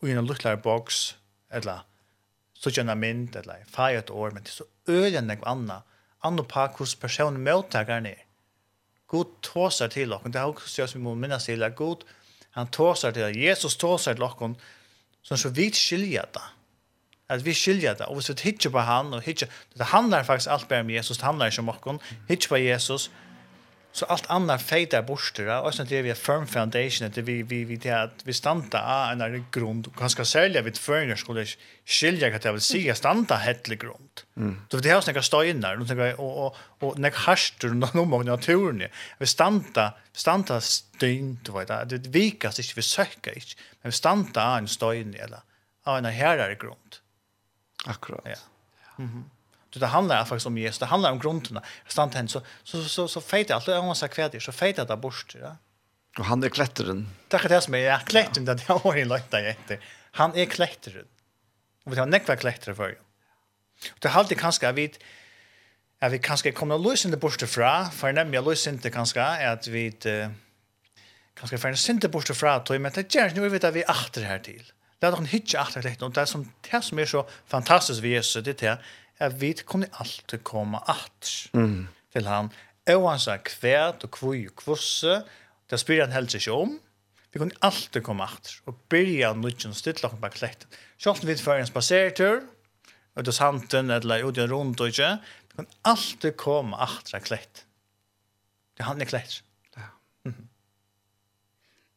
och 0.00 0.08
i 0.08 0.12
en 0.12 0.26
lutlar 0.26 0.56
box 0.56 1.14
eller 1.50 1.80
så 2.64 2.72
kjenner 2.72 2.96
mynd, 2.98 3.36
eller 3.36 3.64
feir 3.68 4.00
et 4.00 4.10
år, 4.10 4.32
men 4.32 4.44
det 4.44 4.54
er 4.54 4.62
så 4.62 4.68
øyne 4.88 5.24
noe 5.28 5.48
annet, 5.50 5.96
annet 6.24 6.48
på 6.48 6.66
hos 6.80 6.96
personen 6.96 7.44
møttakeren 7.44 8.08
er. 8.08 8.24
God 9.12 9.36
tåser 9.44 9.92
til 9.92 10.10
dere, 10.10 10.32
det 10.32 10.40
er 10.40 10.48
også 10.48 10.88
som 10.88 11.00
vi 11.00 11.04
må 11.04 11.14
minnas 11.18 11.46
til, 11.46 11.62
at 11.62 11.76
God 11.76 12.06
han 12.56 12.70
tåser 12.72 13.12
til 13.12 13.26
dere, 13.26 13.48
Jesus 13.50 13.76
tåser 13.76 14.16
til 14.16 14.24
dere, 14.24 14.54
sånn 15.24 15.40
så 15.40 15.50
vidt 15.54 15.78
skiljer 15.78 16.28
det. 16.34 16.44
At 17.34 17.44
vi 17.44 17.54
skiljer 17.56 17.96
det, 17.98 18.08
og 18.08 18.18
hvis 18.18 18.30
vi 18.32 18.50
hittar 18.50 18.72
på 18.72 18.84
han, 18.84 19.12
og 19.16 19.24
hittar, 19.24 19.52
det 19.76 19.90
handlar 19.92 20.26
faktisk 20.28 20.52
alt 20.52 20.68
bare 20.68 20.84
om 20.84 20.92
Jesus, 20.92 21.18
det 21.18 21.28
handlar 21.28 21.52
ikke 21.52 21.64
om 21.64 21.72
dere, 21.72 22.16
hittar 22.28 22.54
på 22.54 22.60
Jesus, 22.62 23.10
Så 23.94 24.04
allt 24.04 24.26
annat 24.26 24.62
fejtar 24.62 25.02
borster 25.02 25.62
och 25.62 25.74
sen 25.74 25.86
det 25.86 26.02
vi 26.02 26.14
firm 26.14 26.46
foundation 26.46 27.08
att 27.08 27.18
vi 27.18 27.42
vi 27.42 27.64
vi 27.64 27.76
det 27.76 28.02
att 28.02 28.20
vi 28.24 28.32
stanta 28.32 28.78
av 28.82 29.12
en 29.12 29.18
där 29.18 29.44
grund 29.52 29.94
ganska 29.96 30.24
sälja 30.24 30.62
vid 30.62 30.76
förner 30.76 31.16
skulle 31.16 31.46
skilja 31.84 32.36
att 32.36 32.44
jag 32.44 32.52
vill 32.52 32.60
se 32.60 32.94
stanta 32.94 33.34
hettlig 33.34 33.80
grund. 33.80 34.20
Mm. 34.36 34.60
Så 34.70 34.76
det 34.76 34.88
här 34.88 35.00
snacka 35.00 35.22
stå 35.22 35.38
och 35.38 35.88
tänker 35.88 36.20
och 36.20 36.46
och 36.46 36.56
och 36.78 36.98
när 36.98 37.12
harstur 37.14 37.70
och 37.70 37.94
någon 37.94 38.08
många 38.08 38.24
naturen. 38.24 38.88
Vi 39.18 39.26
stanta 39.26 39.92
stanta 40.12 40.60
styn, 40.60 41.38
du 41.44 41.52
vet 41.52 41.68
det 41.68 41.84
det 41.84 42.06
vikast 42.06 42.58
inte 42.58 42.72
vi 42.76 42.82
söker 42.82 43.34
inte 43.34 43.54
men 43.82 43.92
stanta 43.92 44.58
en 44.58 44.68
stein 44.68 45.14
eller 45.14 45.40
av 45.84 45.98
en 45.98 46.04
härare 46.04 46.54
grund. 46.54 46.90
Akkurat. 47.86 48.24
Ja. 48.24 48.36
Mhm. 48.96 49.08
Mm 49.12 49.24
Så 49.74 49.80
det 49.80 49.86
handlar 49.86 50.24
faktiskt 50.24 50.46
om 50.46 50.58
Jesus, 50.58 50.78
det 50.78 50.86
handlar 50.86 51.12
om 51.12 51.18
grunderna. 51.18 51.62
Stant 51.86 52.14
hen 52.14 52.28
så 52.28 52.40
så 52.62 52.84
så 52.84 53.08
så 53.08 53.20
fejt 53.20 53.50
allt 53.50 53.68
och 53.68 53.84
man 53.84 53.96
sa 53.96 54.08
kväder 54.08 54.40
så 54.40 54.52
fejt 54.52 54.76
det 54.76 54.96
bort, 54.96 55.36
ja. 55.40 55.56
Och 56.18 56.24
han 56.24 56.42
är 56.42 56.48
klättren. 56.48 57.08
Tack 57.28 57.48
det 57.48 57.60
som 57.60 57.74
är 57.74 57.78
ja, 57.78 57.98
klättern 58.06 58.44
det 58.44 58.68
jag 58.68 58.78
har 58.78 58.96
inlagt 58.96 59.30
där 59.30 59.44
efter. 59.44 59.78
Han 60.10 60.36
är 60.36 60.44
klättren. 60.44 61.04
Och 61.84 61.92
vi 61.92 61.96
har 61.96 62.06
näkva 62.06 62.36
klättrar 62.36 62.74
för. 62.74 62.98
Och 63.92 63.98
det 63.98 64.08
har 64.08 64.24
det 64.28 64.34
kanske 64.34 64.72
vid 64.72 64.98
att 65.98 66.12
vi 66.12 66.18
kanske 66.18 66.52
kommer 66.52 66.74
att 66.74 66.86
lösa 66.86 67.08
det 67.08 67.16
bort 67.16 67.42
fra, 67.42 67.90
för 67.90 68.12
nämligen 68.12 68.44
lösa 68.44 68.70
inte 68.70 68.90
kanske 68.90 69.22
att 69.22 69.66
vi 69.66 69.92
kanske 71.34 71.58
för 71.58 71.68
en 71.68 71.76
synte 71.76 72.08
bort 72.08 72.30
ifrån 72.30 72.50
att 72.50 72.70
men 72.70 72.92
det 72.92 73.14
gör 73.14 73.30
nu 73.30 73.48
vet 73.48 73.64
att 73.64 73.74
vi 73.74 73.84
åter 73.84 74.22
här 74.22 74.38
till. 74.38 74.72
Det 74.98 75.06
har 75.06 75.16
en 75.16 75.26
hitch 75.26 75.54
åter 75.54 75.82
lekt 75.82 76.02
och 76.02 76.12
det 76.12 76.26
som 76.26 76.52
det 76.70 76.82
som 76.82 76.98
är 76.98 77.06
så 77.06 77.26
fantastiskt 77.46 78.00
vi 78.00 78.08
Jesus 78.08 78.44
det 78.44 78.62
är 78.62 78.78
at 79.18 79.40
vi 79.40 79.52
kunne 79.66 79.88
alltid 80.00 80.42
komme 80.44 80.80
at 80.90 81.50
mm. 81.52 81.86
til 82.12 82.26
han. 82.26 82.50
Oansa 82.90 83.36
kvært 83.36 84.04
og 84.04 84.10
kvøy 84.10 84.46
og 84.48 84.56
kvosse, 84.60 85.22
det 85.70 85.80
spyr 85.80 86.04
han 86.04 86.12
helst 86.12 86.36
ikke 86.36 86.52
om. 86.52 86.74
Vi 87.32 87.40
kunne 87.42 87.56
alltid 87.62 88.02
komme 88.06 88.24
at 88.24 88.50
og 88.66 88.76
byrja 88.88 89.32
nødgjøn 89.34 89.72
og 89.72 89.78
stille 89.78 90.02
lakken 90.02 90.20
bak 90.22 90.36
slekten. 90.38 90.68
Sjalt 90.98 91.26
vi 91.26 91.34
fyrir 91.34 91.62
en 91.64 91.70
spasertur, 91.70 92.44
ut 93.16 93.26
hos 93.26 93.40
hanten 93.42 93.90
eller 93.90 94.24
ut 94.26 94.38
i 94.38 94.44
en 94.44 94.52
rundt 94.52 94.80
og 94.80 94.92
ikke, 94.92 95.16
vi 95.48 95.56
kunne 95.56 95.80
alltid 95.84 96.36
komme 96.38 96.78
at 96.82 97.14
av 97.14 97.24
klekt. 97.26 97.64
Det 98.76 98.86
han 98.86 99.00
er 99.00 99.10
klekt. 99.10 99.42
Ja. 99.76 99.90
Mm. 100.24 100.48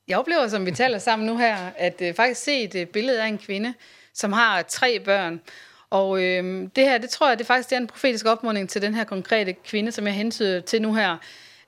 Jeg 0.08 0.18
oplever, 0.18 0.48
som 0.48 0.66
vi 0.66 0.72
taler 0.72 1.00
sammen 1.00 1.28
nu 1.28 1.38
her, 1.38 1.72
at 1.76 2.02
uh, 2.02 2.16
faktisk 2.16 2.44
se 2.44 2.64
et 2.64 2.76
uh, 2.76 2.92
billede 2.94 3.24
af 3.24 3.28
en 3.28 3.38
kvinde, 3.38 3.74
som 4.14 4.34
har 4.34 4.62
tre 4.62 5.00
børn, 5.00 5.42
Og 5.90 6.24
øhm, 6.24 6.70
det 6.70 6.84
her, 6.84 6.98
det 6.98 7.10
tror 7.10 7.28
jeg, 7.28 7.40
det 7.40 7.48
faktisk 7.48 7.70
det 7.70 7.76
er 7.76 7.80
en 7.80 7.88
profetisk 7.88 8.26
opmuntring 8.26 8.70
til 8.70 8.82
den 8.82 8.94
her 8.94 9.04
konkrete 9.04 9.54
kvinde, 9.54 9.92
som 9.92 10.06
jeg 10.06 10.14
hentyder 10.14 10.62
til 10.62 10.82
nu 10.82 10.94
her. 10.94 11.18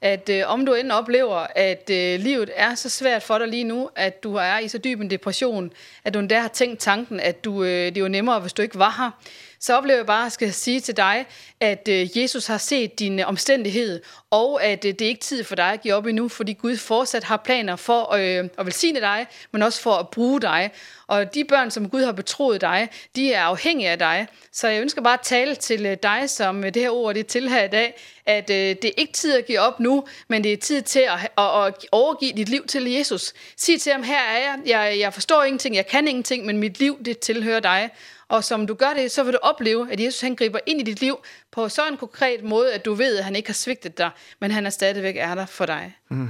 At 0.02 0.30
øh, 0.30 0.44
om 0.48 0.66
du 0.66 0.74
enten 0.74 0.92
oplever, 0.92 1.48
at 1.56 1.90
øh, 1.92 2.20
livet 2.20 2.50
er 2.56 2.76
så 2.76 2.90
svært 2.90 3.24
for 3.24 3.38
dig 3.38 3.48
lige 3.48 3.64
nu, 3.64 3.90
at 3.96 4.24
du 4.24 4.36
er 4.36 4.60
i 4.60 4.68
så 4.68 4.78
dyb 4.78 5.02
en 5.02 5.10
depression, 5.10 5.72
at 6.04 6.14
du 6.14 6.20
endda 6.20 6.40
har 6.40 6.48
tænkt 6.48 6.80
tanken, 6.80 7.20
at 7.20 7.44
du, 7.44 7.64
øh, 7.64 7.86
det 7.86 7.98
er 7.98 8.02
jo 8.02 8.08
nemmere, 8.08 8.40
hvis 8.40 8.54
du 8.54 8.62
ikke 8.62 8.80
var 8.80 8.96
her, 8.98 9.12
så 9.60 9.78
oplever 9.78 9.98
jeg 9.98 10.06
bare, 10.06 10.20
at 10.20 10.24
jeg 10.24 10.32
skal 10.32 10.54
sige 10.54 10.80
til 10.80 10.98
dig, 10.98 11.26
at 11.60 11.88
Jesus 11.88 12.48
har 12.48 12.58
set 12.58 13.00
din 13.00 13.20
omstændighed, 13.20 14.02
og 14.32 14.64
at 14.64 14.84
det 14.84 15.02
er 15.02 15.06
ikke 15.06 15.22
tid 15.22 15.44
for 15.44 15.56
dig 15.56 15.74
at 15.74 15.82
give 15.82 15.94
op 15.94 16.06
endnu, 16.06 16.28
fordi 16.30 16.54
Gud 16.54 16.78
fortsat 16.78 17.24
har 17.24 17.38
planer 17.38 17.76
for 17.76 18.14
øh, 18.14 18.50
at 18.58 18.66
velsigne 18.66 19.00
dig, 19.00 19.28
men 19.52 19.62
også 19.62 19.82
for 19.82 19.94
at 19.94 20.10
bruge 20.10 20.42
dig. 20.42 20.72
Og 21.08 21.34
de 21.34 21.44
børn, 21.44 21.72
som 21.72 21.90
Gud 21.90 22.04
har 22.04 22.12
betroet 22.12 22.62
dig, 22.62 22.90
de 23.16 23.34
er 23.34 23.42
afhængige 23.42 23.90
af 23.90 24.00
dig. 24.00 24.28
Så 24.52 24.68
jeg 24.68 24.82
ønsker 24.82 25.02
bare 25.02 25.14
at 25.14 25.22
tale 25.24 25.56
til 25.56 25.98
dig, 26.04 26.30
som 26.30 26.62
det 26.62 26.76
her 26.76 26.90
ord 26.90 27.14
det 27.14 27.20
er 27.20 27.24
til 27.24 27.50
her 27.50 27.64
i 27.64 27.68
dag, 27.68 28.02
at 28.26 28.50
øh, 28.50 28.56
det 28.56 28.86
er 28.86 28.92
ikke 28.98 29.14
tid 29.14 29.38
at 29.38 29.46
give 29.46 29.60
op 29.60 29.80
nu, 29.80 30.04
men 30.28 30.44
det 30.44 30.54
er 30.54 30.58
tid 30.58 30.82
til 30.82 31.00
at, 31.00 31.30
at, 31.38 31.66
at 31.66 31.74
overgive 31.92 32.34
dit 32.34 32.50
liv 32.50 32.68
til 32.68 32.92
Jesus. 32.92 33.34
Sig 33.58 33.82
til 33.82 33.92
ham, 33.92 34.04
her 34.04 34.20
er 34.20 34.38
jeg, 34.38 34.60
jeg, 34.66 35.00
jeg 35.00 35.14
forstår 35.14 35.44
ingenting, 35.44 35.76
jeg 35.76 35.88
kan 35.88 36.08
ingenting, 36.08 36.46
men 36.46 36.58
mit 36.58 36.80
liv 36.80 37.04
det 37.06 37.20
tilhører 37.20 37.60
dig. 37.60 37.90
Og 38.30 38.44
som 38.44 38.68
du 38.68 38.74
gør 38.74 38.94
det, 38.94 39.12
så 39.12 39.24
vil 39.24 39.34
du 39.34 39.40
opleve, 39.42 39.92
at 39.92 40.00
Jesus 40.00 40.22
han 40.22 40.36
griber 40.36 40.60
ind 40.66 40.82
i 40.82 40.84
dit 40.84 41.02
liv 41.02 41.18
på 41.52 41.70
så 41.70 41.88
en 41.88 41.98
konkret 41.98 42.44
måde, 42.44 42.74
at 42.74 42.86
du 42.86 42.94
ved, 42.94 43.18
at 43.18 43.24
han 43.24 43.36
ikke 43.36 43.50
har 43.50 43.54
svigtet 43.54 43.98
dig, 43.98 44.12
men 44.40 44.52
han 44.52 44.66
er 44.66 44.70
stadigvæk 44.70 45.16
er 45.18 45.36
der 45.36 45.46
for 45.46 45.66
dig. 45.66 45.98
Mm. 46.10 46.30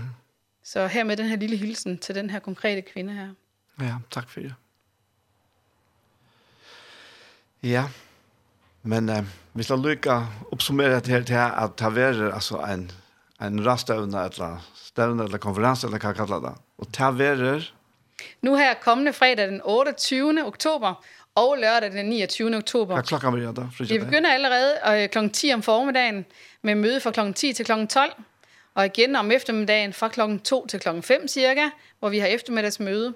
Så 0.63 0.87
her 0.87 1.03
med 1.03 1.17
den 1.17 1.25
her 1.25 1.35
lille 1.35 1.57
hilsen 1.57 1.97
til 1.97 2.15
den 2.15 2.29
her 2.29 2.39
konkrete 2.39 2.81
kvinde 2.81 3.13
her. 3.13 3.29
Ja, 3.81 3.95
tak 4.11 4.29
for 4.29 4.39
det. 4.39 4.53
Ja, 7.63 7.85
men 8.83 9.09
uh, 9.09 9.25
hvis 9.53 9.69
jeg 9.69 9.77
lykker 9.77 10.45
oppsummere 10.51 10.95
det 10.95 11.07
her 11.07 11.23
til 11.23 11.33
at 11.33 11.79
det 11.79 11.95
være 11.95 12.33
altså, 12.33 12.57
en, 12.57 12.91
en 13.41 13.65
rastøvne, 13.65 14.23
eller 14.23 14.69
støvne, 14.75 15.23
eller 15.23 15.37
konferanse, 15.37 15.87
eller 15.87 15.99
hva 15.99 16.07
jeg 16.07 16.15
kaller 16.15 16.39
det. 16.39 16.53
Og 16.77 16.87
det 16.97 17.19
være... 17.19 17.61
Nu 18.41 18.55
her 18.55 18.73
kommende 18.73 19.13
fredag 19.13 19.47
den 19.47 19.61
28. 19.63 20.45
oktober, 20.45 21.03
og 21.35 21.57
lørdag 21.57 21.91
den 21.91 22.05
29. 22.05 22.55
oktober. 22.55 22.93
Hvad 22.93 23.03
klokken 23.03 23.35
vil 23.35 23.43
jeg 23.43 23.55
der? 23.55 23.83
Vi 23.87 23.97
begynder 23.97 24.33
allerede 24.33 25.03
øh, 25.03 25.09
kl. 25.09 25.29
10 25.33 25.53
om 25.53 25.63
formiddagen 25.63 26.25
med 26.61 26.75
møde 26.75 26.99
fra 26.99 27.11
kl. 27.11 27.33
10 27.33 27.53
til 27.53 27.65
kl. 27.65 27.71
12. 27.89 28.11
Og 28.75 28.85
igen 28.85 29.15
om 29.15 29.31
eftermiddagen 29.31 29.93
fra 29.93 30.07
kl. 30.07 30.37
2 30.43 30.67
til 30.67 30.79
kl. 30.79 30.87
5 31.01 31.27
cirka, 31.27 31.69
hvor 31.99 32.09
vi 32.09 32.19
har 32.19 32.27
eftermiddagsmøde. 32.27 33.13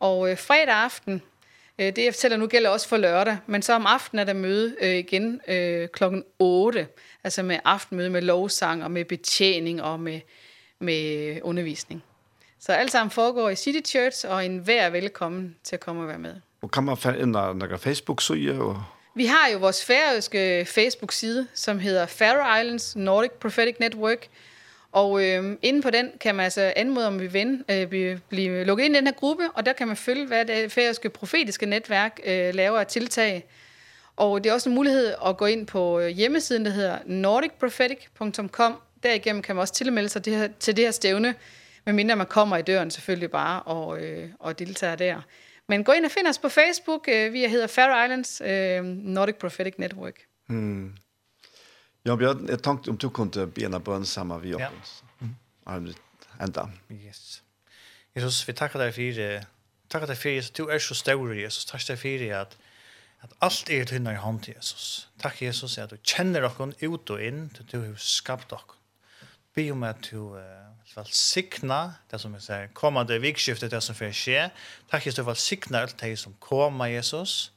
Og 0.00 0.30
øh, 0.30 0.38
fredag 0.38 0.74
aften, 0.74 1.22
øh, 1.78 1.86
det 1.86 2.04
jeg 2.04 2.14
fortæller 2.14 2.36
nu 2.36 2.46
gælder 2.46 2.70
også 2.70 2.88
for 2.88 2.96
lørdag, 2.96 3.38
men 3.46 3.62
så 3.62 3.72
om 3.72 3.86
aftenen 3.86 4.20
er 4.20 4.24
der 4.24 4.32
møde 4.32 4.76
øh, 4.80 4.96
igen 4.96 5.40
øh, 5.48 5.88
kl. 5.88 6.04
8. 6.38 6.86
Altså 7.24 7.42
med 7.42 7.58
aftenmøde 7.64 8.10
med 8.10 8.22
lovsang 8.22 8.84
og 8.84 8.90
med 8.90 9.04
betjening 9.04 9.82
og 9.82 10.00
med, 10.00 10.20
med 10.78 11.38
undervisning. 11.42 12.02
Så 12.58 12.72
alt 12.72 12.92
sammen 12.92 13.10
foregår 13.10 13.50
i 13.50 13.56
City 13.56 13.90
Church, 13.90 14.26
og 14.28 14.46
enhver 14.46 14.82
vær 14.82 14.90
velkommen 14.90 15.56
til 15.64 15.76
at 15.76 15.80
komme 15.80 16.02
og 16.02 16.08
være 16.08 16.18
med. 16.18 16.34
Og 16.62 16.70
kan 16.70 16.82
man 16.82 16.96
finde 16.96 17.18
ind 17.18 17.60
på 17.70 17.76
Facebook-side? 17.76 18.60
Og... 18.60 18.84
Vi 19.14 19.26
har 19.26 19.48
jo 19.52 19.58
vores 19.58 19.84
færøske 19.84 20.64
Facebook-side, 20.64 21.46
som 21.54 21.78
hedder 21.78 22.06
Faroe 22.06 22.60
Islands 22.60 22.96
Nordic 22.96 23.30
Prophetic 23.30 23.76
Network. 23.80 24.28
Og 24.92 25.24
øh, 25.24 25.56
inde 25.62 25.82
på 25.82 25.90
den 25.90 26.10
kan 26.20 26.34
man 26.34 26.44
altså 26.44 26.72
anmode 26.76 27.06
om 27.06 27.20
vi 27.20 27.32
ven, 27.32 27.64
øh, 27.68 27.86
blive, 27.86 28.20
blive 28.28 28.64
lukket 28.64 28.84
ind 28.84 28.94
i 28.94 28.98
den 28.98 29.06
her 29.06 29.14
gruppe, 29.14 29.42
og 29.54 29.66
der 29.66 29.72
kan 29.72 29.86
man 29.86 29.96
følge, 29.96 30.26
hvad 30.26 30.44
det 30.44 30.72
færøske 30.72 31.08
profetiske 31.08 31.66
netværk 31.66 32.20
øh, 32.24 32.54
laver 32.54 32.78
af 32.78 32.86
tiltag. 32.86 33.44
Og 34.16 34.44
det 34.44 34.50
er 34.50 34.54
også 34.54 34.68
en 34.68 34.74
mulighed 34.74 35.14
at 35.26 35.36
gå 35.36 35.46
ind 35.46 35.66
på 35.66 36.00
hjemmesiden, 36.00 36.64
der 36.64 36.70
hedder 36.70 36.98
nordicprophetic.com. 37.06 38.74
Derigennem 39.02 39.42
kan 39.42 39.56
man 39.56 39.60
også 39.60 39.74
tilmelde 39.74 40.08
sig 40.08 40.24
det 40.24 40.36
her, 40.36 40.48
til 40.60 40.76
det 40.76 40.84
her 40.84 40.92
stævne, 40.92 41.34
medmindre 41.86 42.16
man 42.16 42.26
kommer 42.26 42.56
i 42.56 42.62
døren 42.62 42.90
selvfølgelig 42.90 43.30
bare 43.30 43.62
og, 43.62 44.02
øh, 44.02 44.28
og 44.38 44.58
deltager 44.58 44.96
der. 44.96 45.20
Men 45.72 45.84
gå 45.84 45.92
ind 45.92 46.04
og 46.04 46.10
find 46.10 46.26
os 46.28 46.38
på 46.38 46.48
Facebook. 46.48 47.08
Øh, 47.08 47.32
vi 47.32 47.46
hedder 47.48 47.66
Faroe 47.66 48.04
Islands 48.04 48.40
øh, 48.40 48.84
Nordic 48.84 49.36
Prophetic 49.36 49.74
Network. 49.78 50.18
Mm. 50.46 50.96
Ja, 52.04 52.16
Bjørn, 52.16 52.48
jeg 52.48 52.62
tenkte 52.62 52.90
om 52.90 52.98
du 52.98 53.08
kunne 53.08 53.46
bena 53.46 53.78
bøn 53.78 54.04
sammen 54.04 54.42
vi 54.42 54.54
oss. 54.54 55.04
Ja. 55.66 55.78
Mm. 55.78 55.94
Enda. 56.42 56.66
Yes. 56.90 57.42
Jesus, 58.16 58.48
vi 58.48 58.52
takker 58.52 58.82
deg 58.82 58.92
for 58.94 59.16
det. 59.16 59.46
Takker 59.90 60.12
deg 60.12 60.18
for 60.20 60.28
Jesus. 60.28 60.50
du 60.50 60.66
er 60.66 60.78
så 60.78 60.94
stor, 60.94 61.32
Jesus. 61.32 61.64
Takk 61.64 61.88
deg 61.88 61.98
for 61.98 62.26
at 62.40 62.58
at 63.22 63.32
alt 63.40 63.70
er 63.70 63.84
til 63.84 64.06
i 64.06 64.14
hånd 64.14 64.40
til 64.42 64.54
Jesus. 64.56 65.08
Takk, 65.22 65.42
Jesus, 65.42 65.78
at 65.78 65.90
du 65.90 65.96
kjenner 66.04 66.40
dere 66.40 66.88
ut 66.88 67.10
og 67.10 67.22
inn 67.22 67.50
til 67.54 67.64
du 67.72 67.78
har 67.80 67.94
skapt 67.96 68.50
dere. 68.50 68.76
Be 69.54 69.70
om 69.70 69.82
at 69.82 70.08
du... 70.10 70.34
Uh, 70.36 70.61
välsigna 70.96 71.94
det 72.10 72.20
som 72.20 72.34
jeg 72.34 72.42
sier, 72.42 72.68
kommande 72.74 73.18
vikskiftet 73.18 73.70
det 73.70 73.80
som 73.80 73.94
för 73.94 74.12
ske. 74.12 74.50
Takk 74.90 75.06
Jesus 75.06 75.24
för 75.24 75.34
sikna 75.34 75.78
alt 75.78 75.98
det 75.98 76.16
som 76.16 76.34
kommer 76.40 76.86
Jesus. 76.86 77.52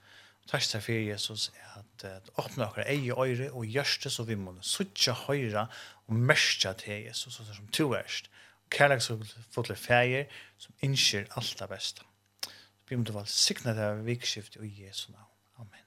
Tack 0.48 0.64
för 0.64 0.94
Jesus 0.94 1.52
at 1.76 1.86
att 2.04 2.30
öppna 2.38 2.70
våra 2.70 2.86
ögon 2.86 3.26
øyre 3.26 3.52
og 3.52 3.58
och 3.58 3.66
görste 3.66 4.10
så 4.10 4.24
vi 4.24 4.36
må 4.36 4.56
söka 4.62 5.14
höra 5.14 5.68
og 6.08 6.14
märka 6.16 6.74
til 6.74 7.04
Jesus 7.04 7.34
så 7.34 7.44
som 7.54 7.68
to 7.68 7.94
erst. 7.94 8.30
Kærlek 8.72 9.02
som 9.02 9.24
fotler 9.52 9.76
färger 9.76 10.26
som 10.58 10.74
inskir 10.82 11.26
alt 11.36 11.60
det 11.60 11.68
bästa. 11.68 12.02
Så 12.90 12.96
du 12.96 13.14
måste 13.14 13.34
sikna 13.34 13.74
det 13.74 14.06
vikskiftet 14.06 14.64
i 14.64 14.86
Jesu 14.86 15.12
namn. 15.12 15.26
Amen. 15.58 15.86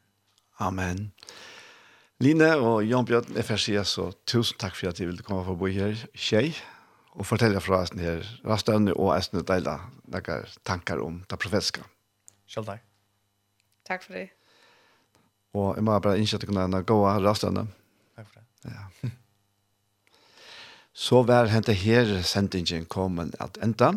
Amen. 0.58 1.12
Line 2.20 2.56
og 2.56 2.88
Jan 2.88 3.04
Bjørn, 3.04 3.36
jeg 3.36 3.44
får 3.44 3.56
si 3.56 3.74
så 3.84 4.12
tusen 4.26 4.58
takk 4.58 4.74
for 4.76 4.88
at 4.88 4.98
du 4.98 5.06
ville 5.06 5.22
komme 5.22 5.44
for 5.44 5.54
å 5.54 5.58
bo 5.58 5.66
her, 5.66 5.94
tjej 6.14 6.54
og 7.18 7.26
fortelle 7.26 7.60
fra 7.60 7.82
oss 7.82 7.94
her 7.98 8.22
rastøvne 8.46 8.94
og 8.94 9.16
æsne 9.16 9.42
deile 9.46 9.78
noen 10.08 10.50
tankar 10.66 11.02
om 11.02 11.22
det 11.28 11.38
profetiske. 11.42 11.82
Selv 12.48 12.70
takk. 12.70 12.84
Takk 13.88 14.04
for 14.04 14.18
det. 14.18 14.28
Og 15.58 15.74
jeg 15.76 15.84
må 15.84 15.96
bare 15.98 16.18
innkjøre 16.20 16.48
kunne 16.48 16.68
å 16.78 16.84
gå 16.86 16.98
av 17.08 17.22
rastøvne. 17.24 17.66
Takk 18.16 18.28
for 18.28 18.38
det. 18.40 18.74
Ja. 18.74 19.10
Så 20.98 21.22
var 21.22 21.50
hentet 21.50 21.78
her 21.84 22.08
sendingen 22.26 22.86
kommet 22.90 23.36
at 23.42 23.58
enda, 23.62 23.92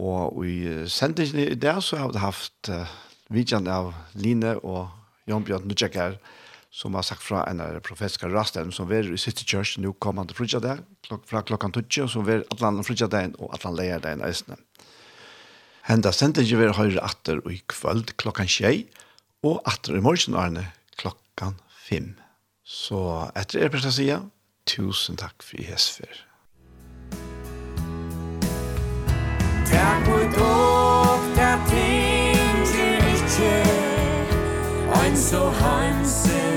og 0.00 0.40
i 0.42 0.88
sendingen 0.90 1.52
i 1.52 1.58
dag 1.60 1.82
så 1.84 2.00
har 2.00 2.10
vi 2.10 2.22
haft 2.22 2.70
uh, 2.72 2.88
vidjan 3.30 3.68
av 3.70 3.92
Line 4.18 4.56
og 4.64 4.88
Jan 5.30 5.44
Bjørn 5.46 5.68
Nudjekar, 5.68 6.16
som 6.70 6.94
har 6.94 7.02
sagt 7.02 7.22
fra 7.26 7.42
en 7.50 7.60
av 7.60 7.76
profetiske 7.82 8.30
rasten 8.30 8.70
som 8.72 8.90
er 8.94 9.08
i 9.10 9.18
City 9.18 9.44
Church 9.44 9.76
nå 9.82 9.92
kommande 9.98 10.36
frutja 10.38 10.60
der, 10.62 10.84
klok 11.06 11.26
fra 11.26 11.42
klokkan 11.42 11.74
20, 11.74 12.08
som 12.08 12.28
er 12.30 12.44
atlan 12.54 12.82
frutja 12.86 13.10
dagen 13.10 13.34
og 13.38 13.54
atlan 13.56 13.76
leier 13.76 14.02
dagen 14.02 14.22
eisne. 14.26 14.58
Henda 15.88 16.12
sender 16.14 16.46
ikke 16.46 16.60
vi 16.60 16.72
høyre 16.76 17.02
atter 17.02 17.40
i 17.50 17.58
kvöld 17.66 18.14
klokkan 18.22 18.48
6, 18.48 18.86
og 19.42 19.62
atter 19.66 19.96
i 19.96 20.02
morgen 20.04 20.36
Arne 20.38 20.68
klokkan 21.00 21.58
5. 21.88 22.12
Så 22.62 23.00
etter 23.34 23.64
er 23.64 23.72
prøvd 23.72 23.88
å 23.90 23.94
si, 23.96 24.10
tusen 24.70 25.18
takk 25.18 25.42
for 25.42 25.58
i 25.58 25.66
hesfer. 25.66 26.26
Takk 29.70 30.06
for 30.36 31.26
dere 31.34 31.56
ting 31.72 32.62
til 32.70 33.10
ikke, 33.16 33.56
ein 35.00 35.18
så 35.18 35.48
hansen. 35.64 36.49